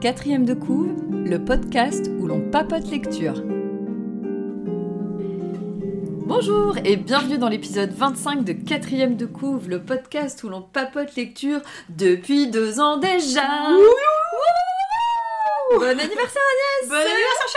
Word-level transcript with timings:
Quatrième 0.00 0.46
de 0.46 0.54
couve, 0.54 0.94
le 1.12 1.44
podcast 1.44 2.10
où 2.18 2.26
l'on 2.26 2.40
papote 2.40 2.90
lecture. 2.90 3.42
Bonjour 6.24 6.76
et 6.84 6.96
bienvenue 6.96 7.36
dans 7.36 7.48
l'épisode 7.48 7.92
25 7.92 8.44
de 8.44 8.52
Quatrième 8.52 9.16
de 9.16 9.26
couve, 9.26 9.68
le 9.68 9.82
podcast 9.82 10.42
où 10.44 10.48
l'on 10.48 10.62
papote 10.62 11.14
lecture 11.16 11.60
depuis 11.90 12.46
deux 12.46 12.80
ans 12.80 12.96
déjà. 12.96 13.42
Bon 15.70 15.82
anniversaire 15.82 16.42
Agnès 16.80 16.88
Bon 16.88 16.96
anniversaire 16.96 17.48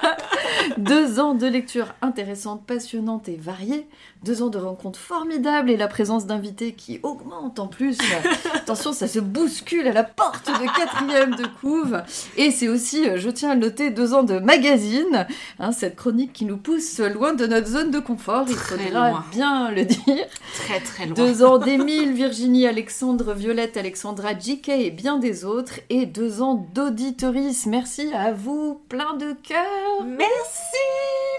Charlotte 0.00 0.31
Deux 0.78 1.20
ans 1.20 1.34
de 1.34 1.46
lecture 1.46 1.94
intéressante, 2.02 2.64
passionnante 2.66 3.28
et 3.28 3.36
variée. 3.36 3.86
Deux 4.24 4.42
ans 4.42 4.48
de 4.48 4.58
rencontres 4.58 4.98
formidables 4.98 5.70
et 5.70 5.76
la 5.76 5.88
présence 5.88 6.26
d'invités 6.26 6.72
qui 6.72 7.00
augmente 7.02 7.58
en 7.58 7.66
plus. 7.66 7.98
Attention, 8.54 8.92
ça 8.92 9.08
se 9.08 9.18
bouscule 9.18 9.88
à 9.88 9.92
la 9.92 10.04
porte 10.04 10.46
de 10.46 10.76
quatrième 10.76 11.34
de 11.34 11.46
couve. 11.60 12.02
Et 12.36 12.50
c'est 12.50 12.68
aussi, 12.68 13.08
euh, 13.08 13.16
je 13.18 13.30
tiens 13.30 13.50
à 13.50 13.54
le 13.54 13.60
noter, 13.60 13.90
deux 13.90 14.14
ans 14.14 14.22
de 14.22 14.38
magazine. 14.38 15.26
Hein, 15.58 15.72
cette 15.72 15.96
chronique 15.96 16.32
qui 16.32 16.44
nous 16.44 16.56
pousse 16.56 17.00
loin 17.00 17.34
de 17.34 17.46
notre 17.46 17.68
zone 17.68 17.90
de 17.90 17.98
confort, 17.98 18.46
il 18.48 18.54
faudra 18.54 19.10
loin. 19.10 19.24
bien 19.32 19.70
le 19.70 19.84
dire. 19.84 20.26
Très 20.54 20.80
très 20.80 21.06
loin. 21.06 21.14
Deux 21.14 21.42
ans 21.42 21.58
d'Émile, 21.62 22.12
Virginie, 22.12 22.66
Alexandre, 22.66 23.34
Violette, 23.34 23.76
Alexandra, 23.76 24.38
JK 24.38 24.68
et 24.68 24.90
bien 24.90 25.18
des 25.18 25.44
autres. 25.44 25.80
Et 25.90 26.06
deux 26.06 26.42
ans 26.42 26.66
d'auditoris. 26.74 27.66
Merci 27.66 28.12
à 28.14 28.32
vous, 28.32 28.80
plein 28.88 29.14
de 29.16 29.32
cœur. 29.42 30.04
Merci, 30.04 30.51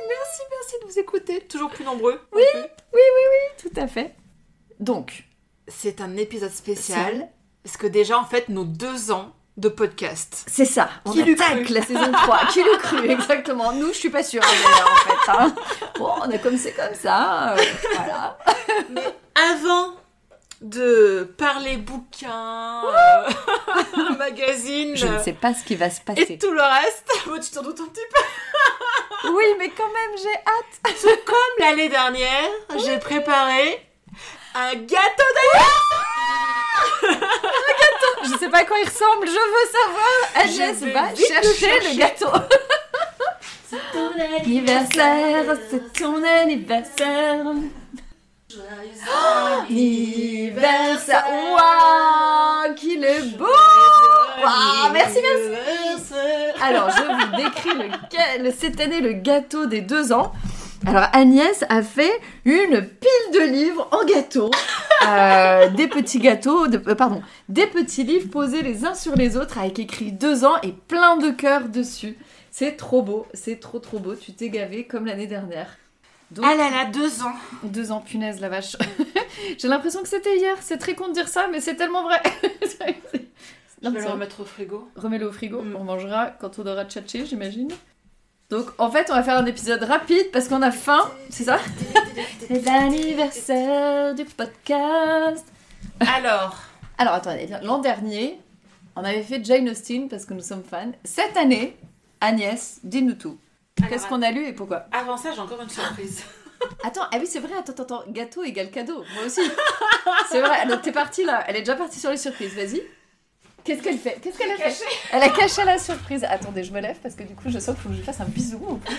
merci, 0.07 0.41
merci 0.51 0.75
de 0.81 0.87
nous 0.87 0.99
écouter. 0.99 1.41
Toujours 1.41 1.69
plus 1.69 1.83
nombreux. 1.85 2.19
Oui. 2.33 2.43
Tout 3.61 3.71
à 3.79 3.87
fait. 3.87 4.15
Donc, 4.79 5.23
C'est 5.67 6.01
un 6.01 6.15
épisode 6.17 6.51
spécial. 6.51 7.29
Parce 7.63 7.77
que 7.77 7.87
déjà, 7.87 8.19
en 8.19 8.25
fait, 8.25 8.49
nos 8.49 8.65
deux 8.65 9.11
ans 9.11 9.31
de 9.55 9.69
podcast. 9.69 10.43
c'est 10.47 10.65
ça. 10.65 10.89
On 11.05 11.11
Qui 11.11 11.21
attaque 11.21 11.63
cru 11.63 11.73
la 11.73 11.81
saison 11.81 12.11
3. 12.11 12.47
Qui 12.51 12.59
l'eût 12.63 12.77
cru, 12.79 13.09
exactement. 13.09 13.71
Nous, 13.71 13.87
je 13.89 13.97
suis 13.97 14.09
pas 14.09 14.23
sûre, 14.23 14.41
d'ailleurs, 14.41 14.91
en 14.91 14.95
fait. 15.09 15.31
hein. 15.31 15.55
Bon, 15.97 16.11
on 16.25 16.31
a 16.31 16.37
comme 16.39 16.57
c'est 16.57 16.73
comme 16.73 16.93
ça. 16.95 17.53
euh, 17.53 17.61
voilà. 17.95 18.37
Mais 18.89 19.15
avant 19.35 19.93
de 20.63 21.23
parler 21.37 21.75
bouquins, 21.77 22.83
euh, 22.85 23.29
magazine 24.17 24.95
Je 24.95 25.07
ne 25.07 25.19
sais 25.19 25.33
pas 25.33 25.53
ce 25.53 25.63
qui 25.65 25.75
va 25.75 25.89
se 25.89 25.99
et 25.99 26.03
passer. 26.05 26.37
tout 26.37 26.51
le 26.51 26.61
reste, 26.61 27.05
bon, 27.27 27.37
tu 27.39 27.51
t'en 27.51 27.61
doutes 27.61 27.79
un 27.81 27.85
petit 27.85 28.01
peu. 28.13 28.21
Oui, 29.33 29.45
mais 29.57 29.69
quand 29.69 29.87
même, 29.87 30.17
j'ai 30.17 30.35
hâte. 30.35 30.81
Comme 31.25 31.35
l'année 31.59 31.87
dernière, 31.87 32.49
j'ai 32.85 32.97
préparé 32.99 33.87
un 34.53 34.75
gâteau 34.75 35.29
d'anniversaire. 35.35 35.93
Je 38.23 38.37
sais 38.37 38.49
pas 38.49 38.59
à 38.59 38.65
quoi 38.65 38.77
il 38.79 38.87
ressemble, 38.89 39.27
je 39.27 39.31
veux 39.31 39.71
savoir. 39.71 40.13
Agnès 40.35 40.93
va 40.93 41.09
le 41.11 41.15
chercher 41.15 41.79
le, 41.79 41.83
chercher. 41.83 41.95
gâteau. 41.95 42.31
Ton 43.93 44.11
Anniversaire, 44.37 45.57
c'est 45.69 45.93
ton 45.93 46.21
anniversaire. 46.23 47.45
Anniversaire. 49.69 51.25
Waouh, 51.29 52.73
qu'il 52.75 53.03
est 53.03 53.37
beau. 53.37 53.45
Waouh, 53.45 54.91
merci, 54.93 55.17
merci. 55.21 56.13
Alors, 56.61 56.89
je 56.89 57.01
vous 57.03 57.35
décris 57.37 57.73
le, 57.77 57.89
ga- 57.89 58.37
le- 58.43 58.51
cette 58.51 58.79
année 58.79 59.01
le 59.01 59.13
gâteau 59.13 59.65
des 59.65 59.81
deux 59.81 60.11
ans. 60.13 60.31
Alors, 60.85 61.05
Agnès 61.13 61.63
a 61.69 61.81
fait 61.81 62.11
une 62.45 62.81
pile 62.81 63.31
de 63.33 63.39
livres 63.51 63.87
en 63.91 64.03
gâteau. 64.05 64.51
Euh, 65.07 65.69
des 65.69 65.87
petits 65.87 66.19
gâteaux, 66.19 66.67
de- 66.67 66.81
euh, 66.89 66.95
pardon, 66.95 67.21
des 67.49 67.67
petits 67.67 68.03
livres 68.03 68.29
posés 68.29 68.61
les 68.61 68.85
uns 68.85 68.93
sur 68.95 69.15
les 69.15 69.37
autres 69.37 69.57
avec 69.57 69.79
écrit 69.79 70.11
deux 70.11 70.43
ans 70.45 70.55
et 70.61 70.71
plein 70.73 71.17
de 71.17 71.29
cœurs 71.31 71.69
dessus. 71.69 72.17
C'est 72.51 72.75
trop 72.77 73.01
beau, 73.01 73.25
c'est 73.33 73.59
trop 73.59 73.79
trop 73.79 73.99
beau. 73.99 74.15
Tu 74.15 74.33
t'es 74.33 74.49
gavé 74.49 74.85
comme 74.85 75.05
l'année 75.05 75.27
dernière. 75.27 75.67
Donc, 76.33 76.45
Ah 76.47 76.55
là 76.55 76.69
là, 76.69 76.85
deux 76.85 77.21
ans. 77.21 77.33
deux 77.63 77.91
ans, 77.91 78.01
punaise 78.01 78.39
la 78.41 78.49
vache. 78.49 78.75
J'ai 79.57 79.67
l'impression 79.67 80.01
que 80.01 80.07
c'était 80.07 80.37
hier. 80.37 80.55
C'est 80.61 80.77
très 80.77 80.95
con 80.95 81.07
de 81.09 81.13
dire 81.13 81.27
ça, 81.27 81.47
mais 81.51 81.61
c'est 81.61 81.75
tellement 81.75 82.03
vrai. 82.03 82.21
Je 83.81 83.89
vais 83.89 83.99
le 83.99 84.07
remettre 84.09 84.39
au 84.41 84.45
frigo. 84.45 84.89
Remets-le 84.95 85.27
au 85.27 85.31
frigo, 85.31 85.61
Mm. 85.61 85.75
on 85.75 85.83
mangera 85.83 86.27
quand 86.39 86.57
on 86.59 86.65
aura 86.65 86.85
tchatché, 86.85 87.25
j'imagine. 87.25 87.69
Donc 88.49 88.67
en 88.77 88.89
fait, 88.89 89.07
on 89.09 89.13
va 89.13 89.23
faire 89.23 89.37
un 89.37 89.45
épisode 89.45 89.83
rapide 89.83 90.31
parce 90.31 90.47
qu'on 90.47 90.61
a 90.61 90.71
faim, 90.71 91.11
c'est 91.29 91.43
ça? 91.43 91.59
C'est 92.47 92.63
l'anniversaire 92.65 94.15
du 94.15 94.25
podcast. 94.25 95.45
Alors, 95.99 96.57
Alors 96.97 97.13
attendez, 97.15 97.47
l'an 97.63 97.79
dernier, 97.79 98.39
on 98.95 99.03
avait 99.03 99.23
fait 99.23 99.43
Jane 99.43 99.69
Austen 99.69 100.07
parce 100.09 100.25
que 100.25 100.33
nous 100.33 100.41
sommes 100.41 100.63
fans. 100.63 100.91
Cette 101.03 101.35
année, 101.37 101.75
Agnès, 102.21 102.79
dis-nous 102.83 103.13
tout. 103.15 103.37
Qu'est-ce 103.89 104.07
qu'on 104.07 104.21
a 104.21 104.31
lu 104.31 104.45
et 104.47 104.53
pourquoi? 104.53 104.85
Avant 104.91 105.17
ça, 105.17 105.31
j'ai 105.33 105.39
encore 105.41 105.61
une 105.61 105.69
surprise. 105.69 106.23
Attends, 106.83 107.03
ah 107.11 107.17
oui, 107.19 107.27
c'est 107.27 107.39
vrai, 107.39 107.51
attends, 107.57 107.73
attends, 107.73 107.83
attends, 107.99 108.03
gâteau 108.11 108.43
égale 108.43 108.71
cadeau, 108.71 109.03
moi 109.15 109.25
aussi. 109.25 109.41
c'est 110.29 110.39
vrai, 110.39 110.65
donc 110.65 110.81
t'es 110.81 110.93
partie 110.93 111.25
là, 111.25 111.43
elle 111.47 111.57
est 111.57 111.59
déjà 111.59 111.75
partie 111.75 111.99
sur 111.99 112.09
les 112.09 112.15
surprises, 112.17 112.53
vas-y. 112.55 112.81
Qu'est-ce 113.65 113.81
qu'elle 113.81 113.97
fait? 113.97 114.17
Qu'est-ce 114.21 114.37
qu'elle 114.37 114.51
a 114.51 114.55
fait? 114.55 114.63
Caché. 114.63 114.83
Elle 115.11 115.23
a 115.23 115.29
caché 115.29 115.63
la 115.65 115.77
surprise. 115.77 116.23
Attendez, 116.25 116.63
je 116.63 116.71
me 116.73 116.79
lève 116.81 116.97
parce 117.01 117.15
que 117.15 117.23
du 117.23 117.33
coup, 117.33 117.43
je 117.47 117.59
sens 117.59 117.75
qu'il 117.75 117.83
faut 117.83 117.89
que 117.89 117.95
je 117.95 117.99
lui 117.99 118.05
fasse 118.05 118.19
un 118.21 118.25
bisou. 118.25 118.57
plus. 118.59 118.95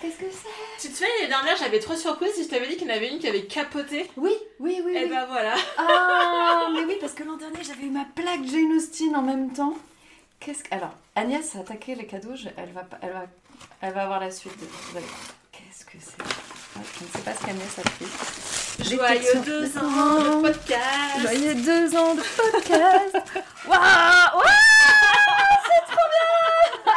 Qu'est-ce 0.00 0.18
que 0.18 0.24
c'est? 0.30 0.48
Tu 0.80 0.88
te 0.88 0.94
souviens, 0.94 1.08
l'année 1.20 1.28
dernière, 1.28 1.56
j'avais 1.56 1.78
trois 1.78 1.96
surprises 1.96 2.36
et 2.40 2.42
je 2.44 2.48
t'avais 2.48 2.66
dit 2.66 2.76
qu'il 2.76 2.88
y 2.88 2.92
en 2.92 2.94
avait 2.96 3.08
une 3.12 3.20
qui 3.20 3.28
avait 3.28 3.44
capoté. 3.44 4.10
Oui, 4.16 4.32
oui, 4.58 4.82
oui. 4.84 4.96
Et 4.96 5.04
oui. 5.04 5.10
ben 5.10 5.26
voilà. 5.26 5.54
Ah, 5.78 6.68
mais 6.74 6.84
oui, 6.84 6.96
parce 7.00 7.12
que 7.12 7.22
l'an 7.22 7.36
dernier, 7.36 7.62
j'avais 7.62 7.84
eu 7.86 7.90
ma 7.90 8.04
plaque 8.16 8.44
Jane 8.50 8.72
Austen 8.76 9.14
en 9.14 9.22
même 9.22 9.52
temps. 9.52 9.74
Qu'est-ce 10.40 10.64
que... 10.64 10.74
Alors, 10.74 10.90
Agnès 11.14 11.54
a 11.54 11.60
attaqué 11.60 11.94
les 11.94 12.06
cadeaux. 12.06 12.34
je- 12.34 12.48
Elle, 12.56 12.72
va, 12.72 12.82
pas- 12.82 12.98
elle, 13.02 13.12
va, 13.12 13.26
elle 13.80 13.92
va 13.94 14.02
avoir 14.04 14.20
la 14.20 14.30
suite. 14.30 14.58
de- 14.60 14.66
vous 14.66 14.96
allez 14.96 15.06
voir. 15.06 15.18
Qu'est-ce 15.52 15.84
que 15.84 15.98
c'est 16.00 16.16
Je 16.76 17.04
ne 17.04 17.10
sais 17.10 17.18
pas 17.18 17.34
ce 17.34 17.40
qu'Agnès 17.46 17.78
a 17.78 17.82
pris. 17.82 18.06
Des 18.78 18.96
Joyeux 18.96 19.40
deux 19.44 19.78
ans 19.78 20.18
de 20.40 20.42
podcast. 20.42 21.20
Joyeux 21.20 21.54
deux 21.54 21.96
ans 21.96 22.14
de 22.14 22.22
podcast. 22.22 23.26
Waouh 23.66 23.78
Waouh 24.34 24.44
C'est 25.66 25.84
trop 25.92 26.08
bien 26.14 26.32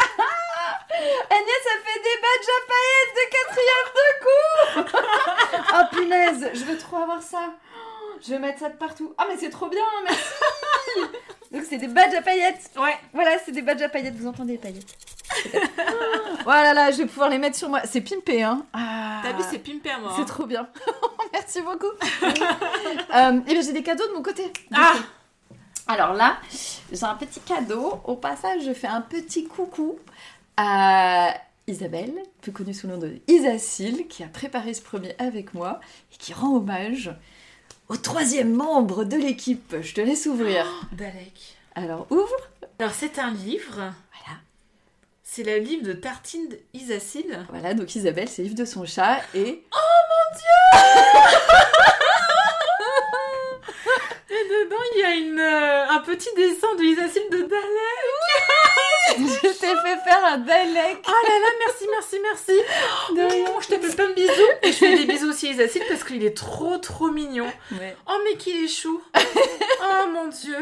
Agnès 1.29 1.63
a 1.65 1.77
fait 1.83 1.99
des 2.07 2.17
badges 2.23 2.51
à 2.55 2.59
paillettes 2.71 3.15
de 3.19 3.25
quatrième 3.35 3.89
de 3.95 4.07
cours 4.23 5.01
Oh 5.75 5.83
punaise, 5.95 6.43
je 6.53 6.63
veux 6.65 6.77
trop 6.77 6.97
avoir 6.97 7.21
ça. 7.21 7.43
Je 8.21 8.29
vais 8.31 8.39
mettre 8.39 8.59
ça 8.59 8.69
de 8.69 8.75
partout. 8.75 9.13
Ah 9.17 9.25
mais 9.29 9.37
c'est 9.37 9.49
trop 9.49 9.67
bien, 9.69 9.83
merci 10.03 10.23
Donc 11.51 11.63
c'est 11.69 11.77
des 11.77 11.87
badges 11.87 12.13
à 12.15 12.21
paillettes. 12.21 12.71
Ouais. 12.77 12.95
Voilà, 13.13 13.37
c'est 13.43 13.51
des 13.51 13.61
badges 13.61 13.81
à 13.81 13.89
paillettes. 13.89 14.15
Vous 14.15 14.27
entendez 14.27 14.53
les 14.53 14.57
paillettes 14.57 14.97
Voilà, 16.43 16.73
là, 16.73 16.91
je 16.91 16.97
vais 16.97 17.05
pouvoir 17.05 17.29
les 17.29 17.37
mettre 17.37 17.57
sur 17.57 17.69
moi. 17.69 17.81
C'est 17.85 18.01
pimpé, 18.01 18.43
hein 18.43 18.65
Ah. 18.73 19.21
T'as 19.23 19.33
vu, 19.33 19.43
c'est 19.49 19.59
pimpé 19.59 19.89
à 19.89 19.99
moi. 19.99 20.13
C'est 20.15 20.23
hein. 20.23 20.25
trop 20.25 20.45
bien. 20.45 20.67
Merci 21.33 21.61
beaucoup. 21.61 21.85
euh, 22.23 23.39
et 23.47 23.53
bien 23.53 23.61
j'ai 23.61 23.73
des 23.73 23.83
cadeaux 23.83 24.07
de 24.07 24.13
mon 24.13 24.21
côté. 24.21 24.51
Ah. 24.73 24.95
Alors 25.87 26.13
là, 26.13 26.37
j'ai 26.91 27.03
un 27.03 27.15
petit 27.15 27.39
cadeau. 27.39 28.01
Au 28.05 28.15
passage, 28.15 28.63
je 28.65 28.73
fais 28.73 28.87
un 28.87 29.01
petit 29.01 29.45
coucou 29.45 29.99
à 30.57 31.33
Isabelle, 31.67 32.13
plus 32.41 32.51
connue 32.51 32.73
sous 32.73 32.87
le 32.87 32.93
nom 32.93 32.99
de 32.99 33.19
Isacile, 33.27 34.07
qui 34.07 34.23
a 34.23 34.27
préparé 34.27 34.73
ce 34.73 34.81
premier 34.81 35.15
avec 35.19 35.53
moi 35.53 35.79
et 36.13 36.17
qui 36.17 36.33
rend 36.33 36.55
hommage 36.55 37.11
au 37.89 37.97
troisième 37.97 38.53
membre 38.53 39.03
de 39.03 39.17
l'équipe. 39.17 39.75
Je 39.81 39.93
te 39.93 40.01
laisse 40.01 40.25
ouvrir. 40.25 40.65
Dalek. 40.93 41.57
Alors 41.75 42.07
ouvre. 42.09 42.35
Alors, 42.79 42.93
c'est 42.93 43.19
un 43.19 43.31
livre. 43.31 43.75
Voilà. 43.75 44.39
C'est 45.23 45.43
le 45.43 45.57
livre 45.57 45.83
de 45.85 45.93
Tartine 45.93 46.49
Isacile. 46.73 47.45
Voilà, 47.49 47.73
donc 47.73 47.95
Isabelle, 47.95 48.27
c'est 48.27 48.43
Yves 48.43 48.55
de 48.55 48.65
son 48.65 48.85
chat 48.85 49.21
et 49.33 49.63
Et 54.29 54.43
dedans, 54.49 54.81
il 54.93 54.99
y 54.99 55.03
a 55.03 55.15
une, 55.15 55.39
euh, 55.39 55.87
un 55.89 55.99
petit 55.99 56.29
dessin 56.35 56.75
de 56.75 56.83
Isacile 56.83 57.29
de 57.31 57.37
Dalek. 57.37 58.14
je 59.43 59.47
t'ai 59.47 59.67
fait 59.67 59.97
faire 60.03 60.25
un 60.25 60.37
Dalek. 60.37 60.97
Oh 61.07 61.27
là 61.27 61.39
là, 61.39 61.51
merci, 61.65 61.85
merci, 61.91 62.15
merci. 62.21 63.15
De 63.15 63.21
rien. 63.21 63.61
Je 63.61 63.67
te 63.67 63.79
fais 63.79 63.95
plein 63.95 64.09
de 64.09 64.13
bisous. 64.13 64.31
Et 64.63 64.67
je 64.67 64.77
fais 64.77 64.97
des 64.97 65.05
bisous 65.05 65.29
aussi 65.29 65.47
à 65.47 65.51
Isacile 65.51 65.83
parce 65.87 66.03
qu'il 66.03 66.23
est 66.23 66.35
trop, 66.35 66.77
trop 66.77 67.09
mignon. 67.11 67.47
Ouais. 67.71 67.95
Oh, 68.07 68.17
mais 68.23 68.37
qu'il 68.37 68.63
est 68.63 68.67
chou. 68.67 69.01
Oh 69.87 70.07
mon 70.11 70.27
dieu. 70.29 70.55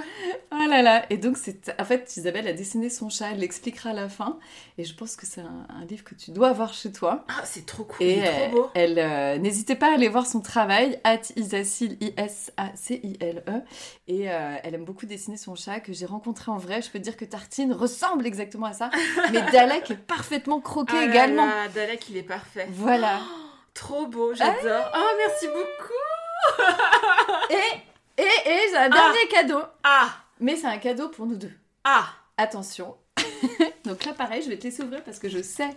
Oh 0.52 0.68
là 0.68 0.82
là, 0.82 1.06
et 1.10 1.18
donc 1.18 1.38
c'est 1.38 1.74
en 1.80 1.86
fait 1.86 2.18
Isabelle 2.18 2.48
a 2.48 2.54
dessiné 2.54 2.90
son 2.90 3.10
chat, 3.10 3.32
elle 3.32 3.40
l'expliquera 3.40 3.92
à 3.92 3.94
la 3.94 4.10
fin, 4.10 4.38
et 4.78 4.84
je 4.84 4.94
pense 4.94 5.16
que 5.16 5.26
c'est 5.26 5.40
un, 5.40 5.66
un 5.70 5.86
livre 5.86 6.04
que 6.04 6.16
tu 6.16 6.32
dois 6.32 6.50
avoir 6.50 6.74
chez 6.74 6.92
toi. 6.92 7.24
Ah, 7.30 7.44
c'est 7.46 7.66
trop 7.66 7.84
cool. 7.84 8.06
Et 8.06 8.18
il 8.18 8.24
est 8.24 8.50
trop 8.50 8.52
beau. 8.52 8.70
elle, 8.74 9.00
euh, 9.00 9.38
n'hésitez 9.38 9.76
pas 9.76 9.92
à 9.92 9.94
aller 9.94 10.10
voir 10.10 10.26
son 10.26 10.42
travail, 10.42 11.00
at 11.04 11.22
Isacile, 11.38 11.98
I-S-A-C-I-L-E, 12.02 13.50
E. 13.50 13.62
et 14.08 14.30
euh, 14.30 14.56
elle 14.64 14.76
aime 14.76 14.86
beaucoup 14.86 15.06
dessiner 15.06 15.38
son 15.38 15.56
chat 15.56 15.80
que 15.80 15.94
j'ai 15.94 16.06
rencontré 16.06 16.52
en 16.52 16.58
vrai. 16.58 16.82
Je 16.82 16.90
peux 16.90 17.00
te 17.00 17.04
dire 17.04 17.16
que 17.16 17.26
Tartine 17.26 17.72
ressemble 17.72 18.26
exactement 18.28 18.43
exactement 18.44 18.68
à 18.68 18.74
ça. 18.74 18.90
Mais 19.31 19.42
Dalek 19.51 19.92
est 19.92 19.95
parfaitement 19.95 20.60
croqué 20.62 20.94
Ah 20.95 21.06
là 21.06 21.12
également. 21.12 21.45
là, 21.45 21.68
Dalek, 21.74 22.10
il 22.10 22.18
est 22.18 22.24
parfait. 22.24 22.68
Voilà. 22.72 23.19
Trop 23.74 24.06
beau, 24.07 24.34
j'adore. 24.36 24.92
Oh, 24.95 25.10
merci 25.18 25.48
beaucoup. 25.48 26.63
Et, 27.50 28.22
et, 28.22 28.25
et 28.25 28.60
j'ai 28.69 28.78
un 28.78 28.90
dernier 28.90 29.28
cadeau. 29.31 29.62
Ah, 29.84 30.10
Mais 30.40 30.56
c'est 30.56 30.68
un 30.68 30.78
cadeau 30.78 31.10
pour 31.10 31.25
nous 31.25 31.36
deux. 31.36 31.51
ah. 31.84 32.06
Attention. 32.38 32.95
Donc 33.86 34.06
là, 34.06 34.13
pareil, 34.13 34.42
je 34.44 34.50
vais 34.50 34.57
te 34.57 34.63
laisser 34.63 34.81
ouvrir 34.84 35.04
parce 35.04 35.19
que 35.19 35.30
je 35.30 35.42
sais. 35.44 35.69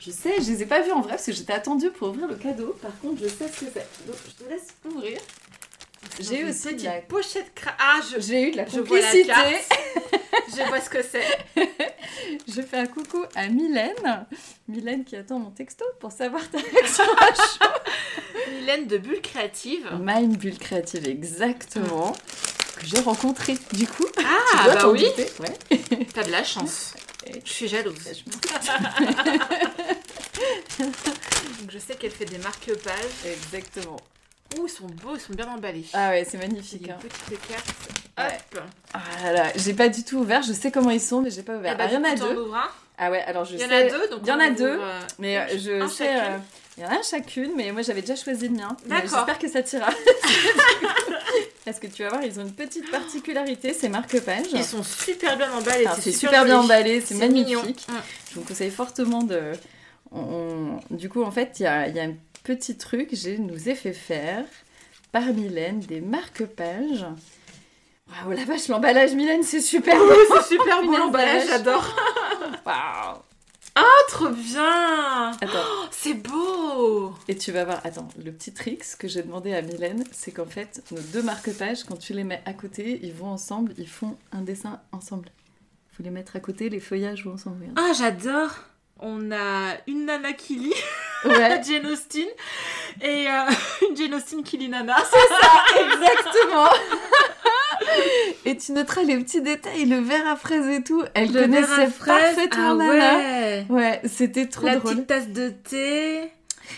Je 0.00 0.10
sais, 0.10 0.34
je 0.40 0.50
les 0.52 0.62
ai 0.62 0.66
pas 0.66 0.80
vus 0.82 0.92
en 0.92 1.00
vrai 1.00 1.12
parce 1.12 1.24
que 1.24 1.32
j'étais 1.32 1.54
attendue 1.54 1.90
pour 1.90 2.08
ouvrir 2.10 2.26
le 2.28 2.34
cadeau. 2.36 2.76
Par 2.82 2.90
contre, 3.00 3.22
je 3.22 3.26
sais 3.28 3.48
ce 3.48 3.64
que 3.64 3.70
c'est. 3.72 4.06
Donc, 4.06 4.16
je 4.26 4.44
te 4.44 4.48
laisse 4.50 4.68
ouvrir. 4.84 5.18
J'ai 6.20 6.40
une 6.40 6.50
aussi 6.50 6.74
de 6.74 6.84
la- 6.84 7.00
pochette 7.02 7.54
cra... 7.54 7.72
Ah, 7.78 8.00
je, 8.10 8.20
J'ai 8.20 8.48
eu 8.48 8.50
de 8.52 8.56
la 8.58 8.66
je 8.66 8.80
vois 8.80 8.98
la 9.00 9.06
complicité. 9.06 9.76
je 10.56 10.62
vois 10.68 10.80
ce 10.80 10.90
que 10.90 11.02
c'est. 11.02 11.26
Je 12.48 12.60
fais 12.62 12.78
un 12.78 12.86
coucou 12.86 13.24
à 13.34 13.48
Mylène. 13.48 14.26
Mylène 14.66 15.04
qui 15.04 15.16
attend 15.16 15.38
mon 15.38 15.50
texto 15.50 15.84
pour 16.00 16.10
savoir 16.12 16.42
ta 16.50 16.58
réaction. 16.58 17.04
Mylène 18.52 18.86
de 18.86 18.98
Bulle 18.98 19.20
Créative. 19.22 19.88
Mind 20.00 20.36
Bulle 20.36 20.58
Créative, 20.58 21.06
exactement. 21.06 22.12
Que 22.76 22.86
j'ai 22.86 23.00
rencontré 23.00 23.56
du 23.72 23.86
coup. 23.86 24.06
Ah, 24.18 24.74
bah 24.74 24.88
oui. 24.88 25.06
Ouais. 25.40 25.78
T'as 26.12 26.24
de 26.24 26.30
la 26.30 26.42
chance. 26.44 26.94
Je 27.44 27.50
suis 27.52 27.68
jalouse. 27.68 27.94
Je 28.04 28.24
Donc 30.82 30.94
je 31.70 31.78
sais 31.78 31.94
qu'elle 31.94 32.10
fait 32.10 32.24
des 32.24 32.38
marque-pages. 32.38 33.26
Exactement. 33.26 33.98
Ouh, 34.56 34.66
ils 34.66 34.70
sont 34.70 34.86
beaux, 34.86 35.14
ils 35.14 35.20
sont 35.20 35.34
bien 35.34 35.48
emballés. 35.48 35.84
Ah 35.92 36.10
ouais, 36.10 36.26
c'est 36.28 36.38
magnifique. 36.38 36.88
hein. 36.88 36.96
une 37.02 37.08
petite 37.08 37.48
carte. 37.48 37.66
Ouais. 38.18 38.38
Hop. 38.56 38.62
Ah 38.94 38.98
là 39.24 39.32
là, 39.32 39.52
j'ai 39.56 39.74
pas 39.74 39.88
du 39.88 40.02
tout 40.04 40.18
ouvert. 40.18 40.42
Je 40.42 40.52
sais 40.52 40.70
comment 40.70 40.90
ils 40.90 41.00
sont, 41.00 41.20
mais 41.20 41.30
j'ai 41.30 41.42
pas 41.42 41.56
ouvert. 41.56 41.76
bah, 41.76 41.84
Ah, 41.86 41.90
il 41.90 41.94
y 41.94 41.96
en 41.98 42.04
a 42.04 42.14
deux. 42.14 42.50
Ah 43.00 43.10
ouais, 43.10 43.20
alors 43.22 43.44
je 43.44 43.54
Il 43.54 43.60
y 43.60 43.64
en 43.64 43.68
sais. 43.68 43.74
a 43.86 43.88
deux, 43.90 44.08
donc 44.08 44.20
il 44.24 44.28
y 44.28 44.32
en 44.32 44.40
a 44.40 44.50
deux, 44.50 44.78
euh, 44.80 45.00
Mais 45.20 45.56
je 45.58 45.86
sais. 45.86 46.16
euh, 46.20 46.36
Il 46.76 46.82
y 46.82 46.86
en 46.86 46.90
a 46.90 46.94
un 46.94 47.02
chacune, 47.02 47.52
mais 47.56 47.70
moi 47.70 47.82
j'avais 47.82 48.00
déjà 48.00 48.16
choisi 48.16 48.48
le 48.48 48.54
mien. 48.56 48.76
D'accord. 48.86 49.08
J'espère 49.26 49.38
que 49.38 49.48
ça 49.48 49.62
t'ira. 49.62 49.88
Parce 51.64 51.78
que 51.78 51.86
tu 51.86 52.02
vas 52.02 52.08
voir, 52.08 52.22
ils 52.24 52.40
ont 52.40 52.44
une 52.44 52.52
petite 52.54 52.90
particularité, 52.90 53.74
c'est 53.78 53.88
marque-page. 53.90 54.46
Ils 54.54 54.64
sont 54.64 54.82
super 54.82 55.36
bien 55.36 55.52
emballés. 55.52 55.86
C'est 56.00 56.12
super 56.12 56.44
bien 56.44 56.58
emballé, 56.60 57.00
c'est 57.02 57.14
magnifique. 57.16 57.86
Mm. 57.88 57.92
Je 58.30 58.34
vous 58.36 58.42
conseille 58.42 58.70
fortement 58.70 59.22
de. 59.22 59.52
on- 60.10 60.80
Du 60.90 61.08
coup, 61.10 61.22
en 61.22 61.30
fait, 61.30 61.56
il 61.60 61.64
y 61.64 61.66
a, 61.66 61.86
y 61.88 62.00
a 62.00 62.04
un 62.04 62.14
petit 62.48 62.76
truc, 62.78 63.10
je 63.14 63.30
nous 63.30 63.68
ai 63.68 63.74
fait 63.74 63.92
faire 63.92 64.44
par 65.12 65.24
Mylène 65.34 65.80
des 65.80 66.00
marque-pages. 66.00 67.04
Waouh, 68.08 68.32
la 68.34 68.44
vache, 68.46 68.68
l'emballage, 68.68 69.12
Mylène, 69.14 69.42
c'est 69.42 69.60
super 69.60 69.96
beau! 69.98 70.14
C'est 70.34 70.54
super 70.54 70.82
beau 70.82 70.92
l'emballage, 70.96 71.42
vache. 71.42 71.48
j'adore. 71.50 71.94
Waouh! 72.66 73.18
Oh, 73.78 73.82
trop 74.08 74.30
bien. 74.30 75.30
Attends, 75.32 75.58
Oh, 75.62 75.84
c'est 75.90 76.14
beau. 76.14 77.14
et 77.28 77.36
tu 77.36 77.52
vas 77.52 77.64
voir, 77.66 77.80
attends, 77.84 78.08
le 78.24 78.32
petit 78.32 78.52
trick 78.54 78.82
que 78.98 79.06
j'ai 79.08 79.22
demandé 79.22 79.52
à 79.52 79.60
Mylène, 79.62 80.04
c'est 80.10 80.32
qu'en 80.32 80.46
fait, 80.46 80.82
nos 80.90 81.00
deux 81.12 81.22
marque-pages, 81.22 81.84
quand 81.84 81.96
tu 81.98 82.14
les 82.14 82.24
mets 82.24 82.42
à 82.46 82.54
côté, 82.54 82.98
ils 83.02 83.12
vont 83.12 83.28
ensemble, 83.28 83.74
ils 83.76 83.86
font 83.88 84.16
un 84.32 84.40
dessin 84.40 84.80
ensemble. 84.92 85.28
Faut 85.92 86.02
les 86.02 86.10
mettre 86.10 86.34
à 86.34 86.40
côté, 86.40 86.70
les 86.70 86.80
feuillages 86.80 87.24
vont 87.26 87.34
ensemble. 87.34 87.66
Ah, 87.76 87.92
j'adore. 87.96 88.50
On 89.00 89.30
a 89.30 89.74
une 89.86 90.06
nana 90.06 90.32
qui 90.32 90.56
lit, 90.56 90.74
Ouais, 91.24 91.60
Jane 91.68 91.86
Austen, 91.86 92.26
et 93.00 93.26
euh, 93.28 93.50
une 93.88 93.96
Jane 93.96 94.14
Austen 94.14 94.42
qui 94.42 94.56
lit 94.58 94.68
nana. 94.68 94.96
exactement! 95.76 96.68
Et 98.44 98.56
tu 98.56 98.72
noteras 98.72 99.02
les 99.02 99.16
petits 99.18 99.40
détails, 99.40 99.84
le 99.86 99.98
verre 99.98 100.26
à 100.26 100.36
fraises 100.36 100.66
et 100.68 100.82
tout. 100.82 101.04
Elle 101.14 101.32
Le 101.32 101.42
connaissait 101.42 101.88
parfaitement 102.04 102.70
ah 102.70 102.74
Nana. 102.74 103.16
ouais. 103.18 103.66
Ouais, 103.68 104.00
c'était 104.04 104.46
trop 104.46 104.66
La 104.66 104.76
drôle. 104.76 104.94
petite 104.94 105.06
tasse 105.06 105.28
de 105.28 105.48
thé. 105.50 106.30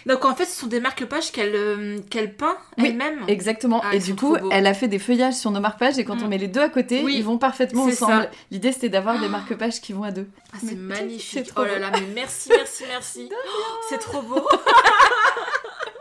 Donc 0.06 0.25
en 0.25 0.34
fait, 0.34 0.44
ce 0.44 0.58
sont 0.60 0.66
des 0.66 0.81
marque-pages 0.81 1.32
qu'elle 1.32 1.54
euh, 1.54 1.98
qu'elle 2.10 2.34
peint 2.34 2.56
Oui, 2.78 2.87
elle-même. 2.88 3.25
Exactement. 3.28 3.81
Ah, 3.84 3.94
et 3.94 3.98
du 3.98 4.14
coup, 4.14 4.37
elle 4.50 4.66
a 4.66 4.75
fait 4.75 4.88
des 4.88 4.98
feuillages 4.98 5.34
sur 5.34 5.50
nos 5.50 5.60
marque-pages 5.60 5.98
et 5.98 6.04
quand 6.04 6.16
Mm. 6.16 6.25
on 6.25 6.28
met 6.28 6.38
les 6.38 6.48
deux 6.48 6.60
à 6.60 6.69
côté, 6.69 7.02
Oui, 7.04 7.14
ils 7.16 7.25
vont 7.25 7.38
parfaitement 7.38 7.84
ensemble. 7.84 8.31
L'idée, 8.50 8.72
c'était 8.72 8.88
d'avoir 8.88 9.19
des 9.20 9.28
marque-pages 9.28 9.81
qui 9.81 9.92
vont 9.92 10.02
à 10.04 10.10
deux. 10.10 10.26
Ah, 10.52 10.56
c'est 10.64 10.75
magnifique. 10.76 11.50
oh 11.56 11.64
là 11.64 11.78
là, 11.78 11.90
mais 11.92 12.02
merci, 12.14 12.50
merci, 12.54 12.84
merci. 12.88 13.28
Oh, 13.52 13.76
c'est 13.88 13.98
trop 13.98 14.22
beau. 14.22 14.46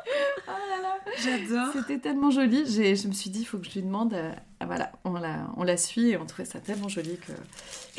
J'adore. 1.24 1.74
C'était 1.74 1.98
tellement 2.00 2.32
joli. 2.32 2.64
J'ai- 2.72 2.96
Je 2.96 3.08
me 3.08 3.14
suis 3.14 3.30
dit, 3.30 3.42
il 3.42 3.46
faut 3.46 3.58
que 3.58 3.66
je 3.66 3.72
lui 3.74 3.82
demande. 3.82 4.14
euh, 4.14 4.32
ah, 4.62 4.66
voilà, 4.66 4.92
on 5.06 5.14
la, 5.14 5.48
on 5.58 5.64
la 5.64 5.76
suit 5.78 6.10
et 6.12 6.18
on 6.18 6.26
trouvait 6.26 6.46
ça 6.46 6.60
tellement 6.60 6.88
joli 6.90 7.18
que. 7.18 7.32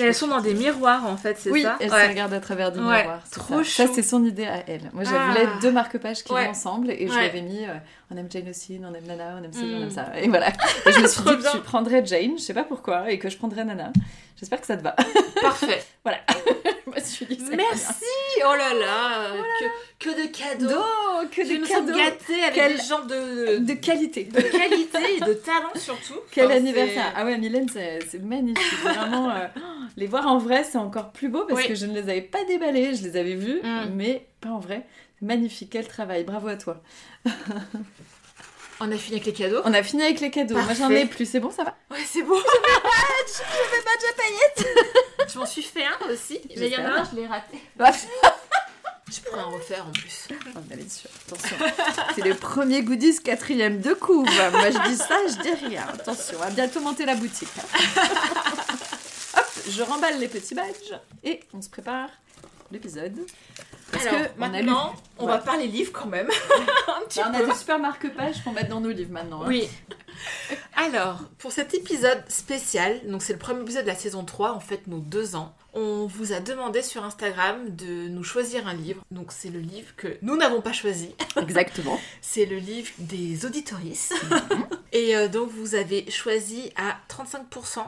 Et 0.01 0.07
elles 0.07 0.15
sont 0.15 0.29
dans 0.29 0.41
des 0.41 0.55
miroirs 0.55 1.05
en 1.07 1.17
fait, 1.17 1.37
c'est 1.39 1.51
Oui, 1.51 1.63
ça 1.63 1.77
elle 1.81 1.91
Ouais. 1.91 2.05
se 2.05 2.09
regarde 2.09 2.33
à 2.33 2.41
travers 2.41 2.71
du 2.73 2.79
Ouais, 2.79 2.99
miroir. 3.03 3.21
c'est 3.25 3.41
trop 3.41 3.63
ça. 3.65 3.87
Ça, 3.87 3.93
c'est 3.95 4.03
son 4.03 4.25
idée 4.25 4.47
à 4.47 4.63
elle. 4.69 4.91
Moi, 4.93 5.05
je 5.05 5.11
Ah. 5.15 5.29
voulais 5.29 5.47
deux 5.61 5.73
marque-pages 5.73 6.23
qui 6.23 6.33
Ouais. 6.33 6.45
vont 6.45 6.51
ensemble 6.51 6.91
et 6.91 7.09
je 7.09 7.13
lui 7.13 7.25
avais 7.25 7.43
mis 7.43 7.65
euh, 7.65 7.75
on 8.11 8.17
aime 8.17 8.29
Jane 8.31 8.49
Austen, 8.49 8.87
on 8.91 8.95
aime 8.95 9.07
Nana, 9.07 9.37
on 9.41 9.45
aime 9.45 9.53
ci, 9.53 9.63
on 9.65 9.81
Mm. 9.81 9.83
aime 9.83 9.91
ça. 9.91 10.07
Et 10.21 10.29
voilà. 10.29 10.49
Et 10.87 10.93
je 10.93 11.01
me 11.01 11.07
suis 11.07 11.23
dit 11.23 11.37
que 11.37 11.51
tu 11.53 11.59
prendrais 11.59 12.05
Jane, 12.07 12.39
je 12.39 12.43
sais 12.43 12.55
pas 12.55 12.65
pourquoi, 12.65 13.11
et 13.11 13.19
que 13.19 13.29
je 13.29 13.37
prendrais 13.37 13.65
Nana. 13.65 13.93
J'espère 14.39 14.61
que 14.61 14.67
ça 14.67 14.77
te 14.77 14.83
va. 14.83 14.95
Parfait. 15.43 15.83
je 16.97 17.01
me 17.01 17.05
suis 17.05 17.27
dit 17.27 17.37
que 17.37 17.43
ça 17.51 17.57
Merci. 17.57 18.05
Oh 18.47 18.55
là 18.57 18.75
là. 18.75 19.33
Que, 19.99 20.11
que 20.11 20.23
de 20.23 20.27
cadeaux. 20.29 21.29
Que 21.31 21.45
Je 21.45 21.61
de 21.61 21.67
cadeaux 21.67 21.93
avec 21.99 22.19
Quel- 22.55 22.77
des 22.77 22.83
gens 22.83 23.05
de, 23.05 23.59
de 23.59 23.73
qualité. 23.75 24.25
de 24.25 24.41
qualité 24.41 24.99
et 25.17 25.21
de 25.21 25.35
talent 25.35 25.71
surtout. 25.75 26.15
Quel 26.31 26.47
Enfin, 26.47 26.57
anniversaire 26.57 27.13
Ah 27.17 27.25
ouais, 27.25 27.37
Mylène, 27.39 27.69
c'est 27.69 27.99
c'est 28.09 28.23
magnifique. 28.23 28.79
Vraiment, 28.83 29.31
euh, 29.31 29.47
les 29.97 30.07
voir 30.07 30.27
en 30.27 30.39
vrai, 30.39 30.65
c'est 30.65 30.79
encore 30.79 31.11
plus 31.13 31.29
beau 31.29 31.45
parce 31.47 31.61
Oui. 31.63 31.69
que 31.69 31.75
je 31.75 31.87
ne 31.87 31.95
les 31.95 32.03
avais 32.09 32.23
pas 32.23 32.45
déballés, 32.45 32.95
je 32.95 33.03
les 33.03 33.17
avais 33.17 33.35
vus, 33.35 33.61
Mm. 33.63 33.91
mais 33.95 34.27
pas 34.41 34.49
en 34.51 34.59
vrai. 34.61 34.87
Magnifique, 35.23 35.69
quel 35.73 35.87
travail, 35.87 36.25
bravo 36.25 36.49
à 36.49 36.57
toi. 36.57 36.81
On 38.83 38.91
a 38.91 38.97
fini 38.97 39.17
avec 39.17 39.27
les 39.27 39.33
cadeaux. 39.35 39.61
On 39.65 39.75
a 39.75 39.83
fini 39.83 40.03
avec 40.03 40.21
les 40.21 40.31
cadeaux. 40.31 40.55
Moi, 40.55 40.73
j'en 40.73 40.91
ai 40.91 41.05
plus, 41.05 41.27
c'est 41.27 41.41
bon, 41.41 41.51
ça 41.51 41.65
va 41.65 41.77
Ouais, 41.91 42.03
c'est 42.07 42.23
beau. 42.23 42.37
Je 43.27 43.33
fais 43.33 43.83
pas 43.83 43.97
de 43.97 44.17
paillettes 44.17 45.33
Je 45.33 45.39
m'en 45.39 45.47
suis 45.47 45.63
fait 45.63 45.85
un 45.85 46.11
aussi. 46.11 46.41
Mais 46.57 46.67
il 46.67 46.73
y 46.73 46.77
en 46.79 46.85
a 46.87 47.01
un, 47.01 47.05
je 47.05 47.17
l'ai 47.17 47.27
raté. 47.27 47.59
Je 49.11 49.21
pourrais 49.21 49.43
en 49.43 49.51
refaire 49.51 49.85
en 49.87 49.93
plus. 49.93 50.29
Oh, 50.33 50.61
bien 50.61 50.89
sûr, 50.89 51.11
attention. 51.27 51.57
C'est 52.15 52.25
le 52.25 52.35
premier 52.35 52.83
goodies 52.83 53.19
quatrième 53.23 53.81
de 53.81 53.93
couve. 53.93 54.25
Moi, 54.25 54.71
je 54.71 54.89
dis 54.89 54.97
ça, 54.97 55.17
je 55.29 55.43
dis 55.43 55.67
rien. 55.67 55.87
Attention, 55.93 56.37
on 56.39 56.45
va 56.45 56.51
bientôt 56.51 56.81
monter 56.81 57.05
la 57.05 57.17
boutique. 57.17 57.49
Hop, 59.37 59.47
je 59.69 59.83
remballe 59.83 60.19
les 60.21 60.29
petits 60.29 60.55
badges 60.55 60.99
et 61.25 61.41
on 61.53 61.61
se 61.61 61.69
prépare 61.69 62.09
l'épisode. 62.71 63.19
Parce 63.93 64.07
Alors, 64.07 64.21
que 64.35 64.39
maintenant, 64.39 64.95
on 65.19 65.27
Ouais. 65.27 65.33
va 65.33 65.39
parler 65.39 65.67
livres 65.67 65.93
quand 65.93 66.07
même. 66.07 66.29
un 66.89 67.05
petit 67.07 67.19
Bah, 67.21 67.27
on 67.29 67.37
peu. 67.39 67.45
a 67.45 67.47
des 67.47 67.55
super 67.59 67.79
marque-pages 67.79 68.43
qu'on 68.45 68.53
met 68.53 68.65
dans 68.65 68.81
nos 68.81 68.91
livres 68.91 69.13
maintenant. 69.13 69.43
hein. 69.43 69.47
Oui. 69.49 69.69
Alors, 70.77 71.19
pour 71.39 71.53
cet 71.53 71.75
épisode 71.75 72.23
spécial, 72.29 73.01
donc 73.07 73.23
c'est 73.23 73.33
le 73.33 73.39
premier 73.39 73.63
épisode 73.63 73.83
de 73.83 73.89
la 73.89 73.95
saison 73.95 74.25
3, 74.25 74.53
en 74.53 74.61
fait, 74.61 74.87
nos 74.87 74.99
deux 74.99 75.35
ans, 75.37 75.55
on 75.73 76.07
vous 76.07 76.33
a 76.33 76.41
demandé 76.41 76.83
sur 76.83 77.05
Instagram 77.05 77.75
de 77.77 78.09
nous 78.09 78.25
choisir 78.25 78.67
un 78.67 78.75
livre. 78.75 79.03
Donc, 79.11 79.33
c'est 79.33 79.51
le 79.51 79.61
livre 79.61 79.95
que 79.97 80.19
nous 80.23 80.37
n'avons 80.37 80.61
pas 80.61 80.73
choisi. 80.73 81.15
Exactement. 81.37 81.99
C'est 82.21 82.45
le 82.47 82.57
livre 82.57 82.91
des 82.99 83.45
auditoristes. 83.47 84.15
Et 84.93 85.17
euh, 85.17 85.29
donc, 85.29 85.51
vous 85.51 85.75
avez 85.75 86.11
choisi 86.11 86.71
à 86.77 86.97
35%. 87.15 87.81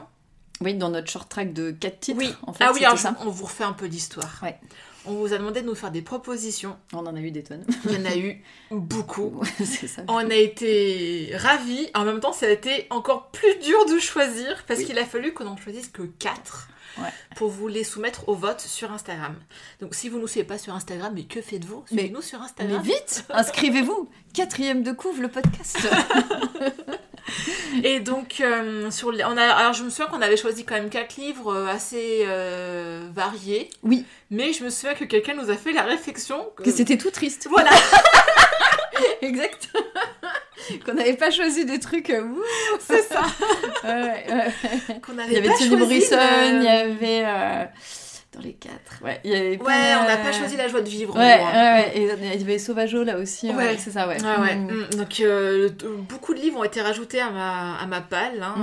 Oui, 0.61 0.75
dans 0.75 0.89
notre 0.89 1.09
short 1.11 1.27
track 1.29 1.51
de 1.53 1.71
4 1.71 1.99
titres. 1.99 2.17
Oui. 2.19 2.33
en 2.47 2.53
fait, 2.53 2.63
ah 2.63 2.71
oui, 2.73 2.85
alors, 2.85 2.97
ça. 2.97 3.15
on 3.21 3.29
vous 3.29 3.45
refait 3.45 3.63
un 3.65 3.73
peu 3.73 3.85
l'histoire. 3.85 4.39
Ouais. 4.41 4.57
On 5.05 5.13
vous 5.15 5.33
a 5.33 5.37
demandé 5.37 5.61
de 5.61 5.65
nous 5.67 5.75
faire 5.75 5.91
des 5.91 6.01
propositions. 6.01 6.77
On 6.93 7.05
en 7.05 7.15
a 7.15 7.19
eu 7.19 7.31
des 7.31 7.43
tonnes. 7.43 7.65
Il 7.85 7.91
y 7.93 7.97
en 7.97 8.05
a 8.05 8.15
eu 8.15 8.41
beaucoup. 8.71 9.41
ça. 9.65 10.01
On 10.07 10.29
a 10.29 10.35
été 10.35 11.31
ravis. 11.35 11.89
En 11.93 12.05
même 12.05 12.19
temps, 12.19 12.33
ça 12.33 12.45
a 12.45 12.49
été 12.49 12.87
encore 12.89 13.29
plus 13.31 13.55
dur 13.59 13.85
de 13.85 13.99
choisir 13.99 14.63
parce 14.67 14.79
Oui. 14.81 14.85
qu'il 14.85 14.97
a 14.99 15.05
fallu 15.05 15.33
qu'on 15.33 15.47
en 15.47 15.57
choisisse 15.57 15.87
que 15.89 16.03
4 16.03 16.69
Ouais. 16.99 17.09
pour 17.35 17.49
vous 17.49 17.67
les 17.67 17.83
soumettre 17.83 18.29
au 18.29 18.35
vote 18.35 18.61
sur 18.61 18.91
Instagram. 18.91 19.35
Donc, 19.81 19.95
si 19.95 20.09
vous 20.09 20.17
ne 20.17 20.21
nous 20.21 20.27
suivez 20.27 20.45
pas 20.45 20.59
sur 20.59 20.75
Instagram, 20.75 21.11
mais 21.15 21.23
que 21.23 21.41
faites-vous? 21.41 21.83
Mais- 21.91 22.01
Suivez-nous 22.03 22.21
sur 22.21 22.37
Mais 22.37 22.45
Instagram. 22.45 22.81
vite, 22.83 23.25
inscrivez-vous. 23.31 24.09
Quatrième 24.35 24.83
de 24.83 24.91
couve, 24.91 25.19
le 25.19 25.27
podcast. 25.27 25.79
Et 27.83 27.99
donc, 27.99 28.41
euh, 28.41 28.91
sur 28.91 29.11
les- 29.11 29.23
on 29.23 29.37
a, 29.37 29.43
alors 29.45 29.73
je 29.73 29.83
me 29.83 29.89
souviens 29.89 30.07
qu'on 30.07 30.21
avait 30.21 30.37
choisi 30.37 30.65
quand 30.65 30.75
même 30.75 30.89
4 30.89 31.15
livres 31.17 31.53
euh, 31.53 31.67
assez 31.67 32.23
euh, 32.27 33.07
variés. 33.13 33.69
Oui. 33.83 34.05
Mais 34.29 34.53
je 34.53 34.63
me 34.63 34.69
souviens 34.69 34.93
que 34.95 35.05
quelqu'un 35.05 35.33
nous 35.35 35.49
a 35.49 35.55
fait 35.55 35.71
la 35.73 35.83
réflexion 35.83 36.49
que, 36.57 36.63
que 36.63 36.71
c'était 36.71 36.97
tout 36.97 37.11
triste. 37.11 37.47
Voilà. 37.49 37.71
exact. 39.21 39.69
Qu'on 40.85 40.93
n'avait 40.93 41.17
pas 41.17 41.29
choisi 41.31 41.65
des 41.65 41.79
trucs. 41.79 42.11
c'est 42.79 43.01
ça. 43.03 43.21
Ouais, 43.83 44.25
ouais. 44.29 44.99
Qu'on 45.05 45.13
Il 45.27 45.33
y 45.33 45.37
avait 45.37 45.47
choisi 45.49 45.75
Morrison, 45.75 46.17
il 46.53 46.63
y 46.63 46.67
avait. 46.67 47.69
Euh, 48.33 48.37
dans 48.39 48.41
les 48.43 48.53
quatre. 48.53 49.01
Ouais, 49.03 49.19
il 49.23 49.31
y 49.31 49.35
avait 49.35 49.57
pas- 49.57 49.65
Ouais, 49.65 49.93
on 50.01 50.07
n'a 50.07 50.17
pas 50.17 50.31
choisi 50.31 50.57
la 50.57 50.67
joie 50.67 50.81
de 50.81 50.89
vivre. 50.89 51.15
Ouais, 51.15 51.21
ouais, 51.21 51.43
ouais. 51.43 51.91
Et 51.95 52.01
il 52.35 52.39
y 52.39 52.43
avait 52.43 52.57
Sauvageau 52.59 53.03
là 53.03 53.17
aussi. 53.17 53.49
Ouais, 53.49 53.55
Ouais. 53.55 53.77
c'est 53.77 53.91
ça, 53.91 54.07
ouais. 54.07 54.17
Mm. 54.19 54.71
Mm. 54.91 54.95
Donc, 54.97 55.19
euh, 55.19 55.69
beaucoup 56.09 56.33
de 56.33 56.39
livres 56.39 56.59
ont 56.59 56.63
été 56.63 56.81
rajoutés 56.81 57.19
à 57.21 57.29
ma, 57.29 57.75
à 57.77 57.85
ma 57.85 58.01
palle. 58.01 58.41
Hein, 58.41 58.55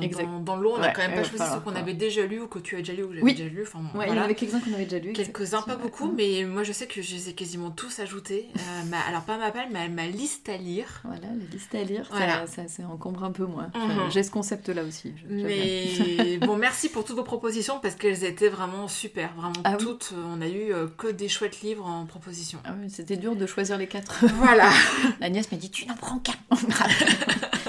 Exact. 0.02 0.24
Dans, 0.24 0.40
dans 0.40 0.56
l'eau, 0.56 0.74
on 0.76 0.78
n'a 0.78 0.90
quand 0.90 1.02
même 1.02 1.14
pas 1.14 1.24
choisi 1.24 1.44
ceux 1.52 1.60
qu'on 1.60 1.74
avait 1.76 1.94
déjà 1.94 2.22
lus 2.26 2.40
ou 2.40 2.46
que 2.46 2.58
tu 2.58 2.76
as 2.76 2.78
déjà 2.78 2.92
lu 2.92 3.02
ou 3.04 3.08
que 3.08 3.14
j'avais 3.14 3.24
Oui. 3.24 3.34
déjà 3.34 3.48
lu. 3.48 3.62
Enfin, 3.66 3.80
bon, 3.92 3.98
Ouais, 3.98 4.06
il 4.08 4.14
y 4.14 4.18
en 4.18 4.22
avait 4.22 4.34
quelques-uns 4.34 4.60
qu'on 4.60 4.74
avait 4.74 4.84
déjà 4.84 4.98
lu. 5.04 5.12
Quelques-uns, 5.12 5.62
pas 5.62 5.76
beaucoup, 5.76 6.12
mais 6.16 6.44
moi 6.44 6.62
je 6.62 6.72
sais 6.72 6.86
que 6.86 7.02
je 7.02 7.14
les 7.14 7.28
ai 7.28 7.32
quasiment 7.34 7.70
tous 7.70 8.00
ajoutés. 8.00 8.48
Euh, 8.56 8.60
ma- 8.90 9.00
alors, 9.08 9.22
pas 9.22 9.36
ma 9.38 9.50
palle, 9.50 9.68
mais 9.72 9.88
ma 9.88 10.06
liste 10.06 10.48
à 10.48 10.56
lire. 10.56 10.86
Voilà, 11.04 11.26
les 11.38 11.46
listes 11.56 11.74
à 11.74 11.82
lire, 11.82 12.06
Voilà. 12.10 12.46
ça, 12.46 12.62
ça, 12.62 12.68
ça 12.68 12.82
encombre 12.92 13.24
un 13.24 13.32
peu 13.32 13.44
moins. 13.44 13.70
Mhm. 13.74 14.10
J'ai 14.10 14.22
ce 14.22 14.30
concept-là 14.30 14.82
aussi. 14.82 15.12
je- 15.16 15.28
j'aime 15.36 15.46
bien. 15.46 15.56
Mais 15.56 16.38
bon, 16.46 16.56
merci 16.56 16.88
pour 16.88 17.04
toutes 17.04 17.16
vos 17.16 17.22
propositions 17.24 17.78
parce 17.80 17.94
qu'elles 17.94 18.24
étaient 18.24 18.48
vraiment 18.48 18.88
super. 18.88 19.01
Vraiment 19.08 19.52
Ah 19.64 19.74
toutes. 19.76 20.10
euh, 20.12 20.22
On 20.26 20.40
a 20.40 20.46
eu 20.48 20.72
euh, 20.72 20.86
que 20.96 21.08
des 21.08 21.28
chouettes 21.28 21.60
livres 21.62 21.84
en 21.86 22.06
proposition. 22.06 22.58
Ah 22.64 22.72
oui, 22.80 22.90
c'était 22.90 23.16
dur 23.16 23.34
de 23.36 23.46
choisir 23.46 23.78
les 23.78 23.86
quatre. 23.86 24.24
Voilà. 24.36 24.70
Agnès 25.20 25.50
m'a 25.50 25.58
dit 25.58 25.70
Tu 25.70 25.86
n'en 25.86 25.94
prends 25.96 26.18
qu'un. 26.18 26.34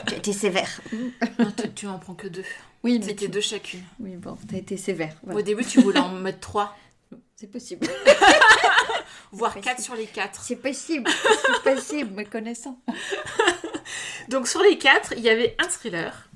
tu 0.08 0.14
as 0.14 0.18
été 0.18 0.34
sévère. 0.34 0.70
Non, 1.40 1.52
tu, 1.56 1.72
tu 1.74 1.88
en 1.88 2.00
prends 2.00 2.14
que 2.16 2.28
deux. 2.28 2.44
Oui, 2.84 3.00
mais 3.00 3.06
C'était 3.06 3.26
tu- 3.26 3.32
deux 3.32 3.42
chacune. 3.42 3.84
Oui, 4.00 4.16
bon, 4.18 4.38
t'as 4.50 4.58
été 4.58 4.78
sévère. 4.78 5.16
voilà. 5.24 5.40
Au 5.40 5.42
début, 5.42 5.66
tu 5.66 5.82
voulais 5.82 6.00
en 6.00 6.10
mettre 6.10 6.40
trois, 6.40 6.78
C'est 7.36 7.48
possible. 7.48 7.88
voire 9.32 9.60
quatre 9.62 9.82
sur 9.82 9.96
les 9.96 10.06
quatre. 10.06 10.42
C'est 10.44 10.56
possible. 10.58 11.10
C'est 11.64 11.74
possible, 11.76 12.12
me 12.14 12.24
connaissant. 12.24 12.78
Donc 14.30 14.48
sur 14.48 14.62
les 14.62 14.78
quatre, 14.78 15.14
il 15.18 15.20
y 15.24 15.30
avait 15.30 15.56
un 15.60 15.68
thriller 15.68 16.30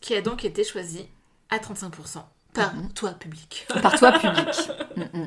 qui 0.00 0.14
a 0.14 0.20
donc 0.22 0.44
été 0.44 0.64
choisi 0.64 1.06
à 1.50 1.58
35% 1.58 2.22
par 2.54 2.72
toi 2.94 3.10
public. 3.10 3.66
Par 3.82 3.98
toi, 3.98 4.12
public. 4.18 4.70
Mm. 4.96 5.26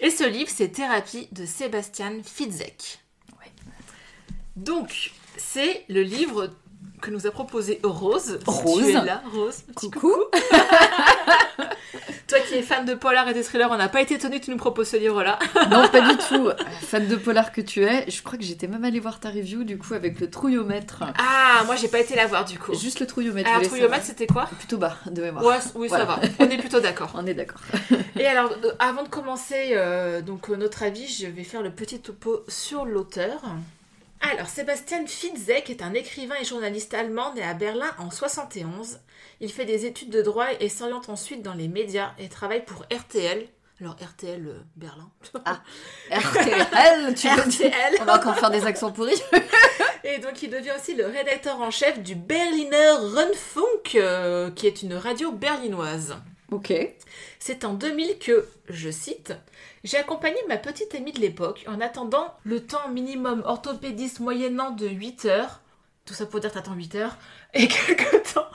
Et 0.00 0.10
ce 0.10 0.24
livre, 0.28 0.50
c'est 0.54 0.68
Thérapie 0.68 1.28
de 1.32 1.44
Sébastien 1.44 2.12
Fitzek. 2.22 3.00
Ouais. 3.40 3.50
Donc, 4.56 5.12
c'est 5.36 5.84
le 5.88 6.02
livre 6.02 6.50
que 7.00 7.10
nous 7.10 7.26
a 7.26 7.30
proposé 7.30 7.80
Rose. 7.82 8.38
Si 8.38 8.50
Rose. 8.50 8.82
tu 8.84 8.90
es 8.90 9.04
là, 9.04 9.22
Rose. 9.32 9.62
Petit 9.74 9.90
Coucou. 9.90 10.14
Toi 12.28 12.38
qui 12.40 12.54
es 12.56 12.62
fan 12.62 12.84
de 12.84 12.94
polar 12.94 13.26
et 13.28 13.34
de 13.34 13.42
thriller, 13.42 13.70
on 13.70 13.76
n'a 13.76 13.88
pas 13.88 14.02
été 14.02 14.14
étonné 14.14 14.38
que 14.38 14.44
tu 14.44 14.50
nous 14.50 14.58
proposes 14.58 14.88
ce 14.88 14.96
livre-là. 14.96 15.38
Non, 15.70 15.88
pas 15.88 16.00
du 16.00 16.16
tout. 16.16 16.50
Fan 16.82 17.06
de 17.06 17.16
polar 17.16 17.52
que 17.52 17.60
tu 17.60 17.84
es, 17.84 18.08
je 18.10 18.22
crois 18.22 18.38
que 18.38 18.44
j'étais 18.44 18.66
même 18.66 18.84
allée 18.84 19.00
voir 19.00 19.20
ta 19.20 19.30
review 19.30 19.64
du 19.64 19.78
coup 19.78 19.94
avec 19.94 20.20
le 20.20 20.30
trouillomètre. 20.30 21.04
Ah, 21.18 21.62
moi 21.66 21.76
j'ai 21.76 21.88
pas 21.88 22.00
été 22.00 22.14
la 22.16 22.26
voir 22.26 22.44
du 22.44 22.58
coup. 22.58 22.74
Juste 22.74 23.00
le 23.00 23.06
trouillomètre. 23.06 23.48
Je 23.48 23.54
voulais 23.54 23.66
trouillomètre, 23.66 24.04
c'était 24.04 24.26
quoi. 24.26 24.48
Plutôt 24.58 24.78
bas 24.78 24.96
de 25.06 25.22
mémoire. 25.22 25.44
Ouais, 25.44 25.58
oui, 25.74 25.88
ça 25.88 26.04
va. 26.04 26.20
On 26.38 26.48
est 26.48 26.58
plutôt 26.58 26.80
d'accord. 26.80 27.12
On 27.14 27.26
est 27.26 27.34
d'accord. 27.34 27.60
Et 28.18 28.26
alors, 28.26 28.52
euh, 28.64 28.72
avant 28.78 29.02
de 29.02 29.08
commencer 29.08 29.70
euh, 29.72 30.20
donc 30.20 30.50
euh, 30.50 30.56
notre 30.56 30.82
avis, 30.82 31.06
je 31.06 31.26
vais 31.26 31.44
faire 31.44 31.62
le 31.62 31.70
petit 31.70 32.00
topo 32.00 32.44
sur 32.48 32.84
l'auteur. 32.84 33.40
Alors, 34.20 34.48
Sébastien 34.48 35.06
Fitzek 35.06 35.70
est 35.70 35.82
un 35.82 35.94
écrivain 35.94 36.34
et 36.40 36.44
journaliste 36.44 36.94
allemand 36.94 37.34
né 37.34 37.42
à 37.42 37.54
Berlin 37.54 37.90
en 37.98 38.10
71. 38.10 38.98
Il 39.40 39.52
fait 39.52 39.64
des 39.64 39.86
études 39.86 40.10
de 40.10 40.22
droit 40.22 40.46
et 40.60 40.68
s'oriente 40.68 41.08
ensuite 41.08 41.42
dans 41.42 41.54
les 41.54 41.68
médias 41.68 42.12
et 42.18 42.28
travaille 42.28 42.64
pour 42.64 42.84
RTL. 42.92 43.46
Alors, 43.80 43.94
RTL 43.94 44.44
euh, 44.48 44.60
Berlin. 44.74 45.08
RTL, 46.10 47.14
tu 47.14 47.28
veux 47.28 47.48
dire. 47.48 47.72
On 48.00 48.04
va 48.04 48.16
encore 48.16 48.36
faire 48.36 48.50
des 48.50 48.66
accents 48.66 48.90
pourris. 48.90 49.22
Et 50.04 50.18
donc, 50.18 50.42
il 50.42 50.50
devient 50.50 50.72
aussi 50.76 50.94
le 50.94 51.06
rédacteur 51.06 51.60
en 51.60 51.70
chef 51.70 52.00
du 52.00 52.16
Berliner 52.16 52.92
Rundfunk, 52.98 53.94
euh, 53.94 54.50
qui 54.50 54.66
est 54.66 54.82
une 54.82 54.94
radio 54.94 55.30
berlinoise. 55.30 56.16
Ok. 56.50 56.72
C'est 57.38 57.64
en 57.64 57.74
2000 57.74 58.18
que, 58.18 58.48
je 58.68 58.90
cite, 58.90 59.34
j'ai 59.88 59.96
accompagné 59.96 60.36
ma 60.48 60.58
petite 60.58 60.94
amie 60.94 61.12
de 61.12 61.20
l'époque 61.20 61.64
en 61.66 61.80
attendant 61.80 62.34
le 62.44 62.66
temps 62.66 62.90
minimum 62.90 63.42
orthopédiste 63.46 64.20
moyennant 64.20 64.70
de 64.70 64.86
8 64.86 65.24
heures. 65.24 65.62
Tout 66.04 66.12
ça 66.12 66.26
pour 66.26 66.40
dire 66.40 66.52
t'attends 66.52 66.74
8 66.74 66.94
heures. 66.96 67.16
Et 67.54 67.66
quelque 67.68 68.34
temps, 68.34 68.50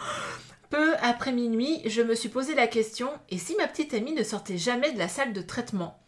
peu 0.69 0.93
après 1.01 1.31
minuit, 1.31 1.81
je 1.85 2.03
me 2.03 2.13
suis 2.13 2.29
posé 2.29 2.53
la 2.53 2.67
question 2.67 3.09
et 3.29 3.39
si 3.39 3.55
ma 3.55 3.67
petite 3.67 3.95
amie 3.95 4.13
ne 4.13 4.21
sortait 4.21 4.59
jamais 4.59 4.91
de 4.93 4.99
la 4.99 5.07
salle 5.07 5.33
de 5.33 5.41
traitement? 5.41 5.99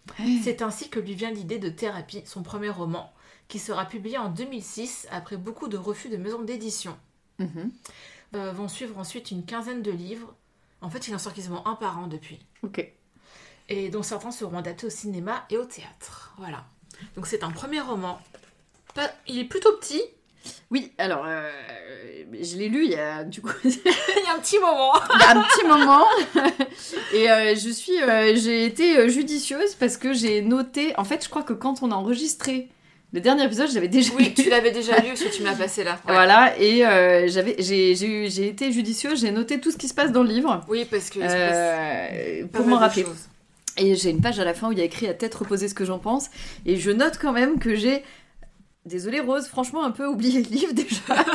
C'est 0.43 0.61
ainsi 0.61 0.89
que 0.89 0.99
lui 0.99 1.15
vient 1.15 1.31
l'idée 1.31 1.57
de 1.57 1.69
Thérapie, 1.69 2.21
son 2.25 2.43
premier 2.43 2.69
roman, 2.69 3.11
qui 3.47 3.57
sera 3.57 3.85
publié 3.85 4.19
en 4.19 4.29
2006 4.29 5.07
après 5.09 5.37
beaucoup 5.37 5.67
de 5.67 5.77
refus 5.77 6.09
de 6.09 6.17
maisons 6.17 6.43
d'édition. 6.43 6.95
Mhm. 7.39 7.71
Euh, 8.35 8.51
vont 8.51 8.67
suivre 8.67 8.99
ensuite 8.99 9.31
une 9.31 9.43
quinzaine 9.43 9.81
de 9.81 9.91
livres. 9.91 10.35
En 10.81 10.91
fait, 10.91 11.07
il 11.07 11.15
en 11.15 11.19
sort 11.19 11.33
quasiment 11.33 11.67
un 11.67 11.73
par 11.73 11.97
an 11.97 12.05
depuis 12.05 12.39
Ok. 12.61 12.93
Et 13.69 13.89
dont 13.89 14.03
certains 14.03 14.31
seront 14.31 14.57
adaptés 14.57 14.87
au 14.87 14.89
cinéma 14.91 15.45
et 15.49 15.57
au 15.57 15.65
théâtre. 15.65 16.33
Voilà. 16.37 16.63
Donc 17.15 17.27
c'est 17.27 17.43
un 17.43 17.51
premier 17.51 17.79
roman. 17.81 18.19
Pas- 18.93 19.11
Il 19.27 19.39
est 19.39 19.43
plutôt 19.45 19.73
petit. 19.77 20.01
Oui, 20.69 20.91
alors, 20.99 21.23
euh, 21.27 21.49
je 22.39 22.55
l'ai 22.57 22.69
lu 22.69 22.85
il 22.85 22.91
y 22.91 22.95
a 22.95 23.23
du 23.23 23.41
coup 23.41 23.49
Il 23.63 23.71
y 23.71 24.29
a 24.29 24.35
un 24.35 24.39
petit 24.39 24.59
moment. 24.59 24.93
il 25.15 25.19
y 25.19 25.23
a 25.23 25.31
un 25.31 25.41
petit 25.41 25.65
moment 25.67 26.05
et 27.13 27.31
euh, 27.31 27.55
je 27.55 27.69
suis 27.69 27.99
euh, 28.01 28.35
j'ai 28.35 28.65
été 28.65 29.09
judicieuse 29.09 29.73
parce 29.75 29.97
que 29.97 30.13
j'ai 30.13 30.41
noté 30.41 30.93
en 30.97 31.03
fait 31.03 31.23
je 31.23 31.29
crois 31.29 31.41
que 31.43 31.53
quand 31.53 31.81
on 31.81 31.91
a 31.91 31.95
enregistré 31.95 32.69
le 33.11 33.21
dernier 33.21 33.45
épisode 33.45 33.69
j'avais 33.71 33.87
déjà 33.87 34.11
Oui, 34.15 34.25
lu. 34.25 34.33
tu 34.35 34.49
l'avais 34.51 34.71
déjà 34.71 34.97
lu 34.99 35.07
parce 35.09 35.23
que 35.23 35.35
tu 35.35 35.41
me 35.41 35.47
l'as 35.47 35.55
passé 35.55 35.83
là. 35.83 35.93
Ouais. 36.05 36.13
voilà 36.13 36.53
et 36.59 36.85
euh, 36.85 37.27
j'avais 37.27 37.55
j'ai 37.59 37.95
j'ai 37.95 38.47
été 38.47 38.71
judicieuse 38.71 39.21
j'ai 39.21 39.31
noté 39.31 39.59
tout 39.59 39.71
ce 39.71 39.77
qui 39.77 39.87
se 39.87 39.95
passe 39.95 40.11
dans 40.11 40.21
le 40.23 40.29
livre 40.29 40.61
Oui, 40.67 40.85
parce 40.85 41.09
que 41.09 41.19
euh, 41.23 42.45
pour 42.53 42.67
m'en 42.67 42.77
rappeler 42.77 43.03
choses. 43.03 43.29
Et 43.77 43.95
j'ai 43.95 44.09
une 44.09 44.21
page 44.21 44.39
à 44.39 44.45
la 44.45 44.53
fin 44.53 44.69
où 44.69 44.71
il 44.71 44.77
y 44.77 44.81
a 44.81 44.85
écrit 44.85 45.07
à 45.07 45.13
tête 45.13 45.35
reposée 45.35 45.67
ce 45.67 45.73
que 45.73 45.85
j'en 45.85 45.99
pense 45.99 46.29
et 46.65 46.77
je 46.77 46.91
note 46.91 47.17
quand 47.19 47.33
même 47.33 47.59
que 47.59 47.75
j'ai 47.75 48.03
Désolée 48.85 49.19
Rose, 49.19 49.47
franchement 49.47 49.83
un 49.83 49.89
peu 49.89 50.05
oublié 50.05 50.43
le 50.43 50.49
livre 50.49 50.73
déjà. 50.75 51.25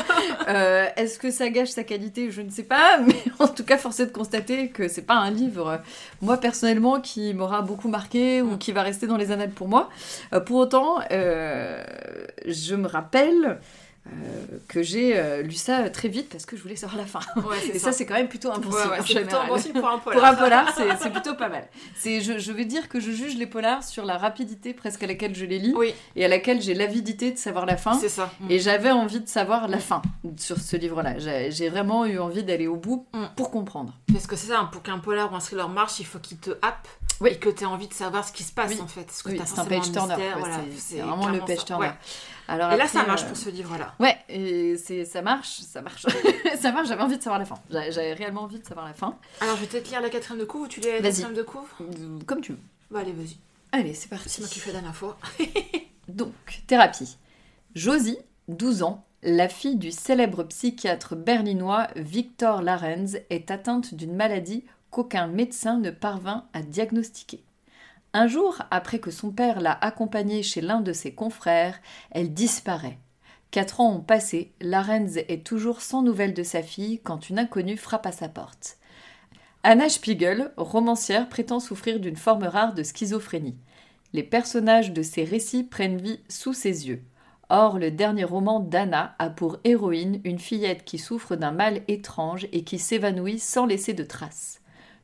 Euh, 0.48 0.86
Est-ce 0.96 1.18
que 1.18 1.32
ça 1.32 1.50
gâche 1.50 1.70
sa 1.70 1.82
qualité? 1.82 2.30
Je 2.30 2.42
ne 2.42 2.50
sais 2.50 2.62
pas, 2.62 2.98
mais 3.06 3.16
en 3.40 3.48
tout 3.48 3.64
cas 3.64 3.76
force 3.76 3.96
de 3.98 4.04
constater 4.04 4.68
que 4.68 4.86
c'est 4.86 5.02
pas 5.02 5.16
un 5.16 5.32
livre, 5.32 5.68
euh, 5.68 5.76
moi 6.22 6.36
personnellement, 6.36 7.00
qui 7.00 7.34
m'aura 7.34 7.62
beaucoup 7.62 7.88
marqué 7.88 8.40
ou 8.40 8.56
qui 8.56 8.70
va 8.70 8.82
rester 8.82 9.08
dans 9.08 9.16
les 9.16 9.32
annales 9.32 9.50
pour 9.50 9.66
moi. 9.66 9.90
Euh, 10.32 10.38
pour 10.38 10.58
autant, 10.58 11.00
je 11.10 12.74
me 12.76 12.86
rappelle 12.86 13.58
euh, 14.06 14.10
que 14.66 14.82
j'ai 14.82 15.16
euh, 15.18 15.42
lu 15.42 15.52
ça 15.52 15.88
très 15.90 16.08
vite 16.08 16.30
parce 16.30 16.46
que 16.46 16.56
je 16.56 16.62
voulais 16.62 16.74
savoir 16.76 16.98
la 16.98 17.06
fin. 17.06 17.20
Ouais, 17.36 17.56
Et 17.74 17.78
ça, 17.78 17.92
c'est 17.92 18.06
quand 18.06 18.14
même 18.14 18.28
plutôt 18.28 18.50
un 18.50 18.58
bon 18.58 18.70
Ouais, 18.70 18.76
ouais, 18.88 18.98
c'est 19.06 19.14
plutôt 19.20 19.36
pour 19.80 19.88
un 19.90 19.98
polar. 19.98 20.18
Pour 20.20 20.24
un 20.24 20.34
polar, 20.34 20.74
c'est 21.00 21.10
plutôt 21.10 21.34
pas 21.34 21.48
mal. 21.48 21.68
Je, 22.02 22.38
je 22.38 22.52
vais 22.52 22.64
dire 22.64 22.88
que 22.88 22.98
je 22.98 23.10
juge 23.10 23.36
les 23.36 23.46
polars 23.46 23.84
sur 23.84 24.04
la 24.04 24.16
rapidité 24.18 24.72
presque 24.74 25.02
à 25.02 25.06
laquelle 25.06 25.34
je 25.34 25.44
les 25.44 25.58
lis 25.58 25.74
Oui, 25.76 25.94
et 26.16 26.24
à 26.24 26.28
laquelle 26.28 26.60
j'ai 26.62 26.74
l'avidité 26.74 27.30
de 27.30 27.38
savoir 27.38 27.66
la 27.66 27.76
fin. 27.76 27.94
c'est 27.94 28.08
ça. 28.08 28.30
Et 28.48 28.58
j'avais 28.58 28.90
envie 28.90 29.20
de 29.20 29.28
savoir 29.28 29.68
la 29.68 29.78
fin 29.78 30.00
sur 30.38 30.58
ce 30.58 30.76
livre-là. 30.76 31.18
J'ai 31.50 31.68
vraiment 31.68 32.06
eu 32.06 32.18
envie 32.18 32.42
d'aller 32.42 32.66
au 32.66 32.76
bout 32.76 33.06
Mm. 33.12 33.24
pour 33.36 33.50
comprendre. 33.50 33.92
Parce 34.12 34.26
que 34.26 34.36
c'est 34.36 34.48
ça, 34.48 34.68
pour 34.72 34.82
qu'un 34.82 34.98
polar 34.98 35.32
ou 35.32 35.36
un 35.36 35.40
thriller 35.40 35.68
marche, 35.68 36.00
il 36.00 36.06
faut 36.06 36.18
qu'il 36.18 36.38
te 36.38 36.50
happe 36.62 36.86
Oui. 37.20 37.30
et 37.30 37.36
que 37.38 37.48
tu 37.48 37.62
aies 37.64 37.66
envie 37.66 37.88
de 37.88 37.94
savoir 37.94 38.26
ce 38.26 38.32
qui 38.32 38.42
se 38.44 38.52
passe 38.52 38.70
Oui. 38.72 38.80
en 38.80 38.86
fait. 38.86 39.04
Que 39.24 39.30
Oui, 39.30 39.40
c'est 39.44 39.58
un 39.58 39.64
page 39.64 39.92
turner. 39.92 40.14
voilà, 40.38 40.56
C'est- 40.76 40.96
vraiment 41.00 41.28
le 41.28 41.40
page 41.40 41.64
turner. 41.64 41.90
Alors 42.50 42.72
Et 42.72 42.76
là, 42.76 42.88
ça 42.88 43.04
marche 43.04 43.22
euh, 43.22 43.28
pour 43.28 43.36
ce 43.36 43.48
livre-là. 43.48 43.94
Ouais, 44.00 44.18
et 44.28 44.76
c'est 44.76 45.04
ça 45.04 45.22
marche, 45.22 45.60
ça 45.60 45.82
marche, 45.82 46.04
ça 46.60 46.72
marche. 46.72 46.88
J'avais 46.88 47.02
envie 47.02 47.16
de 47.16 47.22
savoir 47.22 47.38
la 47.38 47.44
fin. 47.44 47.54
J'avais 47.70 48.12
réellement 48.12 48.42
envie 48.42 48.58
de 48.58 48.66
savoir 48.66 48.86
la 48.86 48.92
fin. 48.92 49.16
Alors, 49.40 49.54
je 49.54 49.60
vais 49.60 49.66
peut-être 49.68 49.88
lire 49.88 50.00
la 50.00 50.10
quatrième 50.10 50.40
de 50.40 50.44
couve 50.44 50.62
ou 50.62 50.66
tu 50.66 50.80
lis 50.80 50.88
la 50.88 51.00
quatrième 51.00 51.32
de 51.32 51.42
couve 51.42 51.68
Comme 52.26 52.40
tu 52.40 52.52
veux. 52.52 52.58
Bah, 52.90 53.00
allez, 53.00 53.12
vas-y. 53.12 53.36
Allez, 53.70 53.94
c'est 53.94 54.08
parti. 54.08 54.28
C'est 54.28 54.40
moi 54.40 54.48
qui 54.48 54.58
fais 54.58 54.70
la 54.72 54.80
dernière 54.80 54.96
fois. 54.96 55.16
Donc, 56.08 56.34
thérapie. 56.66 57.16
Josie, 57.76 58.18
12 58.48 58.82
ans, 58.82 59.04
la 59.22 59.48
fille 59.48 59.76
du 59.76 59.92
célèbre 59.92 60.42
psychiatre 60.42 61.14
berlinois 61.14 61.86
Victor 61.94 62.62
Larenz, 62.62 63.20
est 63.30 63.52
atteinte 63.52 63.94
d'une 63.94 64.16
maladie 64.16 64.64
qu'aucun 64.90 65.28
médecin 65.28 65.78
ne 65.78 65.90
parvint 65.90 66.46
à 66.52 66.62
diagnostiquer. 66.62 67.44
Un 68.12 68.26
jour, 68.26 68.58
après 68.72 68.98
que 68.98 69.12
son 69.12 69.30
père 69.30 69.60
l'a 69.60 69.78
accompagnée 69.80 70.42
chez 70.42 70.60
l'un 70.60 70.80
de 70.80 70.92
ses 70.92 71.14
confrères, 71.14 71.78
elle 72.10 72.34
disparaît. 72.34 72.98
Quatre 73.52 73.80
ans 73.80 73.94
ont 73.94 74.00
passé, 74.00 74.52
Larenz 74.60 75.16
est 75.16 75.46
toujours 75.46 75.80
sans 75.80 76.02
nouvelles 76.02 76.34
de 76.34 76.42
sa 76.42 76.62
fille 76.62 77.00
quand 77.02 77.30
une 77.30 77.38
inconnue 77.38 77.76
frappe 77.76 78.06
à 78.06 78.12
sa 78.12 78.28
porte. 78.28 78.78
Anna 79.62 79.88
Spiegel, 79.88 80.52
romancière, 80.56 81.28
prétend 81.28 81.60
souffrir 81.60 82.00
d'une 82.00 82.16
forme 82.16 82.44
rare 82.44 82.74
de 82.74 82.82
schizophrénie. 82.82 83.58
Les 84.12 84.22
personnages 84.24 84.92
de 84.92 85.02
ses 85.02 85.22
récits 85.22 85.64
prennent 85.64 86.00
vie 86.00 86.20
sous 86.28 86.52
ses 86.52 86.88
yeux. 86.88 87.02
Or, 87.48 87.78
le 87.78 87.90
dernier 87.90 88.24
roman 88.24 88.58
d'Anna 88.60 89.14
a 89.18 89.30
pour 89.30 89.58
héroïne 89.64 90.20
une 90.24 90.38
fillette 90.38 90.84
qui 90.84 90.98
souffre 90.98 91.36
d'un 91.36 91.50
mal 91.52 91.82
étrange 91.88 92.48
et 92.52 92.64
qui 92.64 92.78
s'évanouit 92.78 93.38
sans 93.38 93.66
laisser 93.66 93.92
de 93.92 94.04
traces. 94.04 94.60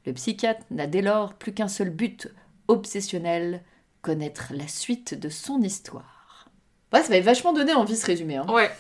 Le 0.07 0.13
psychiatre 0.13 0.65
n'a 0.71 0.87
dès 0.87 1.03
lors 1.03 1.35
plus 1.35 1.53
qu'un 1.53 1.69
seul 1.69 1.91
but, 1.91 2.29
obsessionnel, 2.69 3.63
connaître 4.03 4.53
la 4.53 4.69
suite 4.69 5.15
de 5.19 5.29
son 5.29 5.61
histoire. 5.63 6.49
Ouais, 6.93 7.03
ça 7.03 7.09
m'avait 7.09 7.21
vachement 7.21 7.53
donné 7.53 7.73
envie 7.75 7.97
ce 7.97 8.07
résumé. 8.07 8.37
Hein. 8.37 8.47
Ouais. 8.49 8.55
Ouais, 8.55 8.71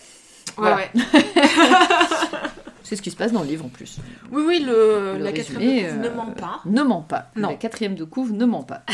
Voilà. 0.56 0.76
ouais. 0.76 0.90
C'est 2.82 2.94
ce 2.94 3.02
qui 3.02 3.10
se 3.10 3.16
passe 3.16 3.32
dans 3.32 3.42
le 3.42 3.48
livre 3.48 3.64
en 3.64 3.68
plus. 3.68 3.96
Oui, 4.30 4.44
oui, 4.46 4.58
le, 4.60 5.14
Le 5.14 5.24
la 5.24 5.30
résumé, 5.32 5.82
quatrième 5.82 6.02
de 6.02 6.08
couve 6.08 6.08
euh, 6.08 6.08
ne 6.08 6.14
ment 6.14 6.30
pas. 6.32 6.60
Ne 6.64 6.82
ment 6.84 7.02
pas. 7.02 7.30
Non. 7.34 7.48
La 7.48 7.54
quatrième 7.56 7.94
de 7.96 8.04
couve 8.04 8.32
ne 8.32 8.44
ment 8.44 8.62
pas. 8.62 8.84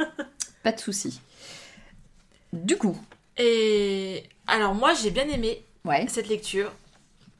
pas 0.62 0.72
de 0.72 0.78
souci. 0.80 1.20
Du 2.52 2.76
coup, 2.76 2.98
Et 3.38 4.24
alors 4.46 4.74
moi 4.74 4.92
j'ai 4.92 5.10
bien 5.10 5.26
aimé 5.28 5.64
ouais. 5.86 6.04
cette 6.08 6.28
lecture. 6.28 6.70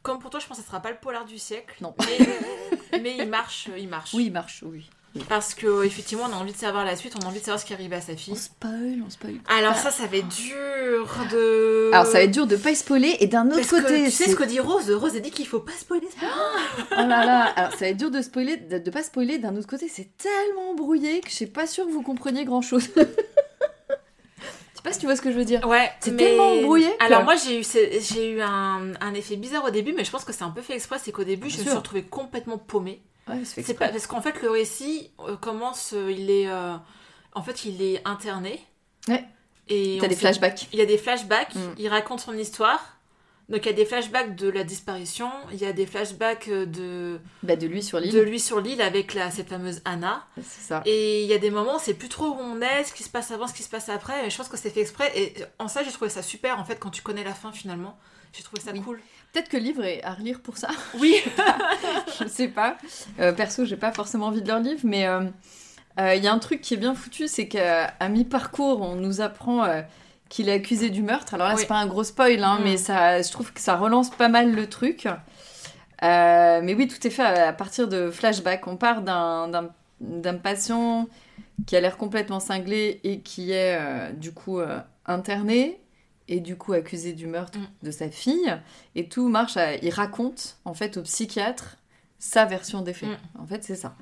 Comme 0.02 0.19
pour 0.21 0.30
toi, 0.30 0.40
je 0.40 0.47
pense 0.47 0.57
que 0.57 0.62
ce 0.62 0.69
sera 0.69 0.80
pas 0.80 0.90
le 0.90 0.97
polar 0.97 1.26
du 1.26 1.37
siècle. 1.38 1.75
Non. 1.83 1.95
Mais, 1.99 2.99
mais 3.02 3.16
il 3.19 3.28
marche, 3.28 3.69
il 3.76 3.87
marche. 3.88 4.14
Oui, 4.14 4.26
il 4.26 4.33
marche, 4.33 4.62
oui. 4.66 4.88
Parce 5.29 5.55
que 5.55 5.85
effectivement, 5.85 6.25
on 6.31 6.33
a 6.33 6.37
envie 6.37 6.52
de 6.52 6.57
savoir 6.57 6.85
la 6.85 6.95
suite, 6.95 7.14
on 7.21 7.25
a 7.25 7.29
envie 7.29 7.40
de 7.40 7.45
savoir 7.45 7.59
ce 7.59 7.64
qui 7.64 7.73
arrive 7.75 7.93
à 7.93 8.00
sa 8.00 8.12
On 8.12 8.17
fille. 8.17 8.37
spoil, 8.37 9.02
on 9.05 9.11
spoil. 9.11 9.35
Alors 9.49 9.75
ça, 9.75 9.90
ça 9.90 10.07
va 10.07 10.19
être 10.19 10.29
dur 10.29 11.09
de. 11.33 11.90
Alors 11.93 12.07
ça 12.07 12.12
va 12.12 12.21
être 12.23 12.31
dur 12.31 12.47
de 12.47 12.55
pas 12.55 12.75
spoiler 12.76 13.17
et 13.19 13.26
d'un 13.26 13.47
autre 13.49 13.57
Parce 13.57 13.71
côté, 13.71 13.83
que, 13.83 14.05
tu 14.05 14.11
sais 14.12 14.31
ce 14.31 14.37
que 14.37 14.45
dit 14.45 14.61
Rose 14.61 14.88
Rose 14.93 15.17
a 15.17 15.19
dit 15.21 15.33
qu'il 15.33 15.49
faut 15.49 15.59
pas 15.61 15.73
spoiler. 15.73 16.07
ça. 16.21 16.26
oh 16.93 16.95
là 16.97 17.25
là, 17.26 17.43
alors 17.57 17.73
ça 17.73 17.79
va 17.79 17.87
être 17.88 17.97
dur 17.97 18.12
de 18.12 18.23
spoiler, 18.23 18.57
de, 18.57 18.79
de 18.79 18.90
pas 18.90 19.02
spoiler. 19.02 19.38
D'un 19.38 19.57
autre 19.57 19.67
côté, 19.67 19.88
c'est 19.88 20.17
tellement 20.17 20.75
brouillé 20.75 21.21
que 21.23 21.29
je 21.31 21.35
suis 21.35 21.47
pas 21.47 21.67
sûre 21.67 21.87
que 21.87 21.90
vous 21.90 22.02
compreniez 22.02 22.45
grand 22.45 22.62
chose. 22.62 22.88
Je 24.73 24.85
sais 24.85 24.88
pas 24.88 24.93
si 24.95 25.00
tu 25.00 25.07
vois 25.07 25.17
ce 25.17 25.21
que 25.21 25.31
je 25.31 25.37
veux 25.37 25.45
dire. 25.45 25.67
Ouais, 25.69 25.90
C'est 26.00 26.11
mais- 26.12 26.17
tellement 26.17 26.52
embrouillé 26.55 26.88
que- 26.99 27.05
Alors 27.05 27.25
moi 27.25 27.35
j'ai 27.37 27.61
eu, 27.61 27.64
j'ai 28.00 28.31
eu 28.33 28.40
un, 28.40 28.93
un 29.02 29.12
effet 29.14 29.37
bizarre 29.37 29.64
au 29.67 29.71
début, 29.71 29.93
mais 29.93 30.05
je 30.07 30.11
pense 30.11 30.25
que 30.25 30.33
c'est 30.33 30.43
un 30.45 30.49
peu 30.50 30.62
fait 30.62 30.75
exprès. 30.75 30.97
C'est 31.02 31.12
qu'au 31.12 31.25
début, 31.25 31.49
Bien 31.49 31.57
je 31.57 31.61
me 31.62 31.67
suis 31.69 31.76
retrouvée 31.76 32.02
complètement 32.05 32.57
paumée. 32.57 33.02
Ouais, 33.29 33.43
C'est 33.45 33.75
pas 33.75 33.89
parce 33.89 34.07
qu'en 34.07 34.21
fait 34.21 34.41
le 34.43 34.50
récit 34.50 35.11
euh, 35.21 35.37
commence, 35.37 35.93
euh, 35.95 36.11
il 36.11 36.31
est, 36.31 36.49
euh, 36.49 36.75
en 37.35 37.43
fait 37.43 37.65
il 37.65 37.81
est 37.83 38.03
interné. 38.07 38.61
Ouais. 39.09 39.25
Et 39.69 39.99
T'as 40.00 40.09
des 40.09 40.17
flashbacks. 40.17 40.67
Il 40.73 40.79
y 40.79 40.83
a 40.83 40.87
des 40.87 40.99
flashbacks. 40.99 41.55
Mm. 41.55 41.75
Il 41.79 41.89
raconte 41.89 42.21
son 42.21 42.37
histoire. 42.37 42.97
Donc 43.49 43.65
il 43.65 43.67
y 43.67 43.71
a 43.71 43.75
des 43.75 43.85
flashbacks 43.85 44.37
de 44.37 44.49
la 44.49 44.65
disparition. 44.65 45.31
Il 45.53 45.59
y 45.59 45.65
a 45.65 45.73
des 45.73 45.87
flashbacks 45.87 46.49
de 46.49 47.21
Bah, 47.43 47.57
de 47.57 47.67
lui 47.67 47.83
sur 47.83 47.99
l'île. 48.00 48.12
de 48.12 48.21
lui 48.21 48.39
sur 48.41 48.61
l'île 48.61 48.81
avec 48.81 49.15
la, 49.15 49.31
cette 49.31 49.49
fameuse 49.49 49.81
Anna. 49.85 50.25
C'est 50.37 50.62
ça. 50.62 50.83
Et 50.87 51.23
il 51.23 51.29
y 51.29 51.35
a 51.35 51.39
des 51.39 51.50
moments, 51.50 51.79
c'est 51.79 51.95
plus 51.95 52.09
trop 52.09 52.27
où 52.27 52.39
on 52.39 52.61
est, 52.61 52.85
ce 52.85 52.93
qui 52.93 53.03
se 53.03 53.09
passe 53.11 53.31
avant, 53.33 53.47
ce 53.49 53.55
qui 53.55 53.62
se 53.65 53.69
passe 53.69 53.89
après. 53.89 54.23
Mais 54.23 54.31
je 54.31 54.37
pense 54.37 54.49
que 54.49 54.57
c'est 54.57 54.71
fait 54.71 54.81
exprès. 54.81 55.11
Et 55.17 55.35
en 55.59 55.67
ça, 55.69 55.83
j'ai 55.83 55.91
trouvé 55.91 56.11
ça 56.11 56.23
super 56.23 56.59
en 56.59 56.65
fait 56.65 56.77
quand 56.77 56.91
tu 56.91 57.03
connais 57.03 57.25
la 57.25 57.35
fin 57.35 57.53
finalement. 57.53 57.99
J'ai 58.33 58.43
trouvé 58.43 58.61
ça 58.63 58.71
Oui. 58.73 58.81
cool. 58.81 59.01
Peut-être 59.33 59.49
que 59.49 59.57
le 59.57 59.63
livre 59.63 59.85
est 59.85 60.03
à 60.05 60.13
relire 60.15 60.41
pour 60.41 60.57
ça. 60.57 60.69
Oui. 60.99 61.15
je 62.21 62.27
sais 62.29 62.49
pas. 62.49 62.77
Euh, 63.21 63.33
perso, 63.33 63.65
j'ai 63.65 63.77
pas 63.77 63.93
forcément 63.93 64.27
envie 64.27 64.43
de 64.43 64.49
leur 64.49 64.59
livre, 64.61 64.81
mais 64.85 65.07
euh, 65.07 65.23
euh, 66.01 66.15
il 66.15 66.23
y 66.25 66.27
a 66.27 66.33
un 66.33 66.39
truc 66.39 66.61
qui 66.61 66.75
est 66.75 66.79
bien 66.79 66.95
foutu, 66.95 67.29
c'est 67.29 67.47
qu'à 67.49 67.93
mi-parcours, 68.09 68.81
on 68.83 68.97
nous 68.97 69.21
apprend 69.21 69.65
euh, 69.65 69.83
qu'il 70.29 70.49
est 70.49 70.53
accusé 70.55 70.91
du 70.91 71.03
meurtre. 71.03 71.35
Alors 71.35 71.49
là, 71.49 71.55
Oui. 71.55 71.61
c'est 71.61 71.67
pas 71.69 71.77
un 71.79 71.87
gros 71.87 72.03
spoil, 72.05 72.43
hein, 72.43 72.59
Mm. 72.61 72.65
mais 72.65 72.77
ça, 72.77 73.23
je 73.23 73.31
trouve 73.31 73.53
que 73.53 73.61
ça 73.61 73.77
relance 73.77 74.11
pas 74.11 74.29
mal 74.29 74.53
le 74.55 74.69
truc. 74.69 75.07
Mais 76.03 76.75
oui, 76.77 76.89
tout 76.89 77.05
est 77.07 77.11
fait 77.11 77.23
à, 77.23 77.49
à 77.49 77.53
partir 77.53 77.89
de 77.89 78.11
flashbacks. 78.11 78.67
On 78.67 78.77
part 78.77 79.03
d'un- 79.03 79.71
patient 80.43 81.09
qui 81.67 81.77
a 81.77 81.81
l'air 81.81 81.97
complètement 81.99 82.41
cinglé 82.41 83.01
et 83.05 83.21
qui 83.21 83.53
est 83.53 84.13
du 84.15 84.33
coup 84.33 84.61
interné 85.07 85.79
et 86.31 86.41
du 86.41 86.57
coup 86.57 86.73
accusé 86.73 87.13
du 87.13 87.27
meurtre 87.27 87.59
Mm. 87.59 87.67
de 87.87 87.91
sa 87.91 88.09
fille. 88.11 88.57
Et 88.95 89.09
tout 89.09 89.29
marche, 89.29 89.57
à- 89.59 89.75
il 89.77 89.91
raconte 89.91 90.57
en 90.65 90.73
fait 90.73 90.97
au 90.97 91.03
psychiatre 91.03 91.77
sa 92.19 92.45
version 92.47 92.81
des 92.81 92.95
faits. 92.95 93.11
Mm. 93.11 93.41
En 93.43 93.47
fait, 93.47 93.63
c'est 93.65 93.77
ça. 93.77 93.95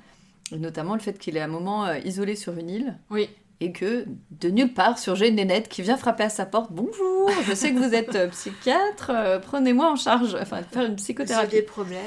Et 0.53 0.59
notamment 0.59 0.95
le 0.95 1.01
fait 1.01 1.19
qu'il 1.19 1.37
est 1.37 1.41
à 1.41 1.45
un 1.45 1.49
moment 1.49 1.85
euh, 1.87 1.99
isolé 1.99 2.37
sur 2.37 2.57
une 2.57 2.71
île 2.71 2.99
Oui. 3.11 3.29
Et 3.61 3.73
que 3.73 4.05
de 4.31 4.51
nulle 4.51 4.73
part 4.73 5.01
surgit 5.01 5.27
une 5.29 5.35
nénette 5.35 5.69
qui 5.69 5.83
vient 5.83 5.97
frapper 5.97 6.23
à 6.23 6.29
sa 6.29 6.47
porte. 6.47 6.69
Bonjour, 6.71 7.29
je 7.45 7.55
sais 7.55 7.73
que 7.73 7.79
vous 7.81 7.93
êtes 7.93 8.15
euh, 8.15 8.29
psychiatre, 8.29 9.11
euh, 9.13 9.41
prenez-moi 9.41 9.91
en 9.91 9.97
charge, 9.97 10.37
enfin 10.41 10.59
faire 10.63 10.83
une 10.85 10.91
J'ai 10.91 10.95
psychothérapie. 10.97 11.51
des 11.57 11.63
problèmes. 11.63 11.99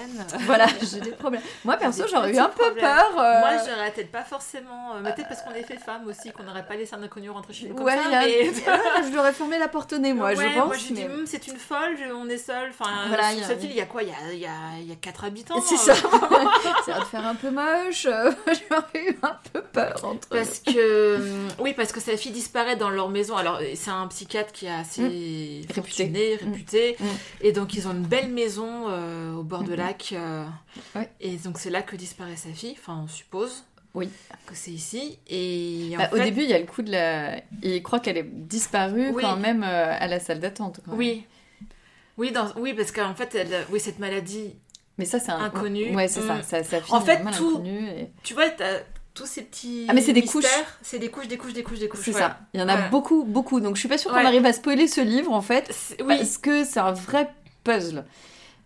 Voilà, 0.45 0.65
j'ai 0.81 1.01
des 1.01 1.11
problèmes. 1.11 1.41
Moi 1.65 1.75
perso, 1.75 2.03
j'aurais 2.09 2.33
eu 2.33 2.37
un 2.37 2.47
peu 2.47 2.73
peur. 2.79 3.11
euh, 3.19 3.39
Moi, 3.41 3.49
j'aurais 3.67 3.91
peut-être 3.91 4.11
pas 4.13 4.23
forcément. 4.23 4.95
euh, 4.95 5.01
peut-être 5.03 5.27
parce 5.27 5.41
qu'on 5.41 5.51
est 5.53 5.63
fait 5.63 5.77
femme 5.77 6.07
aussi, 6.07 6.31
qu'on 6.31 6.43
n'aurait 6.43 6.65
pas 6.65 6.75
laissé 6.77 6.95
un 6.95 7.03
inconnu 7.03 7.29
rentrer 7.29 7.51
chez 7.53 7.67
nous 7.67 7.75
comme 7.75 7.85
ouais, 7.85 7.97
ça. 7.97 8.19
a- 8.19 8.25
mais- 8.25 8.45
je 9.03 9.09
lui 9.09 9.17
aurais 9.19 9.33
fermé 9.33 9.59
la 9.59 9.67
porte 9.67 9.91
au 9.91 9.97
nez, 9.97 10.13
moi, 10.13 10.27
Ouais, 10.29 10.35
je 10.37 10.57
pense. 10.57 10.67
Moi, 10.67 10.77
j'ai 10.77 10.93
dit, 10.93 11.03
mais- 11.03 11.25
c'est 11.25 11.47
une 11.47 11.57
folle, 11.57 11.97
je- 11.99 12.13
on 12.13 12.29
est 12.29 12.37
seul. 12.37 12.69
Enfin, 12.69 12.89
Voilà, 13.09 13.23
sur 13.23 13.33
il 13.33 13.39
y 13.41 13.43
a- 13.43 13.47
cette 13.47 13.63
île, 13.65 13.71
il 13.71 13.75
y 13.77 13.81
a 13.81 13.85
quoi? 13.87 14.03
Il 14.03 14.07
y 14.09 14.11
a, 14.13 14.33
y, 14.33 14.45
a, 14.45 14.79
il 14.79 14.87
y 14.87 14.91
a 14.93 14.95
quatre 14.95 15.25
habitants. 15.25 15.59
C'est 15.59 15.75
euh, 15.75 15.93
ça. 15.95 15.95
ça 16.85 16.93
va 16.93 16.99
te 17.01 17.05
faire 17.07 17.27
un 17.27 17.35
peu 17.35 17.49
moche. 17.51 18.03
J'aurais 18.69 19.05
eu 19.09 19.19
un 19.21 19.37
peu 19.51 19.61
peur 19.61 19.99
entre 20.05 20.29
Parce 20.29 20.59
que 20.59 21.17
hum, 21.17 21.40
oui, 21.59 21.73
parce 21.73 21.91
que 21.91 21.99
sa 21.99 22.15
fille 22.17 22.31
disparaît 22.31 22.75
dans 22.75 22.89
leur 22.89 23.09
maison. 23.09 23.35
Alors 23.37 23.59
c'est 23.75 23.91
un 23.91 24.07
psychiatre 24.07 24.51
qui 24.51 24.65
est 24.65 24.71
assez 24.71 25.61
fortuné, 25.73 26.35
Mm. 26.41 26.45
réputé, 26.45 26.95
Mm. 26.99 27.05
et 27.41 27.51
donc 27.51 27.73
ils 27.73 27.87
ont 27.87 27.91
une 27.91 28.05
belle 28.05 28.29
maison 28.29 28.85
euh, 28.89 29.33
au 29.35 29.43
bord 29.43 29.63
de 29.63 29.71
Mhm. 29.71 29.77
lac. 29.77 30.09
euh, 30.13 30.45
Ouais. 30.95 31.09
Et 31.19 31.35
donc 31.37 31.57
c'est 31.59 31.69
là 31.69 31.81
que 31.81 31.95
disparaît 31.95 32.35
sa 32.35 32.49
fille. 32.49 32.75
Enfin, 32.79 33.01
on 33.03 33.07
suppose. 33.07 33.63
Oui. 33.93 34.09
Que 34.45 34.55
c'est 34.55 34.71
ici. 34.71 35.19
Et 35.27 35.91
en 35.95 35.97
Bah, 35.97 36.09
Au 36.13 36.15
fait- 36.15 36.23
début, 36.23 36.43
il 36.43 36.49
y 36.49 36.53
a 36.53 36.59
le 36.59 36.65
coup 36.65 36.81
de 36.81 36.91
la. 36.91 37.41
Il 37.61 37.83
croit 37.83 37.99
qu'elle 37.99 38.17
est 38.17 38.23
disparue 38.29 39.09
Oui. 39.13 39.21
quand 39.21 39.35
même 39.35 39.63
euh, 39.63 39.93
à 39.99 40.07
la 40.07 40.19
salle 40.19 40.39
d'attente. 40.39 40.79
oui. 40.87 41.25
Oui, 42.17 42.31
dans... 42.31 42.47
oui, 42.57 42.73
parce 42.73 42.91
qu'en 42.91 43.15
fait, 43.15 43.33
elle... 43.35 43.65
oui, 43.71 43.79
cette 43.79 43.97
maladie, 43.99 44.53
Mais 44.97 45.05
ça, 45.05 45.19
c'est 45.19 45.31
un. 45.31 45.39
Inconnu. 45.39 45.95
Ouais, 45.95 46.07
c'est 46.07 46.21
ça. 46.21 46.35
Mm. 46.35 46.43
ça. 46.43 46.57
En 46.89 47.01
fait, 47.01 47.19
tout- 47.35 47.63
et- 47.65 48.09
tu 48.23 48.33
vois, 48.33 48.49
t'as 48.49 48.79
tous 49.13 49.25
ces 49.25 49.41
petits. 49.41 49.85
Ah, 49.89 49.93
mais 49.93 50.01
c'est 50.01 50.13
des 50.13 50.23
couches. 50.23 50.45
C'est 50.81 50.99
des 50.99 51.09
couches, 51.09 51.27
des 51.27 51.37
couches, 51.37 51.53
des 51.53 51.63
couches, 51.63 51.79
des 51.79 51.89
couches. 51.89 52.01
C'est 52.03 52.13
ça. 52.13 52.39
Il 52.53 52.59
y 52.59 52.63
en 52.63 52.69
a 52.69 52.89
beaucoup, 52.89 53.23
beaucoup. 53.23 53.59
Donc, 53.59 53.75
je 53.75 53.81
suis 53.81 53.89
pas 53.89 53.97
sûre 53.97 54.11
qu'on 54.11 54.25
arrive 54.25 54.45
à 54.45 54.53
spoiler 54.53 54.87
ce 54.87 55.01
livre, 55.01 55.31
en 55.33 55.41
fait. 55.41 55.95
Oui, 55.99 56.17
Parce 56.17 56.37
que 56.37 56.63
c'est 56.63 56.79
un 56.79 56.93
vrai 56.93 57.29
puzzle. 57.63 58.05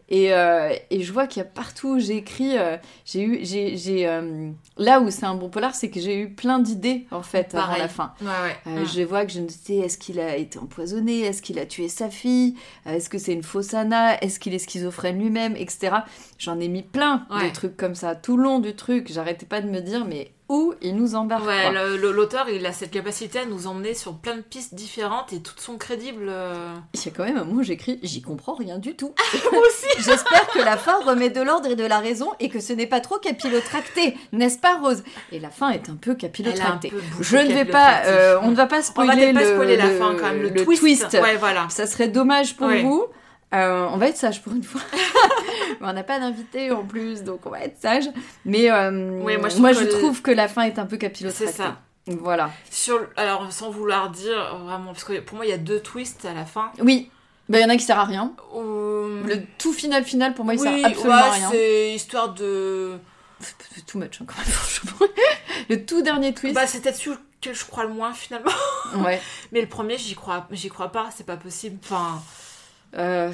Et, 0.08 0.34
euh, 0.34 0.72
et 0.92 1.02
je 1.02 1.12
vois 1.12 1.26
qu'il 1.26 1.42
y 1.42 1.46
a 1.46 1.50
partout 1.50 1.96
où 1.96 2.00
j'ai 2.00 2.18
écrit, 2.18 2.58
euh, 2.58 2.78
j'ai 3.06 3.24
eu, 3.24 3.40
j'ai, 3.44 4.08
euh, 4.08 4.52
là 4.78 5.00
où 5.00 5.10
c'est 5.10 5.26
un 5.26 5.34
bon 5.34 5.50
polar, 5.50 5.74
c'est 5.74 5.90
que 5.90 6.00
j'ai 6.00 6.20
eu 6.20 6.30
plein 6.30 6.60
d'idées 6.60 7.08
en 7.10 7.24
fait 7.24 7.56
avant 7.56 7.66
Pareil. 7.66 7.82
la 7.82 7.88
fin. 7.88 8.14
ouais, 8.22 8.28
ouais. 8.68 8.82
Mm. 8.82 8.86
Je 8.86 9.02
vois 9.02 9.26
que 9.26 9.32
je 9.32 9.40
ne 9.40 9.50
sais, 9.50 9.78
est-ce 9.78 9.98
qu'il 9.98 10.20
a 10.20 10.38
été 10.38 10.60
empoisonné, 10.60 11.22
est-ce 11.22 11.42
qu'il 11.42 11.58
a 11.58 11.66
tué 11.66 11.88
sa 11.88 12.12
fille, 12.12 12.56
est-ce 12.86 13.10
que 13.10 13.18
c'est 13.18 13.34
une 13.34 13.42
fausse 13.42 13.74
Anna, 13.74 14.22
est-ce 14.22 14.40
qu'il 14.40 14.54
est 14.54 14.60
schizophrène 14.60 15.18
lui-même, 15.18 15.56
etc. 15.56 15.96
J'en 16.38 16.60
ai 16.60 16.68
mis 16.68 16.84
plein 16.84 17.26
de 17.32 17.52
trucs 17.52 17.76
comme 17.76 17.96
ça 17.96 18.14
tout 18.14 18.38
le 18.38 18.44
long 18.44 18.60
du 18.60 18.76
truc. 18.76 19.12
J'arrêtais 19.12 19.48
pas 19.48 19.62
de 19.62 19.68
me 19.68 19.80
dire, 19.80 20.06
mais 20.06 20.35
où 20.48 20.74
il 20.82 20.96
nous 20.96 21.16
embarque 21.16 21.46
Ouais, 21.46 21.72
l'auteur, 21.98 22.48
il 22.50 22.66
a 22.66 22.72
cette 22.72 22.92
capacité 22.92 23.40
à 23.40 23.46
nous 23.46 23.66
emmener 23.68 23.94
sur 23.96 24.14
plein 24.14 24.36
de 24.36 24.42
pistes 24.42 24.76
différentes 24.76 25.34
et 25.34 25.42
toutes 25.42 25.60
sont 25.60 25.78
crédibles. 25.78 26.28
euh. 26.30 26.74
Il 26.94 27.04
y 27.04 27.08
a 27.08 27.12
quand 27.12 27.24
même 27.24 27.38
un 27.38 27.44
mot, 27.46 27.64
j'écris, 27.64 28.00
j'y 28.04 28.22
comprends 28.22 28.54
rien 28.54 28.78
du 28.78 28.96
tout. 28.96 29.14
Moi 29.52 29.62
aussi 29.62 30.04
J'espère 30.04 30.48
que 30.50 30.60
la 30.60 30.78
fin 30.78 31.00
remet 31.04 31.30
de 31.32 31.42
l'ordre 31.42 31.70
et 31.70 31.76
de 31.76 31.86
la 31.86 32.00
raison 32.00 32.30
et 32.40 32.50
que 32.50 32.60
ce 32.60 32.74
n'est 32.74 32.86
pas 32.88 33.00
trop 33.00 33.18
capillotracté, 33.18 34.16
n'est-ce 34.34 34.60
pas 34.60 34.76
Rose? 34.78 35.04
Et 35.32 35.40
la 35.40 35.50
fin 35.50 35.70
est 35.72 35.90
un 35.90 35.96
peu 35.96 36.14
capillotractée. 36.16 36.92
Je 37.22 37.38
ne 37.38 37.52
vais 37.54 37.66
pas, 37.66 38.04
euh, 38.06 38.38
on 38.44 38.52
ne 38.52 38.56
va 38.56 38.68
pas 38.68 38.76
On 38.76 38.80
va 38.80 38.84
spoiler, 38.84 39.32
le, 39.34 39.78
la 39.78 39.90
fin 39.90 40.16
quand 40.16 40.26
même, 40.28 40.42
le, 40.44 40.50
le 40.50 40.64
twist. 40.64 40.82
twist. 40.82 41.14
Ouais, 41.22 41.38
voilà. 41.38 41.68
Ça 41.70 41.88
serait 41.88 42.08
dommage 42.08 42.56
pour 42.56 42.68
Ouais. 42.68 42.82
vous. 42.84 43.06
Euh, 43.56 43.88
on 43.92 43.98
va 43.98 44.10
être 44.10 44.18
sage 44.18 44.42
pour 44.42 44.54
une 44.54 44.64
fois. 44.64 44.82
On 45.82 45.94
n'a 45.94 46.04
pas 46.04 46.20
d'invité 46.20 46.72
en 46.72 46.84
plus, 46.84 47.24
donc 47.24 47.46
on 47.46 47.50
va 47.50 47.60
être 47.62 47.80
sage. 47.80 48.06
Mais 48.44 48.72
euh, 48.72 48.92
moi, 48.92 49.38
moi, 49.38 49.72
je 49.72 49.80
je, 49.80 49.86
trouve 49.86 49.92
que 49.92 50.00
trouve 50.00 50.22
que 50.22 50.32
la 50.32 50.48
fin 50.48 50.64
est 50.64 50.80
un 50.80 50.86
peu 50.86 50.98
capillotractée. 50.98 51.52
C'est 51.52 51.58
ça. 51.58 51.80
Voilà. 52.08 52.52
Sur, 52.72 53.08
alors, 53.16 53.52
sans 53.52 53.70
vouloir 53.70 54.10
dire 54.10 54.58
vraiment, 54.64 54.94
parce 54.94 55.04
que 55.04 55.20
pour 55.20 55.38
moi, 55.38 55.46
il 55.46 55.50
y 55.50 55.54
a 55.54 55.58
deux 55.58 55.80
twists 55.80 56.26
à 56.26 56.34
la 56.34 56.46
fin. 56.46 56.72
Oui. 56.80 57.10
Ben, 57.50 57.60
Il 57.60 57.62
y 57.62 57.66
en 57.66 57.70
a 57.70 57.78
qui 57.78 57.84
sert 57.84 58.00
à 58.00 58.06
rien. 58.06 58.34
Le 58.54 59.42
tout 59.58 59.74
final 59.74 60.04
final, 60.04 60.34
pour 60.34 60.46
moi, 60.46 60.56
il 60.56 60.62
oui, 60.62 60.68
sert 60.68 60.86
absolument 60.86 61.16
ouais, 61.16 61.22
à 61.22 61.32
rien. 61.32 61.50
c'est 61.52 61.94
histoire 61.94 62.34
de. 62.34 62.98
C'est 63.40 63.86
too 63.86 64.00
much, 64.00 64.22
encore 64.22 64.38
une 64.46 64.52
fois. 64.52 65.08
Le 65.70 65.86
tout 65.86 66.02
dernier 66.02 66.34
twist. 66.34 66.56
Bah, 66.56 66.66
c'est 66.68 66.82
peut-être 66.82 66.96
celui 66.96 67.18
que 67.42 67.54
je 67.54 67.66
crois 67.66 67.84
le 67.84 67.94
moins 67.94 68.14
finalement. 68.14 68.52
Ouais. 68.98 69.22
Mais 69.52 69.62
le 69.62 69.68
premier, 69.68 69.98
j'y 69.98 70.16
crois, 70.16 70.48
j'y 70.52 70.70
crois 70.70 70.92
pas, 70.92 71.10
c'est 71.16 71.26
pas 71.26 71.38
possible. 71.38 71.78
Enfin, 71.84 72.22
Euh, 72.98 73.32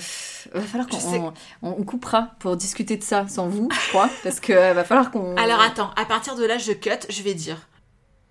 va 0.54 0.62
falloir 0.62 0.88
qu'on 0.88 1.34
on, 1.62 1.84
coupera 1.84 2.32
pour 2.40 2.58
discuter 2.58 2.98
de 2.98 3.04
ça 3.04 3.28
sans 3.28 3.48
vous, 3.48 3.70
je 3.72 3.90
crois, 3.90 4.10
parce 4.24 4.40
que 4.40 4.54
euh, 4.54 4.74
va 4.74 4.84
falloir 4.84 5.12
qu'on. 5.12 5.36
Alors 5.38 5.62
attends, 5.62 5.92
à 5.96 6.06
partir 6.06 6.36
de 6.36 6.46
là, 6.46 6.58
je 6.58 6.72
cut, 6.72 7.06
je 7.10 7.22
vais 7.22 7.34
dire. 7.34 7.68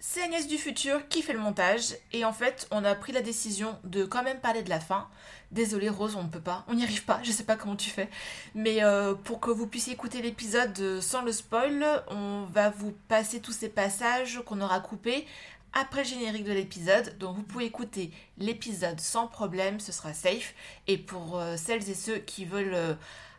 C'est 0.03 0.23
Agnès 0.23 0.49
du 0.49 0.57
futur 0.57 1.07
qui 1.09 1.23
fait 1.23 1.35
le 1.35 1.39
montage 1.39 1.95
et 2.13 2.25
en 2.25 2.33
fait, 2.33 2.67
on 2.71 2.85
a 2.85 2.95
pris 2.95 3.13
la 3.13 3.21
décision 3.21 3.79
de 3.85 4.05
quand 4.05 4.23
même 4.23 4.41
parler 4.41 4.63
de 4.63 4.71
la 4.71 4.81
fin. 4.81 5.07
Désolée 5.53 5.89
Rose, 5.89 6.17
on 6.17 6.23
ne 6.25 6.29
peut 6.29 6.41
pas, 6.41 6.65
on 6.69 6.75
n'y 6.75 6.85
arrive 6.85 7.05
pas, 7.05 7.21
je 7.23 7.31
sais 7.31 7.45
pas 7.45 7.57
comment 7.57 7.77
tu 7.77 7.91
fais. 7.91 8.09
Mais 8.55 8.83
euh, 8.83 9.15
pour 9.15 9.41
que 9.41 9.51
vous 9.51 9.67
puissiez 9.67 9.93
écouter 9.93 10.23
l'épisode 10.23 11.01
sans 11.01 11.23
le 11.23 11.33
spoil, 11.33 11.85
on 12.09 12.45
va 12.53 12.71
vous 12.71 12.93
passer 13.09 13.41
tous 13.41 13.53
ces 13.53 13.69
passages 13.69 14.41
qu'on 14.47 14.61
aura 14.61 14.81
coupés 14.81 15.27
après 15.73 16.03
le 16.03 16.09
générique 16.09 16.45
de 16.45 16.53
l'épisode. 16.53 17.17
Donc 17.19 17.37
vous 17.37 17.43
pouvez 17.43 17.67
écouter 17.67 18.11
l'épisode 18.39 19.01
sans 19.01 19.27
problème, 19.27 19.81
ce 19.81 19.93
sera 19.93 20.13
safe. 20.13 20.55
Et 20.87 20.99
pour 20.99 21.39
euh, 21.39 21.57
celles 21.57 21.89
et 21.89 21.95
ceux 21.95 22.19
qui 22.19 22.45
veulent 22.45 22.75
euh, 22.75 22.95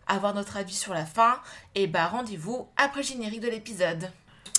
avoir 0.08 0.34
notre 0.34 0.58
avis 0.58 0.74
sur 0.74 0.94
la 0.94 1.06
fin, 1.06 1.40
et 1.76 1.88
bah 1.88 2.08
rendez-vous 2.08 2.68
après 2.78 3.02
le 3.02 3.08
générique 3.08 3.42
de 3.42 3.50
l'épisode. 3.50 4.12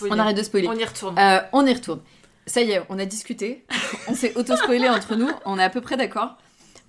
On 0.03 0.19
arrête 0.19 0.37
de 0.37 0.43
spoiler. 0.43 0.69
On 0.69 0.75
y 0.75 0.85
retourne. 0.85 1.19
Euh, 1.19 1.41
on 1.53 1.67
y 1.67 1.73
retourne. 1.73 2.01
Ça 2.47 2.61
y 2.61 2.73
est, 2.73 2.83
on 2.89 2.99
a 2.99 3.05
discuté, 3.05 3.65
on 4.09 4.15
s'est 4.15 4.37
auto-spoilé 4.37 4.89
entre 4.89 5.15
nous, 5.15 5.31
on 5.45 5.59
est 5.61 5.63
à 5.63 5.71
peu 5.71 5.81
près 5.81 5.97
d'accord. 5.97 6.37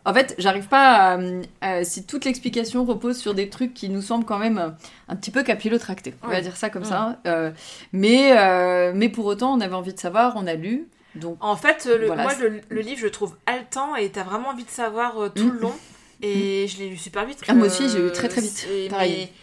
En 0.06 0.14
fait, 0.14 0.36
j'arrive 0.38 0.68
pas 0.68 1.14
à, 1.16 1.20
à- 1.62 1.84
Si 1.86 2.06
toute 2.06 2.26
l'explication 2.26 2.84
repose 2.86 3.18
sur 3.18 3.34
des 3.34 3.50
trucs 3.50 3.74
qui 3.74 3.90
nous 3.90 4.02
semblent 4.02 4.26
quand 4.26 4.38
même 4.40 4.58
un, 4.58 4.76
un 5.08 5.16
petit 5.16 5.32
peu 5.32 5.44
capillotractés, 5.44 6.14
on 6.24 6.28
va 6.28 6.42
dire 6.42 6.58
ça 6.58 6.70
comme 6.70 6.82
Mm. 6.84 6.86
ça. 6.86 7.20
Euh, 7.26 7.52
mais, 7.94 8.38
euh, 8.38 8.92
mais 8.96 9.10
pour 9.10 9.26
autant, 9.26 9.54
on 9.54 9.62
avait 9.62 9.76
envie 9.76 9.94
de 9.94 10.00
savoir, 10.00 10.34
on 10.36 10.46
a 10.48 10.56
lu. 10.56 10.88
Donc, 11.16 11.38
En 11.42 11.56
fait, 11.56 11.86
le, 11.86 12.08
Voilà, 12.08 12.24
moi, 12.24 12.34
le, 12.42 12.60
le 12.70 12.82
livre, 12.82 13.00
je 13.00 13.06
le 13.06 13.12
trouve 13.12 13.36
haletant 13.46 13.96
et 13.96 14.10
t'as 14.10 14.24
vraiment 14.24 14.50
envie 14.50 14.64
de 14.66 14.70
savoir 14.70 15.18
euh, 15.22 15.30
tout 15.30 15.46
Mm. 15.48 15.54
le 15.54 15.60
long. 15.60 15.74
Et 16.22 16.68
je 16.68 16.78
l'ai 16.80 16.90
lu 16.90 16.98
super 16.98 17.26
vite. 17.26 17.40
Ah, 17.48 17.54
moi 17.54 17.68
aussi, 17.68 17.88
j'ai 17.90 18.00
lu 18.02 18.12
très, 18.12 18.30
très 18.30 18.42
vite. 18.42 18.68
Pareil. 18.90 19.12
Mais, 19.18 19.34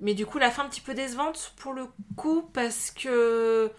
mais 0.00 0.14
du 0.14 0.24
coup, 0.26 0.38
la 0.38 0.50
fin 0.50 0.62
un 0.64 0.68
petit 0.68 0.80
peu 0.80 0.94
décevante 0.94 1.52
pour 1.56 1.72
le 1.74 1.86
coup, 2.16 2.42
parce 2.52 2.90
que 2.92 3.70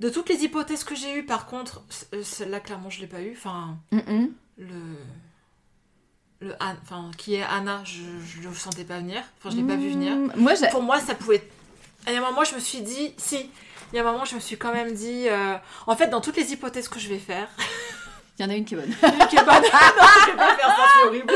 de 0.00 0.08
toutes 0.10 0.28
les 0.28 0.44
hypothèses 0.44 0.84
que 0.84 0.94
j'ai 0.94 1.16
eues, 1.18 1.24
par 1.24 1.46
contre, 1.46 1.82
euh, 2.14 2.22
celle-là, 2.22 2.60
clairement, 2.60 2.90
je 2.90 3.00
l'ai 3.00 3.06
pas 3.06 3.20
eu. 3.22 3.32
Enfin, 3.36 3.76
mm, 3.92 3.96
mm. 3.98 4.28
le. 4.58 4.66
Le 6.42 6.54
enfin, 6.60 7.10
qui 7.16 7.34
est 7.36 7.42
Anna, 7.42 7.82
je, 7.84 8.00
je 8.26 8.46
le 8.48 8.54
sentais 8.54 8.84
pas 8.84 8.98
venir. 8.98 9.22
Enfin, 9.38 9.50
je 9.50 9.56
l'ai 9.60 9.66
pas 9.66 9.76
vu 9.76 9.90
venir. 9.90 10.14
Mm, 10.16 10.32
Moi, 10.36 10.54
j'ai- 10.54 10.68
Pour 10.68 10.82
moi, 10.82 10.98
ça 11.00 11.14
pouvait. 11.14 11.48
Il 12.08 12.12
y 12.12 12.16
a 12.16 12.18
un 12.18 12.28
moment, 12.28 12.42
je 12.44 12.54
me 12.56 12.60
suis 12.60 12.80
dit, 12.80 13.14
si. 13.16 13.48
Il 13.92 13.96
y 13.96 13.98
a 13.98 14.02
un 14.08 14.10
moment, 14.10 14.24
je 14.24 14.34
me 14.34 14.40
suis 14.40 14.56
quand 14.56 14.72
même 14.72 14.92
dit, 14.92 15.28
euh, 15.28 15.54
en 15.86 15.94
fait, 15.96 16.08
dans 16.08 16.20
toutes 16.20 16.36
les 16.36 16.50
hypothèses 16.52 16.88
que 16.88 16.98
je 16.98 17.08
vais 17.08 17.18
faire, 17.18 17.48
il 18.38 18.42
y 18.44 18.48
en 18.48 18.50
a 18.50 18.54
une 18.56 18.64
qui 18.64 18.74
est 18.74 18.78
bonne. 18.78 18.86
une 18.90 19.26
qui 19.28 19.36
est 19.36 19.44
bonne. 19.44 19.54
non, 19.62 20.08
je 20.26 20.30
vais 20.30 20.36
pas 20.36 20.56
faire 20.56 20.66
ça, 20.68 20.84
c'est 20.96 21.06
horrible. 21.08 21.32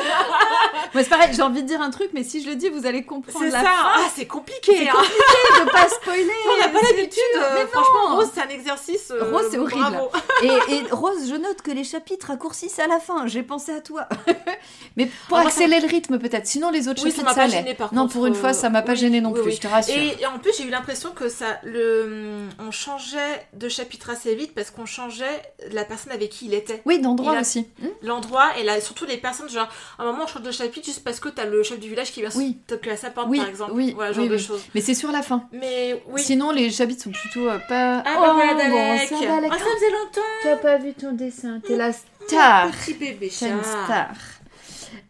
Moi, 0.94 1.02
c'est 1.02 1.08
pareil, 1.10 1.28
j'ai 1.34 1.42
envie 1.42 1.62
de 1.62 1.68
dire 1.68 1.80
un 1.82 1.90
truc, 1.90 2.10
mais 2.14 2.24
si 2.24 2.42
je 2.42 2.48
le 2.48 2.56
dis, 2.56 2.68
vous 2.70 2.86
allez 2.86 3.04
comprendre 3.04 3.38
C'est 3.44 3.50
la 3.50 3.60
ça. 3.60 3.66
fin. 3.66 3.90
Ah, 3.96 4.06
c'est 4.14 4.26
compliqué. 4.26 4.76
C'est 4.78 4.88
hein. 4.88 4.92
compliqué 4.94 5.64
de 5.64 5.70
pas 5.70 5.88
spoiler. 5.88 6.30
On 6.52 6.60
n'a 6.60 6.68
pas 6.68 6.86
l'habitude. 6.86 7.20
euh, 7.36 7.66
franchement, 7.66 8.16
Rose, 8.16 8.30
c'est 8.34 8.40
un 8.40 8.48
exercice. 8.48 9.10
euh, 9.10 9.30
Rose, 9.30 9.46
c'est 9.50 9.58
horrible. 9.58 9.78
Bravo. 9.80 10.10
Et, 10.42 10.46
et 10.74 10.82
Rose, 10.90 11.28
je 11.28 11.34
note 11.36 11.60
que 11.62 11.70
les 11.70 11.84
chapitres 11.84 12.28
raccourcissent 12.28 12.78
à 12.78 12.86
la 12.86 12.98
fin. 12.98 13.26
J'ai 13.26 13.42
pensé 13.42 13.72
à 13.72 13.80
toi. 13.80 14.08
mais 14.96 15.06
pour 15.28 15.36
Ah, 15.38 15.42
ça 15.42 15.48
accélérer 15.48 15.82
le 15.82 15.88
rythme, 15.88 16.18
peut-être. 16.18 16.46
Sinon, 16.46 16.70
les 16.70 16.88
autres 16.88 17.02
Oui, 17.04 17.10
chapitres, 17.10 17.34
ça 17.34 17.42
allait. 17.42 17.52
gêné 17.58 17.76
Non, 17.92 18.08
pour 18.08 18.26
une 18.26 18.34
fois, 18.34 18.52
ça 18.54 18.70
m'a 18.70 18.82
pas 18.82 18.92
oui, 18.92 18.98
gêné 18.98 19.20
non 19.20 19.32
oui, 19.32 19.42
plus, 19.42 19.52
je 19.52 19.60
te 19.60 19.66
rassure. 19.68 19.94
Et, 19.94 20.16
et 20.20 20.26
en 20.26 20.38
plus, 20.38 20.52
j'ai 20.56 20.64
eu 20.64 20.70
l'impression 20.70 21.10
que 21.10 21.28
ça, 21.28 21.58
le, 21.62 22.46
on 22.58 22.70
changeait 22.70 23.46
de 23.52 23.68
chapitre 23.68 24.10
assez 24.10 24.34
vite 24.34 24.54
parce 24.54 24.70
qu'on 24.70 24.86
changeait 24.86 25.42
la 25.72 25.84
personne 25.84 26.12
avec 26.12 26.30
qui 26.30 26.46
il 26.46 26.54
était. 26.54 26.80
Oui, 26.86 27.00
d'endroit 27.00 27.38
aussi. 27.40 27.66
Hmm 27.82 27.88
L'endroit 28.02 28.56
et 28.58 28.62
là, 28.64 28.80
surtout 28.80 29.04
les 29.04 29.16
personnes, 29.18 29.48
genre, 29.50 29.68
à 29.98 30.02
un 30.02 30.06
moment, 30.06 30.22
on 30.24 30.26
change 30.26 30.42
de 30.42 30.50
chapitre 30.52 30.86
juste 30.86 31.02
parce 31.04 31.18
que 31.20 31.28
t'as 31.28 31.44
le 31.44 31.62
chef 31.62 31.78
du 31.80 31.88
village 31.88 32.12
qui 32.12 32.20
vient 32.20 32.30
Oui. 32.36 32.56
toquer 32.66 32.92
à 32.92 32.96
sa 32.96 33.10
porte, 33.10 33.26
Oui, 33.28 33.38
par 33.38 33.48
exemple. 33.48 33.72
oui, 33.74 33.92
Voilà, 33.94 34.10
oui, 34.12 34.16
genre 34.16 34.26
de 34.28 34.34
oui. 34.36 34.38
choses. 34.42 34.62
Mais 34.74 34.80
c'est 34.80 34.94
sur 34.94 35.10
la 35.12 35.20
fin. 35.22 35.42
Mais 35.52 36.02
oui. 36.08 36.22
Sinon, 36.22 36.52
les 36.52 36.70
chapitres 36.70 37.02
sont 37.02 37.10
plutôt 37.10 37.48
euh, 37.48 37.58
pas. 37.68 37.98
Ah, 38.06 38.16
bah 38.20 38.32
voilà, 38.34 38.54
bon, 38.70 38.98
ça 39.08 39.14
va, 39.16 39.26
Dalek. 39.26 39.50
Ah, 39.52 39.58
ça 39.58 39.64
faisait 39.64 39.90
longtemps. 39.90 40.20
Tu 40.42 40.48
as 40.48 40.56
pas 40.56 40.76
vu 40.78 40.94
ton 40.94 41.12
dessin. 41.12 41.60
T'es 41.66 41.76
la 41.76 41.92
star. 41.92 42.70
Petit 42.70 42.94
bébé 42.94 43.26
une 43.42 43.62
star. 43.62 44.10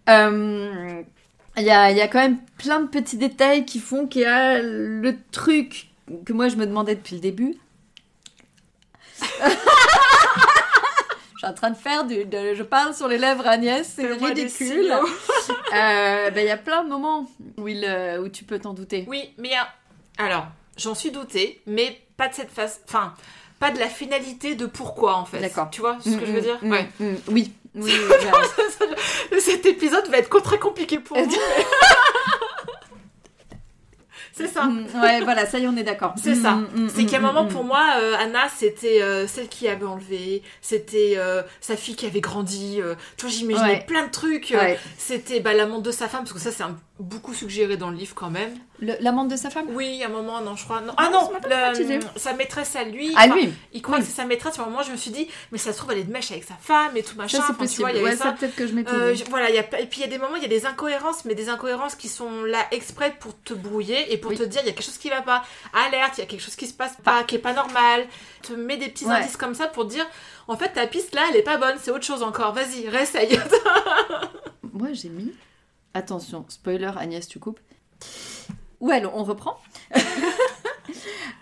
Euh, 0.09 1.03
Il 1.59 1.63
y, 1.65 1.71
a, 1.71 1.91
il 1.91 1.97
y 1.97 2.01
a 2.01 2.09
quand 2.09 2.21
même 2.21 2.39
plein 2.59 2.81
de 2.81 2.87
petits 2.89 3.17
détails 3.17 3.65
qui 3.67 3.81
font 3.81 4.07
qu'il 4.07 4.23
y 4.23 4.25
a 4.25 4.61
le 4.61 5.15
truc 5.33 5.89
que 6.25 6.33
moi 6.33 6.49
je 6.49 6.57
me 6.57 6.67
demandais 6.67 6.95
depuis 6.95 7.17
le 7.17 7.21
début. 7.21 7.55
Suis 11.47 11.53
en 11.53 11.55
train 11.55 11.71
de 11.71 11.77
faire 11.77 12.05
du. 12.05 12.25
de- 12.25 12.55
je 12.55 12.63
parle 12.65 12.93
sur 12.93 13.07
les 13.07 13.19
lèvres 13.19 13.47
Agnès, 13.47 13.87
c'est 13.97 14.13
ridicule. 14.13 14.93
Euh, 15.75 16.31
ben, 16.31 16.41
Il 16.45 16.47
y 16.47 16.51
a 16.51 16.57
plein 16.57 16.83
de 16.85 16.89
moments 16.89 17.27
où, 17.57 17.69
il, 17.69 17.85
euh, 17.85 18.21
où 18.21 18.29
tu 18.29 18.43
peux 18.45 18.59
t'en 18.59 18.73
douter. 18.73 19.05
Oui, 19.09 19.33
mais 19.39 19.51
alors, 20.19 20.47
j'en 20.77 20.95
suis 20.95 21.11
doutée, 21.11 21.61
mais 21.67 22.01
pas 22.17 22.29
de 22.29 22.35
cette 22.35 22.51
phase. 22.51 22.81
Enfin, 22.89 23.15
pas 23.61 23.71
de 23.71 23.79
la 23.79 23.89
finalité 23.89 24.55
de 24.55 24.67
pourquoi 24.67 25.15
en 25.17 25.25
fait. 25.25 25.39
D'accord. 25.41 25.69
Tu 25.71 25.81
vois 25.81 25.99
ce 26.01 26.11
que 26.17 26.25
je 26.27 26.33
veux 26.33 26.41
dire 26.41 26.59
Mm, 26.63 26.69
mm, 26.69 26.73
Ouais. 26.73 26.89
mm, 27.01 27.15
oui, 27.29 27.53
oui, 27.75 27.93
oui, 29.33 29.41
Cet 29.41 29.67
épisode 29.67 30.07
va 30.09 30.19
être 30.19 30.41
très 30.41 30.59
compliqué 30.59 30.99
pour 30.99 31.17
vous. 31.23 31.37
C'est 34.37 34.49
ça. 34.49 34.65
Mm, 34.67 34.87
ouais, 35.03 35.21
voilà, 35.23 35.47
ça 35.47 35.59
y 35.59 35.65
est, 35.65 35.67
on 35.69 35.77
est 35.77 35.83
d'accord. 35.83 36.15
C'est 36.23 36.35
ça. 36.35 36.53
Mm, 36.57 36.69
mm, 36.75 36.89
C'est 36.95 37.07
qu'à 37.07 37.17
un 37.17 37.21
mm, 37.21 37.23
moment, 37.23 37.45
mm, 37.45 37.49
pour 37.49 37.65
moi, 37.65 37.83
euh, 37.99 38.15
Anna, 38.19 38.49
c'était 38.55 39.01
euh, 39.03 39.27
celle 39.27 39.49
qui 39.49 39.67
avait 39.67 39.87
enlevé, 39.87 40.43
c'était 40.61 41.15
euh, 41.17 41.43
sa 41.61 41.75
fille 41.77 41.97
qui 41.97 42.05
avait 42.07 42.21
grandi. 42.21 42.81
tu 43.17 43.27
vois, 43.27 43.35
j'imaginais 43.35 43.69
Ouais. 43.71 43.85
plein 43.87 44.07
de 44.07 44.11
trucs. 44.11 44.51
Ouais. 44.55 44.79
C'était 44.99 45.41
bah, 45.41 45.55
l'amante 45.55 45.83
de 45.85 45.91
sa 45.91 46.07
femme, 46.09 46.21
parce 46.21 46.33
que 46.35 46.39
ça, 46.39 46.51
c'est 46.51 46.63
un- 46.65 46.77
beaucoup 46.99 47.35
suggéré 47.35 47.77
dans 47.77 47.91
le 47.91 47.97
livre 47.97 48.15
quand 48.15 48.31
même. 48.31 48.57
L'amante 48.81 49.29
de 49.29 49.37
sa 49.37 49.51
femme? 49.51 49.67
Oui, 49.71 50.03
à 50.03 50.07
un 50.07 50.09
moment, 50.11 50.41
non, 50.41 50.57
je 50.57 50.65
crois. 50.65 50.81
Non. 50.81 50.93
Ah, 50.97 51.09
Ah 51.09 51.11
non, 51.11 51.31
le- 51.45 52.01
sa 52.19 52.33
maîtresse 52.35 52.75
à 52.77 52.85
lui. 52.85 53.13
Ah, 53.17 53.25
enfin, 53.27 53.35
lui 53.37 53.53
Il 53.73 53.83
croit 53.83 53.97
Oui. 53.97 54.03
que 54.03 54.07
c'est 54.09 54.15
sa 54.17 54.25
maîtresse. 54.25 54.59
À 54.59 54.63
un 54.63 54.67
moment, 54.67 54.83
je 54.83 54.93
me 54.93 54.97
suis 54.97 55.11
dit, 55.11 55.29
mais 55.53 55.59
ça 55.59 55.73
se 55.73 55.79
trouve, 55.79 55.93
elle 55.93 55.99
est 55.99 56.05
de 56.05 56.13
mèche 56.13 56.31
avec 56.31 56.45
sa 56.45 56.55
femme 56.55 56.97
et 56.97 57.03
tout 57.03 57.17
machin. 57.17 57.39
Ça, 57.39 57.45
c'est 57.47 57.53
Enfin, 57.53 57.53
tu 57.55 57.59
possible. 57.59 57.83
vois, 57.83 57.93
il 57.93 58.01
y 58.01 58.03
ouais, 58.03 58.17
ça. 58.17 58.25
ça, 58.25 58.33
peut-être 58.33 58.55
que 58.57 58.67
je 58.67 58.73
m'étais 58.73 58.93
Euh, 58.93 59.15
voilà, 59.31 59.51
y 59.51 59.59
a, 59.59 59.81
et 59.81 59.87
puis 59.87 60.01
il 60.01 60.01
y 60.01 60.05
a 60.05 60.09
des 60.09 60.19
moments, 60.19 60.37
il 60.37 60.43
y 60.43 60.47
a 60.47 60.49
des 60.49 60.65
incohérences, 60.67 61.25
mais 61.27 61.35
des 61.35 61.49
incohérences 61.49 61.95
qui 61.97 62.09
sont 62.09 62.43
là 62.45 62.67
exprès 62.71 63.15
pour 63.21 63.39
te 63.43 63.53
brouiller 63.55 64.13
et 64.13 64.17
pour 64.19 64.31
Oui. 64.31 64.39
te 64.39 64.43
dire 64.45 64.61
il 64.63 64.67
y 64.67 64.71
a 64.71 64.73
quelque 64.73 64.85
chose 64.87 64.99
qui 64.99 65.11
va 65.11 65.23
pas. 65.23 65.43
Alerte, 65.75 66.19
il 66.19 66.21
y 66.21 66.25
a 66.25 66.27
quelque 66.27 66.43
chose 66.43 66.57
qui 66.57 66.67
se 66.67 66.75
passe 66.75 66.97
pas, 67.05 67.25
qui 67.25 67.35
est 67.37 67.41
pas 67.41 67.53
normal. 67.55 68.07
Te 68.43 68.53
mets 68.55 68.77
des 68.79 68.89
petits 68.89 69.05
Ouais. 69.07 69.17
indices 69.17 69.37
comme 69.37 69.55
ça 69.55 69.67
pour 69.67 69.85
dire 69.87 70.07
en 70.49 70.57
fait 70.57 70.71
ta 70.71 70.87
piste 70.87 71.15
là 71.15 71.23
elle 71.31 71.37
est 71.37 71.43
pas 71.43 71.57
bonne, 71.57 71.77
c'est 71.83 71.91
autre 71.91 72.05
chose 72.05 72.23
encore. 72.23 72.53
Vas-y, 72.55 72.89
réessaye. 72.89 73.39
Moi, 74.73 74.89
j'ai 74.93 75.09
mis. 75.09 75.33
Attention, 75.97 76.45
spoiler, 76.49 76.91
Agnès, 76.99 77.27
tu 77.27 77.39
coupes. 77.39 77.59
Ouais, 78.81 78.97
alors, 78.97 79.17
on 79.17 79.25
reprend. 79.25 79.57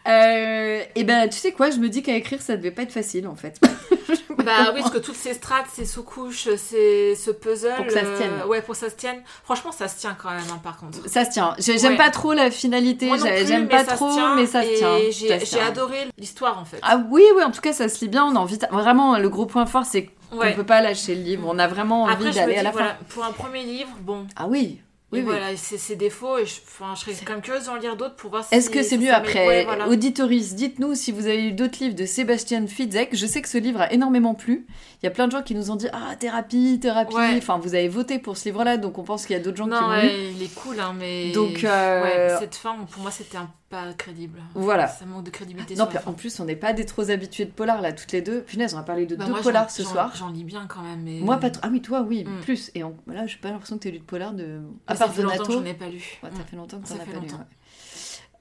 Euh, 0.07 0.83
et 0.94 1.05
ben, 1.05 1.29
tu 1.29 1.38
sais 1.38 1.53
quoi, 1.53 1.70
je 1.70 1.79
me 1.79 1.88
dis 1.88 2.03
qu'à 2.03 2.14
écrire, 2.14 2.42
ça 2.42 2.57
devait 2.57 2.70
pas 2.70 2.83
être 2.83 2.92
facile 2.92 3.27
en 3.27 3.35
fait. 3.37 3.59
bah 4.44 4.72
oui, 4.74 4.81
parce 4.81 4.90
que 4.92 4.98
toutes 4.98 5.16
ces 5.16 5.33
strates, 5.35 5.66
ces 5.72 5.87
sous-couches, 5.87 6.48
ces, 6.57 7.14
ce 7.16 7.31
puzzle. 7.31 7.74
Pour 7.77 7.87
que 7.87 7.92
ça 7.92 8.00
se 8.00 8.16
tienne. 8.18 8.31
euh, 8.42 8.46
ouais, 8.46 8.61
pour 8.61 8.74
que 8.74 8.81
ça 8.81 8.90
se 8.90 8.96
tienne. 8.96 9.22
Franchement, 9.44 9.72
ça 9.72 9.88
se 9.88 9.98
tient 9.98 10.14
quand 10.20 10.31
même, 10.31 10.44
hein, 10.53 10.61
par 10.62 10.77
contre. 10.77 11.09
Ça 11.09 11.24
se 11.24 11.31
tient. 11.31 11.55
J'ai- 11.59 11.79
J'aime 11.79 11.92
Ouais. 11.92 11.96
pas 11.98 12.11
trop 12.11 12.33
la 12.35 12.50
finalité, 12.50 13.11
j'aime 13.46 13.68
pas 13.68 13.85
trop, 13.85 14.12
tient, 14.12 14.37
mais 14.37 14.46
ça 14.46 14.62
se 14.62 14.77
tient. 14.77 14.98
J'ai 15.42 15.61
adoré 15.61 15.96
l'histoire 16.18 16.59
en 16.59 16.64
fait. 16.64 16.79
Ah 16.83 17.03
oui, 17.11 17.22
oui, 17.37 17.42
en 17.42 17.50
tout 17.50 17.61
cas, 17.62 17.72
ça 17.72 17.88
se 17.88 18.00
lit 18.00 18.09
bien. 18.09 18.24
On 18.27 18.37
a 18.37 18.38
envie. 18.38 18.59
Vraiment, 18.70 19.18
le 19.18 19.29
gros 19.29 19.46
point 19.46 19.66
fort, 19.66 19.85
c'est 19.87 20.11
qu'on 20.31 20.38
Ouais. 20.38 20.55
peut 20.55 20.64
pas 20.64 20.81
lâcher 20.83 21.14
le 21.14 21.22
livre. 21.22 21.44
On 21.48 21.59
a 21.59 21.66
vraiment 21.68 22.03
envie 22.05 22.31
d'aller 22.33 22.57
à 22.57 22.62
la 22.62 22.70
voilà, 22.72 22.88
fin. 22.88 22.96
pour 23.09 23.24
un 23.24 23.31
premier 23.33 23.62
livre, 23.62 23.88
bon, 24.00 24.27
Ah 24.37 24.46
oui, 24.48 24.81
oui, 25.14 25.20
et 25.20 25.22
oui. 25.22 25.29
voilà, 25.29 25.57
c'est 25.57 25.79
ses 25.79 25.96
défauts, 25.96 26.38
et 26.38 26.46
je, 26.46 26.53
serais 26.53 27.14
quand 27.24 27.33
même 27.33 27.42
curieuse 27.42 27.66
d'en 27.66 27.77
lire 27.77 27.96
d'autres 27.96 28.16
pour 28.16 28.31
voir 28.31 28.44
si. 28.44 28.55
Est-ce 28.55 28.70
que 28.70 28.83
c'est 28.83 28.98
mieux 28.98 29.12
après 29.12 29.46
Ouais, 29.46 29.64
voilà. 29.64 29.88
Auditoris, 29.88 30.55
dites-nous 30.55 30.94
si 30.94 31.12
vous 31.12 31.27
avez 31.27 31.46
eu 31.46 31.53
d'autres 31.53 31.79
livres 31.81 31.94
de 31.94 32.07
Sébastien 32.07 32.66
Fitzek. 32.66 33.14
Je 33.14 33.27
sais 33.27 33.42
que 33.42 33.48
ce 33.48 33.59
livre 33.59 33.81
a 33.81 33.92
énormément 33.92 34.35
plu. 34.35 34.66
Il 35.03 35.07
y 35.07 35.09
a 35.09 35.11
plein 35.11 35.27
de 35.27 35.33
gens 35.33 35.42
qui 35.42 35.55
nous 35.55 35.70
ont 35.70 35.77
dit 35.77 35.88
Ah, 35.92 36.16
thérapie, 36.16 36.79
thérapie. 36.81 37.14
Ouais. 37.14 37.37
Enfin, 37.37 37.59
vous 37.59 37.74
avez 37.74 37.88
voté 37.88 38.18
pour 38.18 38.37
ce 38.37 38.46
livre-là, 38.46 38.77
donc 38.77 38.98
on 38.98 39.03
pense 39.03 39.27
qu'il 39.27 39.37
y 39.37 39.38
a 39.38 39.42
d'autres 39.42 39.57
gens 39.57 39.64
qui 39.64 39.70
Non, 39.70 39.81
l'ont 39.81 39.88
ouais, 39.88 40.09
lu. 40.09 40.35
il 40.37 40.42
est 40.42 40.55
cool, 40.55 40.81
hein, 40.81 40.94
mais. 40.98 41.33
Donc, 41.33 41.64
euh, 41.64 42.38
cette 42.38 42.55
fin, 42.55 42.77
pour 42.90 43.03
moi, 43.03 43.11
c'était 43.11 43.37
un 43.37 43.50
pas 43.75 43.93
crédible. 43.95 44.41
Voilà. 44.55 44.87
Ça 44.89 45.05
manque 45.07 45.25
de 45.25 45.31
crédibilité. 45.31 45.75
Non, 45.75 45.85
sur 45.87 45.95
la 45.95 46.01
fin. 46.01 46.11
en 46.11 46.15
plus, 46.15 46.39
on 46.41 46.45
n'est 46.45 46.57
pas 46.57 46.73
des 46.73 46.85
trop 46.87 47.11
habitués 47.11 47.45
de 47.47 47.51
polar 47.51 47.81
là, 47.81 47.93
toutes 47.93 48.13
les 48.13 48.23
deux. 48.23 48.43
Punaise, 48.43 48.75
on 48.75 48.79
a 48.79 48.83
parlé 48.83 49.07
de 49.07 49.17
Bah, 49.17 49.25
deux 49.25 49.33
moi, 49.33 49.41
polars 49.43 49.71
ce 49.71 49.83
soir. 49.83 50.13
J'en 50.17 50.31
lis 50.31 50.45
bien 50.45 50.67
quand 50.69 50.83
même, 50.83 51.01
mais. 51.03 51.21
Moi, 51.21 51.39
pas 51.39 51.51
trop. 51.51 51.63
Ah 51.65 51.69
oui, 51.73 51.81
toi, 51.83 52.03
oui, 52.03 52.25
Mm. 52.25 52.41
plus. 52.43 52.71
Et 52.75 52.85
on... 52.85 52.95
là, 53.07 53.27
j'ai 53.27 53.39
pas 53.39 53.51
l'impression 53.51 53.77
que 53.79 53.83
tu 53.83 53.91
lu 53.91 53.99
de 53.99 54.05
polar 54.05 54.33
de. 54.33 54.61
À 54.87 54.93
Mais 54.93 54.97
ça 54.99 55.05
part 55.07 55.15
fait 55.15 55.23
longtemps 55.23 55.33
que 55.35 55.39
Donato. 55.49 55.59
j'en 55.61 55.65
ai 55.71 55.75
pas 55.75 55.89
lu. 55.89 56.19
Ouais, 56.23 56.31
Mm. 56.31 56.37
ça 56.37 56.45
fait 56.45 56.57
longtemps 56.57 56.79
que 56.81 56.89
t'en 56.89 56.95
as 56.95 56.99
pas 56.99 57.05
lu. 57.21 57.27
ouais. 57.27 57.29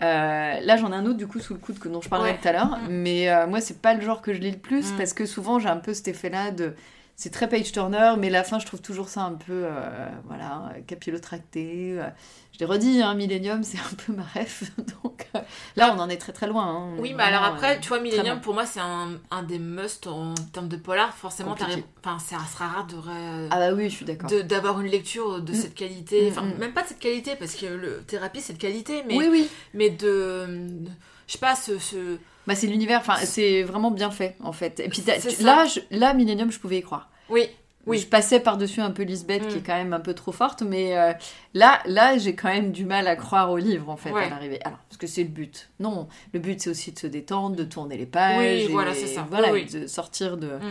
Euh, 0.02 0.60
là, 0.62 0.78
j'en 0.78 0.92
ai 0.92 0.96
un 0.96 1.06
autre 1.06 1.18
du 1.18 1.28
coup 1.28 1.40
sous 1.40 1.54
le 1.54 1.60
coude 1.60 1.80
que 1.80 1.88
dont 1.88 2.02
je 2.02 2.10
parlerai 2.10 2.32
Ouais. 2.32 2.40
tout 2.42 2.48
à 2.48 2.52
l'heure. 2.52 2.78
Mm. 2.78 2.88
Mais 2.90 3.30
euh, 3.30 3.48
moi, 3.48 3.62
c'est 3.62 3.82
pas 3.82 3.94
le 3.94 4.02
genre 4.02 4.22
que 4.22 4.34
je 4.34 4.40
lis 4.40 4.52
le 4.52 4.58
plus 4.58 4.92
Mm. 4.92 4.98
parce 4.98 5.14
que 5.14 5.26
souvent 5.26 5.60
j'ai 5.60 5.70
un 5.70 5.78
peu 5.78 5.94
cet 5.94 6.08
effet-là 6.10 6.52
de. 6.52 6.74
C'est 7.16 7.30
très 7.30 7.48
page 7.48 7.72
turner, 7.72 8.16
mais 8.18 8.30
la 8.32 8.44
fin, 8.44 8.58
je 8.60 8.66
trouve 8.66 8.82
toujours 8.82 9.08
ça 9.08 9.22
un 9.22 9.34
peu, 9.36 9.52
euh, 9.66 10.08
voilà, 10.26 10.74
capillotracté. 10.88 12.00
Je 12.52 12.60
l'ai 12.60 12.66
redit, 12.66 13.02
hein, 13.02 13.14
Millennium, 13.16 13.64
c'est 13.64 13.78
un 13.78 13.96
peu 14.06 14.14
ma 14.14 14.24
ref. 14.24 14.64
Donc 15.04 15.28
euh, 15.36 15.40
là, 15.76 15.94
on 15.96 16.00
en 16.00 16.10
est 16.10 16.18
très 16.18 16.34
très 16.34 16.48
loin. 16.48 16.66
hein. 16.66 16.96
Oui, 17.00 17.14
mais 17.16 17.24
alors 17.24 17.44
après, 17.44 17.78
euh, 17.78 17.80
tu 17.80 17.88
vois, 17.90 18.00
Millennium, 18.00 18.42
pour 18.42 18.54
moi, 18.54 18.66
c'est 18.66 18.80
un, 18.80 19.20
un 19.32 19.44
des 19.44 19.60
must 19.60 20.08
en 20.08 20.34
termes 20.54 20.68
de 20.68 20.76
polar. 20.78 21.14
Forcément, 21.16 21.52
enfin, 22.04 22.18
ça 22.20 22.38
sera 22.52 22.68
rare 22.68 22.88
de, 22.88 22.96
Ah 23.52 23.58
bah 23.58 23.74
oui, 23.74 23.90
je 23.90 23.96
suis 23.96 24.06
d'accord. 24.06 24.30
d'avoir 24.46 24.82
une 24.82 24.88
lecture 24.88 25.42
de 25.42 25.52
Mm. 25.52 25.56
cette 25.56 25.76
qualité. 25.76 26.26
Mm, 26.26 26.32
Enfin, 26.32 26.42
mm. 26.44 26.58
même 26.60 26.74
pas 26.74 26.82
de 26.84 26.88
cette 26.88 27.00
qualité, 27.00 27.36
parce 27.36 27.56
que 27.56 27.66
le 27.68 28.02
thérapie, 28.08 28.42
c'est 28.42 28.54
de 28.54 28.58
qualité, 28.60 29.04
mais, 29.08 29.16
Oui, 29.18 29.28
oui. 29.32 29.50
mais 29.76 29.90
de. 29.92 30.46
de- 30.48 30.90
Je 31.28 31.34
sais 31.34 31.40
pas, 31.40 31.56
ce. 31.56 31.78
ce- 31.80 32.18
Bah, 32.48 32.56
c'est 32.56 32.68
l'univers, 32.68 33.00
enfin, 33.00 33.16
c'est 33.24 33.64
vraiment 33.64 33.92
bien 33.92 34.12
fait 34.12 34.36
en 34.44 34.52
fait. 34.52 34.80
Et 34.80 34.90
puis 34.90 35.04
là, 35.42 35.66
je- 35.66 35.80
là, 35.98 36.14
Millennium, 36.14 36.52
je 36.52 36.60
pouvais 36.60 36.78
y 36.80 36.82
croire. 36.82 37.10
Oui, 37.30 37.48
Oui. 37.86 37.98
Je 37.98 38.08
passais 38.08 38.40
par-dessus 38.40 38.80
un 38.80 38.92
peu 38.92 39.04
Lisbeth, 39.04 39.46
qui 39.50 39.56
Mm. 39.56 39.58
est 39.58 39.62
quand 39.62 39.76
même 39.76 39.92
un 39.92 40.00
peu 40.00 40.14
trop 40.14 40.32
forte, 40.32 40.62
mais 40.62 40.98
euh, 40.98 41.12
là, 41.54 41.80
là 41.86 42.18
j'ai 42.18 42.34
quand 42.34 42.48
même 42.48 42.72
du 42.72 42.86
mal 42.86 43.08
à 43.10 43.18
croire 43.18 43.52
au 43.52 43.58
livre, 43.58 43.90
en 43.90 43.98
fait, 43.98 44.10
Ouais. 44.12 44.24
à 44.24 44.30
l'arrivée. 44.30 44.60
Alors, 44.64 44.78
parce 44.88 44.96
que 44.98 45.06
c'est 45.06 45.24
le 45.24 45.28
but. 45.28 45.70
Non, 45.82 46.08
le 46.34 46.40
but, 46.40 46.62
c'est 46.62 46.70
aussi 46.70 46.94
de 46.94 47.00
se 47.00 47.08
détendre, 47.08 47.58
de 47.58 47.66
tourner 47.66 47.98
les 47.98 48.06
pages. 48.06 48.38
Oui, 48.40 48.46
et 48.46 48.68
voilà, 48.70 48.94
c'est 48.94 49.08
ça. 49.08 49.28
Voilà, 49.30 49.52
Oui, 49.52 49.66
de 49.66 49.86
sortir 49.88 50.38
de, 50.38 50.48
Mm. 50.48 50.62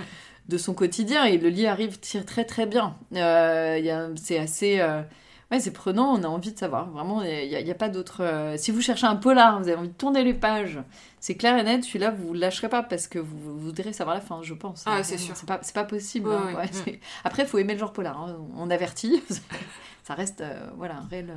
de 0.48 0.56
son 0.56 0.72
quotidien. 0.72 1.24
Et 1.24 1.37
le 1.37 1.50
livre 1.50 1.68
arrive 1.70 2.00
tire 2.00 2.24
très 2.24 2.44
très 2.46 2.64
bien. 2.64 2.96
Euh, 3.14 4.08
c'est 4.16 4.38
assez... 4.38 4.80
euh, 4.80 5.02
Ouais, 5.50 5.61
c'est 5.61 5.70
prenant, 5.72 6.14
on 6.18 6.24
a 6.24 6.28
envie 6.28 6.52
de 6.54 6.58
savoir. 6.58 6.88
Vraiment, 6.92 7.22
il 7.22 7.46
n'y 7.62 7.70
a 7.70 7.74
pas 7.74 7.90
d'autre. 7.90 8.22
euh, 8.22 8.56
Si 8.56 8.70
vous 8.70 8.80
cherchez 8.80 9.06
un 9.06 9.16
polar, 9.16 9.61
vous 9.61 9.68
avez 9.68 9.76
envie 9.76 9.88
de 9.88 9.92
tourner 9.92 10.24
les 10.24 10.32
pages, 10.32 10.78
c'est 11.24 11.37
clair 11.37 11.56
et 11.56 11.62
net, 11.62 11.85
celui-là, 11.85 12.11
vous 12.11 12.35
ne 12.35 12.38
lâcherez 12.40 12.68
pas 12.68 12.82
parce 12.82 13.06
que 13.06 13.20
vous, 13.20 13.38
vous 13.38 13.58
voudrez 13.61 13.92
savoir 13.92 14.16
la 14.16 14.20
fin, 14.20 14.40
je 14.42 14.54
pense. 14.54 14.82
Ah, 14.87 14.96
Hein, 14.96 15.02
c'est 15.04 15.18
sûr. 15.18 15.37
C'est 15.37 15.46
pas, 15.46 15.61
pas 15.72 15.85
possible. 15.85 16.28
Ouais, 16.28 16.35
hein, 16.35 16.46
ouais, 16.56 16.70
ouais, 16.87 17.00
Après, 17.22 17.44
il 17.44 17.48
faut 17.48 17.58
aimer 17.58 17.74
le 17.74 17.78
genre 17.78 17.92
polar. 17.92 18.20
hein, 18.20 18.37
On 18.56 18.68
avertit. 18.70 19.22
Ça 20.02 20.14
reste, 20.14 20.40
euh, 20.40 20.66
voilà, 20.76 20.96
un 20.96 21.06
réel. 21.08 21.30
euh, 21.30 21.35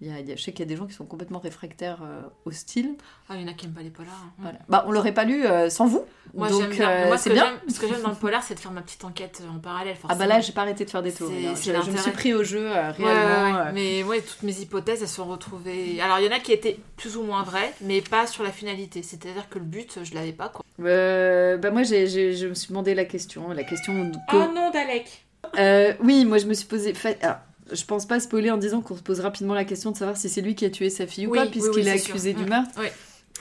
y 0.00 0.10
a- 0.10 0.20
y 0.20 0.32
a- 0.32 0.36
je 0.36 0.42
sais 0.42 0.52
qu'il 0.52 0.60
y 0.60 0.62
a 0.62 0.66
des 0.68 0.76
gens 0.76 0.86
qui 0.86 0.94
sont 0.94 1.04
complètement 1.06 1.38
réfractaires 1.40 1.98
euh, 2.02 2.20
au 2.44 2.50
style. 2.52 2.94
Ah, 3.28 3.34
il 3.36 3.42
y 3.42 3.44
en 3.44 3.48
a 3.48 3.52
qui 3.54 3.66
aiment 3.66 3.72
pas 3.72 3.82
les 3.82 3.90
polars. 3.90 4.12
hein. 4.26 4.32
Voilà. 4.38 4.58
Bah, 4.68 4.84
on 4.86 4.92
l'aurait 4.92 5.12
pas 5.14 5.24
lu 5.24 5.44
euh, 5.44 5.68
sans 5.70 5.86
vous. 5.86 6.04
Moi, 6.34 6.48
donc 6.50 6.68
bien. 6.70 6.88
euh, 6.88 7.06
Moi, 7.08 7.18
ce 7.18 7.28
que 7.30 7.34
bien. 7.34 7.44
j'aime- 7.46 7.74
ce 7.74 7.80
que 7.80 7.88
j'aime 7.88 8.02
dans 8.02 8.10
le 8.10 8.14
polar, 8.14 8.42
c'est 8.42 8.54
de 8.54 8.60
faire 8.60 8.70
ma 8.70 8.82
petite 8.82 9.02
enquête 9.04 9.42
en 9.54 9.58
parallèle. 9.58 9.96
Ah 10.08 10.14
bah 10.14 10.26
là, 10.26 10.40
j'ai 10.40 10.52
pas 10.52 10.60
arrêté 10.62 10.84
de 10.84 10.90
faire 10.90 11.02
des 11.02 11.10
tours. 11.12 11.30
Je, 11.30 11.72
je 11.82 11.90
me 11.90 11.96
suis 11.96 12.10
pris 12.12 12.34
au 12.34 12.44
jeu 12.44 12.66
euh, 12.70 12.90
réellement. 12.92 13.60
ouais. 13.62 13.66
euh, 13.68 13.70
Mais 13.74 14.02
ouais, 14.04 14.20
toutes 14.20 14.42
mes 14.42 14.60
hypothèses, 14.60 15.02
elles 15.02 15.08
sont 15.08 15.24
retrouvées. 15.24 16.00
Alors, 16.00 16.18
il 16.20 16.26
y 16.26 16.28
en 16.28 16.32
a 16.36 16.38
qui 16.38 16.52
étaient 16.52 16.78
plus 16.96 17.16
ou 17.16 17.22
moins 17.22 17.42
vraies, 17.42 17.72
mais 17.80 18.00
pas 18.00 18.26
sur 18.26 18.44
la 18.44 18.52
finalité. 18.52 19.02
C'est-à-dire 19.02 19.48
que 19.48 19.58
le 19.58 19.64
but, 19.64 19.98
je 20.04 20.14
l'avais 20.14 20.32
pas, 20.32 20.48
quoi. 20.48 20.64
Euh, 20.80 21.56
bah 21.56 21.70
moi, 21.70 21.82
j'ai- 21.82 22.06
je 22.06 22.46
me 22.46 22.54
suis 22.54 22.68
demandé 22.68 22.94
la 22.94 23.04
question. 23.04 23.48
La 23.48 23.64
question. 23.64 24.12
que- 24.30 24.36
Oh 24.36 24.52
non, 24.54 24.70
Dalek 24.70 25.24
Euh, 25.58 25.94
oui, 26.02 26.24
moi, 26.24 26.38
je 26.38 26.46
me 26.46 26.54
suis 26.54 26.66
posé. 26.66 26.92
alors, 27.22 27.36
je 27.72 27.84
pense 27.84 28.06
pas 28.06 28.20
spoiler 28.20 28.50
en 28.50 28.56
disant 28.56 28.80
qu'on 28.80 28.96
se 28.96 29.02
pose 29.02 29.20
rapidement 29.20 29.54
la 29.54 29.64
question 29.64 29.90
de 29.90 29.96
savoir 29.96 30.16
si 30.16 30.28
c'est 30.28 30.40
lui 30.40 30.54
qui 30.54 30.64
a 30.64 30.70
tué 30.70 30.90
sa 30.90 31.06
fille 31.06 31.26
ou 31.26 31.30
Oui, 31.32 31.38
pas, 31.38 31.46
puisqu'il 31.46 31.82
oui, 31.82 31.88
est 31.88 31.98
sûr. 31.98 32.10
accusé 32.14 32.32
du 32.34 32.44
Mm. 32.44 32.48
meurtre. 32.48 32.80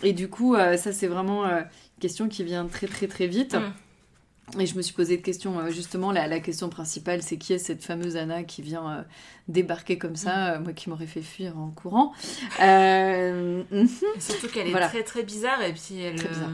Et 0.03 0.13
du 0.13 0.27
coup, 0.29 0.55
euh, 0.55 0.77
ça, 0.77 0.91
c'est 0.91 1.07
vraiment 1.07 1.45
euh, 1.45 1.59
une 1.61 2.01
question 2.01 2.27
qui 2.27 2.43
vient 2.43 2.65
très, 2.65 2.87
très, 2.87 3.07
très 3.07 3.27
vite. 3.27 3.55
Mm. 3.55 4.61
Et 4.61 4.65
je 4.65 4.75
me 4.75 4.81
suis 4.81 4.93
posé 4.93 5.17
de 5.17 5.21
questions. 5.21 5.59
euh, 5.59 5.71
justement, 5.71 6.11
la, 6.11 6.27
la 6.27 6.39
question 6.39 6.69
principale, 6.69 7.21
c'est 7.21 7.37
qui 7.37 7.51
est 7.53 7.57
cette 7.57 7.83
fameuse 7.83 8.15
Anna 8.15 8.43
qui 8.43 8.61
vient 8.61 9.05
débarquer 9.47 9.97
comme 9.97 10.11
Mm. 10.11 10.15
ça, 10.17 10.53
euh, 10.53 10.59
moi 10.59 10.71
qui 10.73 10.89
m'aurais 10.89 11.07
fait 11.07 11.21
fuir 11.21 11.57
en 11.57 11.69
courant. 11.71 12.13
Mhm. 12.61 13.87
Surtout 14.19 14.47
qu'elle 14.47 14.67
est 14.67 14.71
Voilà. 14.71 14.87
très 14.87 15.03
très 15.03 15.23
bizarre 15.23 15.61
et 15.63 15.73
puis 15.73 15.99
elle. 16.01 16.15
Très 16.15 16.29
bizarre. 16.29 16.49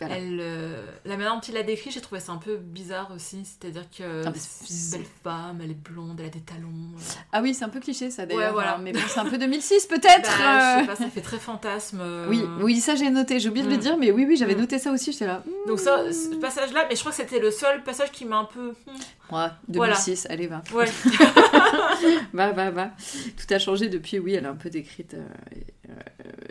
Voilà. 0.00 0.16
Elle, 0.16 0.38
euh, 0.40 0.82
la 1.04 1.16
manière 1.16 1.34
dont 1.34 1.40
il 1.40 1.54
l'a 1.54 1.62
décrit, 1.62 1.92
j'ai 1.92 2.00
trouvé 2.00 2.20
ça 2.20 2.32
un 2.32 2.38
peu 2.38 2.56
bizarre 2.56 3.12
aussi. 3.14 3.44
C'est-à-dire 3.44 3.84
que 3.96 4.24
Ah, 4.26 4.32
c'est 4.34 4.96
une 4.96 5.02
belle 5.02 5.10
femme, 5.22 5.60
elle 5.62 5.70
est 5.70 5.74
blonde, 5.74 6.18
elle 6.18 6.26
a 6.26 6.30
des 6.30 6.40
talons. 6.40 6.66
euh. 6.96 7.00
Ah 7.32 7.40
oui, 7.40 7.54
c'est 7.54 7.64
un 7.64 7.68
peu 7.68 7.78
cliché 7.78 8.10
ça 8.10 8.26
d'ailleurs. 8.26 8.46
Ouais, 8.48 8.52
voilà. 8.52 8.74
hein, 8.74 8.80
Mais 8.82 8.92
bon, 8.92 8.98
c'est 9.06 9.20
un 9.20 9.24
peu 9.24 9.38
2006 9.38 9.86
peut-être. 9.86 10.28
Bah, 10.38 10.38
je 10.38 10.78
euh. 10.78 10.80
sais 10.80 10.86
pas, 10.88 10.96
ça 10.96 11.08
fait 11.10 11.20
très 11.20 11.38
fantasme. 11.38 12.00
euh. 12.02 12.26
Oui, 12.28 12.42
oui, 12.60 12.80
ça 12.80 12.96
j'ai 12.96 13.08
noté. 13.08 13.38
J'ai 13.38 13.48
oublié 13.50 13.64
de 13.64 13.70
le 13.70 13.76
Mm. 13.76 13.80
dire, 13.80 13.96
mais 13.96 14.10
oui, 14.10 14.24
oui, 14.28 14.36
j'avais 14.36 14.56
Mm. 14.56 14.60
noté 14.60 14.78
ça 14.80 14.90
aussi. 14.90 15.12
J'étais 15.12 15.26
là. 15.26 15.44
Donc 15.68 15.78
ça, 15.78 16.12
ce 16.12 16.34
passage-là, 16.40 16.86
mais 16.90 16.96
je 16.96 17.00
crois 17.00 17.12
que 17.12 17.16
c'était 17.18 17.38
le 17.38 17.52
seul 17.52 17.84
passage 17.84 18.10
qui 18.10 18.24
m'a 18.24 18.38
un 18.38 18.44
peu... 18.46 18.70
hmm, 18.70 19.34
Ouais, 19.34 19.46
2006, 19.68 20.26
allez, 20.28 20.48
va. 20.48 20.62
Ouais. 20.74 20.86
Va, 22.32 22.52
va, 22.52 22.70
va. 22.70 22.90
Tout 23.36 23.54
a 23.54 23.58
changé 23.58 23.88
depuis, 23.88 24.18
oui, 24.18 24.34
elle 24.34 24.44
est 24.44 24.48
un 24.48 24.54
peu 24.54 24.70
décrite. 24.70 25.14
et, 25.54 25.64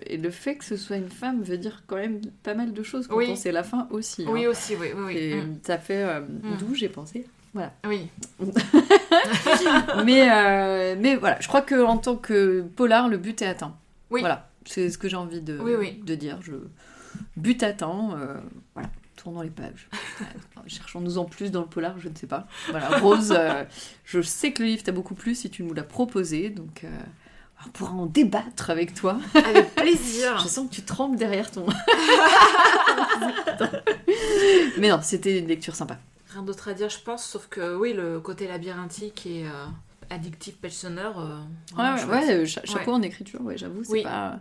et 0.05 0.17
le 0.17 0.29
fait 0.29 0.55
que 0.55 0.65
ce 0.65 0.77
soit 0.77 0.97
une 0.97 1.09
femme 1.09 1.41
veut 1.43 1.57
dire 1.57 1.83
quand 1.87 1.95
même 1.95 2.21
pas 2.43 2.53
mal 2.53 2.73
de 2.73 2.83
choses 2.83 3.07
quand 3.07 3.17
Oui. 3.17 3.27
on 3.31 3.35
sait 3.35 3.51
la 3.51 3.63
fin 3.63 3.87
aussi. 3.91 4.23
hein. 4.23 4.29
Oui 4.31 4.45
aussi, 4.47 4.75
oui. 4.75 4.87
Et 5.15 5.35
Hmm. 5.41 5.57
ça 5.63 5.77
fait 5.77 6.03
euh, 6.03 6.21
Mm. 6.21 6.57
d'où 6.59 6.75
j'ai 6.75 6.89
pensé. 6.89 7.25
Oui. 7.85 8.07
mais, 10.05 10.29
euh, 10.31 10.95
mais 10.99 11.15
voilà, 11.15 11.39
je 11.39 11.47
crois 11.47 11.61
que 11.61 11.83
en 11.83 11.97
tant 11.97 12.15
que 12.15 12.61
polar, 12.75 13.09
le 13.09 13.17
but 13.17 13.41
est 13.41 13.45
atteint. 13.47 13.75
Oui. 14.09 14.21
Voilà, 14.21 14.49
c'est 14.65 14.89
ce 14.89 14.97
que 14.97 15.07
j'ai 15.09 15.15
envie 15.15 15.41
de, 15.41 15.57
Oui, 15.59 15.73
oui. 15.77 16.01
de 16.03 16.15
dire. 16.15 16.39
Je... 16.41 16.53
But 17.37 17.61
atteint, 17.63 18.17
euh, 18.19 18.37
voilà, 18.73 18.89
tournons 19.15 19.41
les 19.41 19.49
pages. 19.49 19.87
Euh, 20.21 20.25
Cherchons-nous 20.67 21.17
en 21.17 21.25
plus 21.25 21.51
dans 21.51 21.61
le 21.61 21.67
polar, 21.67 21.99
je 21.99 22.09
ne 22.09 22.15
sais 22.15 22.27
pas. 22.27 22.47
Voilà, 22.69 22.89
Rose, 22.99 23.33
euh, 23.37 23.63
je 24.05 24.21
sais 24.21 24.51
que 24.51 24.63
le 24.63 24.69
livre 24.69 24.83
t'a 24.83 24.91
beaucoup 24.91 25.15
plu 25.15 25.35
si 25.35 25.49
tu 25.49 25.63
nous 25.63 25.73
l'as 25.73 25.83
proposé, 25.83 26.49
donc 26.49 26.83
euh, 26.83 26.89
on 27.65 27.69
pourra 27.69 27.91
en 27.93 28.05
débattre 28.05 28.69
avec 28.69 28.93
toi. 28.93 29.17
Avec 29.33 29.73
plaisir. 29.75 30.37
Je 30.43 30.47
sens 30.47 30.69
que 30.69 30.73
tu 30.75 30.83
trembles 30.83 31.17
derrière 31.17 31.49
ton. 31.51 31.65
mais 34.77 34.89
non, 34.89 34.99
c'était 35.01 35.39
une 35.39 35.47
lecture 35.47 35.75
sympa. 35.75 35.97
Rien 36.31 36.43
d'autre 36.43 36.69
à 36.69 36.73
dire, 36.73 36.89
je 36.89 36.99
pense, 36.99 37.25
sauf 37.25 37.47
que 37.47 37.75
oui, 37.75 37.93
le 37.93 38.19
côté 38.19 38.47
labyrinthique 38.47 39.25
et 39.25 39.45
euh, 39.45 39.65
addictif 40.13 40.55
turner, 40.61 41.11
euh, 41.17 41.39
Ouais, 41.77 42.03
ouais, 42.05 42.31
euh, 42.33 42.45
cha- 42.45 42.63
chapeau 42.65 42.91
en 42.93 43.01
écriture, 43.01 43.41
ouais, 43.41 43.57
j'avoue, 43.57 43.83
c'est 43.83 43.91
Oui. 43.91 44.03
pas, 44.03 44.39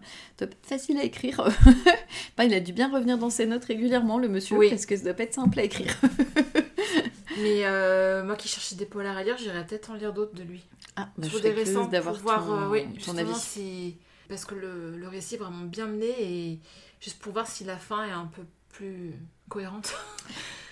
facile 0.63 0.99
à 0.99 1.05
écrire. 1.05 1.41
Bah, 2.37 2.45
il 2.45 2.55
a 2.55 2.61
dû 2.61 2.73
bien 2.73 2.91
revenir 2.93 3.19
dans 3.19 3.31
ses 3.31 3.47
notes 3.47 3.65
régulièrement, 3.65 4.19
le 4.19 4.29
monsieur, 4.29 4.57
Oui. 4.57 4.71
parce 4.71 4.87
que 4.87 4.97
ça 4.97 5.05
doit 5.05 5.15
pas 5.15 5.25
être 5.25 5.35
simple 5.35 5.59
à 5.61 5.65
écrire. 5.65 5.95
Mais 7.39 7.65
euh, 7.65 8.25
moi 8.25 8.37
qui 8.37 8.49
cherchais 8.49 8.77
des 8.77 8.87
polars 8.87 9.17
à 9.17 9.25
lire, 9.25 9.37
j'irais 9.39 9.67
peut-être 9.67 9.91
en 9.91 9.95
lire 9.95 10.13
d'autres 10.13 10.35
de 10.35 10.43
lui. 10.43 10.63
Ah, 10.97 11.09
bah, 11.17 11.27
je 11.31 11.39
des 11.39 11.51
récents 11.51 11.87
d'avoir 11.87 12.15
voir 12.15 12.45
ton, 12.47 12.53
euh, 12.63 12.69
oui, 12.69 12.85
ton 12.85 12.95
justement 12.95 13.19
avis. 13.21 13.35
si 13.35 13.97
parce 14.29 14.45
que 14.45 14.55
le, 14.55 14.97
le 14.97 15.09
récit 15.09 15.35
est 15.35 15.39
vraiment 15.39 15.65
bien 15.65 15.87
mené 15.87 16.11
et 16.21 16.61
juste 17.01 17.19
pour 17.19 17.33
voir 17.33 17.47
si 17.47 17.65
la 17.65 17.77
fin 17.77 18.05
est 18.07 18.13
un 18.13 18.27
peu 18.27 18.43
plus 18.71 19.15
cohérente. 19.53 19.95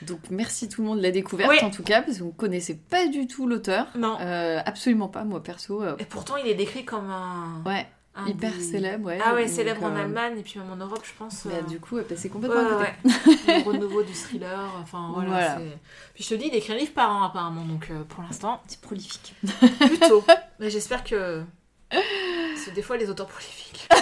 Donc 0.02 0.20
merci 0.30 0.68
tout 0.68 0.80
le 0.80 0.88
monde 0.88 0.98
de 0.98 1.02
la 1.02 1.10
découverte 1.10 1.50
Oui. 1.50 1.58
en 1.62 1.70
tout 1.70 1.82
cas, 1.82 2.00
parce 2.00 2.16
que 2.18 2.22
vous 2.22 2.30
ne 2.30 2.34
connaissez 2.34 2.74
pas 2.74 3.06
du 3.06 3.26
tout 3.26 3.46
l'auteur. 3.46 3.86
Non. 3.94 4.16
Euh, 4.20 4.58
absolument 4.64 5.08
pas, 5.08 5.24
moi 5.24 5.42
perso. 5.42 5.82
euh, 5.82 5.96
Et 5.98 6.06
pourtant, 6.06 6.36
il 6.36 6.46
est 6.46 6.54
décrit 6.54 6.86
comme 6.86 7.10
un, 7.10 7.62
ouais, 7.66 7.86
un 8.14 8.26
hyper 8.26 8.52
des- 8.54 8.62
célèbre, 8.62 9.06
ouais. 9.08 9.18
Ah 9.22 9.34
ouais, 9.34 9.44
donc, 9.44 9.54
célèbre 9.54 9.82
en 9.84 9.94
euh, 9.94 10.00
Allemagne 10.00 10.38
et 10.38 10.42
puis 10.42 10.58
même 10.58 10.70
en 10.70 10.76
Europe, 10.76 11.02
je 11.04 11.12
pense. 11.18 11.46
bah, 11.46 11.60
du 11.68 11.78
coup, 11.80 11.96
bah, 11.96 12.16
c'est 12.16 12.30
complètement 12.30 12.78
ouais, 12.78 12.94
le 13.04 13.62
renouveau 13.64 14.02
du 14.02 14.14
thriller, 14.14 14.70
enfin 14.80 15.10
voilà. 15.12 15.58
Puis 16.14 16.24
je 16.24 16.30
te 16.30 16.34
dis, 16.34 16.46
il 16.46 16.54
écrit 16.54 16.72
un 16.72 16.76
livre 16.76 16.94
par 16.94 17.10
an 17.14 17.22
apparemment, 17.24 17.66
donc 17.66 17.90
pour 18.08 18.22
l'instant, 18.22 18.62
C'est 18.68 18.80
prolifique. 18.80 19.34
plutôt. 19.80 20.24
Mais 20.60 20.70
j'espère 20.70 21.04
que. 21.04 21.42
Parce 21.90 22.64
que 22.66 22.70
des 22.74 22.82
fois, 22.82 22.96
les 22.96 23.10
auteurs 23.10 23.26
prolifiques. 23.26 23.86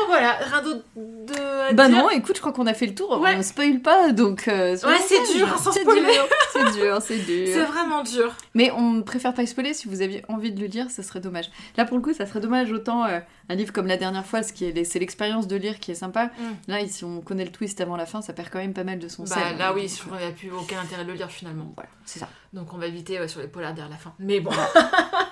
enfin 0.00 0.06
voilà, 0.08 0.32
rien 0.32 0.62
d'autre 0.62 0.84
de. 0.96 1.74
Bah 1.74 1.88
dire. 1.88 1.98
non, 1.98 2.10
écoute, 2.10 2.36
je 2.36 2.40
crois 2.40 2.52
qu'on 2.52 2.66
a 2.66 2.74
fait 2.74 2.86
le 2.86 2.94
tour. 2.94 3.20
Ouais. 3.20 3.34
On 3.36 3.42
spoil 3.42 3.80
pas, 3.80 4.12
donc. 4.12 4.48
euh, 4.48 4.76
Ouais, 4.84 4.96
c'est 5.06 5.36
dur, 5.36 5.58
sans 5.58 5.72
C'est 5.72 5.80
spoiler. 5.82 6.00
dur, 6.02 6.26
C'est 6.52 6.72
dur, 6.72 6.98
c'est 7.02 7.18
dur. 7.18 7.46
C'est 7.52 7.64
vraiment 7.64 8.02
dur. 8.02 8.34
Mais 8.54 8.70
on 8.72 9.02
préfère 9.02 9.34
pas 9.34 9.46
spoiler. 9.46 9.74
Si 9.74 9.88
vous 9.88 10.02
aviez 10.02 10.24
envie 10.28 10.52
de 10.52 10.60
le 10.60 10.66
lire, 10.66 10.90
ça 10.90 11.02
serait 11.02 11.20
dommage. 11.20 11.50
Là, 11.76 11.84
pour 11.84 11.96
le 11.96 12.02
coup, 12.02 12.12
ça 12.12 12.26
serait 12.26 12.40
dommage 12.40 12.72
autant 12.72 13.04
euh, 13.04 13.20
un 13.48 13.54
livre 13.54 13.72
comme 13.72 13.86
la 13.86 13.96
dernière 13.96 14.26
fois, 14.26 14.42
ce 14.42 14.52
qui 14.52 14.64
est 14.64 14.84
c'est 14.84 14.98
l'expérience 14.98 15.46
de 15.46 15.56
lire 15.56 15.78
qui 15.80 15.90
est 15.92 15.94
sympa. 15.96 16.26
Mm. 16.26 16.30
Là, 16.68 16.78
si 16.88 17.04
on 17.04 17.20
connaît 17.20 17.44
le 17.44 17.52
twist 17.52 17.80
avant 17.80 17.96
la 17.96 18.06
fin, 18.06 18.22
ça 18.22 18.32
perd 18.32 18.48
quand 18.50 18.58
même 18.58 18.72
pas 18.74 18.84
mal 18.84 18.98
de 18.98 19.08
son 19.08 19.24
Bah 19.24 19.34
sel. 19.36 19.58
là, 19.58 19.72
oui, 19.74 19.82
Donc, 19.88 20.06
crois 20.06 20.16
qu'il 20.18 20.26
n'y 20.26 20.32
a 20.32 20.36
plus 20.36 20.50
aucun 20.52 20.80
intérêt 20.80 21.04
de 21.04 21.08
le 21.10 21.14
lire 21.16 21.30
finalement. 21.30 21.72
Voilà, 21.76 21.90
c'est 22.04 22.18
ça, 22.18 22.28
Donc 22.52 22.74
on 22.74 22.78
va 22.78 22.88
éviter 22.88 23.28
sur 23.28 23.40
les 23.40 23.46
polars 23.46 23.74
derrière 23.74 23.90
la 23.92 23.96
fin. 23.96 24.12
Mais 24.18 24.40
bon, 24.40 24.50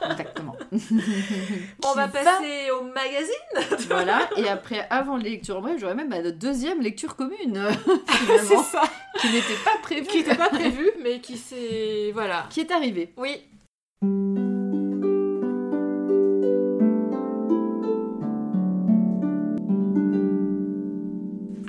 exactement. 0.09 0.54
on 1.85 1.92
va 1.94 2.07
passer 2.07 2.70
au 2.70 2.85
magazine. 2.85 3.88
Voilà, 3.88 4.28
et 4.37 4.48
après, 4.48 4.87
avant 4.88 5.16
les 5.16 5.31
lectures 5.31 5.61
brèves, 5.61 5.78
j'aurais 5.81 5.96
même 5.96 6.11
ma 6.11 6.22
deuxième 6.31 6.81
lecture 6.81 7.16
commune, 7.16 7.61
C'est 8.09 8.16
finalement, 8.38 8.62
ça. 8.62 8.83
qui 9.20 9.33
n'était 9.33 9.57
pas 9.64 9.78
prévue, 9.83 10.07
Qui 10.07 10.18
n'était 10.18 10.37
pas 10.37 10.48
prévu, 10.48 10.90
mais 11.02 11.18
qui 11.20 11.37
s'est. 11.37 12.12
Voilà. 12.14 12.46
qui 12.50 12.61
est 12.61 12.70
arrivée. 12.70 13.12
Oui. 13.16 13.42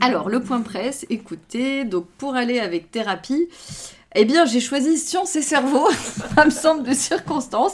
Alors, 0.01 0.29
le 0.29 0.41
point 0.41 0.61
presse, 0.61 1.05
écoutez, 1.09 1.85
donc 1.85 2.05
pour 2.17 2.35
aller 2.35 2.59
avec 2.59 2.89
thérapie, 2.91 3.49
eh 4.15 4.25
bien, 4.25 4.45
j'ai 4.45 4.59
choisi 4.59 4.97
Science 4.97 5.35
et 5.35 5.41
Cerveau, 5.41 5.87
ça 6.35 6.45
me 6.45 6.49
semble 6.49 6.83
de 6.83 6.93
circonstance. 6.93 7.73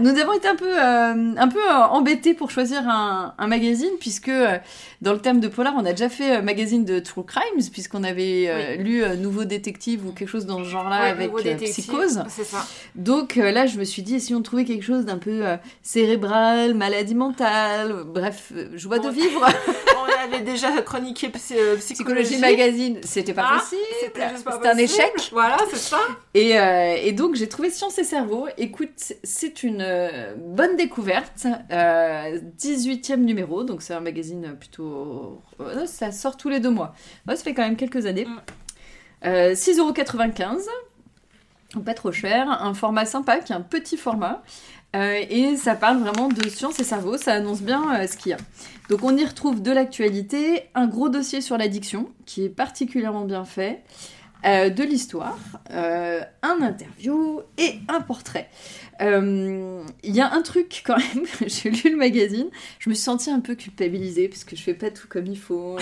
Nous 0.00 0.10
avons 0.18 0.32
été 0.32 0.48
un 0.48 0.56
peu, 0.56 0.76
euh, 0.76 1.34
un 1.36 1.48
peu 1.48 1.60
euh, 1.60 1.84
embêtés 1.90 2.34
pour 2.34 2.50
choisir 2.50 2.88
un, 2.88 3.34
un 3.38 3.46
magazine, 3.46 3.92
puisque 4.00 4.28
euh, 4.28 4.58
dans 5.02 5.12
le 5.12 5.20
thème 5.20 5.38
de 5.40 5.46
Polar, 5.48 5.74
on 5.76 5.84
a 5.84 5.92
déjà 5.92 6.08
fait 6.08 6.36
un 6.36 6.42
magazine 6.42 6.84
de 6.84 6.98
True 6.98 7.24
Crimes, 7.24 7.70
puisqu'on 7.72 8.02
avait 8.02 8.46
euh, 8.48 8.74
lu 8.76 9.04
euh, 9.04 9.14
Nouveau 9.14 9.44
Détective 9.44 10.04
ou 10.06 10.10
quelque 10.12 10.28
chose 10.28 10.46
dans 10.46 10.58
ce 10.58 10.68
genre-là 10.68 11.00
Ouais, 11.02 11.08
avec 11.10 11.30
euh, 11.46 11.56
Psychose. 11.56 12.24
C'est 12.28 12.44
ça. 12.44 12.66
Donc 12.96 13.36
euh, 13.36 13.52
là, 13.52 13.66
je 13.66 13.78
me 13.78 13.84
suis 13.84 14.02
dit, 14.02 14.16
essayons 14.16 14.38
de 14.40 14.44
trouver 14.44 14.64
quelque 14.64 14.84
chose 14.84 15.04
d'un 15.04 15.18
peu 15.18 15.46
euh, 15.46 15.56
cérébral, 15.82 16.74
maladie 16.74 17.14
mentale, 17.14 18.02
bref, 18.06 18.52
euh, 18.56 18.68
joie 18.76 18.98
de 18.98 19.06
Ouais. 19.06 19.12
vivre. 19.12 19.46
On 19.96 20.24
avait 20.34 20.42
déjà 20.42 20.70
chroniqué 20.82 21.28
psy- 21.28 21.54
euh, 21.56 21.76
psychologie. 21.76 22.24
Psychologie 22.34 22.38
Magazine, 22.40 22.98
c'était 23.04 23.34
pas 23.34 23.46
Ah, 23.52 23.58
possible. 23.60 23.82
C'était 24.52 24.68
un 24.68 24.76
échec. 24.78 25.12
Voilà, 25.32 25.51
c'est 25.70 25.76
ça. 25.76 25.98
Et, 26.34 26.58
euh, 26.58 26.96
et 27.02 27.12
donc 27.12 27.34
j'ai 27.34 27.48
trouvé 27.48 27.70
Science 27.70 27.98
et 27.98 28.04
Cerveau. 28.04 28.46
Écoute, 28.58 29.12
c'est 29.22 29.62
une 29.62 29.80
euh, 29.80 30.34
bonne 30.36 30.76
découverte. 30.76 31.46
Euh, 31.70 32.38
18e 32.58 33.16
numéro, 33.16 33.64
donc 33.64 33.82
c'est 33.82 33.94
un 33.94 34.00
magazine 34.00 34.56
plutôt... 34.58 35.40
euh, 35.60 35.86
ça 35.86 36.12
sort 36.12 36.36
tous 36.36 36.48
les 36.48 36.60
deux 36.60 36.70
mois. 36.70 36.94
Ouais, 37.26 37.36
ça 37.36 37.44
fait 37.44 37.54
quand 37.54 37.62
même 37.62 37.76
quelques 37.76 38.06
années. 38.06 38.26
Mm. 38.26 38.40
Euh, 39.24 39.54
6,95€. 39.54 40.60
Donc 41.74 41.84
Pas 41.84 41.94
trop 41.94 42.12
cher, 42.12 42.48
un 42.48 42.74
format 42.74 43.06
sympa 43.06 43.38
qui 43.38 43.52
est 43.52 43.56
un 43.56 43.62
petit 43.62 43.96
format. 43.96 44.42
Euh, 44.94 45.22
et 45.30 45.56
ça 45.56 45.74
parle 45.74 45.98
vraiment 45.98 46.28
de 46.28 46.48
science 46.48 46.78
et 46.78 46.84
cerveau, 46.84 47.16
ça 47.16 47.32
annonce 47.32 47.62
bien 47.62 47.94
euh, 47.94 48.06
ce 48.06 48.16
qu'il 48.16 48.30
y 48.30 48.34
a. 48.34 48.38
Donc 48.90 49.02
on 49.02 49.16
y 49.16 49.24
retrouve 49.24 49.62
de 49.62 49.70
l'actualité, 49.70 50.64
un 50.74 50.86
gros 50.86 51.08
dossier 51.08 51.40
sur 51.40 51.56
l'addiction 51.56 52.10
qui 52.26 52.44
est 52.44 52.50
particulièrement 52.50 53.24
bien 53.24 53.46
fait, 53.46 53.82
euh, 54.44 54.70
de 54.70 54.82
l'histoire, 54.82 55.38
euh, 55.70 56.20
un 56.42 56.62
interview 56.62 57.40
et 57.58 57.74
un 57.86 58.00
portrait. 58.00 58.48
Euh, 59.00 59.84
Il 60.02 60.14
y 60.14 60.20
a 60.20 60.32
un 60.32 60.42
truc 60.42 60.82
quand 60.84 60.96
même, 60.96 61.24
j'ai 61.46 61.70
lu 61.70 61.90
le 61.90 61.96
magazine, 61.96 62.48
je 62.80 62.90
me 62.90 62.94
suis 62.94 63.04
sentie 63.04 63.30
un 63.30 63.38
peu 63.38 63.54
culpabilisée 63.54 64.28
parce 64.28 64.42
que 64.42 64.56
je 64.56 64.62
fais 64.62 64.74
pas 64.74 64.90
tout 64.90 65.06
comme 65.08 65.26
il 65.26 65.38
faut, 65.38 65.76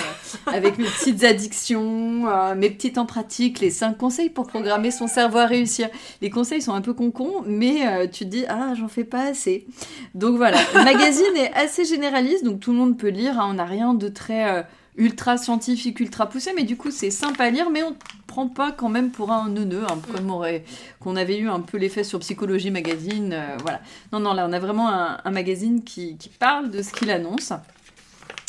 avec 0.47 0.77
mes 0.77 0.85
petites 0.85 1.25
addictions, 1.25 2.55
mes 2.55 2.69
petites 2.69 2.99
en 2.99 3.07
pratique, 3.07 3.61
les 3.61 3.71
5 3.71 3.97
conseils 3.97 4.29
pour 4.29 4.47
programmer 4.47 4.91
son 4.91 5.07
cerveau 5.07 5.39
à 5.39 5.47
réussir. 5.47 5.89
Les 6.21 6.29
conseils 6.29 6.61
sont 6.61 6.75
un 6.75 6.83
peu 6.83 6.93
concons, 6.93 7.43
mais 7.47 8.09
tu 8.11 8.25
te 8.25 8.31
dis, 8.31 8.45
ah, 8.49 8.75
j'en 8.77 8.89
fais 8.89 9.05
pas 9.05 9.23
assez. 9.25 9.67
Donc 10.15 10.37
voilà, 10.37 10.59
le 10.75 10.85
magazine 10.85 11.37
est 11.37 11.53
assez 11.55 11.87
généraliste, 11.87 12.45
donc 12.45 12.61
tout 12.61 12.73
le 12.73 12.79
monde 12.79 12.99
peut 12.99 13.09
lire, 13.09 13.41
hein, 13.41 13.49
on 13.51 13.55
n'a 13.55 13.65
rien 13.65 13.95
de 13.95 14.09
très 14.09 14.67
ultra 14.97 15.37
scientifique, 15.39 16.01
ultra 16.01 16.29
poussé, 16.29 16.53
mais 16.55 16.65
du 16.65 16.77
coup 16.77 16.91
c'est 16.91 17.11
sympa 17.11 17.45
à 17.45 17.51
lire, 17.51 17.71
mais 17.71 17.83
on 17.83 17.95
prend 18.27 18.49
pas 18.49 18.71
quand 18.73 18.89
même 18.89 19.11
pour 19.11 19.31
un 19.33 19.49
neuneu, 19.49 19.83
un 19.91 19.97
peu 19.97 20.13
comme 20.15 20.31
aurait- 20.31 20.65
qu'on 21.01 21.17
avait 21.17 21.39
eu 21.39 21.49
un 21.49 21.61
peu 21.61 21.79
l'effet 21.79 22.05
sur 22.05 22.19
Psychologie 22.21 22.71
Magazine, 22.71 23.33
euh, 23.33 23.57
voilà. 23.63 23.81
Non, 24.13 24.21
non, 24.21 24.33
là 24.35 24.47
on 24.49 24.53
a 24.53 24.59
vraiment 24.59 24.89
un, 24.89 25.19
un 25.25 25.31
magazine 25.31 25.83
qui, 25.85 26.17
qui 26.17 26.29
parle 26.29 26.71
de 26.71 26.83
ce 26.83 26.93
qu'il 26.93 27.11
annonce. 27.11 27.53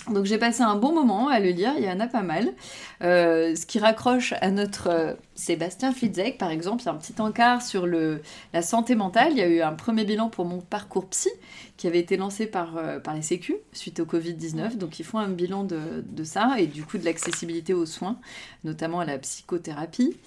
Donc 0.10 0.26
j'ai 0.26 0.40
passé 0.40 0.64
un 0.64 0.76
bon 0.76 0.94
moment 0.94 1.28
à 1.28 1.40
le 1.40 1.50
lire, 1.50 1.74
il 1.78 1.84
y 1.84 1.90
en 1.90 2.00
a 2.00 2.08
pas 2.08 2.24
mal. 2.24 2.54
Euh, 3.04 3.56
ce 3.56 3.66
qui 3.66 3.78
raccroche 3.78 4.34
à 4.42 4.50
notre 4.50 4.88
euh, 4.90 5.14
Sébastien 5.36 5.94
Fitzek, 5.94 6.40
par 6.40 6.50
exemple, 6.50 6.82
il 6.82 6.86
y 6.88 6.90
a 6.90 6.92
un 6.92 6.96
petit 6.96 7.20
encart 7.22 7.62
sur 7.62 7.86
le, 7.86 8.22
la 8.54 8.64
santé 8.64 8.96
mentale. 8.96 9.30
Il 9.32 9.38
y 9.38 9.42
a 9.42 9.48
eu 9.48 9.62
un 9.62 9.74
premier 9.74 10.04
bilan 10.04 10.30
pour 10.30 10.46
mon 10.46 10.60
parcours 10.60 11.08
psy 11.10 11.30
qui 11.78 11.88
avait 11.88 12.00
été 12.00 12.18
lancé 12.18 12.48
par, 12.48 12.78
euh, 12.78 13.00
par 13.00 13.14
les 13.14 13.22
Sécu 13.22 13.56
suite 13.74 14.00
au 14.00 14.06
Covid-19. 14.06 14.78
Donc 14.78 15.00
ils 15.00 15.06
font 15.06 15.20
un 15.20 15.30
bilan 15.30 15.64
de, 15.64 16.04
de 16.04 16.24
ça 16.24 16.56
et 16.58 16.66
du 16.66 16.84
coup 16.84 16.98
de 16.98 17.06
l'accessibilité 17.06 17.74
aux 17.76 17.86
soins, 17.86 18.18
notamment 18.64 19.02
à 19.02 19.06
la 19.06 19.20
psychothérapie. 19.20 20.18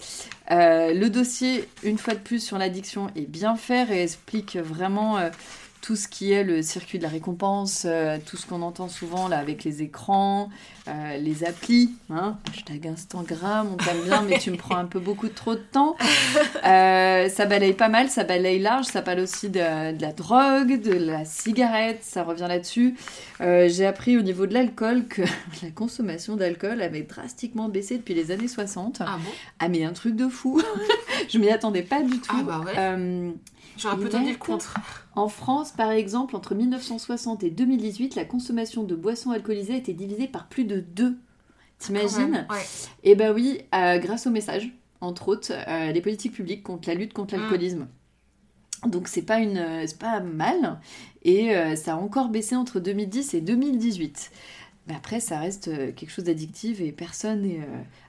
Le 0.51 1.09
dossier, 1.09 1.69
une 1.83 1.99
fois 1.99 2.15
de 2.15 2.21
plus, 2.21 2.41
sur 2.41 2.59
l'addiction 2.59 3.09
est 3.17 3.29
bien 3.29 3.57
fait 3.57 3.89
et 3.91 4.03
explique 4.03 4.57
vraiment... 4.57 5.19
tout 5.85 5.97
ce 5.97 6.09
qui 6.09 6.33
est 6.33 6.45
le 6.45 6.63
circuit 6.63 6.97
de 6.97 7.03
la 7.03 7.11
récompense, 7.11 7.83
euh, 7.85 8.17
tout 8.25 8.39
ce 8.39 8.47
qu'on 8.47 8.63
entend 8.63 8.89
souvent 8.89 9.29
là 9.29 9.37
avec 9.37 9.65
les 9.65 9.83
écrans, 9.83 10.49
euh, 10.89 11.19
les 11.19 11.45
applis, 11.45 11.91
hein, 12.09 12.39
hashtag 12.49 12.87
Instagram, 12.87 13.69
on 13.71 13.77
t'aime 13.77 14.03
bien, 14.03 14.23
mais 14.23 14.39
tu 14.39 14.51
me 14.51 14.57
prends 14.57 14.77
un 14.77 14.87
peu 14.87 14.99
beaucoup 14.99 15.29
trop 15.29 15.55
de 15.55 15.61
temps. 15.61 15.97
Euh, 16.65 17.29
ça 17.29 17.45
balaye 17.45 17.75
pas 17.75 17.91
mal, 17.91 18.09
ça 18.09 18.25
balaye 18.25 18.59
large, 18.59 18.87
ça 18.87 19.03
parle 19.03 19.21
aussi 19.21 19.51
de, 19.51 19.93
de 19.95 20.01
la 20.01 20.13
drogue, 20.13 20.81
de 20.81 20.93
la 20.93 21.27
cigarette, 21.27 21.99
ça 22.01 22.23
revient 22.23 22.47
là-dessus. 22.49 22.97
J'ai 23.41 23.85
appris 23.85 24.17
au 24.17 24.23
niveau 24.23 24.47
de 24.47 24.55
l'alcool 24.55 25.05
que 25.07 25.21
la 25.63 25.71
consommation 25.75 26.37
d'alcool 26.37 26.81
avait 26.81 27.03
drastiquement 27.03 27.69
baissé 27.69 27.99
depuis 27.99 28.15
les 28.15 28.31
années 28.31 28.49
60. 28.49 29.03
Ah 29.03 29.19
bon? 29.23 29.31
Ah 29.59 29.69
mais 29.69 29.85
un 29.85 29.93
truc 29.93 30.17
de 30.17 30.27
fou 30.27 30.63
Je 31.29 31.39
m'y 31.39 31.51
attendais 31.51 31.83
pas 31.83 32.01
du 32.03 32.19
tout. 32.19 32.35
Ah 32.41 32.43
bah 32.43 32.61
ouais. 32.65 33.35
J'aurais 33.77 33.97
plutôt 33.97 34.19
dit 34.19 34.31
le 34.33 34.37
contraire. 34.39 35.07
en 35.17 35.29
France, 35.29 35.73
par 35.73 35.91
exemple, 35.91 36.37
entre 36.37 36.55
1960 36.55 37.43
et 37.45 37.51
2018, 37.51 38.15
la 38.15 38.25
consommation 38.25 38.85
de 38.85 38.95
boissons 38.95 39.31
alcoolisées 39.31 39.75
a 39.75 39.77
été 39.77 39.93
divisée 39.93 40.29
par 40.29 40.47
plus 40.49 40.65
de 40.65 40.81
deux. 40.81 41.17
T'imagines 41.79 42.47
Ouais. 42.51 42.57
Eh 43.03 43.15
ben 43.15 43.33
oui, 43.35 43.61
euh, 43.75 43.99
grâce 43.99 44.27
au 44.27 44.31
message, 44.31 44.71
entre 45.01 45.29
autres, 45.29 45.53
euh, 45.53 45.91
les 45.93 46.01
politiques 46.01 46.33
publiques 46.33 46.63
contre 46.63 46.89
la 46.89 46.95
lutte 46.95 47.13
contre 47.13 47.35
Mm. 47.37 47.41
l'alcoolisme. 47.41 47.87
Donc 48.87 49.09
c'est 49.09 49.23
pas 49.23 49.39
une, 49.39 49.57
euh, 49.59 49.85
c'est 49.87 49.99
pas 49.99 50.21
mal, 50.21 50.79
et 51.25 51.57
euh, 51.57 51.75
ça 51.75 51.95
a 51.95 51.97
encore 51.97 52.29
baissé 52.29 52.55
entre 52.55 52.81
2010 52.81 53.35
et 53.35 53.41
2018. 53.41 54.31
Mais 54.87 54.95
après, 54.95 55.19
ça 55.21 55.39
reste 55.39 55.71
quelque 55.95 56.11
chose 56.11 56.27
d'addictif 56.27 56.81
et 56.83 56.93
personne 56.93 57.41
n'est 57.43 57.61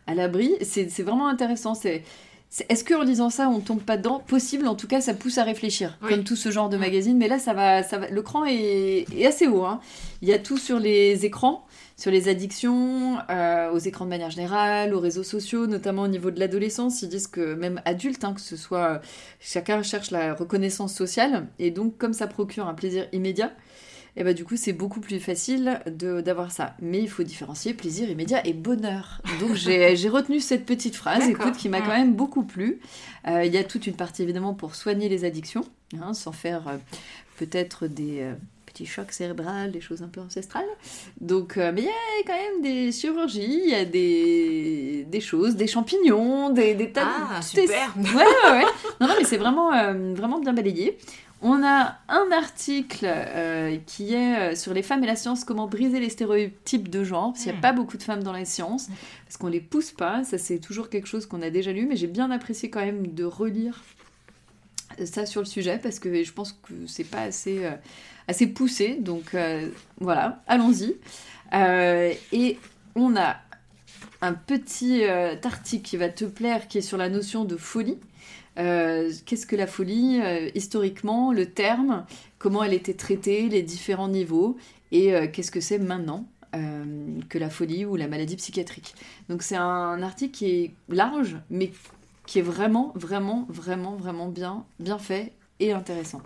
à 0.08 0.14
l'abri. 0.14 0.52
C'est 0.62 0.90
c'est 0.90 1.04
vraiment 1.04 1.28
intéressant. 1.30 1.74
C'est- 1.74 2.04
Est-ce 2.70 2.84
qu'en 2.86 3.04
lisant 3.04 3.30
ça, 3.30 3.50
on 3.50 3.60
tombe 3.60 3.82
pas 3.82 3.98
dedans? 3.98 4.24
Possible, 4.26 4.68
en 4.68 4.76
tout 4.76 4.88
cas, 4.88 5.02
ça 5.02 5.14
pousse 5.14 5.38
à 5.38 5.44
réfléchir, 5.44 5.98
Oui. 6.02 6.10
comme 6.10 6.24
tout 6.24 6.36
ce 6.38 6.52
genre 6.52 6.70
de 6.70 6.78
magazine. 6.78 7.18
Mais 7.18 7.28
là, 7.28 7.38
ça 7.40 7.54
va, 7.54 7.84
ça 7.84 7.98
va... 7.98 8.08
le 8.10 8.22
cran 8.22 8.46
est, 8.46 9.06
est 9.14 9.26
assez 9.26 9.48
haut. 9.48 9.66
hein. 9.66 9.82
Il 10.22 10.30
y 10.30 10.34
a 10.34 10.40
tout 10.40 10.58
sur 10.58 10.80
les 10.80 11.26
écrans, 11.26 11.66
sur 11.98 12.12
les 12.12 12.30
addictions, 12.30 13.18
euh, 13.30 13.72
aux 13.72 13.78
écrans 13.80 14.06
de 14.06 14.10
manière 14.10 14.30
générale, 14.32 14.94
aux 14.94 15.00
réseaux 15.00 15.24
sociaux, 15.24 15.68
notamment 15.68 16.04
au 16.04 16.08
niveau 16.08 16.32
de 16.32 16.40
l'adolescence. 16.40 17.02
Ils 17.02 17.10
disent 17.10 17.28
que 17.28 17.56
même 17.56 17.82
adulte, 17.86 18.24
hein, 18.24 18.34
que 18.34 18.42
ce 18.42 18.56
soit... 18.56 19.02
Chacun 19.40 19.84
cherche 19.84 20.12
la 20.12 20.34
reconnaissance 20.34 20.94
sociale. 20.94 21.48
Et 21.60 21.72
donc, 21.72 21.98
comme 21.98 22.14
ça 22.14 22.28
procure 22.28 22.68
un 22.68 22.74
plaisir 22.74 23.08
immédiat, 23.12 23.52
et 24.18 24.24
bah 24.24 24.34
du 24.34 24.46
coup 24.46 24.56
c'est 24.58 24.74
beaucoup 24.74 25.00
plus 25.02 25.20
facile 25.20 25.80
de- 25.88 26.22
d'avoir 26.22 26.52
ça. 26.52 26.76
Mais 26.82 27.00
il 27.00 27.10
faut 27.10 27.24
différencier 27.24 27.74
plaisir 27.74 28.10
immédiat 28.10 28.46
et 28.48 28.54
bonheur. 28.54 29.22
Donc 29.40 29.54
j'ai 29.56 29.96
j'ai 29.98 30.10
retenu 30.10 30.40
cette 30.40 30.66
petite 30.66 30.96
phrase, 30.96 31.28
écoute, 31.30 31.58
qui 31.58 31.70
m'a 31.70 31.82
quand 31.82 31.98
même 31.98 32.14
beaucoup 32.14 32.44
plu. 32.44 32.80
Euh, 33.28 33.44
Il 33.46 33.54
y 33.54 33.58
a 33.58 33.64
toute 33.64 33.88
une 33.88 33.96
partie 33.96 34.24
évidemment 34.24 34.54
pour 34.54 34.76
soigner 34.76 35.10
les 35.10 35.26
addictions, 35.26 35.66
hein, 36.02 36.14
sans 36.14 36.32
faire 36.32 36.68
euh, 36.68 36.78
peut-être 37.38 37.88
des 37.88 38.22
euh, 38.22 38.34
petits 38.68 38.86
chocs 38.86 39.12
cérébrales, 39.12 39.72
des 39.72 39.82
choses 39.82 40.02
un 40.04 40.08
peu 40.08 40.22
ancestrales. 40.22 40.66
Donc, 41.22 41.56
mais 41.58 41.74
il 41.82 41.86
y 41.86 41.88
a 41.88 42.24
quand 42.28 42.34
même 42.34 42.62
des 42.62 42.92
chirurgies, 42.92 43.62
il 43.64 43.70
y 43.70 43.76
a 43.76 43.86
des, 43.86 45.06
des 45.10 45.20
choses, 45.22 45.56
des 45.56 45.68
champignons, 45.68 46.50
des, 46.50 46.74
des 46.76 46.92
tas 46.92 47.06
de- 47.06 47.10
Ah, 47.10 47.40
est- 47.40 47.42
super. 47.42 47.94
Ouais, 47.98 48.04
ouais, 48.14 48.52
ouais. 48.52 48.66
Non, 49.02 49.08
non, 49.08 49.14
mais 49.18 49.24
c'est 49.26 49.38
vraiment, 49.38 49.70
vraiment 50.14 50.40
bien 50.40 50.54
balayé. 50.54 50.98
On 51.48 51.64
a 51.64 52.00
un 52.10 52.32
article 52.32 53.06
euh, 53.06 53.78
qui 53.86 54.16
est 54.16 54.36
euh, 54.54 54.56
sur 54.56 54.74
les 54.74 54.82
femmes 54.82 55.04
et 55.04 55.08
la 55.08 55.16
science, 55.16 55.44
comment 55.44 55.68
briser 55.68 56.00
les 56.00 56.10
stéréotypes 56.10 56.90
de 56.90 57.04
genre, 57.04 57.34
parce 57.34 57.44
qu'il 57.44 57.52
n'y 57.52 57.58
a 57.58 57.60
Mm. 57.60 57.62
pas 57.62 57.72
beaucoup 57.74 57.98
de 57.98 58.04
femmes 58.04 58.24
dans 58.24 58.32
la 58.34 58.46
science, 58.46 58.88
parce 59.26 59.38
qu'on 59.38 59.50
les 59.50 59.60
pousse 59.60 59.92
pas, 59.92 60.24
ça 60.24 60.40
c'est 60.40 60.58
toujours 60.58 60.90
quelque 60.90 61.08
chose 61.08 61.28
qu'on 61.28 61.44
a 61.44 61.52
déjà 61.52 61.72
lu, 61.72 61.86
mais 61.86 61.98
j'ai 61.98 62.08
bien 62.08 62.32
apprécié 62.32 62.72
quand 62.72 62.84
même 62.84 63.14
de 63.14 63.24
relire 63.24 63.84
ça 65.04 65.28
sur 65.28 65.42
le 65.42 65.46
sujet, 65.46 65.78
parce 65.78 66.00
que 66.00 66.24
je 66.24 66.32
pense 66.32 66.54
que 66.54 66.74
c'est 66.88 67.04
pas 67.04 67.22
assez, 67.22 67.64
euh, 67.66 67.72
assez 68.28 68.48
poussé, 68.48 68.96
donc 69.00 69.36
euh, 69.36 69.70
voilà, 70.00 70.42
allons-y. 70.48 70.96
Euh, 71.54 72.12
et 72.32 72.58
on 72.96 73.16
a 73.16 73.36
un 74.22 74.34
petit 74.34 75.04
euh, 75.04 75.36
article 75.44 75.84
qui 75.84 75.98
va 75.98 76.10
te 76.10 76.26
plaire, 76.26 76.68
qui 76.68 76.80
est 76.80 76.82
sur 76.82 76.98
la 76.98 77.10
notion 77.10 77.46
de 77.46 77.56
folie. 77.56 78.00
Euh, 78.58 79.12
Qu'est-ce 79.26 79.46
que 79.46 79.56
la 79.56 79.68
folie 79.68 80.20
euh, 80.22 80.50
Historiquement, 80.56 81.32
le 81.32 81.46
terme, 81.48 82.06
comment 82.38 82.64
elle 82.64 82.74
était 82.74 82.94
traitée, 82.94 83.50
les 83.50 83.62
différents 83.62 84.08
niveaux, 84.08 84.58
et 84.92 85.14
euh, 85.14 85.28
qu'est-ce 85.32 85.52
que 85.52 85.62
c'est 85.62 85.80
maintenant 85.80 86.26
que 87.28 87.38
la 87.38 87.50
folie 87.50 87.84
ou 87.84 87.98
la 87.98 88.08
maladie 88.08 88.38
psychiatrique. 88.38 88.96
Donc 89.28 89.44
c'est 89.44 89.58
un 89.58 90.02
article 90.02 90.32
qui 90.32 90.46
est 90.46 90.72
large, 90.88 91.36
mais 91.50 91.74
qui 92.28 92.40
est 92.40 92.42
vraiment, 92.42 92.94
vraiment, 92.96 93.46
vraiment, 93.50 93.98
vraiment 93.98 94.30
bien, 94.30 94.64
bien 94.80 94.98
fait 94.98 95.34
et 95.60 95.74
intéressant. 95.74 96.22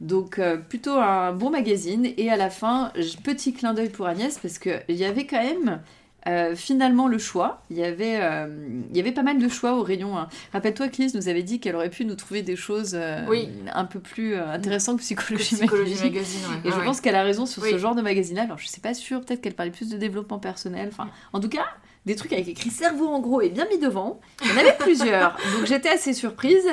Donc 0.00 0.40
plutôt 0.68 0.94
un 0.94 1.32
bon 1.32 1.50
magazine. 1.50 2.08
Et 2.16 2.30
à 2.30 2.36
la 2.36 2.50
fin, 2.50 2.90
petit 3.22 3.52
clin 3.52 3.72
d'œil 3.72 3.90
pour 3.90 4.06
Agnès, 4.06 4.40
parce 4.40 4.58
qu'il 4.58 4.82
y 4.88 5.04
avait 5.04 5.28
quand 5.28 5.40
même 5.40 5.80
euh, 6.28 6.54
finalement 6.54 7.08
le 7.08 7.18
choix. 7.18 7.62
Il 7.70 7.76
y, 7.78 7.84
avait, 7.84 8.18
euh, 8.20 8.46
il 8.90 8.96
y 8.96 9.00
avait 9.00 9.12
pas 9.12 9.22
mal 9.22 9.38
de 9.38 9.48
choix 9.48 9.74
au 9.74 9.82
rayon. 9.82 10.18
hein. 10.18 10.28
Rappelle-toi 10.52 10.88
que 10.88 10.96
Lise 10.96 11.14
nous 11.14 11.28
avait 11.28 11.42
dit 11.42 11.60
qu'elle 11.60 11.76
aurait 11.76 11.90
pu 11.90 12.04
nous 12.04 12.14
trouver 12.14 12.42
des 12.42 12.56
choses 12.56 12.92
euh, 12.94 13.24
Oui. 13.28 13.48
un 13.72 13.84
peu 13.84 14.00
plus 14.00 14.34
euh, 14.34 14.50
intéressantes 14.50 14.98
que 14.98 15.02
psychologie, 15.02 15.54
Psychologie 15.56 15.94
magazine. 15.94 16.10
magazine, 16.10 16.40
ouais. 16.50 16.56
Et 16.64 16.70
je 16.70 16.74
Ah 16.74 16.78
ouais. 16.80 16.84
pense 16.84 17.00
qu'elle 17.00 17.16
a 17.16 17.22
raison 17.22 17.46
sur 17.46 17.64
ce 17.64 17.78
genre 17.78 17.94
de 17.94 18.02
magazine-là. 18.02 18.42
Alors, 18.42 18.58
je 18.58 18.66
sais 18.68 18.80
pas 18.80 18.94
sûre, 18.94 19.20
peut-être 19.22 19.40
qu'elle 19.40 19.54
parlait 19.54 19.72
plus 19.72 19.88
de 19.88 19.96
développement 19.96 20.38
personnel. 20.38 20.88
Enfin, 20.92 21.08
en 21.32 21.40
tout 21.40 21.48
cas, 21.48 21.64
des 22.06 22.14
trucs 22.16 22.32
avec 22.32 22.48
écrit 22.48 22.70
cerveau 22.70 23.06
en 23.08 23.20
gros 23.20 23.42
et 23.42 23.50
bien 23.50 23.66
mis 23.68 23.78
devant. 23.78 24.20
Il 24.42 24.48
y 24.48 24.52
en 24.52 24.56
avait 24.56 24.76
plusieurs. 24.78 25.36
Donc, 25.56 25.66
j'étais 25.66 25.90
assez 25.90 26.14
surprise. 26.14 26.66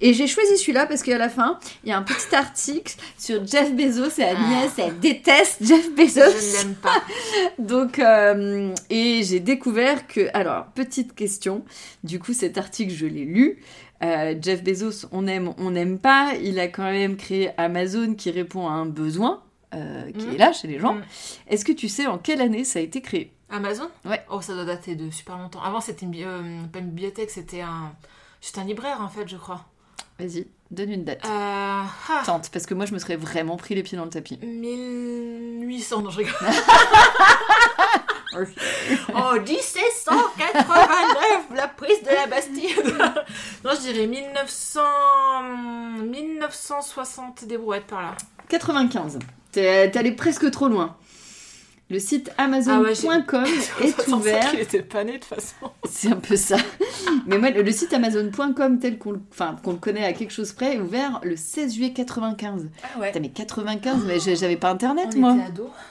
Et 0.00 0.12
j'ai 0.12 0.26
choisi 0.26 0.58
celui-là 0.58 0.86
parce 0.86 1.02
qu'à 1.02 1.16
la 1.16 1.28
fin, 1.30 1.58
il 1.84 1.88
y 1.88 1.92
a 1.92 1.96
un 1.98 2.02
petit 2.02 2.34
article 2.34 2.94
sur 3.18 3.46
Jeff 3.46 3.72
Bezos 3.74 4.18
et 4.20 4.24
Agnès. 4.24 4.72
Elle 4.78 4.98
déteste 5.00 5.64
Jeff 5.64 5.90
Bezos. 5.94 6.20
Ah. 6.22 6.30
Je 6.30 6.46
ne 6.46 6.62
l'aime 6.62 6.74
pas. 6.74 7.02
Donc, 7.58 7.98
euh, 7.98 8.74
et 8.90 9.22
j'ai 9.24 9.40
découvert 9.40 10.06
que, 10.06 10.28
alors, 10.34 10.66
petite 10.74 11.14
question, 11.14 11.64
du 12.02 12.18
coup, 12.18 12.34
cet 12.34 12.58
article, 12.58 12.92
je 12.92 13.06
l'ai 13.06 13.24
lu. 13.24 13.58
Euh, 14.02 14.34
Jeff 14.40 14.62
Bezos, 14.62 15.06
on 15.12 15.26
aime, 15.26 15.54
on 15.56 15.70
n'aime 15.70 15.98
pas. 15.98 16.32
Il 16.42 16.60
a 16.60 16.68
quand 16.68 16.82
même 16.90 17.16
créé 17.16 17.50
Amazon 17.56 18.14
qui 18.14 18.30
répond 18.30 18.68
à 18.68 18.72
un 18.72 18.86
besoin 18.86 19.42
euh, 19.74 20.10
qui 20.12 20.26
Mhm. 20.26 20.34
est 20.34 20.38
là 20.38 20.52
chez 20.52 20.68
les 20.68 20.78
gens. 20.78 20.94
Mhm. 20.94 21.02
Est-ce 21.48 21.64
que 21.64 21.72
tu 21.72 21.88
sais 21.88 22.06
en 22.06 22.18
quelle 22.18 22.40
année 22.42 22.64
ça 22.64 22.78
a 22.80 22.82
été 22.82 23.00
créé? 23.00 23.32
Amazon 23.54 23.88
Ouais. 24.04 24.24
Oh, 24.30 24.40
ça 24.40 24.54
doit 24.54 24.64
dater 24.64 24.96
de 24.96 25.10
super 25.10 25.38
longtemps. 25.38 25.62
Avant, 25.62 25.80
c'était 25.80 26.06
une, 26.06 26.14
euh, 26.16 26.62
pas 26.72 26.80
une 26.80 26.90
bibliothèque, 26.90 27.30
c'était 27.30 27.60
un. 27.60 27.92
C'était 28.40 28.60
un 28.60 28.64
libraire 28.64 29.00
en 29.00 29.08
fait, 29.08 29.28
je 29.28 29.36
crois. 29.36 29.64
Vas-y, 30.18 30.46
donne 30.70 30.92
une 30.92 31.04
date. 31.04 31.24
Euh, 31.24 31.28
ah, 31.28 31.86
Tente, 32.24 32.50
parce 32.50 32.66
que 32.66 32.74
moi, 32.74 32.86
je 32.86 32.92
me 32.92 32.98
serais 32.98 33.16
vraiment 33.16 33.56
pris 33.56 33.74
les 33.74 33.82
pieds 33.82 33.96
dans 33.96 34.04
le 34.04 34.10
tapis. 34.10 34.38
1800, 34.42 36.02
non, 36.02 36.10
je 36.10 36.18
rigole. 36.18 36.34
Oh, 39.14 39.38
1789, 39.40 41.50
la 41.54 41.68
prise 41.68 42.02
de 42.02 42.08
la 42.08 42.26
Bastille. 42.26 42.74
non, 43.64 43.70
je 43.74 43.92
dirais 43.92 44.06
1900... 44.06 44.80
1960 46.02 47.44
des 47.44 47.56
brouettes 47.56 47.86
par 47.86 48.02
là. 48.02 48.14
95. 48.48 49.20
T'es 49.52 49.90
t'es 49.90 49.98
allé 49.98 50.12
presque 50.12 50.50
trop 50.50 50.68
loin. 50.68 50.96
Le 51.90 51.98
site 51.98 52.32
Ah 52.38 52.44
amazon.com 52.44 53.44
est 53.82 54.08
ouvert. 54.08 54.50
qu'il 54.50 54.60
était 54.60 54.82
pas 54.82 55.04
né 55.04 55.12
de 55.12 55.16
toute 55.18 55.26
façon. 55.26 55.54
C'est 55.88 56.08
un 56.10 56.16
peu 56.16 56.34
ça. 56.34 56.56
Mais 57.26 57.36
moi, 57.38 57.50
le, 57.50 57.70
site 57.70 57.92
amazon.com 57.92 58.78
tel 58.78 58.98
qu'on 58.98 59.12
le- 59.12 59.20
enfin, 59.30 59.56
qu'on 59.62 59.72
le 59.72 59.76
connaît 59.76 60.04
à 60.04 60.14
quelque 60.14 60.30
chose 60.32 60.52
près 60.52 60.76
est 60.76 60.80
ouvert 60.80 61.20
le 61.22 61.36
16 61.36 61.74
juillet 61.74 61.92
95. 61.92 62.68
Ah 62.82 62.98
ouais. 63.00 63.08
Putain, 63.08 63.20
mais 63.20 63.28
95, 63.28 64.02
mais 64.06 64.18
j'ai- 64.18 64.34
j'avais 64.34 64.56
pas 64.56 64.70
internet 64.70 65.10
On 65.14 65.18
moi. 65.20 65.36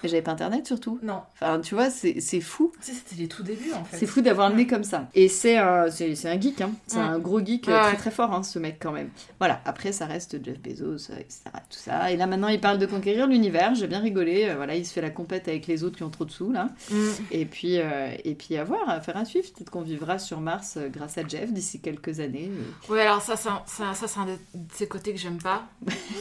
J'avais 0.04 0.24
pas 0.24 0.32
internet 0.32 0.66
surtout. 0.66 0.98
Non. 1.04 1.22
Enfin, 1.40 1.60
tu 1.62 1.76
vois, 1.76 1.90
c'est 1.92 2.20
fou. 2.42 2.72
C'était 2.82 3.16
les 3.22 3.28
tout 3.28 3.44
débuts 3.44 3.72
en 3.74 3.84
fait. 3.84 3.98
C'est 3.98 4.08
fou 4.08 4.22
d'avoir 4.22 4.50
le 4.50 4.56
nez 4.56 4.68
comme 4.68 4.84
ça. 4.84 5.08
Et 5.14 5.28
c'est 5.28 5.58
un, 5.58 5.92
c'est 5.92 6.16
c'est 6.16 6.30
un 6.30 6.40
geek, 6.42 6.60
hein. 6.62 6.72
c'est 6.88 6.98
un 6.98 7.20
gros 7.20 7.40
geek 7.40 7.68
Ouais, 7.68 7.74
très 7.80 7.92
ouais. 7.92 7.98
très 7.98 8.12
fort, 8.12 8.34
hein, 8.34 8.42
ce 8.44 8.58
mec 8.58 8.78
quand 8.82 8.92
même. 8.92 9.10
Voilà, 9.40 9.62
après 9.66 9.92
ça 9.92 10.08
reste 10.08 10.44
Jeff 10.44 10.60
Bezos, 10.60 11.12
euh, 11.12 11.20
etc. 11.20 11.42
Tout 11.70 11.78
ça. 11.78 12.12
Et 12.12 12.18
là 12.18 12.26
maintenant 12.26 12.48
il 12.48 12.60
parle 12.60 12.80
de 12.80 12.86
conquérir 12.88 13.28
l'univers, 13.28 13.76
j'ai 13.76 13.88
bien 13.88 14.00
rigolé. 14.00 14.46
euh, 14.50 14.56
voilà, 14.56 14.76
il 14.76 14.86
se 14.86 14.94
fait 14.94 15.02
la 15.02 15.12
compète 15.12 15.48
avec 15.48 15.68
les 15.68 15.83
autres 15.84 15.98
qui 15.98 16.04
ont 16.04 16.10
trop 16.10 16.26
de 16.26 16.32
sous 16.32 16.52
là. 16.52 16.70
Mm. 16.92 17.08
Et 17.32 17.46
puis, 17.46 17.80
euh, 17.80 18.16
et 18.24 18.36
puis 18.36 18.58
à 18.58 18.64
voir, 18.64 18.90
à 18.90 19.00
faire 19.02 19.18
un 19.18 19.26
suivre. 19.26 19.48
Peut-être 19.54 19.70
qu'on 19.70 19.82
vivra 19.82 20.20
sur 20.20 20.40
Mars 20.42 20.76
euh, 20.78 20.90
grâce 20.90 21.18
à 21.18 21.28
Jeff 21.28 21.52
d'ici 21.54 21.80
quelques 21.82 22.20
années. 22.20 22.52
Ouais, 22.90 23.02
alors 23.02 23.22
ça, 23.22 23.36
c'est 23.36 23.50
un- 23.50 23.62
ça, 23.66 23.94
ça, 23.94 24.08
c'est 24.08 24.20
un 24.20 24.26
de 24.26 24.38
ces 24.74 24.88
côtés 24.88 25.12
que 25.14 25.20
j'aime 25.20 25.42
pas. 25.42 25.64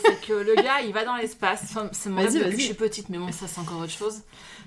c'est 0.04 0.20
que 0.26 0.32
le 0.32 0.54
gars, 0.56 0.80
il 0.84 0.92
va 0.92 1.04
dans 1.04 1.16
l'espace. 1.16 1.60
Enfin, 1.64 1.88
c'est 1.92 2.10
mon 2.10 2.16
rêve 2.22 2.34
depuis 2.34 2.50
que 2.52 2.58
je 2.60 2.64
suis 2.66 2.74
petite, 2.74 3.08
mais 3.08 3.18
bon, 3.18 3.30
ça, 3.32 3.46
c'est 3.46 3.60
encore 3.60 3.78
autre 3.80 3.90
chose. 3.92 4.20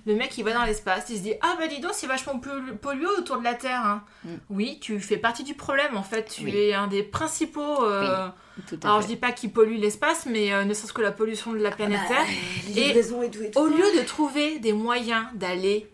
Le 0.08 0.14
mec, 0.16 0.38
il 0.38 0.44
va 0.44 0.54
dans 0.54 0.64
l'espace, 0.66 1.06
il 1.10 1.18
se 1.18 1.22
dit 1.24 1.34
Ah 1.42 1.56
bah 1.60 1.68
dis 1.68 1.80
donc, 1.80 1.92
c'est 1.94 2.06
vachement 2.08 2.38
pollu- 2.40 2.76
pollué 2.78 3.08
autour 3.18 3.38
de 3.40 3.44
la 3.44 3.56
Terre. 3.56 3.84
hein. 3.84 4.04
Mm. 4.24 4.30
Oui, 4.52 4.78
tu 4.80 5.00
fais 5.00 5.18
partie 5.18 5.44
du 5.44 5.56
problème 5.56 5.98
en 5.98 6.04
fait. 6.04 6.26
Tu 6.36 6.44
Oui. 6.46 6.56
es 6.56 6.74
un 6.74 6.88
des 6.88 7.02
principaux. 7.04 7.84
euh, 7.84 8.28
Tout 8.70 8.80
à 8.84 8.86
Alors, 8.88 8.98
fait. 9.00 9.04
je 9.04 9.08
dis 9.14 9.16
pas 9.18 9.32
qu'il 9.32 9.52
pollue 9.52 9.78
l'espace, 9.80 10.28
mais 10.28 10.54
euh, 10.54 10.64
ne 10.64 10.74
serait-ce 10.76 10.94
que 10.94 11.02
la 11.02 11.12
pollution 11.12 11.54
de 11.54 11.58
la 11.58 11.72
planète 11.72 12.00
Bah, 12.08 12.16
Terre. 12.16 12.26
Et 12.70 12.74
livraisons 12.88 13.22
et 13.24 13.32
tout 13.32 13.42
et 13.42 13.50
tout. 13.52 13.60
Au 13.60 13.66
lieu 13.68 13.84
de 14.00 14.06
trouver 14.06 14.60
des 14.60 14.74
moyens 14.74 15.26
d'aller 15.34 15.88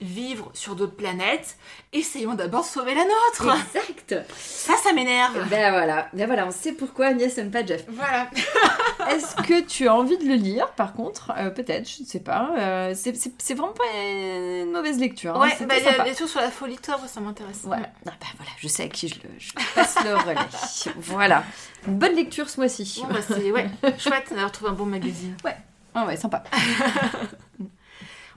vivre 0.00 0.50
sur 0.54 0.76
d'autres 0.76 0.94
planètes, 0.94 1.56
essayons 1.92 2.34
d'abord 2.34 2.60
de 2.62 2.66
sauver 2.66 2.94
la 2.94 3.02
nôtre. 3.04 3.56
Exact. 3.74 4.14
Ça, 4.38 4.74
ça 4.76 4.92
m'énerve. 4.92 5.36
Ben 5.48 5.70
voilà, 5.72 6.08
ben 6.12 6.26
voilà, 6.26 6.46
on 6.46 6.50
sait 6.52 6.72
pourquoi 6.72 7.06
Agnès 7.06 7.36
n'aime 7.36 7.50
pas 7.50 7.66
Jeff. 7.66 7.84
Voilà. 7.88 8.30
Est-ce 9.10 9.34
que 9.36 9.60
tu 9.62 9.88
as 9.88 9.94
envie 9.94 10.16
de 10.18 10.24
le 10.28 10.34
lire, 10.34 10.68
par 10.72 10.92
contre? 10.92 11.32
Euh, 11.36 11.50
Peut-être, 11.50 11.88
je 11.88 12.02
ne 12.02 12.06
sais 12.06 12.20
pas. 12.20 12.50
Euh, 12.58 12.94
c'est- 12.94 13.54
vraiment 13.54 13.72
pas 13.72 13.84
une 14.04 14.70
mauvaise 14.70 14.98
lecture. 15.00 15.34
hein, 15.36 15.40
Ouais, 15.40 15.66
bah, 15.66 15.74
il 15.78 15.84
y 15.84 15.88
a 15.88 16.04
des 16.04 16.14
choses 16.14 16.30
sur 16.30 16.40
la 16.40 16.50
folie 16.50 16.76
toi, 16.78 16.98
ça 17.06 17.20
m'intéresse. 17.20 17.62
Ouais. 17.64 17.78
Ah 17.82 18.12
bah 18.20 18.26
voilà, 18.36 18.52
je 18.58 18.68
sais 18.68 18.84
à 18.84 18.88
qui 18.88 19.08
je, 19.08 19.14
le, 19.16 19.28
je 19.38 19.52
passe 19.74 19.96
le 20.04 20.14
relais. 20.14 20.36
voilà. 20.98 21.42
Une 21.86 21.98
bonne 21.98 22.14
lecture 22.14 22.48
ce 22.48 22.60
mois-ci. 22.60 23.02
Bon, 23.02 23.12
bah, 23.12 23.20
c'est 23.26 23.50
ouais, 23.50 23.66
chouette 23.98 24.28
d'avoir 24.30 24.52
trouvé 24.52 24.70
un 24.70 24.74
bon 24.74 24.86
magazine. 24.86 25.36
Ah 25.94 26.06
ouais, 26.06 26.16
sympa. 26.16 26.44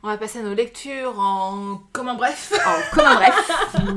On 0.04 0.08
va 0.08 0.18
passer 0.18 0.40
à 0.40 0.44
nos 0.44 0.54
lectures 0.54 1.20
en. 1.20 1.80
Comment 1.94 2.16
bref 2.16 2.52
Oh, 2.66 2.82
comme 2.96 3.06
un 3.06 3.16
bref. 3.16 3.52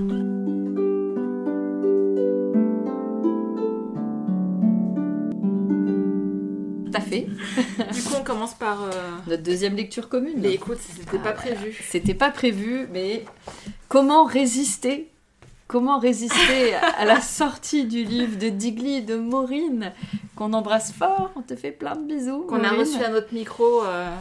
Tout 6.86 6.92
à 6.94 7.00
fait. 7.00 7.26
Du 7.92 8.02
coup, 8.02 8.14
on 8.20 8.22
commence 8.24 8.54
par. 8.54 8.82
euh, 8.84 8.90
Notre 9.26 9.42
deuxième 9.42 9.74
lecture 9.74 10.08
commune. 10.08 10.34
Mais 10.38 10.52
écoute, 10.54 10.78
c'était 10.80 11.18
pas 11.18 11.30
Ah, 11.30 11.32
prévu. 11.32 11.84
C'était 11.90 12.14
pas 12.14 12.30
prévu, 12.30 12.88
mais 12.92 13.24
comment 13.88 14.24
résister? 14.24 15.10
Comment 15.66 15.98
résister 15.98 16.74
à 16.74 17.04
la 17.06 17.20
sortie 17.22 17.84
du 17.86 18.04
livre 18.04 18.38
de 18.38 18.48
Digli 18.50 18.96
et 18.96 19.00
de 19.00 19.16
Maureen 19.16 19.92
qu'on 20.36 20.52
embrasse 20.52 20.92
fort 20.92 21.30
On 21.36 21.42
te 21.42 21.56
fait 21.56 21.72
plein 21.72 21.96
de 21.96 22.02
bisous. 22.06 22.42
Qu'on 22.42 22.62
a 22.62 22.70
reçu 22.72 23.02
à 23.02 23.08
notre 23.08 23.32
micro. 23.32 23.82
euh, 23.84 24.14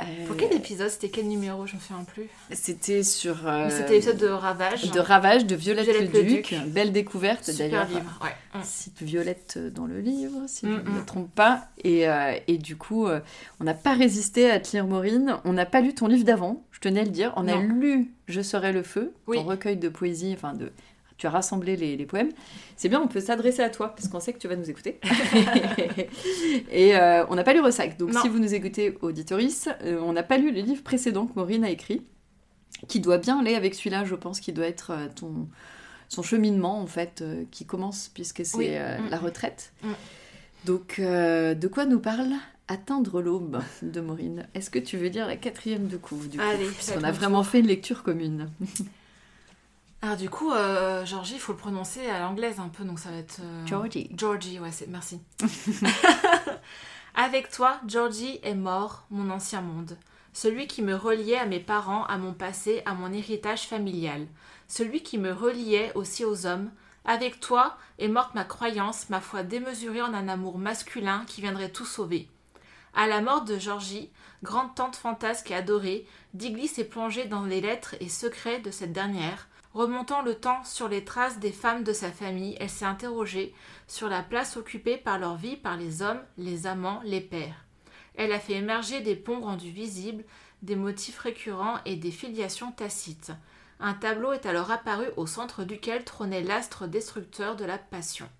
Euh, 0.00 0.26
Pour 0.26 0.36
quel 0.36 0.52
épisode 0.52 0.88
C'était 0.90 1.08
quel 1.08 1.26
numéro 1.26 1.66
Je 1.66 1.74
me 1.76 1.80
souviens 1.80 2.04
plus. 2.04 2.26
C'était 2.52 3.02
sur. 3.02 3.46
euh, 3.48 3.68
C'était 3.70 3.92
l'épisode 3.94 4.18
de 4.18 4.26
Ravage. 4.26 4.90
de 4.90 5.00
Ravage 5.00 5.46
de 5.46 5.54
Violette, 5.54 5.84
Violette 5.86 6.12
le 6.12 6.22
Duc. 6.22 6.48
Duc. 6.54 6.58
Belle 6.68 6.92
découverte 6.92 7.50
d'ailleurs. 7.56 7.88
livre. 7.88 8.20
Ouais. 8.22 8.30
Mm. 8.54 8.62
Cite 8.64 9.02
Violette 9.02 9.58
dans 9.74 9.86
le 9.86 10.00
livre, 10.00 10.42
si 10.46 10.66
je 10.66 10.70
ne 10.72 10.76
Mm, 10.80 10.92
me 10.94 11.00
mm. 11.00 11.04
trompe 11.06 11.34
pas. 11.34 11.68
Et, 11.82 12.08
euh, 12.08 12.34
et 12.46 12.58
du 12.58 12.76
coup, 12.76 13.06
euh, 13.06 13.20
on 13.60 13.64
n'a 13.64 13.74
pas 13.74 13.94
résisté 13.94 14.50
à 14.50 14.60
te 14.60 14.72
lire 14.72 14.86
Maureen. 14.86 15.36
On 15.44 15.52
n'a 15.54 15.66
pas 15.66 15.80
lu 15.80 15.94
ton 15.94 16.06
livre 16.08 16.24
d'avant, 16.24 16.62
je 16.72 16.80
tenais 16.80 17.00
à 17.00 17.04
le 17.04 17.10
dire. 17.10 17.32
On 17.36 17.48
a 17.48 17.56
lu 17.56 18.10
Je 18.28 18.40
serai 18.42 18.72
le 18.72 18.82
feu, 18.82 19.14
Oui. 19.26 19.36
ton 19.38 19.44
recueil 19.44 19.76
de 19.76 19.88
poésie, 19.88 20.32
enfin 20.34 20.52
de. 20.52 20.72
Tu 21.18 21.26
as 21.26 21.30
rassemblé 21.30 21.76
les, 21.76 21.96
les 21.96 22.04
poèmes. 22.06 22.30
C'est 22.76 22.88
bien, 22.90 23.00
on 23.00 23.08
peut 23.08 23.20
s'adresser 23.20 23.62
à 23.62 23.70
toi, 23.70 23.94
parce 23.94 24.08
qu'on 24.08 24.20
sait 24.20 24.32
que 24.34 24.38
tu 24.38 24.48
vas 24.48 24.56
nous 24.56 24.68
écouter. 24.68 25.00
et 26.70 26.96
euh, 26.96 27.24
on 27.28 27.34
n'a 27.34 27.42
pas 27.44 27.54
lu 27.54 27.60
Ressac. 27.60 27.96
Donc 27.96 28.12
Non. 28.12 28.20
si 28.20 28.28
vous 28.28 28.38
nous 28.38 28.54
écoutez, 28.54 28.96
auditoris, 29.00 29.68
euh, 29.82 29.98
on 30.02 30.12
n'a 30.12 30.22
pas 30.22 30.36
lu 30.38 30.52
le 30.52 30.60
livre 30.60 30.82
précédent 30.82 31.26
que 31.26 31.32
Maureen 31.36 31.64
a 31.64 31.70
écrit, 31.70 32.02
qui 32.88 33.00
doit 33.00 33.18
bien 33.18 33.40
aller 33.40 33.54
avec 33.54 33.74
celui-là, 33.74 34.04
je 34.04 34.14
pense, 34.14 34.40
qui 34.40 34.52
doit 34.52 34.66
être 34.66 34.90
euh, 34.90 35.06
ton, 35.14 35.48
son 36.08 36.22
cheminement, 36.22 36.80
en 36.80 36.86
fait, 36.86 37.22
euh, 37.22 37.44
qui 37.50 37.64
commence, 37.64 38.10
puisque 38.12 38.44
c'est 38.44 38.56
Oui. 38.58 38.68
Mm. 38.68 39.08
la 39.10 39.16
retraite. 39.18 39.72
Mm. 39.82 39.88
Donc, 40.66 41.00
de 41.00 41.68
quoi 41.68 41.86
nous 41.86 42.00
parle 42.00 42.32
Atteindre 42.68 43.22
l'aube 43.22 43.62
de 43.82 44.00
Maureen? 44.00 44.48
Est-ce 44.54 44.68
que 44.70 44.80
tu 44.80 44.96
veux 44.96 45.08
dire 45.08 45.28
la 45.28 45.36
quatrième 45.36 45.86
de 45.86 45.96
coup, 45.96 46.18
du 46.26 46.36
coup? 46.38 46.44
Allez, 46.44 46.66
Parce 46.66 46.90
qu'on 46.90 47.04
a 47.04 47.12
vraiment 47.12 47.44
fait 47.44 47.60
une 47.60 47.68
lecture 47.68 48.02
commune. 48.02 48.50
Alors, 50.06 50.16
du 50.16 50.30
coup, 50.30 50.52
euh, 50.52 51.04
Georgie, 51.04 51.34
il 51.34 51.40
faut 51.40 51.50
le 51.50 51.58
prononcer 51.58 52.08
à 52.08 52.20
l'anglaise 52.20 52.60
un 52.60 52.68
peu, 52.68 52.84
donc 52.84 53.00
ça 53.00 53.10
va 53.10 53.16
être. 53.16 53.40
euh, 53.42 53.66
Georgie. 53.66 54.08
Georgie, 54.16 54.60
ouais, 54.60 54.70
c'est... 54.70 54.86
merci. 54.86 55.20
Avec 57.16 57.50
toi, 57.50 57.80
Georgie 57.88 58.38
est 58.44 58.54
mort, 58.54 59.04
mon 59.10 59.30
ancien 59.30 59.62
monde. 59.62 59.98
Celui 60.32 60.68
qui 60.68 60.82
me 60.82 60.94
reliait 60.94 61.38
à 61.38 61.46
mes 61.46 61.58
parents, 61.58 62.04
à 62.04 62.18
mon 62.18 62.34
passé, 62.34 62.82
à 62.86 62.94
mon 62.94 63.12
héritage 63.12 63.66
familial. 63.66 64.28
Celui 64.68 65.02
qui 65.02 65.18
me 65.18 65.32
reliait 65.32 65.90
aussi 65.96 66.24
aux 66.24 66.46
hommes. 66.46 66.70
Avec 67.04 67.40
toi 67.40 67.76
est 67.98 68.06
morte 68.06 68.36
ma 68.36 68.44
croyance, 68.44 69.10
ma 69.10 69.20
foi 69.20 69.42
démesurée 69.42 70.02
en 70.02 70.14
un 70.14 70.28
amour 70.28 70.58
masculin 70.58 71.24
qui 71.26 71.40
viendrait 71.40 71.72
tout 71.72 71.84
sauver. 71.84 72.28
À 72.94 73.08
la 73.08 73.20
mort 73.22 73.42
de 73.42 73.58
Georgie, 73.58 74.12
grande 74.44 74.72
tante 74.76 74.94
fantasque 74.94 75.50
et 75.50 75.56
adorée, 75.56 76.06
Digly 76.32 76.68
s'est 76.68 76.84
plongée 76.84 77.24
dans 77.24 77.42
les 77.44 77.60
lettres 77.60 77.96
et 77.98 78.08
secrets 78.08 78.60
de 78.60 78.70
cette 78.70 78.92
dernière. 78.92 79.48
Remontant 79.76 80.22
le 80.22 80.34
temps 80.34 80.64
sur 80.64 80.88
les 80.88 81.04
traces 81.04 81.38
des 81.38 81.52
femmes 81.52 81.84
de 81.84 81.92
sa 81.92 82.10
famille, 82.10 82.56
elle 82.60 82.70
s'est 82.70 82.86
interrogée 82.86 83.52
sur 83.86 84.08
la 84.08 84.22
place 84.22 84.56
occupée 84.56 84.96
par 84.96 85.18
leur 85.18 85.36
vie 85.36 85.56
par 85.56 85.76
les 85.76 86.00
hommes, 86.00 86.22
les 86.38 86.66
amants, 86.66 87.02
les 87.04 87.20
pères. 87.20 87.66
Elle 88.14 88.32
a 88.32 88.40
fait 88.40 88.54
émerger 88.54 89.02
des 89.02 89.14
ponts 89.14 89.42
rendus 89.42 89.68
visibles, 89.68 90.24
des 90.62 90.76
motifs 90.76 91.18
récurrents 91.18 91.76
et 91.84 91.96
des 91.96 92.10
filiations 92.10 92.72
tacites. 92.72 93.32
Un 93.78 93.92
tableau 93.92 94.32
est 94.32 94.46
alors 94.46 94.70
apparu 94.70 95.08
au 95.18 95.26
centre 95.26 95.62
duquel 95.62 96.04
trônait 96.04 96.42
l'astre 96.42 96.86
destructeur 96.86 97.54
de 97.54 97.66
la 97.66 97.76
passion. 97.76 98.30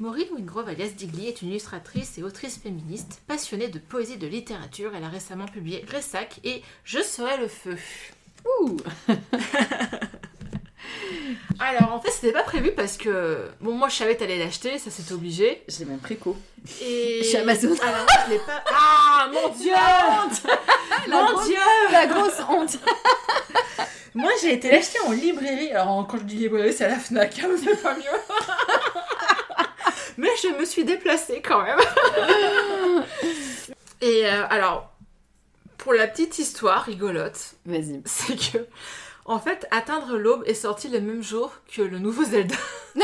Maureen 0.00 0.32
Wingrove 0.34 0.70
alias 0.70 0.94
Digly 0.96 1.28
est 1.28 1.40
une 1.40 1.50
illustratrice 1.50 2.18
et 2.18 2.24
autrice 2.24 2.58
féministe, 2.58 3.22
passionnée 3.28 3.68
de 3.68 3.78
poésie 3.78 4.14
et 4.14 4.16
de 4.16 4.26
littérature. 4.26 4.92
Elle 4.96 5.04
a 5.04 5.08
récemment 5.08 5.46
publié 5.46 5.86
Ressac 5.88 6.40
et 6.42 6.64
Je 6.82 7.00
serai 7.00 7.36
le 7.36 7.46
feu. 7.46 7.76
Ouh 8.44 8.76
Alors 11.58 11.92
en 11.92 12.00
fait 12.00 12.10
c'était 12.10 12.32
pas 12.32 12.42
prévu 12.42 12.72
parce 12.72 12.96
que 12.96 13.48
bon 13.60 13.72
moi 13.74 13.88
je 13.88 13.96
savais 13.96 14.14
que 14.14 14.20
t'allais 14.20 14.38
l'acheter, 14.38 14.78
ça 14.78 14.90
c'était 14.90 15.12
obligé. 15.12 15.62
J'ai 15.68 15.84
même 15.84 15.98
préco. 15.98 16.36
Et 16.82 17.22
Chez 17.22 17.38
Amazon. 17.38 17.74
Alors 17.82 18.06
je 18.26 18.30
l'ai 18.32 18.38
pas. 18.38 18.62
Ah 18.72 19.28
mon 19.32 19.48
dieu 19.50 19.72
La 21.08 21.16
Mon 21.22 21.32
grosse- 21.32 21.46
dieu 21.46 21.58
La 21.92 22.06
grosse 22.06 22.40
honte 22.48 22.78
Moi 24.14 24.30
j'ai 24.42 24.54
été 24.54 24.70
l'acheter 24.70 24.98
en 25.06 25.12
librairie. 25.12 25.70
Alors 25.72 26.06
quand 26.08 26.18
je 26.18 26.24
dis 26.24 26.36
librairie 26.36 26.72
c'est 26.72 26.84
à 26.84 26.88
la 26.88 26.96
Fnac, 26.98 27.38
hein, 27.44 27.48
c'est 27.62 27.80
pas 27.82 27.94
mieux. 27.94 28.04
Mais 30.16 30.30
je 30.42 30.48
me 30.58 30.64
suis 30.64 30.84
déplacée 30.84 31.40
quand 31.42 31.62
même. 31.62 31.78
Et 34.00 34.26
euh, 34.26 34.44
alors 34.48 34.89
pour 35.80 35.94
la 35.94 36.06
petite 36.06 36.38
histoire 36.38 36.84
rigolote, 36.84 37.54
Vas-y. 37.64 38.02
c'est 38.04 38.36
que 38.36 38.58
en 39.24 39.40
fait 39.40 39.66
Atteindre 39.70 40.16
l'aube 40.16 40.44
est 40.46 40.54
sorti 40.54 40.88
le 40.88 41.00
même 41.00 41.22
jour 41.22 41.52
que 41.74 41.82
le 41.82 41.98
nouveau 41.98 42.22
Zelda. 42.24 42.54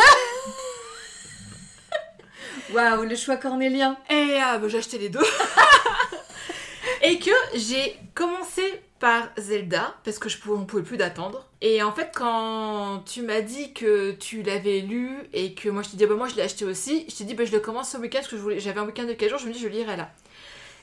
Waouh, 2.73 3.05
le 3.05 3.15
choix 3.15 3.37
cornélien 3.37 3.97
Et 4.11 4.41
euh, 4.43 4.59
bah, 4.59 4.69
j'ai 4.69 4.79
acheté 4.79 4.99
les 4.99 5.09
deux. 5.09 5.21
et 7.03 7.19
que 7.19 7.31
j'ai 7.55 7.97
commencé 8.15 8.63
par 8.99 9.29
Zelda, 9.39 9.95
parce 10.05 10.19
que 10.19 10.29
je 10.29 10.39
pouvais, 10.39 10.59
on 10.59 10.65
pouvait 10.65 10.83
plus 10.83 10.97
d'attendre. 10.97 11.47
Et 11.61 11.83
en 11.83 11.93
fait, 11.93 12.11
quand 12.15 13.05
tu 13.07 13.23
m'as 13.23 13.41
dit 13.41 13.73
que 13.73 14.13
tu 14.13 14.43
l'avais 14.43 14.81
lu 14.81 15.17
et 15.33 15.55
que 15.55 15.69
moi 15.69 15.83
je 15.83 15.91
t'ai 15.91 15.97
dit, 15.97 16.07
bah, 16.07 16.17
moi 16.17 16.29
je 16.29 16.35
l'ai 16.35 16.43
acheté 16.43 16.65
aussi, 16.65 17.07
je 17.09 17.15
t'ai 17.15 17.25
dit, 17.25 17.35
bah, 17.35 17.45
je 17.45 17.53
le 17.53 17.61
commence 17.61 17.91
ce 17.91 17.99
week-end 17.99 18.19
parce 18.19 18.29
que 18.29 18.59
j'avais 18.59 18.81
un 18.81 18.87
week-end 18.87 19.05
de 19.05 19.13
4 19.13 19.31
jours, 19.31 19.39
je 19.39 19.47
me 19.47 19.53
dis, 19.53 19.61
je 19.61 19.69
lirai 19.69 19.97
là. 19.97 20.11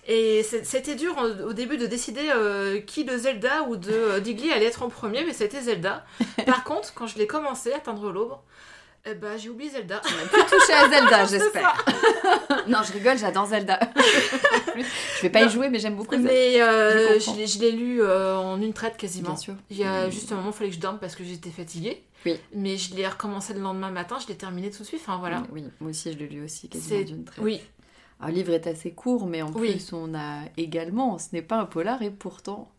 Et 0.08 0.44
c'était 0.44 0.96
dur 0.96 1.16
au, 1.18 1.48
au 1.50 1.54
début 1.54 1.78
de 1.78 1.86
décider 1.86 2.30
euh, 2.36 2.82
qui 2.82 3.06
de 3.06 3.18
Zelda 3.18 3.64
ou 3.70 3.78
de 3.78 3.92
euh, 3.92 4.20
Digli 4.20 4.52
allait 4.52 4.66
être 4.66 4.84
en 4.84 4.90
premier, 4.90 5.24
mais 5.24 5.32
c'était 5.34 5.62
Zelda. 5.62 6.06
Par 6.46 6.64
contre, 6.66 6.94
quand 6.94 7.08
je 7.08 7.18
l'ai 7.18 7.28
commencé, 7.28 7.72
Atteindre 7.72 8.12
l'aube, 8.12 8.34
Eh 9.06 9.14
bah, 9.14 9.38
j'ai 9.38 9.48
oublié 9.50 9.70
Zelda. 9.72 10.02
On 10.04 10.26
a 10.26 10.28
plus 10.28 10.58
touché 10.60 10.74
à 10.74 10.90
Zelda, 10.90 11.26
j'espère. 11.30 11.86
non, 12.68 12.80
je 12.86 12.92
rigole, 12.94 13.18
j'adore 13.18 13.46
Zelda. 13.46 13.80
Je 14.76 15.22
vais 15.22 15.30
pas 15.30 15.42
Non. 15.42 15.48
y 15.48 15.50
jouer, 15.50 15.70
mais 15.70 15.80
j'aime 15.80 15.96
beaucoup 15.96 16.16
Zelda. 16.16 16.30
Mais 16.32 16.62
euh, 16.62 17.20
Je 17.20 17.60
l'ai- 17.60 17.72
lu 17.72 18.06
en 18.06 18.62
une 18.62 18.74
traite 18.74 18.98
quasiment. 18.98 19.30
Bien 19.30 19.38
sûr. 19.38 19.54
Il 19.70 19.78
y 19.78 19.84
a 19.86 20.10
juste 20.10 20.32
un 20.32 20.36
moment, 20.36 20.50
il 20.50 20.54
fallait 20.54 20.70
que 20.70 20.76
je 20.76 20.82
dorme 20.82 21.00
parce 21.00 21.16
que 21.16 21.24
j'étais 21.24 21.50
fatiguée. 21.50 22.04
Oui. 22.26 22.38
Mais 22.54 22.78
je 22.78 22.94
l'ai 22.96 23.08
recommencé 23.08 23.54
le 23.54 23.60
lendemain 23.62 23.90
matin, 23.92 24.18
je 24.22 24.28
l'ai 24.28 24.36
terminé 24.38 24.70
tout 24.72 24.80
de 24.84 24.88
suite. 24.88 25.02
Enfin 25.02 25.18
voilà. 25.18 25.44
Oui, 25.52 25.64
moi 25.82 25.90
aussi, 25.92 26.12
je 26.14 26.18
l'ai 26.18 26.28
lu 26.28 26.44
aussi, 26.44 26.68
quasiment 26.70 27.02
d'une 27.04 27.24
traite. 27.26 27.44
Oui, 27.44 27.62
Le 28.22 28.32
livre 28.32 28.54
est 28.54 28.68
assez 28.68 28.92
court, 28.92 29.26
mais 29.28 29.42
en 29.42 29.52
Oui. 29.52 29.72
plus, 29.74 29.92
on 29.94 30.14
a 30.16 30.44
également, 30.58 31.18
ce 31.18 31.28
n'est 31.34 31.42
pas 31.42 31.58
un 31.60 31.66
polar, 31.66 32.02
et 32.02 32.12
pourtant, 32.12 32.72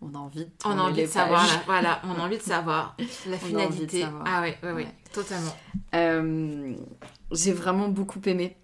on 0.00 0.14
a 0.14 0.18
envie 0.18 0.44
de 0.44 0.50
on 0.64 0.70
a 0.70 0.82
envie 0.82 1.02
de 1.02 1.06
savoir. 1.06 1.46
là. 1.46 1.62
Voilà, 1.66 2.02
on 2.04 2.20
a 2.20 2.24
envie 2.24 2.38
de 2.38 2.42
savoir 2.42 2.96
la 3.26 3.36
finalité. 3.38 4.00
savoir. 4.02 4.24
Ah 4.26 4.40
ouais, 4.42 4.56
ouais, 4.62 4.72
Ouais. 4.72 4.86
totalement. 5.12 5.54
Euh, 5.94 6.74
J'ai 7.32 7.52
vraiment 7.52 7.88
beaucoup 7.88 8.20
aimé. 8.26 8.56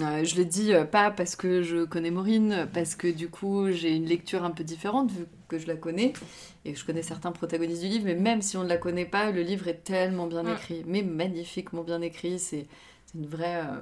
Euh, 0.00 0.22
je 0.24 0.36
le 0.36 0.44
dis 0.44 0.72
euh, 0.72 0.84
pas 0.84 1.10
parce 1.10 1.34
que 1.34 1.62
je 1.62 1.84
connais 1.84 2.12
Maureen, 2.12 2.68
parce 2.72 2.94
que 2.94 3.08
du 3.08 3.28
coup 3.28 3.72
j'ai 3.72 3.90
une 3.96 4.06
lecture 4.06 4.44
un 4.44 4.52
peu 4.52 4.62
différente 4.62 5.10
vu 5.10 5.24
que 5.48 5.58
je 5.58 5.66
la 5.66 5.74
connais 5.74 6.12
et 6.64 6.72
que 6.72 6.78
je 6.78 6.84
connais 6.84 7.02
certains 7.02 7.32
protagonistes 7.32 7.80
du 7.82 7.88
livre, 7.88 8.04
mais 8.04 8.14
même 8.14 8.40
si 8.40 8.56
on 8.56 8.62
ne 8.62 8.68
la 8.68 8.76
connaît 8.76 9.04
pas, 9.04 9.32
le 9.32 9.42
livre 9.42 9.66
est 9.66 9.82
tellement 9.82 10.28
bien 10.28 10.44
Mm. 10.44 10.48
écrit, 10.50 10.84
mais 10.86 11.02
magnifiquement 11.02 11.82
bien 11.82 12.00
écrit. 12.02 12.38
C'est 12.38 12.66
c'est 13.12 13.18
une 13.18 13.26
vraie. 13.26 13.62
euh, 13.64 13.80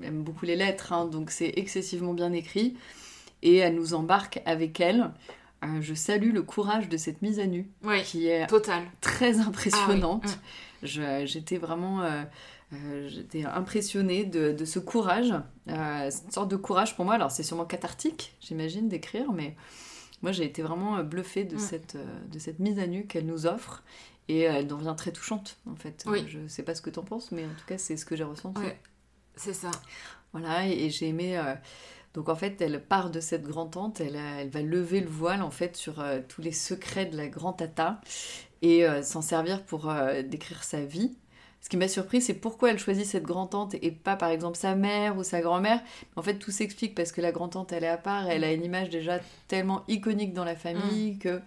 J'aime 0.00 0.22
beaucoup 0.22 0.44
les 0.46 0.56
lettres, 0.56 0.92
hein, 0.92 1.06
donc 1.06 1.30
c'est 1.30 1.52
excessivement 1.56 2.14
bien 2.14 2.32
écrit 2.32 2.76
et 3.42 3.56
elle 3.56 3.74
nous 3.74 3.94
embarque 3.94 4.40
avec 4.46 4.80
elle. 4.80 5.10
Euh, 5.64 5.80
je 5.82 5.92
salue 5.94 6.32
le 6.32 6.42
courage 6.42 6.88
de 6.88 6.96
cette 6.96 7.20
mise 7.22 7.38
à 7.38 7.46
nu 7.46 7.68
Oui, 7.84 8.02
qui 8.02 8.28
est 8.28 8.46
total. 8.46 8.84
très 9.00 9.34
Ah 9.38 9.42
oui, 9.42 9.48
impressionnante. 9.48 10.38
mm. 10.82 11.24
J'étais 11.26 11.58
vraiment 11.58 12.00
euh, 12.02 12.22
j'étais 13.08 13.44
impressionnée 13.44 14.24
de, 14.24 14.52
de 14.52 14.64
ce 14.64 14.78
courage. 14.78 15.34
Euh, 15.68 16.10
une 16.10 16.30
sorte 16.32 16.50
de 16.50 16.56
courage 16.56 16.96
pour 16.96 17.04
moi. 17.04 17.14
Alors, 17.14 17.30
c'est 17.30 17.42
sûrement 17.42 17.64
cathartique, 17.66 18.34
j'imagine, 18.40 18.88
d'écrire, 18.88 19.32
mais 19.32 19.54
moi, 20.22 20.32
j'ai 20.32 20.44
été 20.44 20.62
vraiment 20.62 21.02
bluffée 21.04 21.44
de, 21.44 21.56
Mm. 21.56 21.58
cette, 21.58 21.96
de 22.30 22.38
cette 22.38 22.58
mise 22.58 22.78
à 22.78 22.86
nu 22.86 23.06
qu'elle 23.06 23.26
nous 23.26 23.46
offre. 23.46 23.82
Et 24.30 24.48
euh, 24.48 24.52
elle 24.58 24.66
devient 24.66 24.94
très 24.96 25.12
touchante, 25.12 25.56
en 25.68 25.74
fait. 25.74 26.04
Oui. 26.06 26.24
Je 26.28 26.46
sais 26.46 26.62
pas 26.62 26.74
ce 26.74 26.82
que 26.82 26.90
t'en 26.90 27.02
penses, 27.02 27.32
mais 27.32 27.44
en 27.44 27.54
tout 27.58 27.66
cas, 27.66 27.78
c'est 27.78 27.96
ce 27.96 28.04
que 28.04 28.14
j'ai 28.16 28.24
ressenti. 28.24 28.62
Ouais. 28.62 28.78
C'est 29.34 29.54
ça. 29.54 29.70
Voilà, 30.32 30.66
et, 30.66 30.84
et 30.84 30.90
j'ai 30.90 31.08
aimé. 31.08 31.36
euh, 31.36 31.54
donc 32.14 32.28
en 32.28 32.34
fait, 32.36 32.60
elle 32.60 32.82
part 32.84 33.10
de 33.10 33.20
cette 33.20 33.44
grand-tante, 33.44 34.00
elle, 34.00 34.16
elle 34.16 34.50
va 34.50 34.62
lever 34.62 35.00
le 35.00 35.08
voile 35.08 35.42
en 35.42 35.50
fait 35.50 35.76
sur 35.76 36.00
euh, 36.00 36.20
tous 36.28 36.42
les 36.42 36.52
secrets 36.52 37.06
de 37.06 37.16
la 37.16 37.28
grand-tata 37.28 38.00
et 38.62 38.84
euh, 38.84 39.02
s'en 39.02 39.22
servir 39.22 39.64
pour 39.64 39.88
euh, 39.88 40.22
décrire 40.22 40.64
sa 40.64 40.84
vie. 40.84 41.16
Ce 41.60 41.68
qui 41.68 41.76
m'a 41.76 41.88
surpris, 41.88 42.20
c'est 42.20 42.34
pourquoi 42.34 42.70
elle 42.70 42.78
choisit 42.78 43.06
cette 43.06 43.22
grand-tante 43.24 43.74
et 43.80 43.92
pas 43.92 44.16
par 44.16 44.30
exemple 44.30 44.56
sa 44.56 44.74
mère 44.74 45.16
ou 45.18 45.22
sa 45.22 45.40
grand-mère. 45.40 45.80
En 46.16 46.22
fait, 46.22 46.38
tout 46.38 46.50
s'explique 46.50 46.94
parce 46.94 47.12
que 47.12 47.20
la 47.20 47.32
grand-tante, 47.32 47.72
elle 47.72 47.84
est 47.84 47.88
à 47.88 47.96
part, 47.98 48.28
elle 48.28 48.44
a 48.44 48.52
une 48.52 48.64
image 48.64 48.90
déjà 48.90 49.20
tellement 49.46 49.84
iconique 49.86 50.32
dans 50.32 50.44
la 50.44 50.56
famille 50.56 51.18
que 51.18 51.40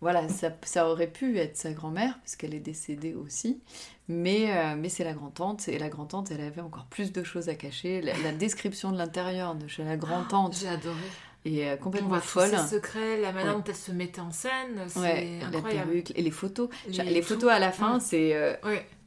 voilà, 0.00 0.28
ça, 0.28 0.50
ça 0.64 0.88
aurait 0.88 1.06
pu 1.06 1.38
être 1.38 1.56
sa 1.56 1.72
grand-mère, 1.72 2.18
parce 2.20 2.36
qu'elle 2.36 2.54
est 2.54 2.58
décédée 2.60 3.14
aussi, 3.14 3.60
mais, 4.08 4.50
euh, 4.56 4.74
mais 4.76 4.88
c'est 4.88 5.04
la 5.04 5.12
grand-tante, 5.12 5.68
et 5.68 5.78
la 5.78 5.88
grand-tante, 5.88 6.30
elle 6.30 6.40
avait 6.40 6.60
encore 6.62 6.86
plus 6.86 7.12
de 7.12 7.22
choses 7.22 7.48
à 7.48 7.54
cacher. 7.54 8.00
La, 8.00 8.12
la 8.24 8.32
description 8.32 8.92
de 8.92 8.98
l'intérieur 8.98 9.54
de 9.54 9.68
chez 9.68 9.84
la 9.84 9.96
grand-tante 9.96 10.56
J'ai 10.58 10.68
adoré. 10.68 10.96
est 11.44 11.68
euh, 11.68 11.76
complètement 11.76 12.08
voit 12.10 12.20
folle. 12.20 12.50
tous 12.50 12.56
ses 12.66 12.76
secrets, 12.76 13.20
la 13.20 13.32
manière 13.32 13.52
Ouais. 13.52 13.58
dont 13.58 13.64
elle 13.68 13.76
se 13.76 13.92
mettait 13.92 14.20
en 14.20 14.30
scène, 14.32 14.84
c'est 14.88 14.98
Ouais, 15.00 15.38
la 15.40 15.46
incroyable. 15.58 15.90
perruque, 15.90 16.12
et 16.18 16.22
les 16.22 16.30
photos. 16.30 16.68
Les 16.88 17.22
photos 17.22 17.50
à 17.50 17.58
la 17.58 17.70
fin, 17.72 17.94
Ouais. 17.94 18.00
c'est... 18.00 18.34
euh, 18.34 18.54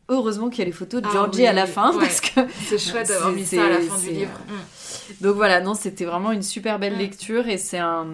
heureusement 0.10 0.50
qu'il 0.50 0.60
y 0.60 0.62
a 0.62 0.66
les 0.66 0.72
photos 0.72 1.02
de 1.02 1.08
Ah 1.10 1.14
Georgie 1.14 1.41
oui, 1.41 1.48
à 1.48 1.54
la 1.54 1.66
fin, 1.66 1.91
parce 2.00 2.22
que... 2.22 2.41
c'est 2.68 2.78
chouette 2.78 3.08
d'avoir 3.08 3.32
mis 3.32 3.46
ça 3.46 3.66
à 3.66 3.70
la 3.70 3.80
fin 3.82 3.98
du 4.00 4.12
livre. 4.12 4.39
Mm. 4.48 5.24
Donc 5.24 5.36
voilà, 5.36 5.60
non, 5.60 5.74
c'était 5.74 6.06
vraiment 6.06 6.32
une 6.32 6.44
super 6.44 6.78
belle 6.80 6.98
lecture 6.98 7.48
et 7.48 7.58
c'est 7.58 7.80
un, 7.80 8.08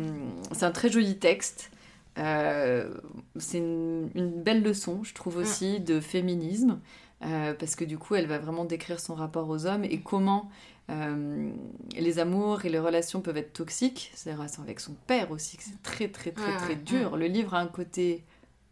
c'est 0.53 0.63
un 0.65 0.71
très 0.71 0.89
joli 0.89 1.17
texte. 1.17 1.71
Euh, 2.17 2.93
c'est 3.37 3.59
une, 3.59 4.09
une 4.15 4.31
belle 4.31 4.63
leçon, 4.63 5.03
je 5.03 5.13
trouve 5.13 5.37
aussi, 5.37 5.79
de 5.79 5.99
féminisme, 5.99 6.79
euh, 7.23 7.53
parce 7.53 7.75
que 7.75 7.85
du 7.85 7.97
coup, 7.97 8.15
elle 8.15 8.27
va 8.27 8.39
vraiment 8.39 8.65
décrire 8.65 8.99
son 8.99 9.15
rapport 9.15 9.49
aux 9.49 9.65
hommes 9.65 9.83
et 9.83 9.99
comment 9.99 10.49
euh, 10.89 11.51
les 11.95 12.19
amours 12.19 12.65
et 12.65 12.69
les 12.69 12.79
relations 12.79 13.21
peuvent 13.21 13.37
être 13.37 13.53
toxiques. 13.53 14.11
C'est 14.15 14.31
avec 14.31 14.79
son 14.79 14.95
père 15.07 15.31
aussi, 15.31 15.57
que 15.57 15.63
c'est 15.63 15.81
très 15.83 16.07
très 16.07 16.31
très 16.31 16.55
très 16.57 16.75
dur. 16.75 17.15
Le 17.15 17.27
livre 17.27 17.53
a 17.53 17.59
un 17.59 17.67
côté 17.67 18.23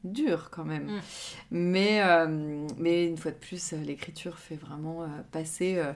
dur 0.04 0.50
quand 0.52 0.66
même. 0.66 0.86
Mm. 0.86 1.02
Mais, 1.52 2.02
euh, 2.02 2.68
mais 2.78 3.08
une 3.08 3.18
fois 3.18 3.32
de 3.32 3.38
plus, 3.38 3.74
l'écriture 3.74 4.38
fait 4.38 4.56
vraiment 4.56 5.04
euh, 5.04 5.08
passer, 5.32 5.76
euh, 5.78 5.94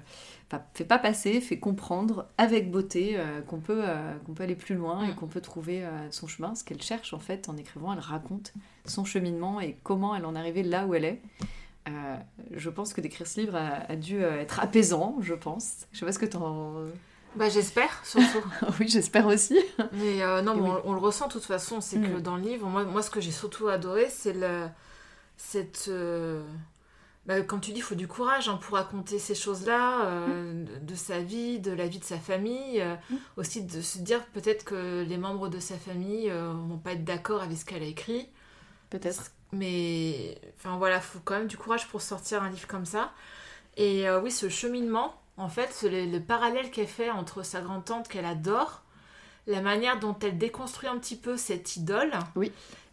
fait 0.73 0.85
pas 0.85 0.97
passer, 0.99 1.39
fait 1.41 1.59
comprendre 1.59 2.27
avec 2.37 2.71
beauté 2.71 3.13
euh, 3.17 3.41
qu'on 3.41 3.59
peut, 3.59 3.81
euh, 3.83 4.13
qu'on 4.25 4.33
peut 4.33 4.43
aller 4.43 4.55
plus 4.55 4.75
loin 4.75 5.03
et 5.05 5.11
Mm. 5.11 5.15
qu'on 5.15 5.27
peut 5.27 5.41
trouver 5.41 5.83
euh, 5.85 6.11
son 6.11 6.27
chemin. 6.27 6.55
Ce 6.55 6.63
qu'elle 6.63 6.81
cherche 6.81 7.13
en 7.13 7.19
fait 7.19 7.47
en 7.49 7.57
écrivant, 7.57 7.93
elle 7.93 7.99
raconte 7.99 8.53
son 8.85 9.05
cheminement 9.05 9.61
et 9.61 9.77
comment 9.83 10.15
elle 10.15 10.25
en 10.25 10.35
est 10.35 10.39
arrivée 10.39 10.63
là 10.63 10.85
où 10.87 10.93
elle 10.95 11.05
est. 11.05 11.21
Je 12.51 12.69
pense 12.69 12.93
que 12.93 13.01
d'écrire 13.01 13.27
ce 13.27 13.39
livre 13.41 13.55
a, 13.55 13.91
a 13.91 13.95
dû 13.95 14.21
être 14.21 14.59
apaisant, 14.59 15.17
je 15.21 15.33
pense. 15.33 15.87
Je 15.91 15.99
sais 15.99 16.05
pas 16.05 16.11
ce 16.11 16.19
que 16.19 16.25
t'en... 16.25 16.73
Bah 17.35 17.47
j'espère, 17.49 18.05
surtout. 18.05 18.45
oui, 18.79 18.87
j'espère 18.87 19.25
aussi. 19.27 19.57
Mais 19.93 20.19
non, 20.43 20.55
mais 20.55 20.61
oui. 20.61 20.69
on, 20.85 20.91
on 20.91 20.93
le 20.93 20.99
ressent 20.99 21.27
de 21.27 21.33
toute 21.33 21.43
façon, 21.45 21.79
c'est 21.81 21.99
que 21.99 22.17
Mm. 22.17 22.21
dans 22.21 22.35
le 22.35 22.41
livre, 22.43 22.67
moi, 22.67 22.83
moi 22.85 23.01
ce 23.01 23.09
que 23.09 23.19
j'ai 23.21 23.31
surtout 23.31 23.67
adoré, 23.67 24.07
c'est 24.09 24.33
le, 24.33 24.67
cette... 25.37 25.89
bah, 27.25 27.41
comme 27.41 27.61
tu 27.61 27.71
dis, 27.71 27.77
il 27.79 27.83
faut 27.83 27.95
du 27.95 28.07
courage 28.07 28.49
hein, 28.49 28.57
pour 28.61 28.75
raconter 28.77 29.19
ces 29.19 29.35
choses-là, 29.35 30.05
euh, 30.05 30.65
de, 30.65 30.85
de 30.85 30.95
sa 30.95 31.19
vie, 31.19 31.59
de 31.59 31.71
la 31.71 31.87
vie 31.87 31.99
de 31.99 32.03
sa 32.03 32.17
famille. 32.17 32.81
euh, 32.81 32.95
Mm. 33.09 33.15
Aussi 33.37 33.63
de 33.63 33.81
se 33.81 33.99
dire 33.99 34.23
peut-être 34.33 34.63
que 34.65 35.03
les 35.07 35.17
membres 35.17 35.47
de 35.49 35.59
sa 35.59 35.77
famille 35.77 36.29
euh, 36.31 36.51
vont 36.53 36.77
pas 36.77 36.93
être 36.93 37.03
d'accord 37.03 37.41
avec 37.43 37.57
ce 37.57 37.65
qu'elle 37.65 37.83
a 37.83 37.87
écrit. 37.87 38.27
Peut-être. 38.89 39.31
Mais 39.53 40.39
enfin 40.57 40.77
voilà, 40.77 40.99
faut 41.01 41.19
quand 41.23 41.35
même 41.37 41.47
du 41.47 41.57
courage 41.57 41.87
pour 41.89 42.01
sortir 42.01 42.41
un 42.43 42.49
livre 42.49 42.67
comme 42.67 42.85
ça. 42.85 43.11
Et 43.77 44.07
euh, 44.09 44.19
oui, 44.21 44.31
ce 44.31 44.49
cheminement, 44.49 45.13
en 45.37 45.47
fait, 45.49 45.83
le, 45.83 46.05
le 46.05 46.19
parallèle 46.19 46.71
qu'elle 46.71 46.87
fait 46.87 47.09
entre 47.09 47.43
sa 47.43 47.61
grand-tante 47.61 48.07
qu'elle 48.07 48.25
adore, 48.25 48.81
la 49.47 49.61
manière 49.61 49.99
dont 49.99 50.15
elle 50.21 50.37
déconstruit 50.37 50.89
un 50.89 50.97
petit 50.97 51.15
peu 51.17 51.35
cette 51.37 51.75
idole, 51.75 52.11
Oui. 52.35 52.51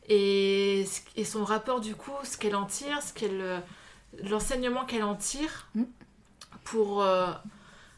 et, 0.09 0.87
son 1.25 1.45
rapport 1.45 1.81
du 1.81 1.95
coup, 1.95 2.13
ce 2.25 2.37
qu'elle 2.37 2.57
en 2.57 2.65
tire, 2.67 3.03
ce 3.03 3.13
qu'elle, 3.13 3.63
l'enseignement 4.25 4.85
qu'elle 4.85 5.05
en 5.05 5.15
tire 5.17 5.69
Mm. 5.75 5.85
pour, 6.65 7.03
euh, 7.03 7.29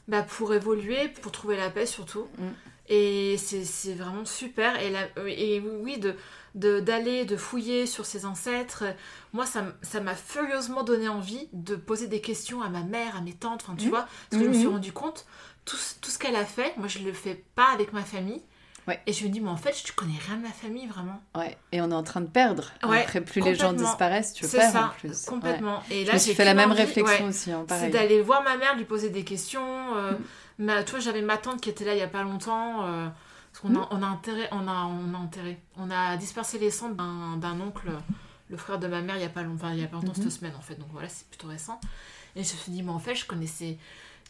bah, 0.08 0.22
pour 0.22 0.52
évoluer, 0.54 1.08
pour 1.08 1.32
trouver 1.32 1.56
la 1.56 1.70
paix 1.70 1.86
surtout. 1.86 2.26
Mm. 2.38 2.44
Et 2.92 3.36
c'est 3.38 3.64
c'est 3.64 3.94
vraiment 3.94 4.24
super. 4.24 4.80
Et, 4.80 4.90
la- 4.90 5.08
et 5.28 5.60
oui, 5.60 5.98
de 5.98 6.14
de- 6.56 6.80
d'aller, 6.80 7.24
de, 7.24 7.36
fouiller 7.36 7.86
sur 7.86 8.04
ses 8.04 8.26
ancêtres. 8.26 8.82
Moi, 9.32 9.46
ça 9.46 10.00
m'a 10.00 10.16
furieusement 10.16 10.82
donné 10.82 11.08
envie 11.08 11.48
de 11.52 11.76
poser 11.76 12.08
des 12.08 12.20
questions 12.20 12.60
à 12.60 12.68
ma 12.68 12.82
mère, 12.82 13.14
à 13.16 13.20
mes 13.20 13.34
tantes, 13.34 13.62
enfin, 13.62 13.76
tu 13.76 13.84
Mhm. 13.84 13.90
vois, 13.90 14.08
parce 14.28 14.42
que 14.42 14.44
je 14.46 14.48
me 14.48 14.52
suis 14.58 14.66
Mhm. 14.66 14.72
rendu 14.72 14.92
compte, 14.92 15.26
tout, 15.64 15.76
ce- 15.76 15.94
tout 16.00 16.10
ce 16.10 16.18
qu'elle 16.18 16.34
a 16.34 16.44
fait, 16.44 16.76
moi, 16.76 16.88
je 16.88 16.98
le 16.98 17.12
fais 17.12 17.44
pas 17.54 17.68
avec 17.72 17.92
ma 17.92 18.02
famille. 18.02 18.42
Ouais. 18.90 19.00
Et 19.06 19.12
je 19.12 19.24
me 19.24 19.30
dis, 19.30 19.40
mais 19.40 19.50
en 19.50 19.56
fait, 19.56 19.74
je 19.86 19.92
connais 19.92 20.18
rien 20.26 20.36
de 20.36 20.42
ma 20.42 20.50
famille, 20.50 20.86
vraiment. 20.86 21.20
Ouais. 21.36 21.56
Et 21.72 21.80
on 21.80 21.90
est 21.90 21.94
en 21.94 22.02
train 22.02 22.20
de 22.20 22.26
perdre. 22.26 22.70
Ouais, 22.82 23.02
Après, 23.02 23.20
plus 23.20 23.40
les 23.40 23.54
gens 23.54 23.72
disparaissent, 23.72 24.32
tu 24.32 24.46
perds 24.46 24.72
ça, 24.72 24.86
en 24.86 24.98
plus. 24.98 25.08
Ouais. 25.10 25.26
complètement. 25.26 25.82
Et 25.90 26.04
Je 26.04 26.10
là, 26.12 26.18
j'ai 26.18 26.34
fait 26.34 26.44
la 26.44 26.54
même 26.54 26.70
envie, 26.72 26.80
réflexion 26.82 27.24
ouais, 27.24 27.28
aussi, 27.30 27.52
hein, 27.52 27.64
C'est 27.68 27.90
d'aller 27.90 28.20
voir 28.20 28.42
ma 28.42 28.56
mère, 28.56 28.76
lui 28.76 28.84
poser 28.84 29.10
des 29.10 29.24
questions. 29.24 29.96
euh, 29.96 30.12
Mm. 30.58 30.64
ma, 30.64 30.82
tu 30.84 30.90
vois, 30.90 31.00
j'avais 31.00 31.22
ma 31.22 31.36
tante 31.38 31.60
qui 31.60 31.70
était 31.70 31.84
là 31.84 31.94
il 31.94 31.98
y 31.98 32.02
a 32.02 32.08
pas 32.08 32.22
longtemps. 32.22 32.84
euh, 32.84 33.08
parce 33.52 33.62
qu'on 33.62 33.80
a, 33.80 33.88
on 33.90 34.02
a, 34.02 34.06
enterré, 34.06 34.46
on 34.52 34.68
a, 34.68 34.84
on 34.84 35.14
a 35.14 35.18
enterré. 35.18 35.58
On 35.76 35.90
a 35.90 36.16
dispersé 36.16 36.58
les 36.58 36.70
cendres 36.70 36.94
d'un, 36.96 37.60
oncle, 37.60 37.90
le 38.48 38.56
frère 38.56 38.78
de 38.78 38.86
ma 38.86 39.00
mère, 39.00 39.16
il 39.16 39.22
y 39.22 39.24
a 39.24 39.28
pas 39.28 39.42
longtemps, 39.42 39.70
il 39.70 39.80
y 39.80 39.84
a 39.84 39.88
pas 39.88 39.96
longtemps 39.96 40.12
Mhm. 40.16 40.22
cette 40.22 40.32
semaine 40.32 40.52
en 40.56 40.60
fait. 40.60 40.74
Donc 40.76 40.88
voilà, 40.92 41.08
c'est 41.08 41.26
plutôt 41.28 41.48
récent. 41.48 41.80
Et 42.36 42.44
je 42.44 42.52
me 42.52 42.58
suis 42.58 42.72
dit, 42.72 42.82
mais 42.82 42.92
en 42.92 42.98
fait, 43.00 43.14
je 43.14 43.24
connaissais. 43.26 43.76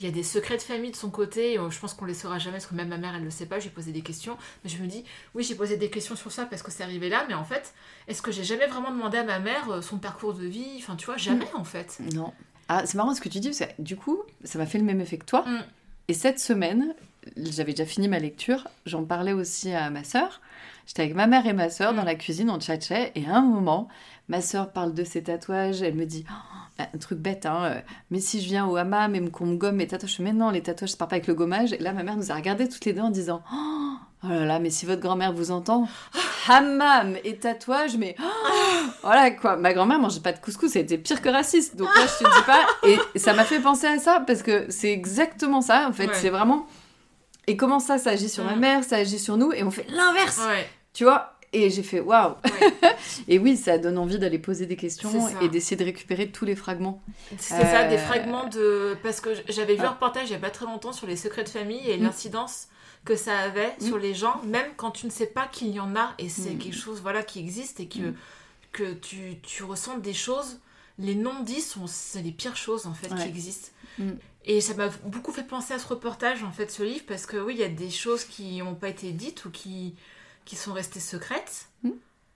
Il 0.01 0.07
y 0.07 0.09
a 0.09 0.12
des 0.12 0.22
secrets 0.22 0.57
de 0.57 0.62
famille 0.62 0.90
de 0.90 0.96
son 0.96 1.11
côté, 1.11 1.53
et, 1.53 1.57
je 1.57 1.78
pense 1.78 1.92
qu'on 1.92 2.07
les 2.07 2.14
saura 2.14 2.38
jamais, 2.38 2.57
parce 2.57 2.66
que 2.66 2.74
même 2.74 2.88
ma 2.88 2.96
mère, 2.96 3.14
elle 3.14 3.24
le 3.24 3.30
sait 3.30 3.46
pas, 3.46 3.61
j'ai 3.61 3.68
posé 3.68 3.92
des 3.92 4.01
questions. 4.01 4.38
Mais 4.64 4.70
je 4.70 4.82
me 4.82 4.86
dis, 4.86 5.05
oui, 5.34 5.44
j'ai 5.44 5.55
posé 5.55 5.76
des 5.76 5.90
questions 5.90 6.16
sur 6.16 6.32
ça 6.32 6.46
parce 6.46 6.62
que 6.62 6.70
c'est 6.70 6.82
arrivé 6.82 7.11
là, 7.11 7.24
mais 7.28 7.34
en 7.34 7.44
fait, 7.44 7.74
est-ce 8.09 8.22
que 8.22 8.32
j'ai 8.32 8.44
jamais 8.44 8.66
vraiment 8.66 8.90
demandé 8.90 9.18
à 9.18 9.24
ma 9.24 9.38
mère 9.38 9.70
euh, 9.70 9.82
son 9.82 9.98
parcours 9.98 10.32
de 10.32 10.46
vie? 10.46 10.76
Enfin, 10.78 10.96
tu 10.96 11.07
vois, 11.07 11.18
jamais 11.18 11.48
en 11.55 11.64
fait. 11.64 11.98
Non. 12.14 12.32
Ah, 12.68 12.86
c'est 12.86 12.96
marrant 12.96 13.14
ce 13.14 13.20
que 13.20 13.28
tu 13.28 13.40
dis, 13.40 13.48
parce 13.48 13.61
que 13.61 13.82
du 13.82 13.96
coup, 13.96 14.22
ça 14.44 14.59
m'a 14.59 14.66
fait 14.66 14.78
le 14.78 14.84
même 14.84 15.01
effet 15.01 15.18
que 15.18 15.26
toi. 15.26 15.44
Mm. 15.46 15.64
Et 16.09 16.14
cette 16.14 16.40
semaine, 16.40 16.94
j'avais 17.36 17.72
déjà 17.72 17.84
fini 17.84 18.09
ma 18.09 18.18
lecture, 18.18 18.66
j'en 18.86 19.05
parlais 19.05 19.32
aussi 19.32 19.72
à 19.72 19.90
ma 19.90 20.03
sœur. 20.05 20.40
J'étais 20.91 21.03
avec 21.03 21.14
ma 21.14 21.28
mère 21.28 21.47
et 21.47 21.53
ma 21.53 21.70
sœur 21.70 21.95
dans 21.95 22.03
Mm. 22.03 22.07
la 22.07 22.14
cuisine, 22.16 22.51
on 22.51 22.59
tchatchait, 22.59 23.12
et 23.14 23.24
à 23.28 23.36
un 23.36 23.43
moment, 23.43 23.86
ma 24.26 24.41
sœur 24.41 24.72
parle 24.72 24.93
de 24.93 25.05
ses 25.05 25.22
tatouages, 25.22 25.82
elle 25.82 25.95
me 25.95 26.05
dit, 26.05 26.24
Oh, 26.28 26.82
un 26.93 26.99
truc 26.99 27.20
bête, 27.20 27.47
hein, 27.47 27.62
euh, 27.64 27.80
mais 28.11 28.18
si 28.18 28.41
je 28.43 28.49
viens 28.49 28.66
au 28.66 28.74
hammam 28.74 29.14
et 29.14 29.30
qu'on 29.30 29.47
me 29.47 29.55
gomme 29.57 29.76
mes 29.76 29.86
tatouages, 29.86 30.18
mais 30.18 30.32
non, 30.32 30.51
les 30.51 30.62
tatouages, 30.62 30.88
ça 30.91 30.97
part 30.97 31.07
pas 31.07 31.14
avec 31.14 31.28
le 31.28 31.34
gommage. 31.34 31.72
Et 31.74 31.78
là, 31.78 31.93
ma 31.93 32.03
mère 32.03 32.16
nous 32.16 32.32
a 32.32 32.34
regardé 32.34 32.68
toutes 32.68 32.84
les 32.86 32.93
deux 32.93 33.03
en 33.03 33.11
disant, 33.11 33.41
oh, 33.55 33.93
oh 34.24 34.28
là 34.30 34.45
là, 34.45 34.59
mais 34.59 34.70
si 34.70 34.84
votre 34.84 35.01
grand-mère 35.01 35.32
vous 35.32 35.53
entend, 35.53 35.86
hammam 36.49 37.16
et 37.22 37.36
tatouage, 37.36 37.97
mais 37.97 38.16
voilà 39.03 39.30
quoi. 39.30 39.57
Ma 39.57 39.72
grand-mère 39.72 40.01
mangeait 40.01 40.18
pas 40.18 40.32
de 40.32 40.41
couscous, 40.41 40.72
c'était 40.72 40.99
pire 40.99 41.22
que 41.22 41.28
raciste. 41.28 41.76
Donc 41.76 41.88
là, 41.95 42.03
je 42.03 42.24
te 42.24 42.28
dis 42.36 42.47
pas. 42.47 43.07
Et 43.14 43.18
ça 43.20 43.32
m'a 43.32 43.45
fait 43.45 43.61
penser 43.61 43.86
à 43.86 43.99
ça 44.01 44.24
parce 44.26 44.43
que 44.43 44.66
c'est 44.70 44.91
exactement 44.93 45.61
ça. 45.61 45.86
En 45.88 45.93
fait, 45.93 46.07
Ouais. 46.09 46.14
c'est 46.14 46.30
vraiment. 46.30 46.66
Et 47.47 47.57
comment 47.57 47.78
ça, 47.78 47.99
ça 47.99 48.11
agit 48.11 48.28
sur 48.28 48.43
ma 48.45 48.57
Mm. 48.57 48.61
mère, 48.61 48.84
ça 48.84 48.97
agit 48.97 49.18
sur 49.18 49.36
nous, 49.36 49.53
et 49.53 49.62
on 49.62 49.70
fait 49.70 49.86
l'inverse. 49.91 50.41
Ouais. 50.49 50.68
Tu 50.93 51.05
vois 51.05 51.36
Et 51.53 51.68
j'ai 51.70 51.82
fait 51.82 52.01
waouh. 52.01 52.34
ouais. 52.45 52.72
Et 53.28 53.38
oui, 53.38 53.57
ça 53.57 53.78
donne 53.78 53.99
envie 53.99 54.18
d'aller 54.18 54.38
poser 54.38 54.66
des 54.66 54.76
questions 54.76 55.28
et 55.41 55.49
d'essayer 55.49 55.76
de 55.76 55.84
récupérer 55.84 56.30
tous 56.30 56.45
les 56.45 56.55
fragments. 56.57 57.03
C'est 57.38 57.55
ça, 57.62 57.88
des 57.88 57.97
Euh, 57.97 57.99
fragments 57.99 58.47
de. 58.49 58.97
Parce 59.03 59.20
que 59.20 59.30
j'avais 59.49 59.74
vu 59.74 59.80
Ah. 59.84 59.88
un 59.88 59.91
reportage 59.93 60.28
il 60.28 60.32
y 60.32 60.36
a 60.36 60.38
pas 60.38 60.51
très 60.51 60.66
longtemps 60.66 60.93
sur 60.93 61.07
les 61.09 61.16
secrets 61.16 61.43
de 61.45 61.49
famille 61.49 61.88
et 61.91 61.97
Mm. 61.99 62.03
l'incidence 62.05 62.68
que 63.05 63.16
ça 63.16 63.36
avait 63.38 63.74
Mm. 63.80 63.84
sur 63.86 63.99
les 63.99 64.14
gens, 64.14 64.41
même 64.45 64.66
quand 64.76 64.91
tu 64.93 65.07
ne 65.07 65.11
sais 65.11 65.26
pas 65.26 65.47
qu'il 65.47 65.68
y 65.70 65.80
en 65.80 65.97
a 65.97 66.14
et 66.18 66.28
c'est 66.28 66.51
Mm. 66.55 66.59
quelque 66.59 66.76
chose 66.76 67.01
voilà, 67.03 67.22
qui 67.24 67.41
existe 67.41 67.80
et 67.80 67.88
que, 67.88 68.14
que 68.72 68.93
tu, 68.95 69.38
tu 69.43 69.64
ressens 69.64 69.99
des 69.99 70.14
choses. 70.14 70.61
Les 70.99 71.14
non-dits 71.14 71.62
sont 71.62 71.86
c'est 71.86 72.22
les 72.22 72.30
pires 72.32 72.57
choses 72.57 72.86
en 72.86 72.95
fait 72.95 73.09
qui 73.14 73.26
existent. 73.26 73.70
Et 74.45 74.61
ça 74.61 74.74
m'a 74.74 74.88
beaucoup 75.05 75.32
fait 75.32 75.43
penser 75.47 75.74
à 75.74 75.78
ce 75.78 75.86
reportage, 75.88 76.43
en 76.45 76.51
fait, 76.53 76.70
ce 76.70 76.82
livre, 76.82 77.05
parce 77.07 77.26
que 77.26 77.36
oui, 77.36 77.55
il 77.57 77.61
y 77.61 77.64
a 77.64 77.68
des 77.68 77.91
choses 77.91 78.24
qui 78.24 78.59
n'ont 78.59 78.74
pas 78.74 78.88
été 78.88 79.12
dites 79.12 79.45
ou 79.45 79.51
qui, 79.51 79.95
qui 80.45 80.57
sont 80.57 80.72
restées 80.72 81.01
secrètes. 81.01 81.68
Mm. 81.82 81.91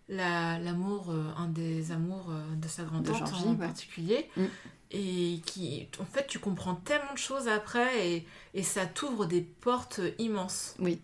La- 0.09 0.59
L'amour, 0.59 1.11
euh, 1.11 1.31
un 1.39 1.49
des 1.49 1.91
amours 1.93 2.27
euh, 2.31 2.43
de 2.57 2.69
sa 2.69 2.85
grand-tante 2.85 3.17
Georgie, 3.17 3.45
en 3.47 3.51
ouais. 3.53 3.57
particulier. 3.67 4.29
Mm. 4.37 4.45
Et 4.91 5.41
qui, 5.47 5.89
en 5.99 6.05
fait, 6.05 6.27
tu 6.29 6.39
comprends 6.39 6.75
tellement 6.77 7.13
de 7.15 7.19
choses 7.19 7.49
après 7.49 8.09
et, 8.09 8.27
et 8.55 8.63
ça 8.63 8.87
t'ouvre 8.87 9.27
des 9.27 9.41
portes 9.41 10.01
immenses. 10.19 10.77
Moi, 10.79 10.95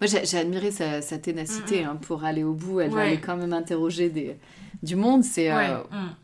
j'ai 0.00 0.38
admiré 0.38 0.72
sa, 0.72 1.02
sa 1.02 1.18
ténacité 1.18 1.84
hein, 1.84 1.94
pour 1.96 2.24
aller 2.24 2.42
au 2.42 2.54
bout. 2.54 2.80
Elle 2.80 2.90
va 2.90 3.02
aller 3.02 3.20
quand 3.20 3.36
même 3.36 3.52
interroger 3.52 4.08
des, 4.08 4.36
du 4.82 4.96
monde. 4.96 5.22
C'est 5.22 5.52
Ouais. 5.54 5.68
euh, 5.70 5.82
Mm. 5.92 6.14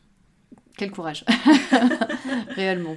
quel 0.76 0.90
courage, 0.90 1.24
réellement. 2.56 2.96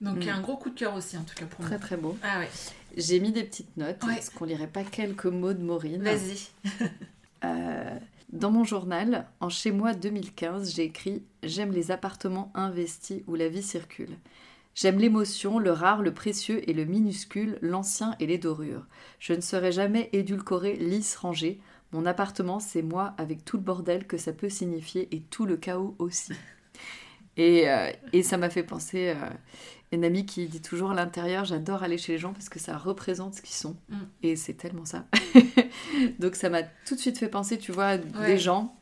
Donc, 0.00 0.16
il 0.20 0.26
y 0.26 0.30
a 0.30 0.34
Mm. 0.34 0.38
un 0.38 0.40
gros 0.42 0.56
coup 0.56 0.70
de 0.70 0.78
cœur 0.78 0.94
aussi, 0.94 1.16
en 1.18 1.22
tout 1.24 1.34
cas 1.34 1.46
pour 1.46 1.60
Très 1.64 1.76
moi. 1.76 1.86
très 1.86 1.96
beau. 1.96 2.16
Ah 2.22 2.38
ouais, 2.38 2.48
J'ai 2.96 3.20
mis 3.20 3.32
des 3.32 3.44
petites 3.44 3.76
notes. 3.76 4.02
Ouais. 4.04 4.18
Est-ce 4.18 4.30
qu'on 4.30 4.44
lirait 4.44 4.66
pas 4.68 4.84
quelques 4.84 5.26
mots 5.26 5.52
de 5.52 5.62
Maureen 5.62 6.02
vas-y. 6.02 6.48
Euh, 7.44 7.98
Dans 8.32 8.50
mon 8.50 8.64
journal, 8.64 9.26
en 9.40 9.50
chez 9.50 9.70
moi 9.70 9.92
2015, 9.92 10.74
j'ai 10.74 10.84
écrit 10.84 11.22
J'aime 11.42 11.72
les 11.72 11.90
appartements 11.90 12.50
investis 12.54 13.22
où 13.26 13.34
la 13.34 13.48
vie 13.48 13.62
circule. 13.62 14.16
J'aime 14.74 14.98
l'émotion, 14.98 15.58
le 15.58 15.70
rare, 15.72 16.02
le 16.02 16.14
précieux 16.14 16.68
et 16.68 16.72
le 16.72 16.84
minuscule, 16.86 17.58
l'ancien 17.60 18.16
et 18.20 18.26
les 18.26 18.38
dorures. 18.38 18.86
Je 19.20 19.34
ne 19.34 19.40
serai 19.42 19.72
jamais 19.72 20.08
édulcoré, 20.12 20.74
lisse, 20.76 21.16
rangé. 21.16 21.60
Mon 21.92 22.06
appartement, 22.06 22.60
c'est 22.60 22.82
moi 22.82 23.14
avec 23.18 23.44
tout 23.44 23.56
le 23.58 23.62
bordel 23.62 24.06
que 24.06 24.16
ça 24.16 24.32
peut 24.32 24.48
signifier 24.48 25.08
et 25.14 25.20
tout 25.20 25.44
le 25.46 25.56
chaos 25.58 25.94
aussi. 25.98 26.32
Et, 27.36 27.68
euh, 27.68 27.90
et 28.12 28.22
ça 28.22 28.36
m'a 28.36 28.50
fait 28.50 28.62
penser 28.62 29.10
à 29.10 29.32
une 29.92 30.04
amie 30.04 30.26
qui 30.26 30.46
dit 30.48 30.60
toujours 30.60 30.90
à 30.90 30.94
l'intérieur, 30.94 31.44
j'adore 31.44 31.82
aller 31.82 31.98
chez 31.98 32.12
les 32.12 32.18
gens 32.18 32.32
parce 32.32 32.48
que 32.48 32.58
ça 32.58 32.76
représente 32.76 33.34
ce 33.34 33.42
qu'ils 33.42 33.54
sont. 33.54 33.76
Mm. 33.88 33.96
Et 34.24 34.36
c'est 34.36 34.54
tellement 34.54 34.84
ça. 34.84 35.06
Donc 36.18 36.34
ça 36.34 36.48
m'a 36.50 36.62
tout 36.62 36.94
de 36.94 37.00
suite 37.00 37.18
fait 37.18 37.28
penser, 37.28 37.58
tu 37.58 37.72
vois, 37.72 37.86
à 37.86 37.96
Ouais. 37.96 38.26
des 38.26 38.38
gens. 38.38 38.76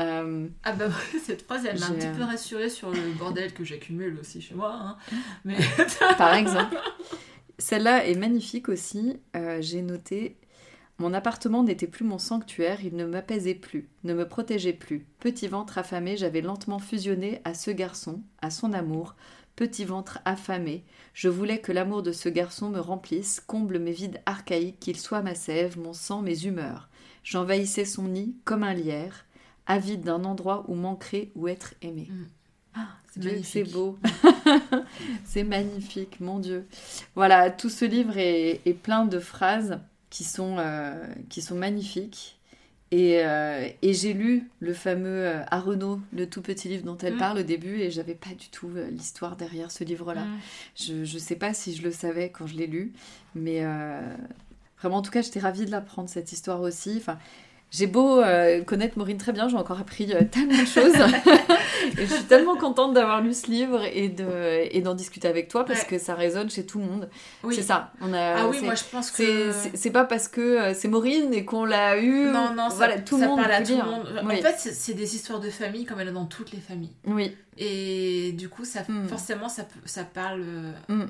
euh, 0.00 0.46
Ah 0.62 0.72
bah 0.72 0.88
cette 1.24 1.42
phrase, 1.42 1.64
elle 1.66 1.78
m'a 1.80 1.86
un 1.86 1.92
petit 1.92 2.06
euh, 2.06 2.14
peu 2.16 2.22
rassurée 2.22 2.68
sur 2.70 2.90
le 2.90 3.12
bordel 3.18 3.52
que 3.52 3.64
j'accumule 3.64 4.18
aussi 4.20 4.40
chez 4.40 4.54
moi. 4.54 4.72
hein. 4.74 4.96
Mais 5.44 5.56
par 6.18 6.34
exemple. 6.34 6.76
Celle-là 7.58 8.06
est 8.06 8.16
magnifique 8.16 8.68
aussi. 8.68 9.16
Euh, 9.36 9.58
J'ai 9.62 9.82
noté 9.82 10.36
Mon 10.98 11.14
appartement 11.14 11.62
n'était 11.62 11.86
plus 11.86 12.04
mon 12.04 12.18
sanctuaire, 12.18 12.84
il 12.84 12.94
ne 12.96 13.04
m'apaisait 13.04 13.54
plus, 13.54 13.88
ne 14.04 14.12
me 14.14 14.26
protégeait 14.28 14.72
plus. 14.72 15.06
Petit 15.20 15.46
ventre 15.48 15.78
affamé, 15.78 16.16
j'avais 16.16 16.40
lentement 16.40 16.78
fusionné 16.80 17.40
à 17.44 17.54
ce 17.54 17.70
garçon, 17.70 18.22
à 18.42 18.50
son 18.50 18.72
amour. 18.72 19.14
Petit 19.56 19.84
ventre 19.84 20.18
affamé, 20.24 20.84
je 21.12 21.28
voulais 21.28 21.60
que 21.60 21.70
l'amour 21.70 22.02
de 22.02 22.10
ce 22.10 22.28
garçon 22.28 22.70
me 22.70 22.80
remplisse, 22.80 23.40
comble 23.40 23.78
mes 23.78 23.92
vides 23.92 24.20
archaïques, 24.26 24.80
qu'il 24.80 24.98
soit 24.98 25.22
ma 25.22 25.36
sève, 25.36 25.78
mon 25.78 25.92
sang, 25.92 26.22
mes 26.22 26.44
humeurs. 26.44 26.88
J'envahissais 27.22 27.84
son 27.84 28.08
nid 28.08 28.34
comme 28.44 28.64
un 28.64 28.74
lierre, 28.74 29.24
avide 29.66 30.02
d'un 30.02 30.24
endroit 30.24 30.64
où 30.68 30.74
manquer 30.74 31.30
ou 31.36 31.48
être 31.48 31.74
aimé. 31.82 32.08
Mm. 32.10 32.24
Ah, 32.74 32.88
C'est 33.44 33.72
beau. 33.72 33.96
c'est 35.24 35.44
magnifique, 35.44 36.18
mon 36.18 36.40
Dieu. 36.40 36.66
Voilà, 37.14 37.50
tout 37.50 37.70
ce 37.70 37.84
livre 37.84 38.18
est, 38.18 38.60
est 38.66 38.74
plein 38.74 39.04
de 39.04 39.20
phrases 39.20 39.78
qui 40.10 40.24
sont, 40.24 40.56
euh, 40.58 41.06
qui 41.28 41.42
sont 41.42 41.54
magnifiques. 41.54 42.38
Et, 42.96 43.24
euh, 43.24 43.68
et 43.82 43.92
j'ai 43.92 44.12
lu 44.12 44.48
le 44.60 44.72
fameux 44.72 45.08
euh, 45.26 45.42
Arenaud, 45.50 45.98
le 46.12 46.28
tout 46.28 46.42
petit 46.42 46.68
livre 46.68 46.84
dont 46.84 46.96
elle 46.98 47.14
Mm. 47.14 47.18
parle 47.18 47.38
au 47.38 47.42
début, 47.42 47.80
et 47.80 47.90
j'avais 47.90 48.14
pas 48.14 48.30
du 48.38 48.48
tout 48.50 48.70
euh, 48.76 48.88
l'histoire 48.88 49.34
derrière 49.34 49.72
ce 49.72 49.82
livre-là. 49.82 50.24
Mm. 50.24 50.38
Je, 50.76 51.04
je 51.04 51.18
sais 51.18 51.34
pas 51.34 51.54
si 51.54 51.74
je 51.74 51.82
le 51.82 51.90
savais 51.90 52.30
quand 52.30 52.46
je 52.46 52.54
l'ai 52.54 52.68
lu, 52.68 52.92
mais 53.34 53.64
euh, 53.64 54.00
vraiment, 54.80 54.98
en 54.98 55.02
tout 55.02 55.10
cas, 55.10 55.22
j'étais 55.22 55.40
ravie 55.40 55.66
de 55.66 55.72
l'apprendre, 55.72 56.08
cette 56.08 56.30
histoire 56.30 56.60
aussi. 56.60 56.94
Enfin, 56.98 57.18
j'ai 57.76 57.86
beau 57.88 58.20
euh, 58.20 58.62
connaître 58.62 58.96
Maureen 58.96 59.18
très 59.18 59.32
bien, 59.32 59.48
j'ai 59.48 59.56
encore 59.56 59.80
appris 59.80 60.12
euh, 60.12 60.22
tellement 60.30 60.60
de 60.60 60.66
choses. 60.66 60.94
et 61.98 62.06
je 62.06 62.14
suis 62.14 62.24
tellement 62.24 62.56
contente 62.56 62.94
d'avoir 62.94 63.20
lu 63.20 63.34
ce 63.34 63.48
livre 63.50 63.82
et 63.92 64.08
de 64.08 64.24
et 64.70 64.80
d'en 64.80 64.94
discuter 64.94 65.26
avec 65.26 65.48
toi 65.48 65.64
parce 65.64 65.80
Ouais. 65.80 65.86
que 65.86 65.98
ça 65.98 66.14
résonne 66.14 66.48
chez 66.50 66.64
tout 66.66 66.78
le 66.78 66.84
monde. 66.84 67.08
Oui. 67.42 67.54
C'est 67.54 67.62
ça. 67.62 67.92
On 68.00 68.12
a, 68.12 68.36
Ah 68.36 68.48
oui, 68.48 68.60
moi 68.62 68.74
je 68.76 68.84
pense 68.84 69.10
que. 69.10 69.50
c'est- 69.74 69.90
pas 69.90 70.04
parce 70.04 70.28
que 70.28 70.40
euh, 70.40 70.74
c'est 70.74 70.88
Maureen 70.88 71.34
et 71.34 71.44
qu'on 71.44 71.64
l'a 71.64 71.98
eu. 71.98 72.26
Non, 72.30 72.54
non, 72.54 72.70
ça, 72.70 72.76
voilà, 72.76 72.98
tout 73.00 73.18
ça 73.18 73.24
le 73.24 73.30
monde 73.30 73.40
parle 73.40 73.52
à 73.52 73.62
tout 73.62 73.76
le 73.76 73.82
monde. 73.84 74.22
Oui. 74.24 74.38
En 74.38 74.42
fait, 74.42 74.54
c'est- 74.72 74.94
des 74.94 75.16
histoires 75.16 75.40
de 75.40 75.50
famille 75.50 75.84
comme 75.84 75.98
elle 76.00 76.08
a 76.08 76.12
dans 76.12 76.26
toutes 76.26 76.52
les 76.52 76.60
familles. 76.60 76.94
oui. 77.06 77.36
Et 77.56 78.32
du 78.32 78.48
coup, 78.48 78.64
ça, 78.64 78.80
Mm. 78.88 79.06
forcément, 79.08 79.48
ça, 79.48 79.64
parle 80.04 80.42
euh, 80.44 80.72
Mm. 80.88 81.06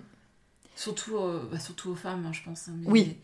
surtout, 0.76 1.16
bah, 1.50 1.58
surtout 1.58 1.90
aux 1.90 1.94
femmes, 1.94 2.24
hein, 2.26 2.32
je 2.32 2.42
pense. 2.42 2.68
hein, 2.68 2.72
mais, 2.78 2.90
Oui. 2.90 3.16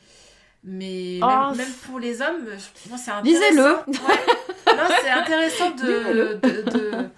Mais 0.63 1.19
Oh, 1.23 1.53
même, 1.57 1.73
pour 1.87 1.99
les 1.99 2.21
hommes, 2.21 2.45
c'est 2.75 2.93
intéressant. 2.93 3.23
Lisez-le. 3.23 3.63
Ouais. 3.89 4.77
Non, 4.77 4.83
c'est 5.03 5.11
intéressant 5.11 5.71
de, 5.71 5.83
Lisez-le. 5.87 6.35
de- 6.37 6.71
de- 6.71 7.09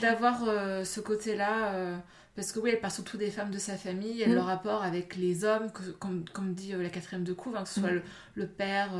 d'avoir 0.00 0.44
euh, 0.46 0.84
ce 0.84 1.00
côté-là. 1.00 1.72
euh, 1.74 1.96
parce 2.36 2.52
que 2.52 2.60
oui, 2.60 2.70
elle 2.72 2.80
parle 2.80 2.92
surtout 2.92 3.16
des 3.16 3.30
femmes 3.30 3.50
de 3.50 3.58
sa 3.58 3.76
famille 3.76 4.22
et 4.22 4.26
de 4.26 4.32
Mm. 4.32 4.34
leur 4.34 4.46
rapport 4.46 4.82
avec 4.84 5.16
les 5.16 5.44
hommes, 5.44 5.70
que- 5.72 5.90
comme, 5.98 6.24
comme 6.32 6.52
dit 6.54 6.74
euh, 6.74 6.82
la 6.82 6.88
quatrième 6.90 7.24
de 7.24 7.32
couve, 7.32 7.56
hein, 7.56 7.62
que 7.64 7.68
ce 7.68 7.80
soit 7.80 7.90
Mm. 7.90 7.94
le, 7.94 8.02
le 8.36 8.46
père, 8.46 8.90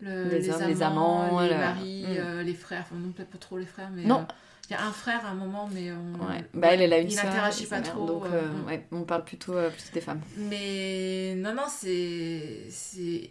le- 0.00 0.24
Les 0.24 0.40
les, 0.40 0.50
hommes, 0.50 0.56
amants, 0.62 0.68
les 0.68 0.82
amants, 0.82 1.40
les 1.40 1.48
le- 1.50 1.56
maris, 1.56 2.04
Mm. 2.08 2.40
les 2.40 2.54
frères. 2.54 2.82
Enfin, 2.86 2.96
non, 3.00 3.12
peut-être 3.12 3.30
pas 3.30 3.38
trop 3.38 3.58
les 3.58 3.66
frères, 3.66 3.90
mais 3.94 4.04
Non. 4.04 4.26
Il 4.70 4.74
y 4.74 4.76
a 4.76 4.84
un 4.86 4.92
frère 4.92 5.26
à 5.26 5.30
un 5.30 5.34
moment, 5.34 5.68
mais 5.72 5.90
on, 5.92 6.26
Ouais. 6.28 6.44
Bah, 6.54 6.68
elle, 6.72 6.82
elle 6.82 6.92
a 6.92 6.98
une 6.98 7.10
il 7.10 7.16
n'interagit 7.16 7.66
pas 7.66 7.80
trop. 7.80 8.06
Donc, 8.06 8.24
euh, 8.26 8.28
euh, 8.42 8.66
ouais, 8.68 8.86
on 8.92 9.02
parle 9.02 9.24
plutôt, 9.24 9.54
euh, 9.54 9.68
plutôt 9.70 9.92
des 9.92 10.00
femmes. 10.00 10.20
Mais 10.36 11.34
non, 11.36 11.54
non, 11.54 11.64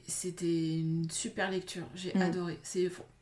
c'était 0.08 0.80
une 0.80 1.08
super 1.10 1.50
lecture. 1.52 1.84
J'ai 1.96 2.14
Mm. 2.14 2.22
adoré. 2.22 2.60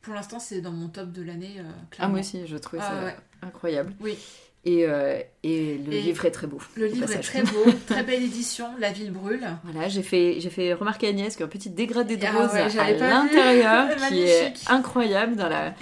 Pour 0.02 0.14
l'instant, 0.14 0.38
c'est 0.40 0.60
dans 0.60 0.72
mon 0.72 0.88
top 0.88 1.12
de 1.12 1.22
l'année. 1.22 1.56
euh, 1.58 1.62
Ah, 1.98 2.08
moi 2.08 2.20
aussi, 2.20 2.46
je 2.46 2.56
trouvais 2.56 2.82
Ah, 2.82 2.88
ça 3.00 3.04
ouais. 3.04 3.16
incroyable. 3.42 3.92
Oui. 4.00 4.16
Et, 4.64 4.84
euh, 4.86 5.18
et 5.44 5.78
le 5.86 5.92
Et 5.94 6.00
livre 6.02 6.26
est 6.26 6.30
très 6.30 6.46
beau. 6.46 6.58
Le 6.74 6.86
livre 6.86 7.10
est 7.10 7.20
très 7.20 7.42
beau, 7.42 7.64
très 7.86 8.02
belle 8.02 8.22
édition. 8.22 8.66
La 8.78 8.90
ville 8.90 9.12
brûle. 9.12 9.40
Voilà, 9.64 9.88
j'ai 9.88 10.02
fait, 10.02 10.40
j'ai 10.40 10.50
fait 10.50 10.74
remarquer 10.74 11.06
à 11.06 11.10
Agnès 11.10 11.32
qu'il 11.34 11.40
y 11.40 11.42
a 11.44 11.46
un 11.46 11.48
petit 11.48 11.70
dégradé 11.70 12.16
de 12.16 12.26
Ah 12.26 12.32
rose 12.42 12.52
ouais, 12.52 12.78
à 12.78 12.90
l'intérieur 12.90 13.86
qui 14.08 14.22
est 14.22 14.52
incroyable. 14.68 15.36
Dans 15.36 15.48
la, 15.48 15.74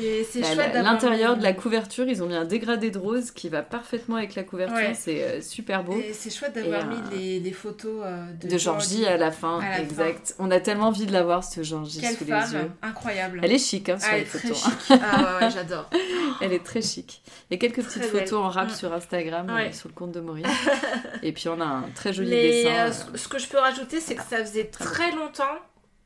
l'intérieur 0.83 1.37
de 1.37 1.43
la 1.43 1.53
couverture, 1.53 2.07
ils 2.07 2.23
ont 2.23 2.27
mis 2.27 2.35
un 2.37 2.45
dégradé 2.45 2.91
de 2.91 2.99
rose 2.99 3.31
qui 3.31 3.49
va 3.49 3.63
parfaitement 3.63 4.17
avec 4.17 4.35
la 4.35 4.43
couverture. 4.45 4.77
Ouais. 4.77 4.95
C'est 4.95 5.23
euh, 5.23 5.41
super 5.41 5.83
beau. 5.83 5.97
Et 5.99 6.13
c'est 6.13 6.31
chouette 6.31 6.55
d'avoir 6.55 6.87
mis 6.87 6.97
euh, 6.97 7.17
les, 7.17 7.41
les 7.41 7.53
photos 7.53 8.05
de, 8.43 8.49
De 8.49 8.59
Georgie 8.59 9.07
à 9.07 9.17
la 9.17 9.33
fin, 9.33 9.59
À 9.61 9.71
la 9.71 9.81
exact. 9.81 10.35
On 10.39 10.51
a 10.51 10.61
tellement 10.61 10.89
envie 10.89 11.07
de 11.07 11.13
la 11.13 11.23
voir, 11.23 11.43
ce 11.43 11.63
Georgie, 11.63 12.01
Quelle 12.01 12.17
sous 12.17 12.25
les 12.25 12.31
femme 12.31 12.53
yeux. 12.53 12.71
incroyable. 12.83 13.41
Elle 13.43 13.53
est 13.53 13.59
chic 13.59 13.89
hein, 13.89 13.99
sur 13.99 14.09
Ah, 14.13 14.17
elle 14.17 14.21
les 14.21 14.27
est 14.27 14.29
très 14.29 14.39
photos. 14.49 14.65
chic. 14.65 14.99
Ah 15.03 15.39
ouais, 15.41 15.51
j'adore. 15.51 15.91
Elle 16.43 16.53
est 16.53 16.63
très 16.63 16.83
chic. 16.83 17.23
Il 17.51 17.55
y 17.55 17.57
a 17.57 17.59
quelques 17.59 17.83
petites 17.83 18.05
photos 18.05 18.35
en 18.35 18.51
Mm. 18.67 18.71
sur 18.71 18.93
Instagram, 18.93 19.47
Ouais. 19.55 19.69
euh, 19.69 19.73
sur 19.73 19.89
le 19.89 19.95
compte 19.95 20.13
de 20.13 20.21
Maurice. 20.21 20.47
Et 21.23 21.33
puis 21.33 21.49
on 21.49 21.61
a 21.61 21.65
un 21.65 21.83
très 21.95 22.13
joli 22.13 22.31
Mais 22.31 22.43
dessin. 22.51 22.71
euh, 22.71 22.89
euh, 23.13 23.17
ce- 23.17 23.29
que 23.29 23.39
je 23.39 23.49
peux 23.49 23.59
rajouter, 23.59 24.01
c'est 24.01 24.15
que 24.15 24.23
ça 24.23 24.39
faisait 24.39 24.65
Très 24.67 25.11
longtemps, 25.13 25.59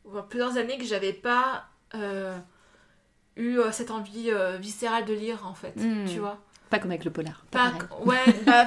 voire 0.04 0.26
plusieurs 0.26 0.56
années, 0.56 0.78
que 0.78 0.84
j'avais 0.84 1.12
pas 1.12 1.64
eu 3.36 3.58
cette 3.72 3.90
envie 3.90 4.30
viscérale 4.58 5.04
de 5.04 5.14
lire, 5.14 5.46
en 5.46 5.54
fait. 5.54 5.74
Mm. 5.76 6.06
Tu 6.06 6.18
vois 6.18 6.38
Pas 6.68 6.78
comme 6.78 6.90
avec 6.90 7.04
le 7.04 7.10
polar. 7.10 7.44
Pas 7.50 7.72
ouais, 8.04 8.16
bah, 8.46 8.64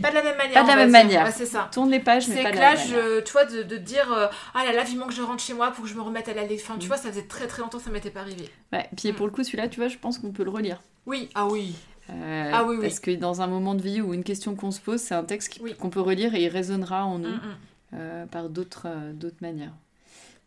pas 0.00 0.10
de 0.10 0.14
la 0.14 0.22
même 0.22 0.36
manière. 0.36 0.54
Pas 0.54 0.62
de 0.62 0.68
la 0.68 0.76
même 0.76 0.90
dire. 0.90 1.02
manière. 1.04 1.24
Ouais, 1.26 1.32
c'est 1.32 1.44
ça. 1.46 1.68
Tourne 1.72 1.90
les 1.90 2.00
pages, 2.00 2.28
mais 2.28 2.36
C'est 2.36 2.42
pas 2.44 2.50
que 2.50 2.56
de 2.56 2.60
là, 2.60 2.74
la 2.74 2.78
même 2.80 2.88
manière. 2.90 3.04
je, 3.16 3.20
tu 3.20 3.32
vois, 3.32 3.44
de, 3.44 3.62
de 3.62 3.76
dire 3.76 4.10
euh, 4.12 4.26
ah 4.54 4.64
là 4.64 4.72
là, 4.72 4.84
vivement 4.84 5.06
que 5.06 5.12
je 5.14 5.22
rentre 5.22 5.42
chez 5.42 5.52
moi 5.54 5.70
pour 5.70 5.84
que 5.84 5.90
je 5.90 5.94
me 5.96 6.02
remette 6.02 6.28
à 6.28 6.34
la 6.34 6.42
lecture. 6.44 6.70
Enfin, 6.70 6.78
tu 6.78 6.86
Mm. 6.86 6.88
vois, 6.88 6.96
ça 6.96 7.08
faisait 7.10 7.26
très 7.26 7.46
très 7.46 7.62
longtemps 7.62 7.78
que 7.78 7.84
ça 7.84 7.90
m'était 7.90 8.10
pas 8.10 8.20
arrivé. 8.20 8.48
Ouais, 8.72 8.88
puis 8.96 9.10
Mm. 9.12 9.16
pour 9.16 9.26
le 9.26 9.32
coup, 9.32 9.42
celui-là, 9.44 9.68
tu 9.68 9.80
vois, 9.80 9.88
je 9.88 9.98
pense 9.98 10.18
qu'on 10.18 10.30
peut 10.32 10.44
le 10.44 10.50
relire. 10.50 10.80
Oui, 11.06 11.28
ah 11.34 11.46
oui. 11.46 11.74
Euh, 12.10 12.50
Ah 12.54 12.64
oui, 12.64 12.76
oui. 12.76 12.82
Parce 12.86 13.00
que 13.00 13.10
dans 13.12 13.42
un 13.42 13.46
moment 13.46 13.74
de 13.74 13.82
vie 13.82 14.00
ou 14.00 14.14
une 14.14 14.24
question 14.24 14.54
qu'on 14.54 14.70
se 14.70 14.80
pose, 14.80 15.00
c'est 15.00 15.14
un 15.14 15.24
texte 15.24 15.58
Oui. 15.60 15.74
qu'on 15.74 15.90
peut 15.90 16.00
relire 16.00 16.34
et 16.34 16.44
il 16.44 16.48
résonnera 16.48 17.04
en 17.04 17.18
nous 17.18 17.28
Mm, 17.28 17.34
mm. 17.34 17.56
euh, 17.94 18.26
par 18.26 18.48
d'autres 18.48 18.86
euh, 18.86 19.30
manières. 19.40 19.72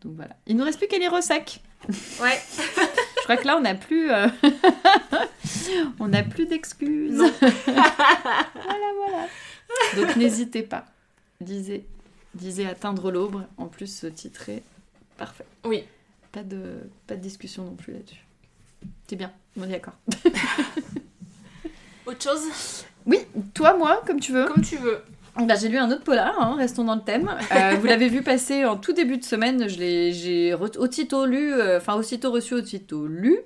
Donc 0.03 0.13
voilà. 0.15 0.35
Il 0.47 0.55
nous 0.55 0.63
reste 0.63 0.77
plus 0.77 0.87
qu'à 0.87 0.97
lire 0.97 1.11
au 1.13 1.21
sac. 1.21 1.61
Ouais. 2.21 2.39
Je 3.17 3.23
crois 3.23 3.37
que 3.37 3.45
là, 3.45 3.57
on 3.57 3.61
n'a 3.61 3.75
plus, 3.75 4.09
euh, 4.11 4.27
on 5.99 6.07
n'a 6.07 6.23
plus 6.23 6.45
d'excuses. 6.45 7.17
voilà, 7.65 8.91
voilà. 8.97 9.27
Donc 9.97 10.15
n'hésitez 10.15 10.63
pas. 10.63 10.85
Lisez, 11.41 11.85
lisez 12.39 12.65
Atteindre 12.65 13.11
l'aube. 13.11 13.43
En 13.57 13.67
plus, 13.67 13.93
ce 13.93 14.07
titre 14.07 14.49
est 14.49 14.63
parfait. 15.17 15.45
Oui. 15.65 15.83
Pas 16.31 16.43
de, 16.43 16.89
pas 17.07 17.15
de 17.15 17.21
discussion 17.21 17.65
non 17.65 17.75
plus 17.75 17.93
là-dessus. 17.93 18.23
C'est 19.07 19.15
bien, 19.15 19.31
on 19.57 19.63
est 19.63 19.67
d'accord. 19.71 19.95
Autre 22.09 22.23
chose 22.23 22.85
Oui, 23.05 23.19
toi, 23.53 23.77
moi, 23.77 24.01
comme 24.07 24.19
tu 24.19 24.31
veux. 24.31 24.45
Comme 24.45 24.63
tu 24.63 24.77
veux. 24.77 25.03
Bah, 25.37 25.53
j'ai 25.55 25.67
lu 25.67 25.77
un 25.77 25.91
autre 25.91 26.03
polar, 26.03 26.33
hein, 26.41 26.55
restons 26.57 26.83
dans 26.83 26.95
le 26.95 27.01
thème. 27.01 27.29
Euh, 27.51 27.75
vous 27.79 27.85
l'avez 27.85 28.09
vu 28.09 28.23
passer 28.23 28.65
en 28.65 28.77
tout 28.77 28.93
début 28.93 29.17
de 29.17 29.23
semaine, 29.23 29.69
je 29.69 29.77
l'ai, 29.77 30.11
j'ai 30.11 30.55
aussitôt 30.55 31.27
lu, 31.27 31.53
euh, 31.53 31.77
enfin 31.77 31.93
aussitôt 31.93 32.31
reçu, 32.31 32.55
aussitôt 32.55 33.05
lu. 33.05 33.37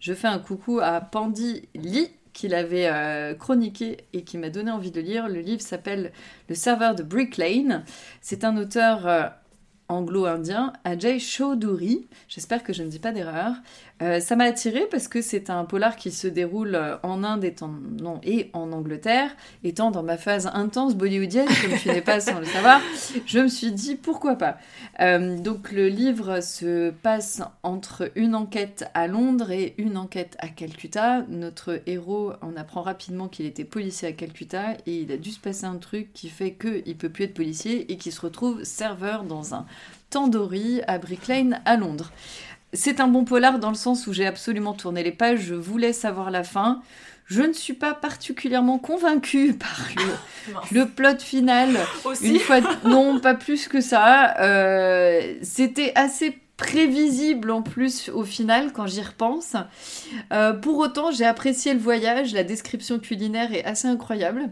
Je 0.00 0.12
fais 0.12 0.28
un 0.28 0.38
coucou 0.38 0.80
à 0.80 1.00
Pandy 1.00 1.66
Lee 1.74 2.10
qui 2.34 2.46
l'avait 2.48 2.88
euh, 2.88 3.34
chroniqué 3.34 4.04
et 4.12 4.22
qui 4.22 4.36
m'a 4.36 4.50
donné 4.50 4.70
envie 4.70 4.90
de 4.90 5.00
lire. 5.00 5.26
Le 5.26 5.40
livre 5.40 5.62
s'appelle 5.62 6.12
Le 6.50 6.54
serveur 6.54 6.94
de 6.94 7.02
Brick 7.02 7.38
Lane. 7.38 7.84
C'est 8.20 8.44
un 8.44 8.58
auteur 8.58 9.32
anglo-indien, 9.88 10.72
Ajay 10.84 11.18
Chaudhuri. 11.18 12.06
J'espère 12.28 12.62
que 12.62 12.72
je 12.72 12.82
ne 12.82 12.88
dis 12.88 13.00
pas 13.00 13.12
d'erreur. 13.12 13.54
Euh, 14.02 14.18
ça 14.20 14.34
m'a 14.34 14.44
attiré 14.44 14.86
parce 14.90 15.08
que 15.08 15.20
c'est 15.20 15.50
un 15.50 15.64
polar 15.64 15.96
qui 15.96 16.10
se 16.10 16.26
déroule 16.26 16.74
euh, 16.74 16.96
en 17.02 17.22
Inde 17.22 17.44
et 17.44 17.54
en, 17.60 17.68
non, 17.68 18.20
et 18.22 18.50
en 18.54 18.72
Angleterre. 18.72 19.30
Étant 19.62 19.90
dans 19.90 20.02
ma 20.02 20.16
phase 20.16 20.50
intense 20.54 20.94
bollywoodienne, 20.94 21.46
comme 21.46 21.78
tu 21.78 21.88
n'es 21.88 22.00
pas 22.00 22.20
sans 22.20 22.38
le 22.38 22.46
savoir, 22.46 22.80
je 23.26 23.40
me 23.40 23.48
suis 23.48 23.72
dit 23.72 23.96
pourquoi 23.96 24.36
pas? 24.36 24.56
Euh, 25.00 25.38
donc 25.38 25.72
le 25.72 25.88
livre 25.88 26.40
se 26.40 26.90
passe 26.90 27.42
entre 27.62 28.10
une 28.14 28.34
enquête 28.34 28.86
à 28.94 29.06
Londres 29.06 29.50
et 29.50 29.74
une 29.76 29.96
enquête 29.96 30.36
à 30.38 30.48
Calcutta. 30.48 31.22
Notre 31.28 31.82
héros 31.86 32.32
en 32.40 32.56
apprend 32.56 32.82
rapidement 32.82 33.28
qu'il 33.28 33.44
était 33.44 33.64
policier 33.64 34.08
à 34.08 34.12
Calcutta 34.12 34.72
et 34.86 35.00
il 35.00 35.12
a 35.12 35.18
dû 35.18 35.30
se 35.30 35.40
passer 35.40 35.66
un 35.66 35.76
truc 35.76 36.12
qui 36.14 36.30
fait 36.30 36.52
qu'il 36.52 36.96
peut 36.96 37.10
plus 37.10 37.24
être 37.24 37.34
policier 37.34 37.92
et 37.92 37.96
qu'il 37.96 38.12
se 38.12 38.20
retrouve 38.22 38.64
serveur 38.64 39.24
dans 39.24 39.54
un 39.54 39.66
tandoori 40.08 40.80
à 40.86 40.98
Brick 40.98 41.28
Lane 41.28 41.60
à 41.64 41.76
Londres. 41.76 42.10
C'est 42.72 43.00
un 43.00 43.08
bon 43.08 43.24
polar 43.24 43.58
dans 43.58 43.70
le 43.70 43.74
sens 43.74 44.06
où 44.06 44.12
j'ai 44.12 44.26
absolument 44.26 44.74
tourné 44.74 45.02
les 45.02 45.12
pages, 45.12 45.40
je 45.40 45.54
voulais 45.54 45.92
savoir 45.92 46.30
la 46.30 46.44
fin. 46.44 46.82
Je 47.26 47.42
ne 47.42 47.52
suis 47.52 47.74
pas 47.74 47.94
particulièrement 47.94 48.78
convaincue 48.78 49.54
par 49.58 49.88
le, 50.72 50.84
plot 50.84 51.18
final. 51.18 51.76
Aussi. 52.04 52.28
Une 52.28 52.38
fois, 52.40 52.60
non, 52.84 53.20
pas 53.20 53.34
plus 53.34 53.68
que 53.68 53.80
ça. 53.80 54.36
Euh, 54.40 55.34
C'était 55.42 55.92
assez 55.94 56.38
prévisible 56.56 57.50
en 57.50 57.62
plus 57.62 58.10
au 58.10 58.24
final 58.24 58.72
quand 58.72 58.86
j'y 58.86 59.00
repense. 59.00 59.56
Euh, 60.32 60.52
pour 60.52 60.78
autant, 60.78 61.10
j'ai 61.10 61.24
apprécié 61.24 61.72
le 61.72 61.80
voyage. 61.80 62.34
La 62.34 62.44
description 62.44 62.98
culinaire 62.98 63.54
est 63.54 63.64
assez 63.64 63.88
incroyable. 63.88 64.50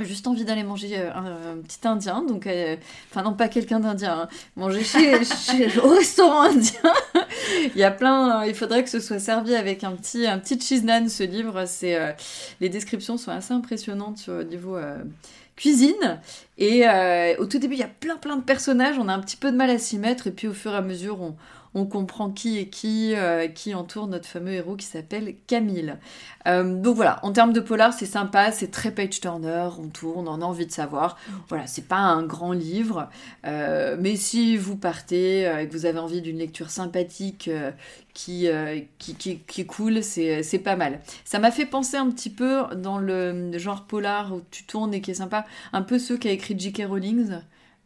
Juste 0.00 0.26
envie 0.28 0.44
d'aller 0.44 0.62
manger 0.62 0.96
euh, 0.98 1.12
un, 1.12 1.52
un 1.52 1.56
petit 1.62 1.86
indien, 1.86 2.22
donc 2.22 2.46
euh, 2.46 2.76
enfin 3.10 3.22
non 3.22 3.34
pas 3.34 3.48
quelqu'un 3.48 3.80
d'indien, 3.80 4.20
hein. 4.22 4.28
manger 4.56 4.84
chez, 4.84 5.24
chez 5.24 5.78
au 5.80 5.88
restaurant 5.88 6.42
indien. 6.42 6.92
il 7.74 7.76
y 7.76 7.82
a 7.82 7.90
plein, 7.90 8.44
il 8.44 8.54
faudrait 8.54 8.84
que 8.84 8.90
ce 8.90 9.00
soit 9.00 9.18
servi 9.18 9.54
avec 9.56 9.82
un 9.82 9.92
petit 9.92 10.26
un 10.26 10.38
petit 10.38 10.60
cheese 10.60 10.84
naan. 10.84 11.08
Ce 11.08 11.24
livre, 11.24 11.64
c'est 11.66 11.96
euh, 11.96 12.12
les 12.60 12.68
descriptions 12.68 13.16
sont 13.16 13.32
assez 13.32 13.52
impressionnantes 13.52 14.18
sur- 14.18 14.34
au 14.34 14.42
niveau 14.44 14.76
euh, 14.76 14.98
cuisine. 15.56 16.20
Et 16.58 16.88
euh, 16.88 17.34
au 17.38 17.46
tout 17.46 17.58
début, 17.58 17.74
il 17.74 17.80
y 17.80 17.84
a 17.84 17.88
plein 17.88 18.16
plein 18.16 18.36
de 18.36 18.42
personnages, 18.42 18.98
on 18.98 19.08
a 19.08 19.12
un 19.12 19.20
petit 19.20 19.36
peu 19.36 19.50
de 19.50 19.56
mal 19.56 19.70
à 19.70 19.78
s'y 19.78 19.98
mettre, 19.98 20.28
et 20.28 20.30
puis 20.30 20.46
au 20.46 20.52
fur 20.52 20.72
et 20.72 20.76
à 20.76 20.82
mesure, 20.82 21.20
on, 21.20 21.34
on 21.74 21.86
comprend 21.86 22.30
qui 22.30 22.58
est 22.58 22.66
qui, 22.66 23.14
euh, 23.14 23.48
qui 23.48 23.74
entoure 23.74 24.06
notre 24.06 24.26
fameux 24.26 24.52
héros 24.52 24.76
qui 24.76 24.86
s'appelle 24.86 25.34
Camille. 25.46 25.94
Euh, 26.46 26.80
donc 26.80 26.96
voilà, 26.96 27.18
en 27.22 27.32
termes 27.32 27.52
de 27.52 27.60
polar, 27.60 27.92
c'est 27.92 28.06
sympa, 28.06 28.52
c'est 28.52 28.70
très 28.70 28.90
page 28.90 29.20
turner, 29.20 29.68
on 29.78 29.88
tourne, 29.88 30.28
on 30.28 30.40
a 30.40 30.44
envie 30.44 30.66
de 30.66 30.72
savoir. 30.72 31.18
Voilà, 31.48 31.66
c'est 31.66 31.86
pas 31.86 31.98
un 31.98 32.22
grand 32.22 32.52
livre, 32.52 33.08
euh, 33.46 33.96
mais 33.98 34.16
si 34.16 34.56
vous 34.56 34.76
partez 34.76 35.42
et 35.42 35.68
que 35.68 35.72
vous 35.72 35.86
avez 35.86 35.98
envie 35.98 36.22
d'une 36.22 36.38
lecture 36.38 36.70
sympathique 36.70 37.50
qui, 38.14 38.48
qui, 38.98 39.14
qui, 39.14 39.60
est 39.60 39.66
cool, 39.66 40.02
c'est 40.02 40.42
c'est 40.42 40.58
pas 40.58 40.76
mal. 40.76 41.00
Ça 41.24 41.38
m'a 41.38 41.50
fait 41.50 41.66
penser 41.66 41.96
un 41.96 42.10
petit 42.10 42.30
peu 42.30 42.62
dans 42.76 42.98
le 42.98 43.56
genre 43.58 43.84
polar 43.84 44.34
où 44.34 44.42
tu 44.50 44.64
tournes 44.64 44.94
et 44.94 45.00
qui 45.00 45.10
est 45.10 45.14
sympa, 45.14 45.44
un 45.72 45.82
peu 45.82 45.98
ceux 45.98 46.16
qu'a 46.16 46.30
écrit 46.30 46.58
J.K. 46.58 46.84
Rowling. 46.88 47.40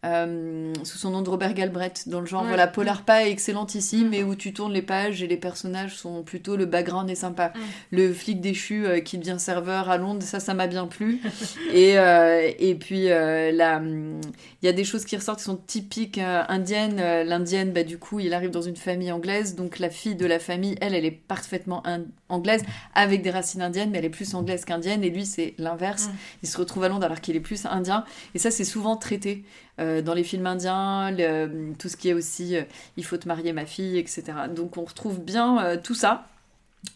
Euh, 0.04 0.72
sous 0.82 0.98
son 0.98 1.10
nom 1.10 1.22
de 1.22 1.30
Robert 1.30 1.54
Galbraith, 1.54 2.08
dans 2.08 2.20
le 2.20 2.26
genre, 2.26 2.42
Ouais. 2.42 2.48
voilà, 2.48 2.66
polar 2.66 3.02
pas 3.02 3.24
excellente 3.26 3.74
ici, 3.76 4.04
Mm. 4.04 4.08
mais 4.08 4.22
où 4.24 4.34
tu 4.34 4.52
tournes 4.52 4.72
les 4.72 4.82
pages 4.82 5.22
et 5.22 5.26
les 5.28 5.36
personnages 5.36 5.94
sont 5.96 6.22
plutôt, 6.22 6.56
le 6.56 6.66
background 6.66 7.08
est 7.08 7.14
sympa. 7.14 7.52
Mm. 7.54 7.60
Le 7.92 8.12
flic 8.12 8.40
déchu 8.40 8.84
euh, 8.84 9.00
qui 9.00 9.18
devient 9.18 9.36
serveur 9.38 9.88
à 9.90 9.98
Londres, 9.98 10.22
ça, 10.22 10.40
ça 10.40 10.54
m'a 10.54 10.66
bien 10.66 10.86
plu. 10.86 11.20
et, 11.72 11.98
euh, 11.98 12.50
et 12.58 12.74
puis, 12.74 13.04
là, 13.06 13.80
il 13.82 14.66
y 14.66 14.68
a 14.68 14.72
des 14.72 14.84
choses 14.84 15.04
qui 15.04 15.16
ressortent 15.16 15.38
qui 15.38 15.44
sont 15.44 15.56
typiques 15.56 16.18
indiennes. 16.18 16.96
L'indienne, 17.24 17.72
bah, 17.72 17.84
du 17.84 17.98
coup, 17.98 18.18
il 18.20 18.34
arrive 18.34 18.50
dans 18.50 18.62
une 18.62 18.76
famille 18.76 19.12
anglaise, 19.12 19.54
donc 19.54 19.78
la 19.78 19.90
fille 19.90 20.14
de 20.16 20.26
la 20.26 20.38
famille, 20.38 20.76
elle, 20.80 20.94
elle 20.94 21.04
est 21.04 21.10
parfaitement 21.10 21.82
anglaise, 22.28 22.62
avec 22.94 23.22
des 23.22 23.30
racines 23.30 23.62
indiennes, 23.62 23.90
mais 23.90 23.98
elle 23.98 24.04
est 24.04 24.10
plus 24.10 24.34
anglaise 24.34 24.64
qu'indienne, 24.64 25.04
et 25.04 25.10
lui, 25.10 25.26
c'est 25.26 25.54
l'inverse. 25.58 26.08
Mm. 26.08 26.12
Il 26.42 26.48
se 26.48 26.58
retrouve 26.58 26.84
à 26.84 26.88
Londres 26.88 27.04
alors 27.04 27.20
qu'il 27.20 27.36
est 27.36 27.40
plus 27.40 27.66
indien, 27.66 28.04
et 28.34 28.38
ça, 28.38 28.50
c'est 28.50 28.64
souvent 28.64 28.96
traité 28.96 29.44
euh, 29.80 30.02
dans 30.02 30.14
les 30.14 30.24
films 30.24 30.46
indiens, 30.46 31.10
le- 31.10 31.72
tout 31.78 31.88
ce 31.88 31.96
qui 31.96 32.08
est 32.10 32.12
aussi 32.14 32.56
euh, 32.56 32.62
il 32.96 33.04
faut 33.04 33.16
te 33.16 33.26
marier 33.28 33.52
ma 33.52 33.66
fille, 33.66 33.98
etc. 33.98 34.22
Donc 34.54 34.76
on 34.76 34.84
retrouve 34.84 35.20
bien 35.20 35.64
euh, 35.64 35.76
tout 35.82 35.94
ça. 35.94 36.26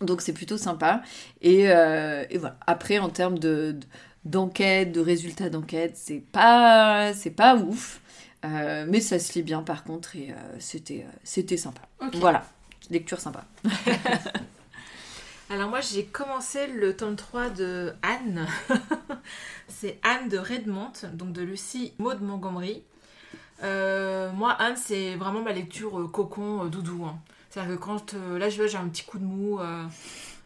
Donc 0.01 0.20
c'est 0.20 0.33
plutôt 0.33 0.59
sympa. 0.59 1.03
Et, 1.43 1.62
et 1.64 2.39
voilà. 2.39 2.57
Après, 2.66 2.99
en 2.99 3.09
termes 3.09 3.39
de, 3.39 3.72
de- 3.72 3.87
d'enquête, 4.24 4.91
de 4.93 5.01
résultats 5.01 5.49
d'enquête, 5.49 5.93
c'est 5.97 6.20
pas, 6.33 7.12
c'est 7.14 7.31
pas 7.31 7.57
ouf. 7.57 8.01
Mais 8.45 9.01
ça 9.01 9.18
se 9.18 9.33
lit 9.35 9.43
bien 9.43 9.62
par 9.62 9.83
contre 9.85 10.14
et 10.16 10.35
c'était, 10.59 11.07
c'était 11.24 11.57
sympa. 11.57 11.83
Voilà, 12.14 12.45
lecture 12.91 13.20
sympa. 13.20 13.45
Alors 15.51 15.68
moi 15.70 15.81
j'ai 15.81 16.05
commencé 16.05 16.66
le 16.66 16.97
tome 16.97 17.14
3 17.16 17.51
de 17.51 17.93
Anne. 18.03 18.47
c'est 19.68 19.99
Anne 20.03 20.29
de 20.29 20.39
Redmond, 20.39 20.93
donc 21.14 21.33
de 21.33 21.43
Lucie 21.43 21.93
Maud 21.99 22.20
Montgomery. 22.22 22.83
Euh, 23.62 24.31
moi 24.33 24.51
Anne 24.53 24.77
c'est 24.77 25.14
vraiment 25.16 25.41
ma 25.43 25.53
lecture 25.53 25.99
euh, 25.99 26.09
cocon 26.09 26.64
euh, 26.64 26.68
doudou. 26.68 27.05
hein. 27.07 27.16
C'est-à-dire 27.51 27.77
que 27.77 27.81
quand 27.83 28.14
là 28.39 28.51
je 28.51 28.66
j'ai 28.66 28.77
un 28.77 28.89
petit 28.89 29.05
coup 29.05 29.18
de 29.18 29.24
mou, 29.24 29.59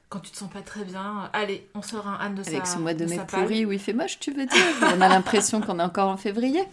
quand 0.08 0.20
tu 0.20 0.30
te 0.30 0.36
sens 0.36 0.48
pas 0.50 0.60
très 0.62 0.84
bien, 0.84 1.28
allez 1.32 1.66
on 1.74 1.82
sort 1.82 2.06
un 2.06 2.14
Anne 2.20 2.36
de 2.36 2.42
Avec 2.42 2.66
sa 2.66 2.74
ce 2.74 2.78
mois 2.78 2.94
de 2.94 3.04
mai 3.06 3.20
pourri 3.26 3.64
où 3.66 3.72
il 3.72 3.80
fait 3.80 3.92
moche, 3.92 4.20
tu 4.20 4.30
veux 4.32 4.46
dire? 4.46 4.64
On 4.96 5.00
a 5.00 5.08
l'impression 5.08 5.60
qu'on 5.60 5.78
est 5.80 5.82
encore 5.82 6.08
en 6.08 6.16
février. 6.16 6.62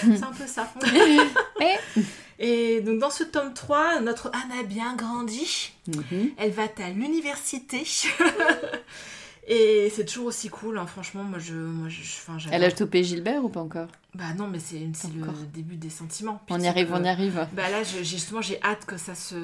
C'est 0.00 0.22
un 0.22 0.32
peu 0.32 0.46
ça. 0.46 0.72
Mais- 0.92 1.78
Et 2.42 2.80
donc 2.80 2.98
dans 3.00 3.10
ce 3.10 3.22
tome 3.22 3.52
3, 3.52 4.00
notre 4.00 4.28
Anne 4.32 4.58
a 4.58 4.62
bien 4.62 4.96
grandi. 4.96 5.72
Mhm. 5.88 6.30
Elle 6.38 6.52
va 6.52 6.62
à 6.62 6.88
l'université. 6.90 7.84
Et 9.52 9.90
c'est 9.94 10.04
toujours 10.04 10.26
aussi 10.26 10.48
cool, 10.48 10.78
hein. 10.78 10.86
franchement, 10.86 11.24
moi 11.24 11.40
je... 11.40 11.54
Moi, 11.54 11.88
je. 11.88 12.48
Elle 12.52 12.62
a 12.62 12.70
topé 12.70 13.02
Gilbert 13.02 13.44
ou 13.44 13.48
pas 13.48 13.58
encore? 13.60 13.88
Bah 14.14 14.32
non, 14.38 14.46
mais 14.46 14.60
c'est 14.60 14.76
le 14.78 15.46
début 15.52 15.74
des 15.74 15.90
sentiments. 15.90 16.40
Puis 16.46 16.54
On 16.56 16.60
y 16.60 16.68
arrive, 16.68 16.88
que- 16.88 16.92
on 16.94 17.02
y 17.04 17.08
arrive. 17.08 17.46
Bah 17.52 17.68
là, 17.68 17.82
je- 17.82 17.96
j'ai- 17.98 18.04
justement, 18.04 18.40
j'ai 18.42 18.62
hâte 18.62 18.84
que 18.86 18.96
ça 18.96 19.16
se 19.16 19.34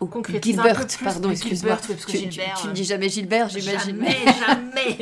Oh, 0.00 0.06
concrétise 0.06 0.58
un 0.58 0.62
Gilbert, 0.62 0.80
peu 0.80 0.86
plus. 0.86 1.04
pardon, 1.04 1.30
excuse-moi. 1.30 1.78
Tu, 1.86 1.94
tu- 1.96 2.16
Gilbert, 2.18 2.58
tu 2.60 2.66
euh, 2.66 2.70
ne 2.70 2.74
dis 2.74 2.84
jamais 2.84 3.08
Gilbert, 3.10 3.48
j'imagine. 3.50 3.96
Jamais, 4.02 4.16
jamais. 4.46 4.98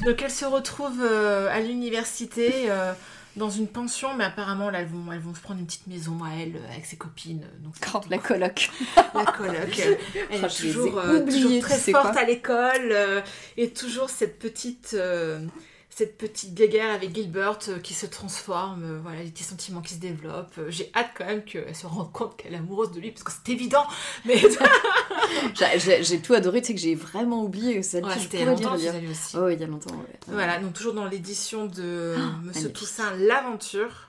Donc 0.04 0.22
elle 0.22 0.30
se 0.30 0.44
retrouve 0.44 1.00
euh, 1.02 1.48
à 1.50 1.60
l'université 1.60 2.70
euh, 2.70 2.92
dans 3.36 3.50
une 3.50 3.68
pension, 3.68 4.14
mais 4.16 4.24
apparemment 4.24 4.70
là, 4.70 4.80
elles 4.80 4.86
vont, 4.88 5.12
elles 5.12 5.20
vont 5.20 5.34
se 5.34 5.40
prendre 5.40 5.60
une 5.60 5.66
petite 5.66 5.86
maison 5.86 6.18
à 6.24 6.30
elle 6.40 6.56
euh, 6.56 6.72
avec 6.72 6.86
ses 6.86 6.96
copines. 6.96 7.44
Donc 7.60 7.74
c'est 7.78 7.86
Oh, 7.94 8.00
la 8.10 8.18
coloc. 8.18 8.70
la 9.14 9.24
coloc. 9.26 9.78
Elle, 9.78 9.98
elle 10.30 10.40
Oh, 10.42 10.46
est 10.46 10.48
toujours, 10.72 10.98
euh, 10.98 11.60
très 11.60 11.78
forte 11.92 12.12
quoi. 12.12 12.20
à 12.20 12.24
l'école 12.24 12.88
euh, 12.92 13.20
et 13.56 13.70
toujours 13.70 14.10
cette 14.10 14.38
petite, 14.38 14.92
euh, 14.94 15.40
cette 15.98 16.18
petite 16.18 16.52
guéguerre 16.52 16.92
avec 16.94 17.14
Gilbert 17.14 17.58
euh, 17.68 17.78
qui 17.78 17.94
se 17.94 18.04
transforme. 18.04 18.84
euh, 18.84 18.98
voilà, 19.02 19.22
les 19.22 19.30
petits 19.30 19.44
sentiments 19.44 19.80
qui 19.80 19.94
se 19.94 19.98
développent. 19.98 20.58
Euh, 20.58 20.66
J'ai 20.70 20.90
hâte 20.94 21.08
quand 21.16 21.24
même 21.24 21.42
qu'elle 21.42 21.74
se 21.74 21.86
rende 21.86 22.12
compte 22.12 22.36
qu'elle 22.36 22.52
est 22.52 22.58
amoureuse 22.58 22.92
de 22.92 23.00
lui 23.00 23.12
parce 23.12 23.22
que 23.22 23.32
c'est 23.32 23.50
évident. 23.52 23.84
Mais 24.26 24.36
J'ai- 26.02 26.20
tout 26.20 26.34
adoré, 26.34 26.60
tu 26.60 26.66
sais 26.68 26.74
que 26.74 26.80
j'ai 26.80 26.94
vraiment 26.94 27.42
oublié 27.42 27.82
ça. 27.82 27.98
Ouais, 28.00 28.12
c'était 28.18 28.38
il 28.38 28.40
y 28.40 28.42
a 28.42 28.46
longtemps 28.46 28.74
lire, 28.74 28.92
aussi. 29.10 29.36
Oh, 29.38 29.48
il 29.48 29.58
y 29.58 29.64
a 29.64 29.66
longtemps, 29.66 29.94
ouais. 29.94 30.18
Voilà, 30.28 30.58
donc 30.58 30.74
toujours 30.74 30.92
dans 30.92 31.06
l'édition 31.06 31.64
de 31.66 32.14
Monsieur 32.14 32.18
Ah, 32.18 32.40
magnifique. 32.44 32.72
Toussaint, 32.74 33.16
l'aventure. 33.16 34.05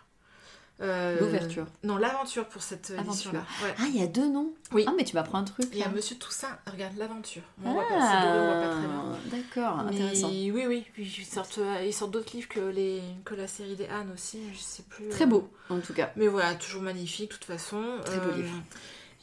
Euh, 0.79 1.19
L'ouverture. 1.19 1.65
Non, 1.83 1.97
l'aventure 1.97 2.45
pour 2.47 2.61
cette 2.61 2.91
édition-là. 2.91 3.39
Ouais. 3.63 3.73
Ah, 3.79 3.83
il 3.87 3.97
y 3.99 4.03
a 4.03 4.07
deux 4.07 4.29
noms 4.29 4.53
Oui. 4.71 4.85
Ah, 4.87 4.93
mais 4.95 5.03
tu 5.03 5.15
m'apprends 5.15 5.39
un 5.39 5.43
truc. 5.43 5.67
Il 5.73 5.79
y 5.79 5.83
a. 5.83 5.89
Monsieur 5.89 6.15
Toussaint, 6.17 6.55
regarde 6.71 6.95
l'aventure. 6.97 7.41
On 7.65 7.73
voit 7.73 7.87
pas, 7.87 7.99
c'est 7.99 8.27
doré, 8.27 8.39
on 8.39 8.45
voit 8.45 8.61
pas 8.61 8.69
très 8.69 8.81
bien. 8.87 9.03
Ah, 9.11 9.17
D'accord, 9.35 9.79
intéressant. 9.79 10.29
Oui, 10.29 10.65
oui, 10.67 10.85
ils 10.99 11.25
sortent, 11.25 11.57
euh, 11.57 11.83
ils 11.83 11.93
sortent 11.93 12.11
d'autres 12.11 12.35
livres 12.35 12.47
que, 12.49 12.59
les, 12.59 13.01
que 13.25 13.33
la 13.33 13.47
série 13.47 13.75
des 13.75 13.87
Anne 13.87 14.11
aussi, 14.13 14.39
je 14.53 14.59
sais 14.59 14.83
plus. 14.83 15.09
Très 15.09 15.23
euh. 15.23 15.27
beau, 15.27 15.49
en 15.69 15.79
tout 15.79 15.93
cas. 15.93 16.11
Mais 16.15 16.27
voilà, 16.27 16.53
toujours 16.53 16.83
magnifique 16.83 17.29
de 17.29 17.35
toute 17.35 17.45
façon. 17.45 17.83
Très 18.05 18.19
beau 18.19 18.31
livre. 18.35 18.49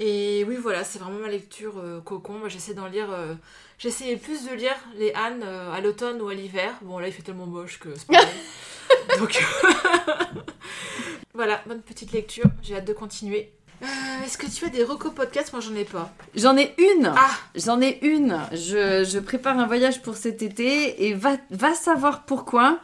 Et 0.00 0.44
oui, 0.48 0.56
voilà, 0.56 0.82
c'est 0.82 0.98
vraiment 0.98 1.20
ma 1.20 1.28
lecture 1.28 1.74
euh, 1.78 2.00
cocon. 2.00 2.32
Moi, 2.32 2.48
j'essaie 2.48 2.74
d'en 2.74 2.86
lire. 2.88 3.12
euh, 3.12 3.34
J'essayais 3.78 4.16
plus 4.16 4.44
de 4.48 4.54
lire 4.54 4.74
les 4.96 5.12
Anne 5.14 5.42
euh, 5.44 5.72
à 5.72 5.80
l'automne 5.80 6.20
ou 6.20 6.28
à 6.28 6.34
l'hiver. 6.34 6.72
Bon, 6.82 6.98
là, 6.98 7.06
il 7.06 7.12
fait 7.12 7.22
tellement 7.22 7.46
moche 7.46 7.78
que 7.78 7.90
c'est 7.96 8.08
pas. 8.08 8.18
Donc, 9.18 9.40
voilà, 11.34 11.60
bonne 11.66 11.80
petite 11.82 12.12
lecture. 12.12 12.46
J'ai 12.62 12.76
hâte 12.76 12.86
de 12.86 12.92
continuer. 12.92 13.50
Euh, 13.82 13.86
Est-ce 14.24 14.38
que 14.38 14.46
tu 14.46 14.64
as 14.64 14.68
des 14.68 14.84
recos 14.84 15.12
podcasts? 15.12 15.52
Moi, 15.52 15.60
j'en 15.60 15.74
ai 15.74 15.84
pas. 15.84 16.12
J'en 16.34 16.56
ai 16.56 16.74
une 16.78 17.12
Ah 17.14 17.30
J'en 17.56 17.80
ai 17.80 17.98
une. 18.02 18.38
Je, 18.52 19.04
je 19.04 19.18
prépare 19.18 19.58
un 19.58 19.66
voyage 19.66 20.00
pour 20.02 20.16
cet 20.16 20.42
été 20.42 21.06
et 21.06 21.12
va, 21.14 21.36
va 21.50 21.74
savoir 21.74 22.24
pourquoi. 22.24 22.78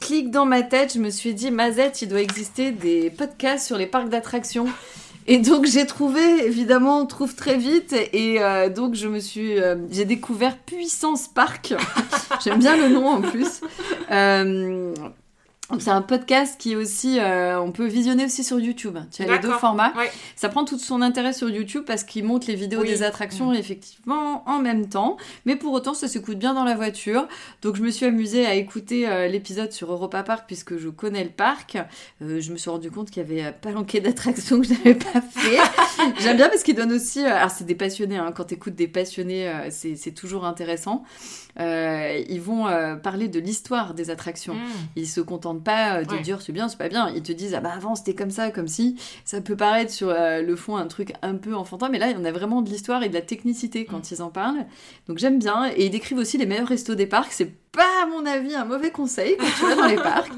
Clique 0.00 0.30
dans 0.30 0.44
ma 0.46 0.62
tête, 0.62 0.92
je 0.94 1.00
me 1.00 1.10
suis 1.10 1.34
dit, 1.34 1.50
Mazette, 1.50 2.02
il 2.02 2.08
doit 2.08 2.20
exister 2.20 2.70
des 2.70 3.10
podcasts 3.10 3.66
sur 3.66 3.76
les 3.76 3.86
parcs 3.86 4.08
d'attractions. 4.08 4.68
Et 5.26 5.38
donc 5.38 5.66
j'ai 5.66 5.86
trouvé, 5.86 6.20
évidemment, 6.46 7.00
on 7.00 7.06
trouve 7.06 7.34
très 7.34 7.56
vite. 7.56 7.94
Et 8.12 8.40
euh, 8.42 8.68
donc 8.68 8.94
je 8.94 9.08
me 9.08 9.18
suis, 9.20 9.58
euh, 9.58 9.76
j'ai 9.90 10.04
découvert 10.04 10.56
Puissance 10.58 11.28
Park. 11.28 11.74
J'aime 12.44 12.58
bien 12.58 12.76
le 12.76 12.88
nom 12.88 13.08
en 13.08 13.20
plus. 13.20 13.62
Euh, 14.10 14.94
c'est 15.78 15.90
un 15.90 16.02
podcast 16.02 16.60
qui 16.60 16.72
est 16.72 16.76
aussi, 16.76 17.18
euh, 17.20 17.60
on 17.60 17.70
peut 17.72 17.86
visionner 17.86 18.24
aussi 18.24 18.42
sur 18.44 18.58
YouTube. 18.58 18.98
Tu 19.12 19.22
as 19.22 19.26
les 19.26 19.38
deux 19.38 19.50
formats. 19.52 19.92
Ouais. 19.96 20.10
Ça 20.36 20.48
prend 20.48 20.64
tout 20.64 20.78
son 20.78 21.02
intérêt 21.02 21.32
sur 21.32 21.48
YouTube 21.48 21.84
parce 21.86 22.02
qu'il 22.04 22.24
montre 22.24 22.48
les 22.48 22.54
vidéos 22.54 22.80
Oui. 22.80 22.88
des 22.88 23.02
attractions 23.02 23.52
effectivement 23.52 24.42
en 24.48 24.58
même 24.58 24.88
temps. 24.88 25.16
Mais 25.46 25.56
pour 25.56 25.72
autant, 25.72 25.94
ça 25.94 26.08
s'écoute 26.08 26.38
bien 26.38 26.54
dans 26.54 26.64
la 26.64 26.74
voiture. 26.74 27.28
Donc 27.62 27.76
je 27.76 27.82
me 27.82 27.90
suis 27.90 28.06
amusée 28.06 28.46
à 28.46 28.54
écouter 28.54 29.08
euh, 29.08 29.28
l'épisode 29.28 29.72
sur 29.72 29.92
Europa 29.92 30.22
Park 30.22 30.44
puisque 30.46 30.76
je 30.78 30.88
connais 30.88 31.24
le 31.24 31.30
parc. 31.30 31.76
Euh, 32.22 32.40
je 32.40 32.52
me 32.52 32.56
suis 32.56 32.70
rendu 32.70 32.90
compte 32.90 33.10
qu'il 33.10 33.22
y 33.22 33.26
avait 33.26 33.44
euh, 33.44 33.52
pas 33.52 33.70
manqué 33.72 34.00
d'attractions 34.00 34.60
que 34.60 34.66
je 34.66 34.72
n'avais 34.74 34.94
pas 34.94 35.20
fait. 35.20 35.58
J'aime 36.20 36.36
bien 36.36 36.48
parce 36.48 36.62
qu'il 36.62 36.74
donne 36.74 36.92
aussi... 36.92 37.24
euh, 37.24 37.34
alors 37.36 37.50
c'est 37.50 37.64
des 37.64 37.74
passionnés, 37.74 38.16
hein, 38.16 38.32
quand 38.34 38.44
tu 38.44 38.54
écoutes 38.54 38.74
des 38.74 38.88
passionnés, 38.88 39.48
euh, 39.48 39.68
c'est 39.70 40.14
toujours 40.14 40.44
intéressant. 40.44 41.04
Euh, 41.60 42.22
ils 42.28 42.40
vont 42.40 42.66
euh, 42.66 42.96
parler 42.96 43.28
de 43.28 43.38
l'histoire 43.38 43.94
des 43.94 44.10
attractions. 44.10 44.54
Mm. 44.54 44.58
Ils 44.96 45.06
se 45.08 45.20
contentent 45.20 45.62
pas 45.62 45.98
euh, 45.98 46.04
de 46.04 46.14
Ouais. 46.14 46.20
dire 46.22 46.40
c'est 46.42 46.52
bien, 46.52 46.68
c'est 46.68 46.78
pas 46.78 46.88
bien. 46.88 47.10
Ils 47.14 47.22
te 47.22 47.32
disent 47.32 47.54
ah 47.54 47.60
bah 47.60 47.72
avant 47.76 47.94
c'était 47.94 48.14
comme 48.14 48.30
ça, 48.30 48.50
comme 48.50 48.68
si. 48.68 48.96
Ça 49.24 49.40
peut 49.40 49.56
paraître 49.56 49.92
sur 49.92 50.08
euh, 50.08 50.42
le 50.42 50.56
fond 50.56 50.76
un 50.76 50.86
truc 50.86 51.12
un 51.22 51.34
peu 51.36 51.54
enfantin, 51.54 51.88
mais 51.90 51.98
là 51.98 52.08
il 52.08 52.16
y 52.16 52.20
en 52.20 52.24
a 52.24 52.32
vraiment 52.32 52.62
de 52.62 52.70
l'histoire 52.70 53.02
et 53.02 53.08
de 53.08 53.14
la 53.14 53.20
technicité 53.22 53.84
quand 53.84 53.98
Mm. 53.98 54.12
ils 54.14 54.22
en 54.22 54.30
parlent. 54.30 54.66
Donc 55.08 55.18
j'aime 55.18 55.38
bien. 55.38 55.70
Et 55.76 55.86
ils 55.86 55.90
décrivent 55.90 56.18
aussi 56.18 56.38
les 56.38 56.46
meilleurs 56.46 56.68
restos 56.68 56.94
des 56.94 57.06
parcs. 57.06 57.32
C'est 57.32 57.52
pas 57.72 58.02
à 58.02 58.06
mon 58.06 58.26
avis 58.26 58.54
un 58.54 58.64
mauvais 58.64 58.90
conseil 58.90 59.36
quand 59.38 59.46
tu 59.58 59.64
vas 59.66 59.76
dans 59.76 59.86
les 59.86 59.94
parcs. 60.02 60.32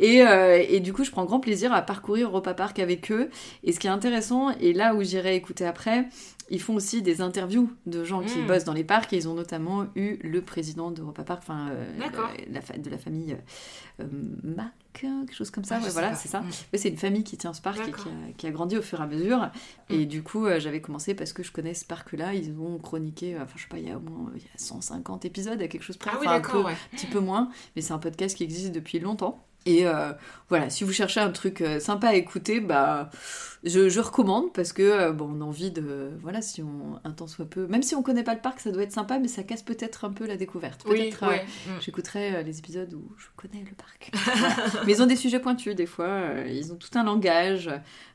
Et, 0.00 0.18
et 0.18 0.80
du 0.80 0.92
coup 0.92 1.02
je 1.04 1.10
prends 1.10 1.24
grand 1.24 1.40
plaisir 1.40 1.72
à 1.72 1.80
parcourir 1.82 2.28
Europa 2.28 2.52
Park 2.52 2.78
avec 2.78 3.10
eux. 3.10 3.30
Et 3.62 3.72
ce 3.72 3.78
qui 3.80 3.86
est 3.86 3.90
intéressant, 3.90 4.50
et 4.60 4.72
là 4.74 4.94
où 4.94 5.02
j'irai 5.02 5.34
écouter 5.36 5.64
après, 5.66 6.06
ils 6.50 6.60
font 6.60 6.74
aussi 6.74 7.00
des 7.02 7.20
interviews 7.20 7.70
de 7.86 8.04
gens 8.04 8.20
qui 8.22 8.38
Mm. 8.38 8.46
bossent 8.46 8.64
dans 8.64 8.72
les 8.74 8.84
parcs 8.84 9.12
et 9.12 9.16
ils 9.16 9.28
ont 9.28 9.34
notamment 9.34 9.86
eu 9.96 10.18
le 10.22 10.40
président 10.42 10.90
d'Europa 10.90 11.24
Park, 11.24 11.40
enfin 11.42 11.68
euh, 11.70 11.98
D'accord. 11.98 12.28
la, 12.46 12.54
la 12.54 12.60
fa- 12.60 12.76
de 12.76 12.90
la 12.90 12.98
famille 12.98 13.36
euh, 14.00 14.04
Mac, 14.42 14.72
quelque 14.92 15.34
chose 15.34 15.50
comme 15.50 15.64
ça. 15.64 15.78
Ah, 15.80 15.84
ouais, 15.84 15.90
voilà, 15.90 16.14
c'est 16.14 16.28
ça. 16.28 16.40
Mm. 16.40 16.46
Ouais, 16.72 16.78
c'est 16.78 16.88
une 16.90 16.96
famille 16.96 17.24
qui 17.24 17.36
tient 17.36 17.52
ce 17.52 17.62
parc 17.62 17.80
et 17.80 17.90
qui 17.92 18.08
a, 18.08 18.32
qui 18.36 18.46
a 18.46 18.50
grandi 18.50 18.76
au 18.76 18.82
fur 18.82 19.00
et 19.00 19.02
à 19.02 19.06
mesure. 19.06 19.50
Et 19.90 20.06
du 20.06 20.22
coup, 20.22 20.46
euh, 20.46 20.60
j'avais 20.60 20.80
commencé 20.80 21.14
parce 21.14 21.32
que 21.32 21.42
je 21.42 21.50
connais 21.52 21.74
ce 21.74 21.84
parc-là. 21.84 22.34
Ils 22.34 22.52
ont 22.58 22.78
chroniqué, 22.78 23.34
euh, 23.34 23.42
enfin, 23.42 23.52
je 23.56 23.62
sais 23.62 23.68
pas, 23.68 23.78
il 23.78 23.88
y 23.88 23.90
a 23.90 23.96
au 23.96 24.00
moins 24.00 24.30
il 24.34 24.42
y 24.42 24.44
a 24.46 24.58
150 24.58 25.24
épisodes, 25.24 25.60
à 25.62 25.68
quelque 25.68 25.82
chose 25.82 25.96
près. 25.96 26.10
Ah 26.12 26.18
oui, 26.20 26.26
un 26.28 26.40
peu- 26.40 26.62
ouais. 26.62 26.74
petit 26.92 27.06
peu 27.06 27.20
moins, 27.20 27.48
mais 27.76 27.82
c'est 27.82 27.92
un 27.92 27.98
podcast 27.98 28.36
qui 28.36 28.44
existe 28.44 28.72
depuis 28.72 28.98
longtemps. 28.98 29.44
Et 29.66 29.86
euh, 29.86 30.12
voilà, 30.50 30.68
si 30.68 30.84
vous 30.84 30.92
cherchez 30.92 31.20
un 31.20 31.30
truc 31.30 31.62
euh, 31.62 31.80
sympa 31.80 32.08
à 32.08 32.14
écouter, 32.14 32.60
bah, 32.60 33.08
je, 33.64 33.88
je 33.88 34.00
recommande 34.00 34.52
parce 34.52 34.72
que 34.72 34.82
euh, 34.82 35.12
bon, 35.12 35.30
on 35.36 35.40
a 35.40 35.44
envie 35.44 35.70
de, 35.70 36.10
voilà, 36.20 36.42
si 36.42 36.62
on 36.62 37.00
un 37.04 37.10
temps 37.10 37.26
soit 37.26 37.46
peu, 37.46 37.66
même 37.66 37.82
si 37.82 37.94
on 37.94 38.02
connaît 38.02 38.22
pas 38.22 38.34
le 38.34 38.40
parc, 38.40 38.60
ça 38.60 38.70
doit 38.70 38.82
être 38.82 38.92
sympa, 38.92 39.18
mais 39.18 39.28
ça 39.28 39.42
casse 39.42 39.62
peut-être 39.62 40.04
un 40.04 40.12
peu 40.12 40.26
la 40.26 40.36
découverte. 40.36 40.84
Oui, 40.86 40.98
Peut-être, 40.98 41.22
euh, 41.24 41.28
ouais. 41.28 41.44
Mm. 41.66 41.80
J'écouterai 41.80 42.36
euh, 42.36 42.42
les 42.42 42.58
épisodes 42.58 42.92
où 42.94 43.12
je 43.16 43.26
connais 43.36 43.64
le 43.64 43.74
parc. 43.74 44.10
Voilà. 44.34 44.56
Mais 44.86 44.92
ils 44.92 45.02
ont 45.02 45.06
des 45.06 45.16
sujets 45.16 45.38
pointus 45.38 45.74
des 45.74 45.86
fois. 45.86 46.20
ils 46.48 46.72
ont 46.72 46.76
tout 46.76 46.98
un 46.98 47.04
langage 47.04 47.70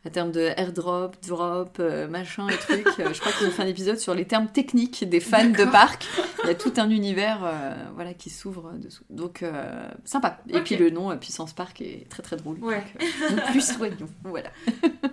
à 0.06 0.10
termes 0.10 0.32
de 0.32 0.52
airdrop, 0.58 1.16
drop, 1.26 1.80
machin 2.10 2.48
et 2.48 2.58
trucs. 2.58 3.00
Euh, 3.00 3.14
je 3.14 3.20
crois 3.20 3.32
qu'ils 3.32 3.48
ont 3.48 3.52
fait 3.52 3.64
un 3.64 3.68
épisode 3.68 3.98
sur 3.98 4.14
les 4.14 4.26
termes 4.26 4.48
techniques 4.48 5.08
des 5.08 5.20
fans 5.20 5.50
de 5.50 5.66
parc. 5.66 6.08
Il 6.44 6.48
y 6.48 6.52
a 6.52 6.56
tout 6.56 6.74
un 6.78 6.90
univers 6.90 7.42
euh, 7.44 7.76
voilà, 7.96 8.14
qui 8.14 8.30
s'ouvre 8.30 8.72
dessous. 8.78 9.04
Donc 9.10 9.44
euh, 9.44 9.90
sympa. 10.06 10.40
Et 10.50 10.62
puis 10.62 10.76
le 10.76 10.90
nom 10.90 11.16
Puissance 11.18 11.54
Park 11.54 11.82
est 11.82 12.08
très 12.10 12.24
très 12.24 12.38
drôle. 12.38 12.58
Ouais. 12.60 12.84
Donc, 13.30 13.46
plus 13.52 13.74
soignons. 13.74 14.10
Voilà. 14.24 14.50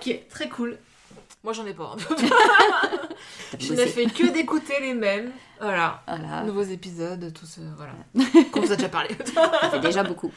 Ok, 0.00 0.18
très 0.30 0.48
cool. 0.48 0.78
Moi, 1.44 1.52
j'en 1.52 1.66
ai 1.66 1.74
pas. 1.74 1.96
hein. 2.10 2.98
Je 3.58 3.72
n'ai 3.74 3.86
fait 3.86 4.06
que 4.06 4.30
d'écouter 4.32 4.74
les 4.80 4.94
mêmes. 4.94 5.30
Voilà. 5.60 6.02
Voilà. 6.06 6.42
Nouveaux 6.44 6.62
épisodes, 6.62 7.32
tout 7.32 7.46
ce. 7.46 7.60
Voilà. 7.76 7.92
Qu'on 8.52 8.60
vous 8.60 8.72
a 8.72 8.76
déjà 8.76 8.88
parlé. 8.88 9.10
Ça 9.34 9.70
fait 9.70 9.80
déjà 9.80 10.02
beaucoup. 10.02 10.32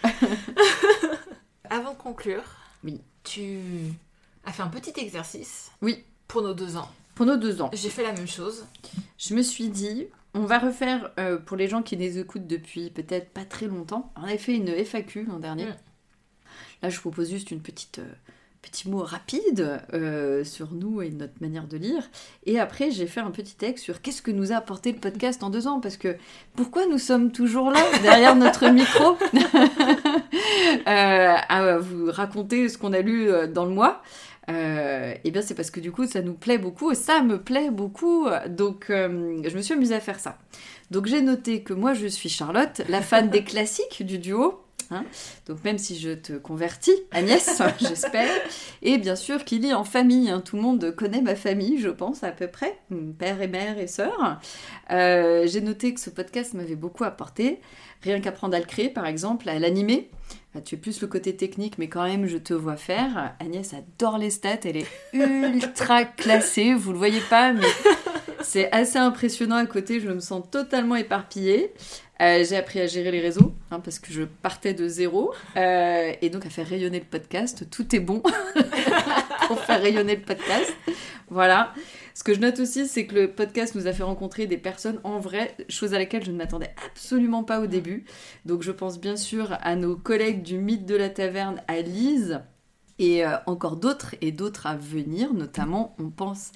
Avant 1.69 1.93
de 1.93 1.97
conclure, 1.97 2.43
Oui. 2.83 3.01
tu 3.23 3.59
as 4.45 4.51
fait 4.51 4.63
un 4.63 4.67
petit 4.67 4.93
exercice. 4.99 5.71
Oui. 5.81 6.03
Pour 6.27 6.41
nos 6.41 6.53
deux 6.53 6.75
ans. 6.77 6.89
Pour 7.15 7.25
nos 7.25 7.37
deux 7.37 7.61
ans. 7.61 7.69
J'ai 7.73 7.89
fait 7.89 8.03
la 8.03 8.11
même 8.13 8.27
chose. 8.27 8.65
Je 9.17 9.33
me 9.33 9.41
suis 9.41 9.69
dit, 9.69 10.07
on 10.33 10.45
va 10.45 10.59
refaire, 10.59 11.11
euh, 11.19 11.37
pour 11.37 11.57
les 11.57 11.67
gens 11.67 11.81
qui 11.83 11.95
les 11.95 12.19
écoutent 12.19 12.47
depuis 12.47 12.89
peut-être 12.89 13.29
pas 13.31 13.45
très 13.45 13.67
longtemps, 13.67 14.11
on 14.15 14.23
avait 14.23 14.37
fait 14.37 14.55
une 14.55 14.69
FAQ 14.69 15.25
l'an 15.25 15.39
dernier. 15.39 15.65
Mm. 15.65 15.75
Là, 16.81 16.89
je 16.89 16.95
vous 16.97 17.01
propose 17.01 17.29
juste 17.29 17.51
une 17.51 17.61
petite, 17.61 17.99
euh, 17.99 18.13
petit 18.63 18.89
mot 18.89 19.03
rapide 19.03 19.81
euh, 19.93 20.43
sur 20.43 20.71
nous 20.71 21.01
et 21.01 21.09
notre 21.09 21.33
manière 21.41 21.67
de 21.67 21.77
lire. 21.77 22.09
Et 22.45 22.59
après, 22.59 22.89
j'ai 22.89 23.05
fait 23.05 23.19
un 23.19 23.29
petit 23.29 23.55
texte 23.55 23.83
sur 23.83 24.01
qu'est-ce 24.01 24.21
que 24.21 24.31
nous 24.31 24.51
a 24.51 24.55
apporté 24.55 24.91
le 24.91 24.97
podcast 24.97 25.43
en 25.43 25.49
deux 25.49 25.67
ans. 25.67 25.79
Parce 25.79 25.97
que 25.97 26.15
pourquoi 26.55 26.87
nous 26.87 26.97
sommes 26.97 27.31
toujours 27.31 27.69
là, 27.69 27.81
derrière 28.01 28.35
notre 28.35 28.67
micro, 28.69 29.17
euh, 30.87 31.35
à 31.49 31.77
vous 31.77 32.09
raconter 32.09 32.69
ce 32.69 32.77
qu'on 32.77 32.93
a 32.93 33.01
lu 33.01 33.29
euh, 33.29 33.47
dans 33.47 33.65
le 33.65 33.71
mois 33.71 34.01
et 34.49 35.31
bien 35.31 35.41
c'est 35.41 35.55
parce 35.55 35.71
que 35.71 35.79
du 35.79 35.93
coup 35.93 36.05
ça 36.05 36.21
nous 36.21 36.33
plaît 36.33 36.57
beaucoup 36.57 36.91
et 36.91 36.95
ça 36.95 37.21
me 37.21 37.41
plaît 37.41 37.71
beaucoup 37.71 38.27
donc 38.49 38.87
je 38.89 39.55
me 39.55 39.61
suis 39.61 39.73
amusée 39.73 39.95
à 39.95 40.01
faire 40.01 40.19
ça 40.19 40.37
donc 40.91 41.05
j'ai 41.05 41.21
noté 41.21 41.63
que 41.63 41.71
moi 41.71 41.93
je 41.93 42.07
suis 42.07 42.27
Charlotte 42.27 42.81
la 42.89 43.01
fan 43.01 43.29
des 43.29 43.45
classiques 43.45 44.05
du 44.05 44.19
duo 44.19 44.62
hein. 44.91 45.05
donc 45.47 45.63
même 45.63 45.77
si 45.77 45.99
je 45.99 46.11
te 46.11 46.33
convertis 46.33 46.95
Agnès 47.11 47.61
j'espère 47.79 48.31
et 48.81 48.97
bien 48.97 49.15
sûr 49.15 49.43
qu'il 49.43 49.61
lit 49.61 49.73
en 49.73 49.83
famille 49.83 50.29
hein. 50.29 50.41
tout 50.41 50.55
le 50.55 50.61
monde 50.61 50.93
connaît 50.95 51.21
ma 51.21 51.35
famille 51.35 51.79
je 51.79 51.89
pense 51.89 52.23
à 52.23 52.31
peu 52.31 52.47
près 52.47 52.77
père 53.17 53.41
et 53.41 53.47
mère 53.47 53.77
et 53.79 53.87
sœur 53.87 54.39
Euh, 54.91 55.47
j'ai 55.47 55.61
noté 55.61 55.93
que 55.93 55.99
ce 55.99 56.09
podcast 56.09 56.53
m'avait 56.53 56.75
beaucoup 56.75 57.03
apporté 57.03 57.59
rien 58.01 58.19
qu'apprendre 58.19 58.55
à 58.55 58.59
le 58.59 58.65
créer 58.65 58.89
par 58.89 59.05
exemple 59.05 59.47
à 59.49 59.57
l'animer 59.59 60.09
tu 60.61 60.75
es 60.75 60.77
plus 60.77 61.01
le 61.01 61.07
côté 61.07 61.35
technique, 61.35 61.77
mais 61.77 61.87
quand 61.87 62.03
même, 62.03 62.27
je 62.27 62.37
te 62.37 62.53
vois 62.53 62.77
faire. 62.77 63.33
Agnès 63.39 63.73
adore 63.73 64.19
les 64.19 64.29
stats, 64.29 64.59
elle 64.65 64.77
est 64.77 64.87
ultra 65.13 66.05
classée. 66.17 66.73
Vous 66.75 66.91
le 66.91 66.97
voyez 66.97 67.21
pas, 67.21 67.53
mais 67.53 67.65
c'est 68.41 68.71
assez 68.71 68.99
impressionnant 68.99 69.55
à 69.55 69.65
côté. 69.65 69.99
Je 69.99 70.09
me 70.09 70.19
sens 70.19 70.43
totalement 70.51 70.95
éparpillée. 70.95 71.73
Euh, 72.23 72.45
j'ai 72.47 72.55
appris 72.55 72.79
à 72.79 72.87
gérer 72.87 73.11
les 73.11 73.19
réseaux, 73.19 73.53
hein, 73.69 73.81
parce 73.81 73.99
que 73.99 74.13
je 74.13 74.23
partais 74.23 74.73
de 74.73 74.87
zéro. 74.87 75.33
Euh, 75.57 76.13
et 76.21 76.29
donc 76.29 76.45
à 76.45 76.49
faire 76.49 76.67
rayonner 76.67 76.99
le 76.99 77.05
podcast. 77.05 77.69
Tout 77.69 77.93
est 77.95 77.99
bon 77.99 78.21
pour 79.47 79.59
faire 79.59 79.81
rayonner 79.81 80.15
le 80.15 80.21
podcast. 80.21 80.73
Voilà. 81.29 81.73
Ce 82.13 82.23
que 82.23 82.33
je 82.33 82.39
note 82.39 82.59
aussi, 82.59 82.87
c'est 82.87 83.07
que 83.07 83.15
le 83.15 83.31
podcast 83.31 83.75
nous 83.75 83.87
a 83.87 83.93
fait 83.93 84.03
rencontrer 84.03 84.45
des 84.45 84.57
personnes 84.57 84.99
en 85.03 85.19
vrai, 85.19 85.57
chose 85.67 85.93
à 85.93 85.97
laquelle 85.97 86.23
je 86.23 86.31
ne 86.31 86.37
m'attendais 86.37 86.73
absolument 86.85 87.43
pas 87.43 87.59
au 87.59 87.67
début. 87.67 88.05
Donc 88.45 88.61
je 88.61 88.71
pense 88.71 88.99
bien 88.99 89.17
sûr 89.17 89.57
à 89.61 89.75
nos 89.75 89.95
collègues 89.95 90.43
du 90.43 90.57
mythe 90.57 90.85
de 90.85 90.95
la 90.95 91.09
taverne, 91.09 91.61
à 91.67 91.81
Lise, 91.81 92.41
et 92.99 93.25
euh, 93.25 93.35
encore 93.47 93.75
d'autres 93.75 94.15
et 94.21 94.31
d'autres 94.31 94.67
à 94.67 94.75
venir. 94.75 95.33
Notamment, 95.33 95.95
on 95.99 96.09
pense 96.09 96.51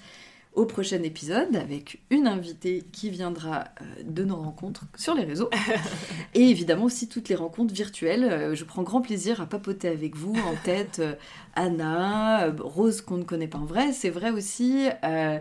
au 0.57 0.65
prochain 0.65 1.01
épisode 1.03 1.55
avec 1.55 2.01
une 2.09 2.25
invitée 2.27 2.83
qui 2.91 3.11
viendra 3.11 3.65
euh, 3.81 3.85
de 4.03 4.23
nos 4.23 4.35
rencontres 4.35 4.85
sur 4.97 5.13
les 5.13 5.23
réseaux. 5.23 5.49
et 6.33 6.49
évidemment 6.49 6.85
aussi 6.85 7.07
toutes 7.07 7.29
les 7.29 7.35
rencontres 7.35 7.73
virtuelles. 7.73 8.23
Euh, 8.23 8.55
je 8.55 8.65
prends 8.65 8.81
grand 8.81 9.01
plaisir 9.01 9.39
à 9.39 9.45
papoter 9.45 9.87
avec 9.87 10.15
vous 10.15 10.33
en 10.33 10.55
tête. 10.65 10.97
euh, 10.99 11.13
Anna, 11.55 12.53
Rose 12.59 13.01
qu'on 13.01 13.17
ne 13.17 13.23
connaît 13.23 13.47
pas 13.47 13.59
en 13.59 13.65
vrai, 13.65 13.93
c'est 13.93 14.09
vrai 14.09 14.31
aussi. 14.31 14.87
euh, 15.03 15.37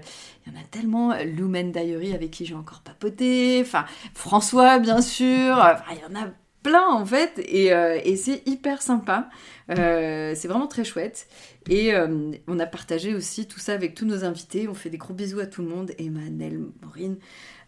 Il 0.46 0.52
y 0.52 0.56
en 0.56 0.60
a 0.60 0.64
tellement. 0.70 1.14
Lumen 1.24 1.72
Diary 1.72 2.14
avec 2.14 2.30
qui 2.30 2.44
j'ai 2.46 2.54
encore 2.54 2.80
papoté. 2.80 3.58
Enfin, 3.62 3.84
François 4.14 4.78
bien 4.78 5.00
sûr. 5.00 5.54
Enfin, 5.56 5.82
il 5.92 5.98
y 5.98 6.04
en 6.16 6.20
a 6.22 6.28
plein 6.66 6.88
en 6.88 7.06
fait. 7.06 7.40
Et, 7.46 7.72
euh, 7.72 7.98
c'est 8.16 8.42
hyper 8.46 8.82
sympa. 8.82 9.28
Euh, 9.70 10.32
c'est 10.34 10.48
vraiment 10.48 10.66
très 10.66 10.84
chouette. 10.84 11.28
Et 11.68 11.94
euh, 11.94 12.32
on 12.48 12.58
a 12.58 12.66
partagé 12.66 13.14
aussi 13.14 13.46
tout 13.46 13.60
ça 13.60 13.72
avec 13.72 13.94
tous 13.94 14.04
nos 14.04 14.24
invités. 14.24 14.68
On 14.68 14.74
fait 14.74 14.90
des 14.90 14.98
gros 14.98 15.14
bisous 15.14 15.40
à 15.40 15.46
tout 15.46 15.62
le 15.62 15.68
monde. 15.68 15.92
Emma, 15.98 16.28
Nel, 16.30 16.60
Maureen, 16.82 17.16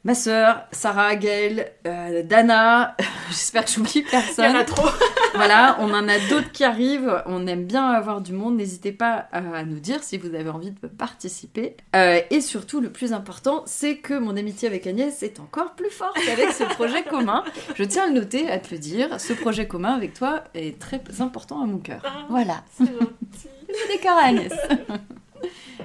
ma 0.08 0.14
sœur, 0.14 0.62
Sarah, 0.72 1.16
Gaëlle, 1.16 1.70
euh, 1.86 2.22
Dana, 2.22 2.96
j'espère 3.28 3.66
que 3.66 3.70
j'oublie 3.72 3.90
Il 3.96 4.02
y 4.04 4.06
en 4.06 4.10
personne. 4.10 4.56
a 4.56 4.64
trop. 4.64 4.88
voilà, 5.34 5.76
on 5.80 5.92
en 5.92 6.08
a 6.08 6.18
d'autres 6.30 6.50
qui 6.50 6.64
arrivent. 6.64 7.22
On 7.26 7.46
aime 7.46 7.66
bien 7.66 7.90
avoir 7.90 8.22
du 8.22 8.32
monde. 8.32 8.56
N'hésitez 8.56 8.90
pas 8.92 9.28
à, 9.32 9.40
à 9.58 9.64
nous 9.64 9.80
dire 9.80 10.02
si 10.02 10.16
vous 10.16 10.34
avez 10.34 10.48
envie 10.48 10.70
de 10.70 10.86
participer. 10.86 11.76
Euh, 11.94 12.22
et 12.30 12.40
surtout, 12.40 12.80
le 12.80 12.90
plus 12.90 13.12
important, 13.12 13.64
c'est 13.66 13.98
que 13.98 14.14
mon 14.14 14.34
amitié 14.38 14.66
avec 14.66 14.86
Agnès 14.86 15.22
est 15.22 15.40
encore 15.40 15.74
plus 15.74 15.90
forte 15.90 16.16
avec 16.32 16.52
ce 16.52 16.64
projet 16.64 17.02
commun. 17.10 17.44
Je 17.74 17.84
tiens 17.84 18.04
à 18.04 18.06
le 18.06 18.14
noter, 18.14 18.50
à 18.50 18.58
te 18.58 18.70
le 18.72 18.78
dire. 18.78 19.20
Ce 19.20 19.34
projet 19.34 19.66
commun 19.68 19.92
avec 19.94 20.14
toi 20.14 20.42
est 20.54 20.78
très 20.78 21.02
important 21.20 21.62
à 21.62 21.66
mon 21.66 21.76
cœur. 21.78 22.00
Voilà, 22.30 22.62
C'est 22.78 22.86
gentil. 22.86 24.08
à 24.08 24.24
Agnès. 24.24 24.52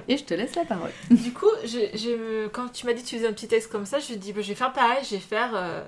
Et 0.08 0.16
je 0.16 0.24
te 0.24 0.34
laisse 0.34 0.54
la 0.54 0.64
parole. 0.64 0.90
Du 1.10 1.32
coup, 1.32 1.50
quand 2.52 2.68
tu 2.68 2.86
m'as 2.86 2.92
dit 2.92 3.02
que 3.02 3.08
tu 3.08 3.16
faisais 3.16 3.28
un 3.28 3.32
petit 3.32 3.48
texte 3.48 3.70
comme 3.70 3.86
ça, 3.86 3.98
je 3.98 4.12
me 4.12 4.18
dis, 4.18 4.32
bah, 4.32 4.42
je 4.42 4.48
vais 4.48 4.54
faire 4.54 4.72
pareil, 4.72 5.04
je 5.04 5.10
vais 5.16 5.20
faire 5.20 5.52
euh, 5.54 5.84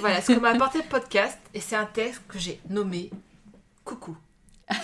voilà, 0.00 0.20
ce 0.20 0.32
que 0.32 0.38
m'a 0.38 0.50
apporté 0.50 0.78
le 0.78 0.88
podcast. 0.88 1.38
Et 1.54 1.60
c'est 1.60 1.76
un 1.76 1.86
texte 1.86 2.22
que 2.28 2.38
j'ai 2.38 2.60
nommé 2.68 3.10
Coucou. 3.84 4.16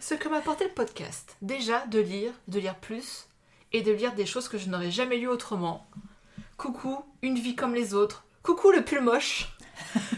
ce 0.00 0.14
que 0.14 0.28
m'a 0.28 0.38
apporté 0.38 0.64
le 0.64 0.70
podcast. 0.70 1.36
Déjà, 1.42 1.86
de 1.86 2.00
lire, 2.00 2.32
de 2.48 2.58
lire 2.58 2.76
plus, 2.76 3.26
et 3.72 3.82
de 3.82 3.92
lire 3.92 4.14
des 4.14 4.26
choses 4.26 4.48
que 4.48 4.58
je 4.58 4.68
n'aurais 4.68 4.90
jamais 4.90 5.18
lues 5.18 5.28
autrement. 5.28 5.86
Coucou, 6.56 7.04
une 7.22 7.38
vie 7.38 7.54
comme 7.54 7.74
les 7.74 7.94
autres. 7.94 8.24
Coucou, 8.42 8.70
le 8.70 8.82
pull 8.82 9.00
moche. 9.00 9.54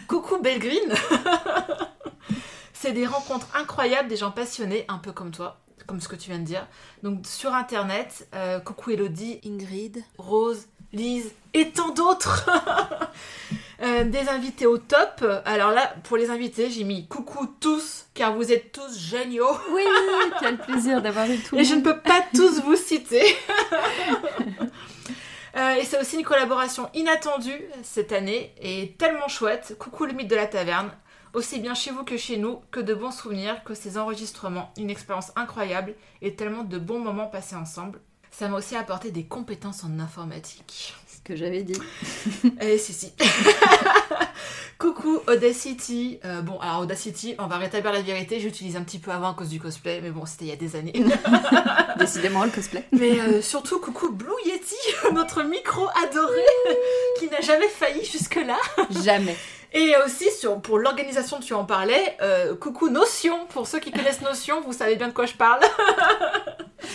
Coucou, 0.09 0.39
Belgreen. 0.39 0.95
c'est 2.73 2.93
des 2.93 3.07
rencontres 3.07 3.49
incroyables, 3.55 4.09
des 4.09 4.17
gens 4.17 4.31
passionnés, 4.31 4.85
un 4.89 4.99
peu 4.99 5.13
comme 5.13 5.33
toi, 5.33 5.61
comme 5.91 6.01
ce 6.01 6.07
que 6.07 6.15
tu 6.15 6.31
viens 6.31 6.39
de 6.39 6.45
dire. 6.45 6.69
Donc 7.03 7.27
sur 7.27 7.53
internet, 7.53 8.29
euh, 8.33 8.61
coucou 8.61 8.93
Elodie, 8.93 9.41
Ingrid, 9.45 10.05
Rose, 10.19 10.69
Lise 10.93 11.33
et 11.53 11.71
tant 11.71 11.91
d'autres. 11.91 12.49
Euh, 13.83 14.05
des 14.05 14.29
invités 14.29 14.67
au 14.67 14.77
top. 14.77 15.25
Alors 15.47 15.71
là, 15.71 15.95
pour 16.05 16.19
les 16.19 16.29
invités, 16.29 16.69
j'ai 16.69 16.85
mis 16.85 17.07
coucou 17.09 17.47
tous, 17.61 18.09
car 18.13 18.35
vous 18.35 18.53
êtes 18.53 18.73
tous 18.73 18.99
géniaux. 18.99 19.57
Oui, 19.73 19.83
quel 20.39 20.59
plaisir 20.59 21.01
d'avoir 21.01 21.25
eu 21.31 21.39
tout 21.39 21.55
le 21.55 21.63
Et 21.63 21.65
je 21.65 21.75
ne 21.75 21.81
peux 21.81 21.99
pas 21.99 22.23
tous 22.35 22.61
vous 22.61 22.77
citer. 22.77 23.25
Euh, 25.57 25.75
et 25.75 25.85
c'est 25.85 25.99
aussi 26.01 26.17
une 26.17 26.25
collaboration 26.25 26.89
inattendue 26.95 27.61
cette 27.83 28.13
année 28.13 28.55
et 28.63 28.95
tellement 28.99 29.27
chouette. 29.27 29.75
Coucou 29.81 30.05
le 30.05 30.13
mythe 30.13 30.29
de 30.29 30.37
la 30.37 30.47
taverne. 30.47 30.93
Aussi 31.33 31.61
bien 31.61 31.75
chez 31.75 31.93
vous 31.93 32.03
que 32.03 32.17
chez 32.17 32.39
nous, 32.39 32.61
que 32.71 32.81
de 32.81 32.93
bons 32.93 33.13
souvenirs, 33.13 33.63
que 33.63 33.75
ces 33.75 33.99
enregistrements. 33.99 34.73
Une 34.77 34.91
expérience 34.91 35.31
incroyable 35.37 35.95
et 36.23 36.35
tellement 36.35 36.65
de 36.65 36.79
bons 36.79 36.99
moments 36.99 37.29
passés 37.29 37.55
ensemble. 37.55 38.01
Ça 38.33 38.49
m'a 38.49 38.57
aussi 38.57 38.77
apporté 38.77 39.11
des 39.11 39.25
compétences 39.25 39.85
en 39.85 39.99
informatique. 40.01 40.95
Ce 41.07 41.21
que 41.23 41.37
j'avais 41.37 41.63
dit. 41.63 41.79
Eh 42.61 42.79
si 42.79 42.93
si. 42.93 43.13
Coucou 44.79 45.21
Audacity. 45.29 46.19
Euh, 46.25 46.41
bon 46.41 46.59
alors 46.59 46.81
Audacity, 46.81 47.35
on 47.39 47.47
va 47.47 47.59
rétablir 47.59 47.93
la 47.93 48.01
vérité, 48.01 48.41
j'utilise 48.41 48.77
un 48.77 48.83
petit 48.83 48.99
peu 48.99 49.11
avant 49.11 49.33
à 49.33 49.35
cause 49.35 49.51
du 49.51 49.61
cosplay, 49.61 50.01
mais 50.01 50.11
bon 50.11 50.25
c'était 50.25 50.47
il 50.47 50.49
y 50.49 50.53
a 50.53 50.57
des 50.57 50.75
années. 50.75 50.93
Décidément, 51.99 52.45
le 52.45 52.51
cosplay. 52.51 52.85
Mais 52.93 53.21
euh, 53.21 53.43
surtout, 53.43 53.79
coucou 53.79 54.11
Blue 54.11 54.31
Yeti, 54.47 54.75
notre 55.13 55.43
micro 55.43 55.87
adoré, 56.03 56.41
qui 57.19 57.29
n'a 57.29 57.41
jamais 57.41 57.69
failli 57.69 58.05
jusque-là. 58.05 58.57
Jamais. 59.05 59.37
Et 59.73 59.95
aussi, 60.05 60.31
sur, 60.33 60.61
pour 60.61 60.79
l'organisation, 60.79 61.39
tu 61.39 61.55
en 61.55 61.65
parlais, 61.65 62.17
euh, 62.23 62.57
coucou 62.57 62.89
Notion, 62.89 63.47
pour 63.47 63.69
ceux 63.69 63.79
qui 63.79 63.93
connaissent 63.93 64.21
Notion, 64.21 64.61
vous 64.63 64.73
savez 64.73 64.97
bien 64.97 65.09
de 65.09 65.13
quoi 65.13 65.27
je 65.27 65.35
parle. 65.35 65.61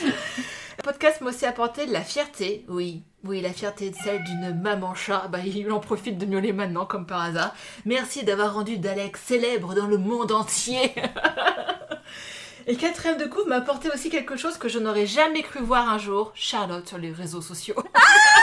Le 0.03 0.83
podcast 0.83 1.21
m'a 1.21 1.29
aussi 1.29 1.45
apporté 1.45 1.85
de 1.85 1.93
la 1.93 2.01
fierté, 2.01 2.65
oui. 2.67 3.03
Oui, 3.23 3.41
la 3.41 3.53
fierté 3.53 3.89
de 3.89 3.95
celle 3.95 4.23
d'une 4.23 4.61
maman 4.61 4.93
chat. 4.93 5.27
Bah, 5.29 5.39
il 5.43 5.71
en 5.71 5.79
profite 5.79 6.17
de 6.17 6.25
miauler 6.25 6.53
maintenant, 6.53 6.85
comme 6.85 7.07
par 7.07 7.21
hasard. 7.21 7.55
Merci 7.85 8.23
d'avoir 8.23 8.53
rendu 8.53 8.77
Dalek 8.77 9.17
célèbre 9.17 9.73
dans 9.73 9.87
le 9.87 9.97
monde 9.97 10.31
entier. 10.31 10.93
Et 12.67 12.75
quatrième 12.75 13.17
de 13.17 13.25
coup 13.25 13.43
m'a 13.47 13.57
apporté 13.57 13.89
aussi 13.91 14.09
quelque 14.09 14.35
chose 14.35 14.57
que 14.57 14.69
je 14.69 14.79
n'aurais 14.79 15.05
jamais 15.05 15.43
cru 15.43 15.59
voir 15.59 15.87
un 15.87 15.97
jour. 15.97 16.31
Charlotte 16.35 16.87
sur 16.87 16.97
les 16.97 17.11
réseaux 17.11 17.41
sociaux. 17.41 17.75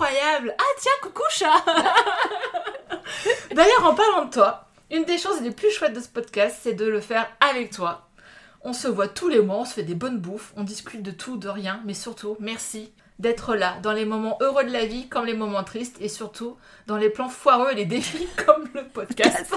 Incroyable 0.00 0.54
Ah 0.58 0.78
tiens, 0.78 0.92
coucou 1.02 1.22
chat 1.28 1.62
D'ailleurs, 3.54 3.84
en 3.84 3.94
parlant 3.94 4.24
de 4.24 4.30
toi, 4.30 4.66
une 4.90 5.04
des 5.04 5.18
choses 5.18 5.42
les 5.42 5.50
plus 5.50 5.70
chouettes 5.70 5.92
de 5.92 6.00
ce 6.00 6.08
podcast, 6.08 6.56
c'est 6.62 6.72
de 6.72 6.86
le 6.86 7.02
faire 7.02 7.28
avec 7.40 7.70
toi. 7.70 8.08
On 8.62 8.72
se 8.72 8.88
voit 8.88 9.08
tous 9.08 9.28
les 9.28 9.42
mois, 9.42 9.56
on 9.58 9.64
se 9.66 9.74
fait 9.74 9.82
des 9.82 9.94
bonnes 9.94 10.18
bouffes, 10.18 10.54
on 10.56 10.62
discute 10.62 11.02
de 11.02 11.10
tout, 11.10 11.36
de 11.36 11.50
rien, 11.50 11.82
mais 11.84 11.92
surtout, 11.92 12.38
merci 12.40 12.94
d'être 13.20 13.54
là, 13.54 13.76
dans 13.82 13.92
les 13.92 14.06
moments 14.06 14.38
heureux 14.40 14.64
de 14.64 14.72
la 14.72 14.86
vie 14.86 15.06
comme 15.08 15.26
les 15.26 15.34
moments 15.34 15.62
tristes, 15.62 15.98
et 16.00 16.08
surtout 16.08 16.56
dans 16.86 16.96
les 16.96 17.10
plans 17.10 17.28
foireux 17.28 17.70
et 17.72 17.74
les 17.74 17.84
défis 17.84 18.26
comme 18.46 18.68
le 18.74 18.84
podcast. 18.88 19.54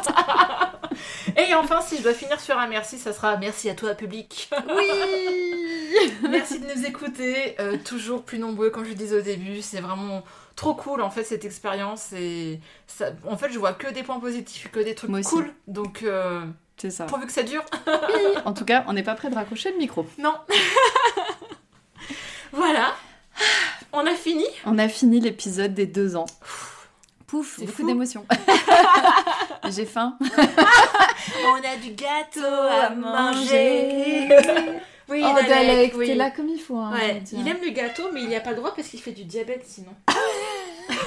et 1.37 1.55
enfin, 1.55 1.81
si 1.81 1.97
je 1.97 2.03
dois 2.03 2.13
finir 2.13 2.39
sur 2.41 2.57
un 2.59 2.67
merci, 2.67 2.99
ça 2.99 3.13
sera 3.13 3.37
merci 3.37 3.69
à 3.69 3.73
toi, 3.75 3.95
public. 3.95 4.49
Oui 4.75 6.03
Merci 6.29 6.59
de 6.59 6.65
nous 6.65 6.85
écouter, 6.85 7.55
euh, 7.59 7.77
toujours 7.83 8.23
plus 8.23 8.39
nombreux 8.39 8.69
comme 8.69 8.83
je 8.83 8.93
disais 8.93 9.17
au 9.17 9.21
début, 9.21 9.61
c'est 9.61 9.79
vraiment 9.79 10.23
trop 10.55 10.73
cool 10.73 11.01
en 11.01 11.09
fait 11.09 11.23
cette 11.23 11.45
expérience 11.45 12.11
et 12.13 12.59
ça, 12.87 13.11
en 13.27 13.37
fait 13.37 13.51
je 13.51 13.59
vois 13.59 13.73
que 13.73 13.87
des 13.91 14.03
points 14.03 14.19
positifs, 14.19 14.69
que 14.71 14.79
des 14.79 14.95
trucs 14.95 15.11
cool, 15.23 15.53
donc 15.67 16.03
euh, 16.03 16.41
C'est 16.77 16.89
ça. 16.89 17.05
pourvu 17.05 17.25
que 17.27 17.31
ça 17.31 17.43
dure, 17.43 17.63
En 18.45 18.53
tout 18.53 18.65
cas, 18.65 18.83
on 18.87 18.93
n'est 18.93 19.03
pas 19.03 19.15
prêt 19.15 19.29
de 19.29 19.35
raccrocher 19.35 19.71
le 19.71 19.77
micro. 19.77 20.05
non. 20.17 20.33
voilà, 22.51 22.93
on 23.93 24.05
a 24.05 24.13
fini? 24.15 24.45
On 24.65 24.77
a 24.79 24.87
fini 24.87 25.19
l'épisode 25.19 25.73
des 25.73 25.85
deux 25.85 26.15
ans. 26.15 26.25
Pouf, 27.27 27.55
C'est 27.57 27.65
beaucoup 27.65 27.81
fou. 27.81 27.87
d'émotions. 27.87 28.25
J'ai 29.69 29.85
faim. 29.85 30.17
On 31.45 31.55
a 31.55 31.77
du 31.81 31.91
gâteau 31.91 32.45
à 32.45 32.89
manger. 32.89 34.29
Oui, 35.09 35.21
Oh, 35.25 35.35
Dalek, 35.47 35.93
oui. 35.97 36.15
là 36.15 36.31
comme 36.31 36.47
il 36.47 36.59
faut. 36.59 36.77
Hein, 36.77 36.93
Ouais, 36.93 37.17
il 37.17 37.23
dire. 37.43 37.47
aime 37.53 37.61
le 37.61 37.71
gâteau, 37.71 38.03
mais 38.13 38.21
il 38.21 38.29
n'y 38.29 38.37
a 38.37 38.39
pas 38.39 38.51
le 38.51 38.55
droit 38.55 38.73
parce 38.73 38.87
qu'il 38.87 39.01
fait 39.01 39.11
du 39.11 39.25
diabète 39.25 39.63
sinon. 39.67 39.91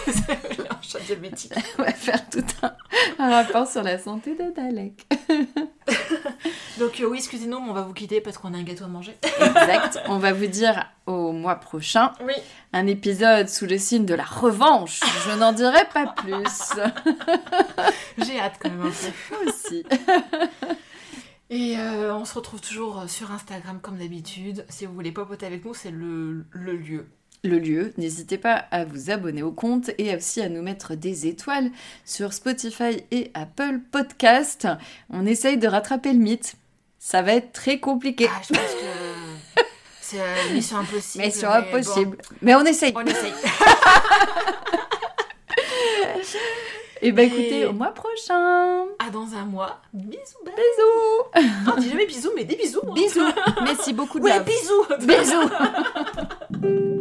Un 0.97 1.01
diabétique. 1.01 1.53
On 1.79 1.83
va 1.83 1.93
faire 1.93 2.29
tout 2.31 2.45
un, 2.63 2.73
un 3.19 3.31
rapport 3.31 3.67
sur 3.67 3.83
la 3.83 3.99
santé 3.99 4.35
de 4.35 4.51
Dalek. 4.55 5.05
Donc 6.79 7.01
euh, 7.01 7.07
oui, 7.07 7.19
excusez-nous, 7.19 7.61
mais 7.61 7.71
on 7.71 7.75
va 7.75 7.83
vous 7.83 7.93
quitter 7.93 8.21
parce 8.21 8.39
qu'on 8.39 8.55
a 8.55 8.57
un 8.57 8.63
gâteau 8.63 8.85
à 8.85 8.89
manger. 8.89 9.17
Exact. 9.23 10.01
On 10.09 10.19
va 10.19 10.33
vous 10.33 10.47
dire 10.47 10.87
au 11.07 11.33
mois 11.33 11.57
prochain 11.57 12.13
Oui. 12.25 12.33
un 12.73 12.87
épisode 12.87 13.49
sous 13.49 13.67
le 13.67 13.77
signe 13.79 14.07
de 14.07 14.15
la 14.15 14.25
revanche. 14.25 15.01
Je 15.27 15.37
n'en 15.37 15.53
dirai 15.53 15.85
pas 15.93 16.07
plus. 16.17 16.73
J'ai 18.19 18.39
hâte 18.41 18.55
quand 18.61 18.71
même 18.71 18.83
un 18.83 18.91
peu. 18.91 19.49
Aussi. 19.49 19.85
Et 21.51 21.77
euh, 21.79 22.15
on 22.15 22.25
se 22.25 22.35
retrouve 22.35 22.61
toujours 22.61 23.05
sur 23.09 23.31
Instagram 23.33 23.81
comme 23.81 23.99
d'habitude. 23.99 24.65
Si 24.69 24.87
vous 24.87 24.95
voulez 24.95 25.13
papoter 25.13 25.47
avec 25.47 25.65
nous, 25.65 25.75
c'est 25.75 25.91
le, 25.93 26.45
le 26.51 26.77
lieu. 26.77 27.07
Le 27.45 27.59
lieu, 27.59 27.93
n'hésitez 27.97 28.39
pas 28.39 28.65
à 28.73 28.85
vous 28.85 29.11
abonner 29.11 29.43
au 29.43 29.53
compte 29.53 29.91
et 29.99 30.15
aussi 30.17 30.41
à 30.41 30.49
nous 30.49 30.63
mettre 30.63 30.95
des 30.97 31.27
étoiles 31.29 31.71
sur 32.05 32.33
Spotify 32.33 33.05
et 33.13 33.31
Apple 33.35 33.79
Podcast. 33.93 34.67
On 35.11 35.25
essaye 35.27 35.57
de 35.59 35.69
rattraper 35.69 36.13
le 36.13 36.19
mythe. 36.19 36.55
Ça 36.99 37.23
va 37.23 37.35
être 37.35 37.53
très 37.53 37.79
compliqué. 37.79 38.29
Ah, 38.29 38.41
je 38.43 38.49
pense 38.55 38.59
que 38.75 39.63
c'est 40.01 40.21
euh, 40.21 40.55
mission 40.55 40.79
impossible. 40.79 41.25
mais 41.25 41.31
c'est 41.31 41.47
bon, 41.47 41.53
impossible. 41.53 42.19
Mais 42.43 42.55
on 42.57 42.65
essaye. 42.65 42.93
on 42.97 43.05
essaye. 43.05 43.33
Et 47.03 47.13
bah 47.13 47.23
Mais- 47.23 47.27
écoutez, 47.29 47.67
au 47.67 47.73
mois 47.73 47.93
prochain. 47.93 48.87
À 48.99 49.11
dans 49.13 49.35
un 49.35 49.45
mois. 49.45 49.81
Bisous. 49.93 50.19
bye. 50.45 50.55
Bisous. 50.55 51.45
Non, 51.67 51.77
dis 51.77 51.91
jamais 51.91 52.07
bisous, 52.07 52.31
mais 52.35 52.45
des 52.45 52.57
bisous. 52.57 52.81
hein. 52.89 52.93
Bisous. 52.95 53.21
Merci 53.65 53.93
beaucoup 53.93 54.19
de 54.19 54.25
Ouais, 54.25 54.39
love. 54.39 54.47
bisous. 54.47 54.87
Bisous. 55.07 55.51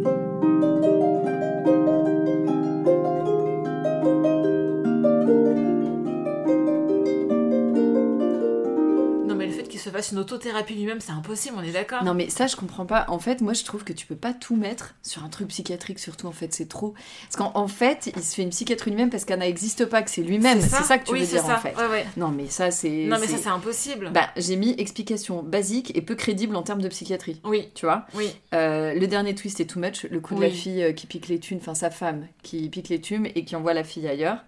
se 9.86 9.89
fasse 9.89 10.11
une 10.11 10.17
autothérapie 10.19 10.73
lui-même, 10.73 10.99
c'est 10.99 11.11
impossible, 11.11 11.55
on 11.57 11.63
est 11.63 11.71
d'accord 11.71 12.03
Non 12.03 12.13
mais 12.13 12.29
ça 12.29 12.47
je 12.47 12.55
comprends 12.55 12.86
pas. 12.86 13.05
En 13.07 13.19
fait, 13.19 13.41
moi 13.41 13.53
je 13.53 13.63
trouve 13.63 13.83
que 13.83 13.93
tu 13.93 14.05
peux 14.05 14.15
pas 14.15 14.33
tout 14.33 14.55
mettre 14.55 14.95
sur 15.03 15.23
un 15.23 15.29
truc 15.29 15.47
psychiatrique 15.49 15.99
surtout 15.99 16.27
en 16.27 16.31
fait, 16.31 16.53
c'est 16.53 16.67
trop. 16.67 16.93
Parce 17.23 17.36
qu'en 17.38 17.51
en 17.59 17.67
fait, 17.67 18.11
il 18.15 18.23
se 18.23 18.36
fait 18.36 18.41
une 18.43 18.49
psychiatrie 18.49 18.91
lui-même 18.91 19.09
parce 19.09 19.25
qu'elle 19.25 19.39
n'existe 19.39 19.86
pas, 19.86 20.01
que 20.01 20.09
c'est 20.09 20.21
lui-même. 20.23 20.59
C'est 20.61 20.83
ça 20.83 20.97
que 20.97 21.05
tu 21.05 21.13
oui, 21.13 21.21
veux 21.21 21.25
dire 21.27 21.43
ça. 21.43 21.55
en 21.55 21.59
fait. 21.59 21.75
Ouais, 21.77 21.88
ouais. 21.88 22.05
Non 22.17 22.29
mais 22.29 22.47
ça 22.47 22.71
c'est 22.71 23.05
Non, 23.05 23.17
mais 23.19 23.27
ça, 23.27 23.38
c'est- 23.38 23.49
impossible. 23.49 24.11
bah, 24.11 24.29
j'ai 24.38 24.55
mis 24.55 24.75
explication 24.77 25.43
basique 25.43 25.95
et 25.95 26.01
peu 26.01 26.15
crédible 26.15 26.55
en 26.55 26.63
termes 26.63 26.81
de 26.81 26.88
psychiatrie. 26.89 27.39
Oui, 27.43 27.69
Tu 27.75 27.86
vois 27.86 28.05
oui. 28.15 28.29
Euh, 28.53 28.93
Le 28.93 29.07
dernier 29.07 29.36
twist 29.36 29.59
est 29.59 29.65
too 29.65 29.79
much. 29.79 30.03
Le 30.09 30.19
coup 30.19 30.36
de 30.36 30.41
la 30.41 30.49
fille 30.49 30.83
euh, 30.83 30.91
qui 30.93 31.07
pique 31.07 31.27
les 31.27 31.39
thunes, 31.39 31.59
enfin 31.61 31.75
sa 31.75 31.89
femme 31.91 32.27
qui 32.43 32.67
pique 32.69 32.89
les 32.89 32.99
thunes 33.01 33.27
et 33.36 33.45
qui 33.45 33.55
envoie 33.55 33.73
la 33.73 33.83
fille 33.83 34.07
ailleurs. 34.07 34.39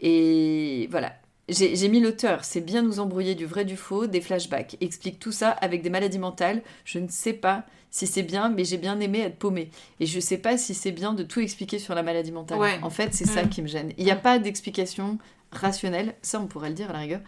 Et 0.00 0.88
voilà. 0.90 1.12
J'ai 1.48 1.88
mis 1.88 2.00
l'auteur, 2.00 2.44
c'est 2.44 2.60
bien 2.60 2.82
nous 2.82 2.98
embrouiller 2.98 3.36
du 3.36 3.46
vrai 3.46 3.64
du 3.64 3.76
faux, 3.76 4.06
des 4.08 4.20
flashbacks. 4.20 4.76
Explique 4.80 5.20
tout 5.20 5.30
ça 5.30 5.50
avec 5.50 5.82
des 5.82 5.90
maladies 5.90 6.18
mentales. 6.18 6.62
Je 6.84 6.98
ne 6.98 7.06
sais 7.08 7.32
pas 7.34 7.64
si 7.90 8.08
c'est 8.08 8.24
bien, 8.24 8.48
mais 8.48 8.64
j'ai 8.64 8.78
bien 8.78 8.98
aimé 8.98 9.20
être 9.20 9.38
paumé. 9.38 9.70
Et 10.00 10.06
je 10.06 10.18
sais 10.18 10.38
pas 10.38 10.58
si 10.58 10.74
c'est 10.74 10.90
bien 10.90 11.12
de 11.12 11.22
tout 11.22 11.38
expliquer 11.40 11.78
sur 11.78 11.94
la 11.94 12.02
maladie 12.02 12.32
mentale. 12.32 12.58
Ouais. 12.58 12.78
En 12.82 12.90
fait, 12.90 13.14
c'est 13.14 13.26
ça 13.26 13.44
Mm. 13.44 13.48
qui 13.48 13.62
me 13.62 13.68
gêne. 13.68 13.92
Il 13.96 14.04
n'y 14.04 14.10
a 14.10 14.16
pas 14.16 14.40
d'explication 14.40 15.18
rationnelle. 15.52 16.14
Ça, 16.20 16.40
on 16.40 16.46
pourrait 16.48 16.68
le 16.70 16.74
dire 16.74 16.90
à 16.90 16.94
la 16.94 16.98
rigueur. 16.98 17.20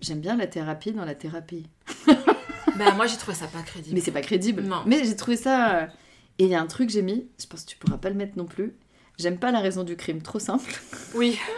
J'aime 0.00 0.20
bien 0.20 0.34
la 0.36 0.46
thérapie 0.46 0.92
dans 0.92 1.04
la 1.04 1.14
thérapie. 1.14 1.66
Bah, 2.78 2.92
moi, 2.94 3.06
j'ai 3.06 3.18
trouvé 3.18 3.36
ça 3.36 3.46
pas 3.48 3.60
crédible. 3.60 3.94
Mais 3.94 4.00
c'est 4.00 4.10
pas 4.12 4.22
crédible. 4.22 4.62
Non. 4.62 4.82
Mais 4.86 5.04
j'ai 5.04 5.14
trouvé 5.14 5.36
ça. 5.36 5.76
euh, 5.82 5.86
Et 6.38 6.44
il 6.44 6.48
y 6.50 6.54
a 6.54 6.60
un 6.62 6.66
truc 6.66 6.86
que 6.88 6.92
j'ai 6.94 7.02
mis, 7.02 7.26
je 7.38 7.44
pense 7.46 7.64
que 7.64 7.70
tu 7.70 7.76
pourras 7.76 7.98
pas 7.98 8.08
le 8.08 8.14
mettre 8.14 8.38
non 8.38 8.46
plus. 8.46 8.72
J'aime 9.18 9.36
pas 9.36 9.52
la 9.52 9.60
raison 9.60 9.84
du 9.84 9.94
crime, 9.94 10.22
trop 10.22 10.38
simple. 10.38 10.72
Oui. 11.14 11.38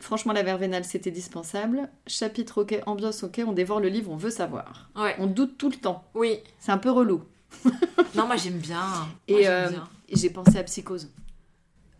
Franchement, 0.00 0.32
la 0.32 0.42
vervénale, 0.42 0.84
c'était 0.84 1.10
dispensable. 1.10 1.88
Chapitre 2.06 2.62
ok, 2.62 2.80
ambiance 2.86 3.22
ok, 3.24 3.40
on 3.46 3.52
dévore 3.52 3.80
le 3.80 3.88
livre, 3.88 4.10
on 4.12 4.16
veut 4.16 4.30
savoir. 4.30 4.88
Ouais. 4.96 5.16
On 5.18 5.26
doute 5.26 5.58
tout 5.58 5.68
le 5.70 5.76
temps. 5.76 6.04
Oui. 6.14 6.38
C'est 6.58 6.72
un 6.72 6.78
peu 6.78 6.90
relou. 6.90 7.22
Non, 8.16 8.26
moi, 8.26 8.36
j'aime 8.36 8.58
bien. 8.58 8.82
Et, 9.28 9.48
euh, 9.48 9.68
j'ai 10.12 10.30
pensé 10.30 10.58
à 10.58 10.64
psychose. 10.64 11.10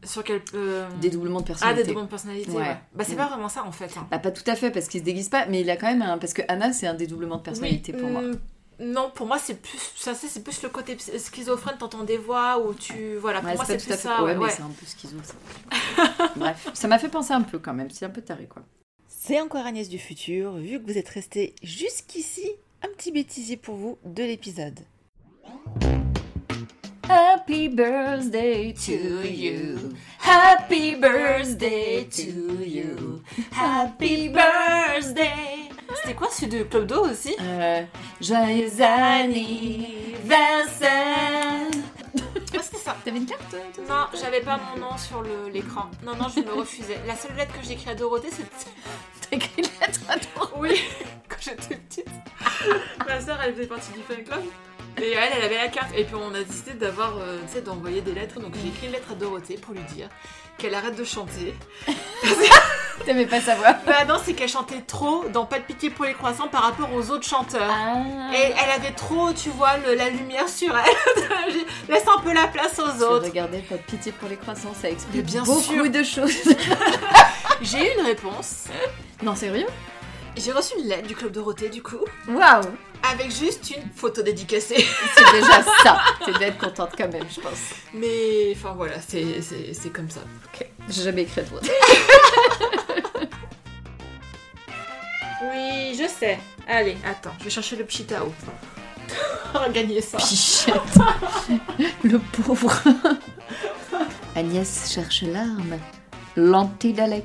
Sur 0.02 0.24
quel. 0.24 0.40
euh, 0.54 0.88
Dédoublement 1.00 1.38
de 1.40 1.44
Ah, 1.44 1.46
personnalité. 1.48 1.82
des 1.82 1.88
doublons 1.88 2.04
de 2.04 2.08
personnalité, 2.10 2.50
Ouais. 2.50 2.56
ouais. 2.58 2.76
Bah, 2.94 3.04
c'est 3.06 3.16
pas 3.16 3.28
vraiment 3.28 3.48
ça, 3.48 3.64
en 3.64 3.70
fait. 3.70 3.96
hein. 3.96 4.06
Bah, 4.10 4.18
pas 4.18 4.30
tout 4.32 4.42
à 4.48 4.56
fait, 4.56 4.70
parce 4.70 4.88
qu'il 4.88 5.00
se 5.00 5.04
déguise 5.04 5.28
pas, 5.28 5.46
mais 5.46 5.60
il 5.60 5.70
a 5.70 5.76
quand 5.76 5.86
même 5.88 6.02
un. 6.02 6.18
Parce 6.18 6.32
que 6.32 6.42
Anna, 6.48 6.72
c'est 6.72 6.86
un 6.88 6.94
dédoublement 6.94 7.36
de 7.36 7.42
personnalité 7.42 7.92
Oui, 7.94 8.00
pour 8.00 8.08
moi. 8.10 8.22
Non, 8.80 9.10
pour 9.14 9.26
moi, 9.26 9.38
c'est 9.38 9.60
plus. 9.60 9.78
Ça, 9.96 10.14
c'est 10.14 10.26
c'est 10.28 10.42
plus 10.42 10.62
le 10.62 10.70
côté 10.70 10.96
schizophrène, 10.98 11.76
t'entends 11.78 12.02
des 12.04 12.16
voix 12.16 12.58
ou 12.58 12.72
tu. 12.72 13.16
Voilà, 13.16 13.40
pour 13.40 13.50
Ouais, 13.50 13.56
moi, 13.56 13.64
c'est 13.66 13.76
plus 13.76 13.94
ça. 13.94 14.22
ouais, 14.22 14.30
ouais, 14.30 14.34
mais 14.36 14.44
ouais. 14.44 14.50
c'est 14.50 14.62
un 14.62 14.70
peu 14.70 14.86
schizo, 14.86 15.16
ça. 15.22 16.28
Bref, 16.36 16.68
ça 16.72 16.88
m'a 16.88 16.98
fait 16.98 17.08
penser 17.10 17.32
un 17.32 17.42
peu 17.42 17.58
quand 17.58 17.74
même. 17.74 17.90
C'est 17.90 18.06
un 18.06 18.10
peu 18.10 18.22
taré, 18.22 18.46
quoi. 18.46 18.62
C'est 19.06 19.38
encore 19.40 19.66
Agnès 19.66 19.88
du 19.88 19.98
futur, 19.98 20.54
vu 20.56 20.80
que 20.80 20.86
vous 20.90 20.96
êtes 20.96 21.10
resté 21.10 21.54
jusqu'ici, 21.62 22.50
un 22.82 22.88
petit 22.96 23.12
bêtisier 23.12 23.58
pour 23.58 23.74
vous 23.76 23.98
de 24.04 24.22
l'épisode. 24.22 24.80
Happy 27.06 27.68
birthday 27.68 28.72
to 28.72 29.22
you. 29.28 29.92
Happy 30.20 30.94
birthday 30.94 32.04
to 32.08 32.62
you. 32.64 33.20
Happy 33.52 34.28
birthday. 34.28 35.59
C'était 36.02 36.14
quoi 36.14 36.28
celui 36.30 36.48
de 36.48 36.62
Club 36.64 36.86
d'eau 36.86 37.04
aussi? 37.06 37.34
Euh, 37.40 37.82
joyeux 38.20 38.68
anniversaire. 38.80 40.90
Ouais, 42.52 42.58
c'était 42.62 42.76
ça. 42.78 42.96
T'avais 43.04 43.18
une 43.18 43.26
carte 43.26 43.42
toi? 43.50 43.60
Non, 43.88 44.06
j'avais 44.18 44.40
pas 44.40 44.58
mon 44.58 44.80
nom 44.80 44.96
sur 44.98 45.22
le- 45.22 45.48
l'écran. 45.52 45.90
Non, 46.02 46.14
non, 46.16 46.26
je 46.34 46.40
me 46.40 46.52
refusais. 46.52 46.98
La 47.06 47.16
seule 47.16 47.36
lettre 47.36 47.52
que 47.58 47.64
j'ai 47.66 47.72
écrite 47.72 47.88
à 47.88 47.94
Dorothée, 47.94 48.30
c'était. 48.30 48.50
T'as 49.30 49.36
écrit 49.36 49.52
une 49.58 49.64
lettre 49.80 50.00
à 50.08 50.18
toi. 50.18 50.50
Oui, 50.56 50.82
quand 51.28 51.36
j'étais 51.40 51.76
petite. 51.76 52.08
Ma 53.06 53.20
soeur, 53.20 53.38
elle 53.44 53.54
faisait 53.54 53.66
partie 53.66 53.92
du 53.92 54.00
fan 54.00 54.24
club. 54.24 54.42
Et 55.00 55.12
elle, 55.12 55.30
elle 55.36 55.44
avait 55.44 55.56
la 55.58 55.68
carte. 55.68 55.90
Et 55.96 56.04
puis 56.04 56.14
on 56.16 56.34
a 56.34 56.42
décidé 56.42 56.72
d'avoir, 56.72 57.16
euh, 57.18 57.38
tu 57.46 57.52
sais, 57.54 57.62
d'envoyer 57.62 58.00
des 58.00 58.12
lettres. 58.12 58.40
Donc 58.40 58.54
j'ai 58.60 58.68
écrit 58.68 58.86
une 58.86 58.92
lettre 58.92 59.12
à 59.12 59.14
Dorothée 59.14 59.56
pour 59.56 59.74
lui 59.74 59.82
dire 59.94 60.08
qu'elle 60.58 60.74
arrête 60.74 60.96
de 60.96 61.04
chanter. 61.04 61.54
T'aimais 63.04 63.26
pas 63.26 63.40
savoir. 63.40 63.74
Bah 63.86 64.04
non, 64.06 64.16
c'est 64.24 64.34
qu'elle 64.34 64.48
chantait 64.48 64.82
trop 64.86 65.24
dans 65.32 65.44
Pas 65.46 65.58
de 65.58 65.64
pitié 65.64 65.90
pour 65.90 66.04
les 66.04 66.12
croissants 66.14 66.48
par 66.48 66.62
rapport 66.62 66.92
aux 66.94 67.10
autres 67.10 67.26
chanteurs. 67.26 67.70
Ah. 67.70 68.30
Et 68.34 68.52
elle 68.62 68.70
avait 68.70 68.92
trop, 68.94 69.32
tu 69.32 69.48
vois, 69.50 69.76
le- 69.78 69.94
la 69.94 70.10
lumière 70.10 70.48
sur 70.48 70.76
elle. 70.76 71.54
Laisse 71.88 72.04
un 72.06 72.20
peu 72.20 72.32
la 72.32 72.46
place 72.46 72.78
aux 72.78 73.02
autres. 73.02 73.26
regardais 73.26 73.60
pas 73.60 73.76
de 73.76 73.82
pitié 73.82 74.12
pour 74.12 74.28
les 74.28 74.36
croissants, 74.36 74.74
ça 74.80 74.90
explique 74.90 75.24
bien 75.24 75.42
beaucoup 75.42 75.60
sûr. 75.60 75.90
de 75.90 76.02
choses. 76.02 76.32
J'ai 77.62 77.78
eu 77.78 77.98
une 77.98 78.06
réponse. 78.06 78.64
non, 79.22 79.34
sérieux? 79.34 79.66
J'ai 80.36 80.52
reçu 80.52 80.74
une 80.78 80.86
lettre 80.88 81.08
du 81.08 81.14
Club 81.16 81.32
Dorothée, 81.32 81.68
du 81.68 81.82
coup, 81.82 81.98
Waouh 82.28 82.62
avec 83.02 83.30
juste 83.30 83.70
une 83.76 83.90
photo 83.94 84.22
dédicacée. 84.22 84.84
C'est 85.16 85.32
déjà 85.32 85.62
ça. 85.82 86.00
Tu 86.24 86.32
devais 86.32 86.46
être 86.48 86.58
contente 86.58 86.90
quand 86.96 87.10
même, 87.12 87.26
je 87.34 87.40
pense. 87.40 87.58
Mais, 87.94 88.52
enfin 88.54 88.72
voilà, 88.76 89.00
c'est 89.00 89.40
c'est- 89.42 89.72
c'est 89.74 89.90
comme 89.90 90.10
ça. 90.10 90.20
Ok. 90.54 90.66
J'ai 90.88 91.02
jamais 91.04 91.22
écrit 91.22 91.40
à 91.40 91.44
toi. 91.44 91.60
Oui, 95.42 95.96
je 95.98 96.06
sais. 96.08 96.38
Allez, 96.68 96.96
attends, 97.04 97.32
je 97.38 97.44
vais 97.44 97.50
chercher 97.50 97.76
le 97.76 97.84
petit 97.84 98.04
Tao. 98.04 98.32
On 99.54 99.58
va 99.58 99.68
gagner 99.70 100.00
ça. 100.00 100.18
Pichette. 100.18 100.74
Le 102.04 102.18
pauvre. 102.18 102.72
Agnès 104.36 104.92
cherche 104.92 105.22
l'arme. 105.22 105.78
L'anti-Dalek. 106.36 107.24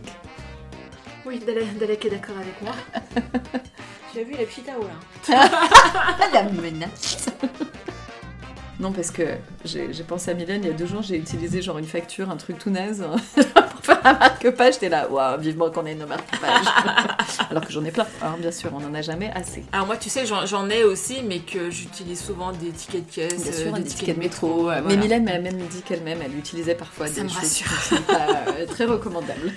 Oui, 1.25 1.39
Dalek 1.39 2.05
est 2.05 2.09
d'accord 2.09 2.35
avec 2.37 2.61
moi. 2.61 2.73
Tu 4.15 4.21
as 4.21 4.23
vu 4.23 4.35
le 4.37 4.45
petit 4.45 4.61
Tao 4.61 4.81
là 4.81 6.29
la 6.33 6.43
menace. 6.43 7.27
Non, 8.79 8.91
parce 8.91 9.09
que 9.09 9.23
j'ai 9.63 9.87
pensé 10.05 10.31
à 10.31 10.33
Mylène 10.33 10.61
il 10.63 10.67
y 10.67 10.69
a 10.69 10.73
deux 10.73 10.85
jours, 10.85 11.01
j'ai 11.01 11.15
utilisé 11.15 11.61
genre 11.61 11.77
une 11.77 11.85
facture, 11.85 12.29
un 12.29 12.35
truc 12.35 12.59
tout 12.59 12.69
naze, 12.69 13.05
pour 13.35 13.79
faire 13.81 13.99
un 14.05 14.13
marque-page. 14.13 14.73
J'étais 14.73 14.89
là, 14.89 15.07
waouh, 15.09 15.39
vivement 15.39 15.69
qu'on 15.71 15.85
ait 15.85 15.95
nos 15.95 16.07
marque-pages. 16.07 16.65
Alors 17.49 17.65
que 17.65 17.71
j'en 17.71 17.85
ai 17.85 17.91
plein. 17.91 18.05
Alors, 18.21 18.35
bien 18.37 18.51
sûr, 18.51 18.71
on 18.75 18.81
n'en 18.81 18.93
a 18.93 19.01
jamais 19.01 19.31
assez. 19.33 19.63
Alors 19.71 19.85
moi, 19.87 19.95
tu 19.95 20.09
sais, 20.09 20.25
j'en 20.25 20.69
ai 20.69 20.83
aussi, 20.83 21.21
mais 21.23 21.39
que 21.39 21.69
j'utilise 21.69 22.21
souvent 22.21 22.51
des 22.51 22.71
tickets 22.71 23.07
de 23.07 23.11
caisse, 23.13 23.43
Bien 23.43 23.51
euh, 23.53 23.63
sûr, 23.63 23.71
des, 23.73 23.83
des 23.83 23.89
tickets 23.89 24.15
de 24.17 24.19
métro. 24.19 24.63
voilà. 24.63 24.81
Mais 24.81 24.97
Mylène 24.97 25.23
m'a 25.23 25.39
même 25.39 25.57
dit 25.57 25.81
qu'elle-même, 25.81 26.19
elle 26.23 26.37
utilisait 26.37 26.75
parfois 26.75 27.07
Ça 27.07 27.21
des 27.21 27.29
choses 27.29 27.41
qui 27.53 27.63
sont 27.63 28.01
pas 28.01 28.27
euh, 28.49 28.65
très 28.65 28.85
recommandables. 28.85 29.53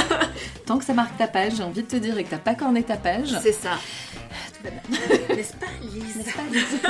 Tant 0.66 0.78
que 0.78 0.84
ça 0.84 0.94
marque 0.94 1.16
ta 1.16 1.28
page, 1.28 1.52
j'ai 1.58 1.62
envie 1.62 1.82
de 1.82 1.88
te 1.88 1.96
dire 1.96 2.18
et 2.18 2.24
que 2.24 2.30
t'as 2.30 2.38
pas 2.38 2.54
corné 2.56 2.82
ta 2.82 2.96
page, 2.96 3.28
C'est 3.40 3.52
ça. 3.52 3.70
tout 4.52 4.64
va 4.64 4.70
bien. 4.70 5.36
N'est-ce 5.36 5.52
pas, 5.54 5.66
Lise? 5.80 6.16
N'est-ce 6.16 6.34
pas, 6.36 6.42
Lise? 6.52 6.80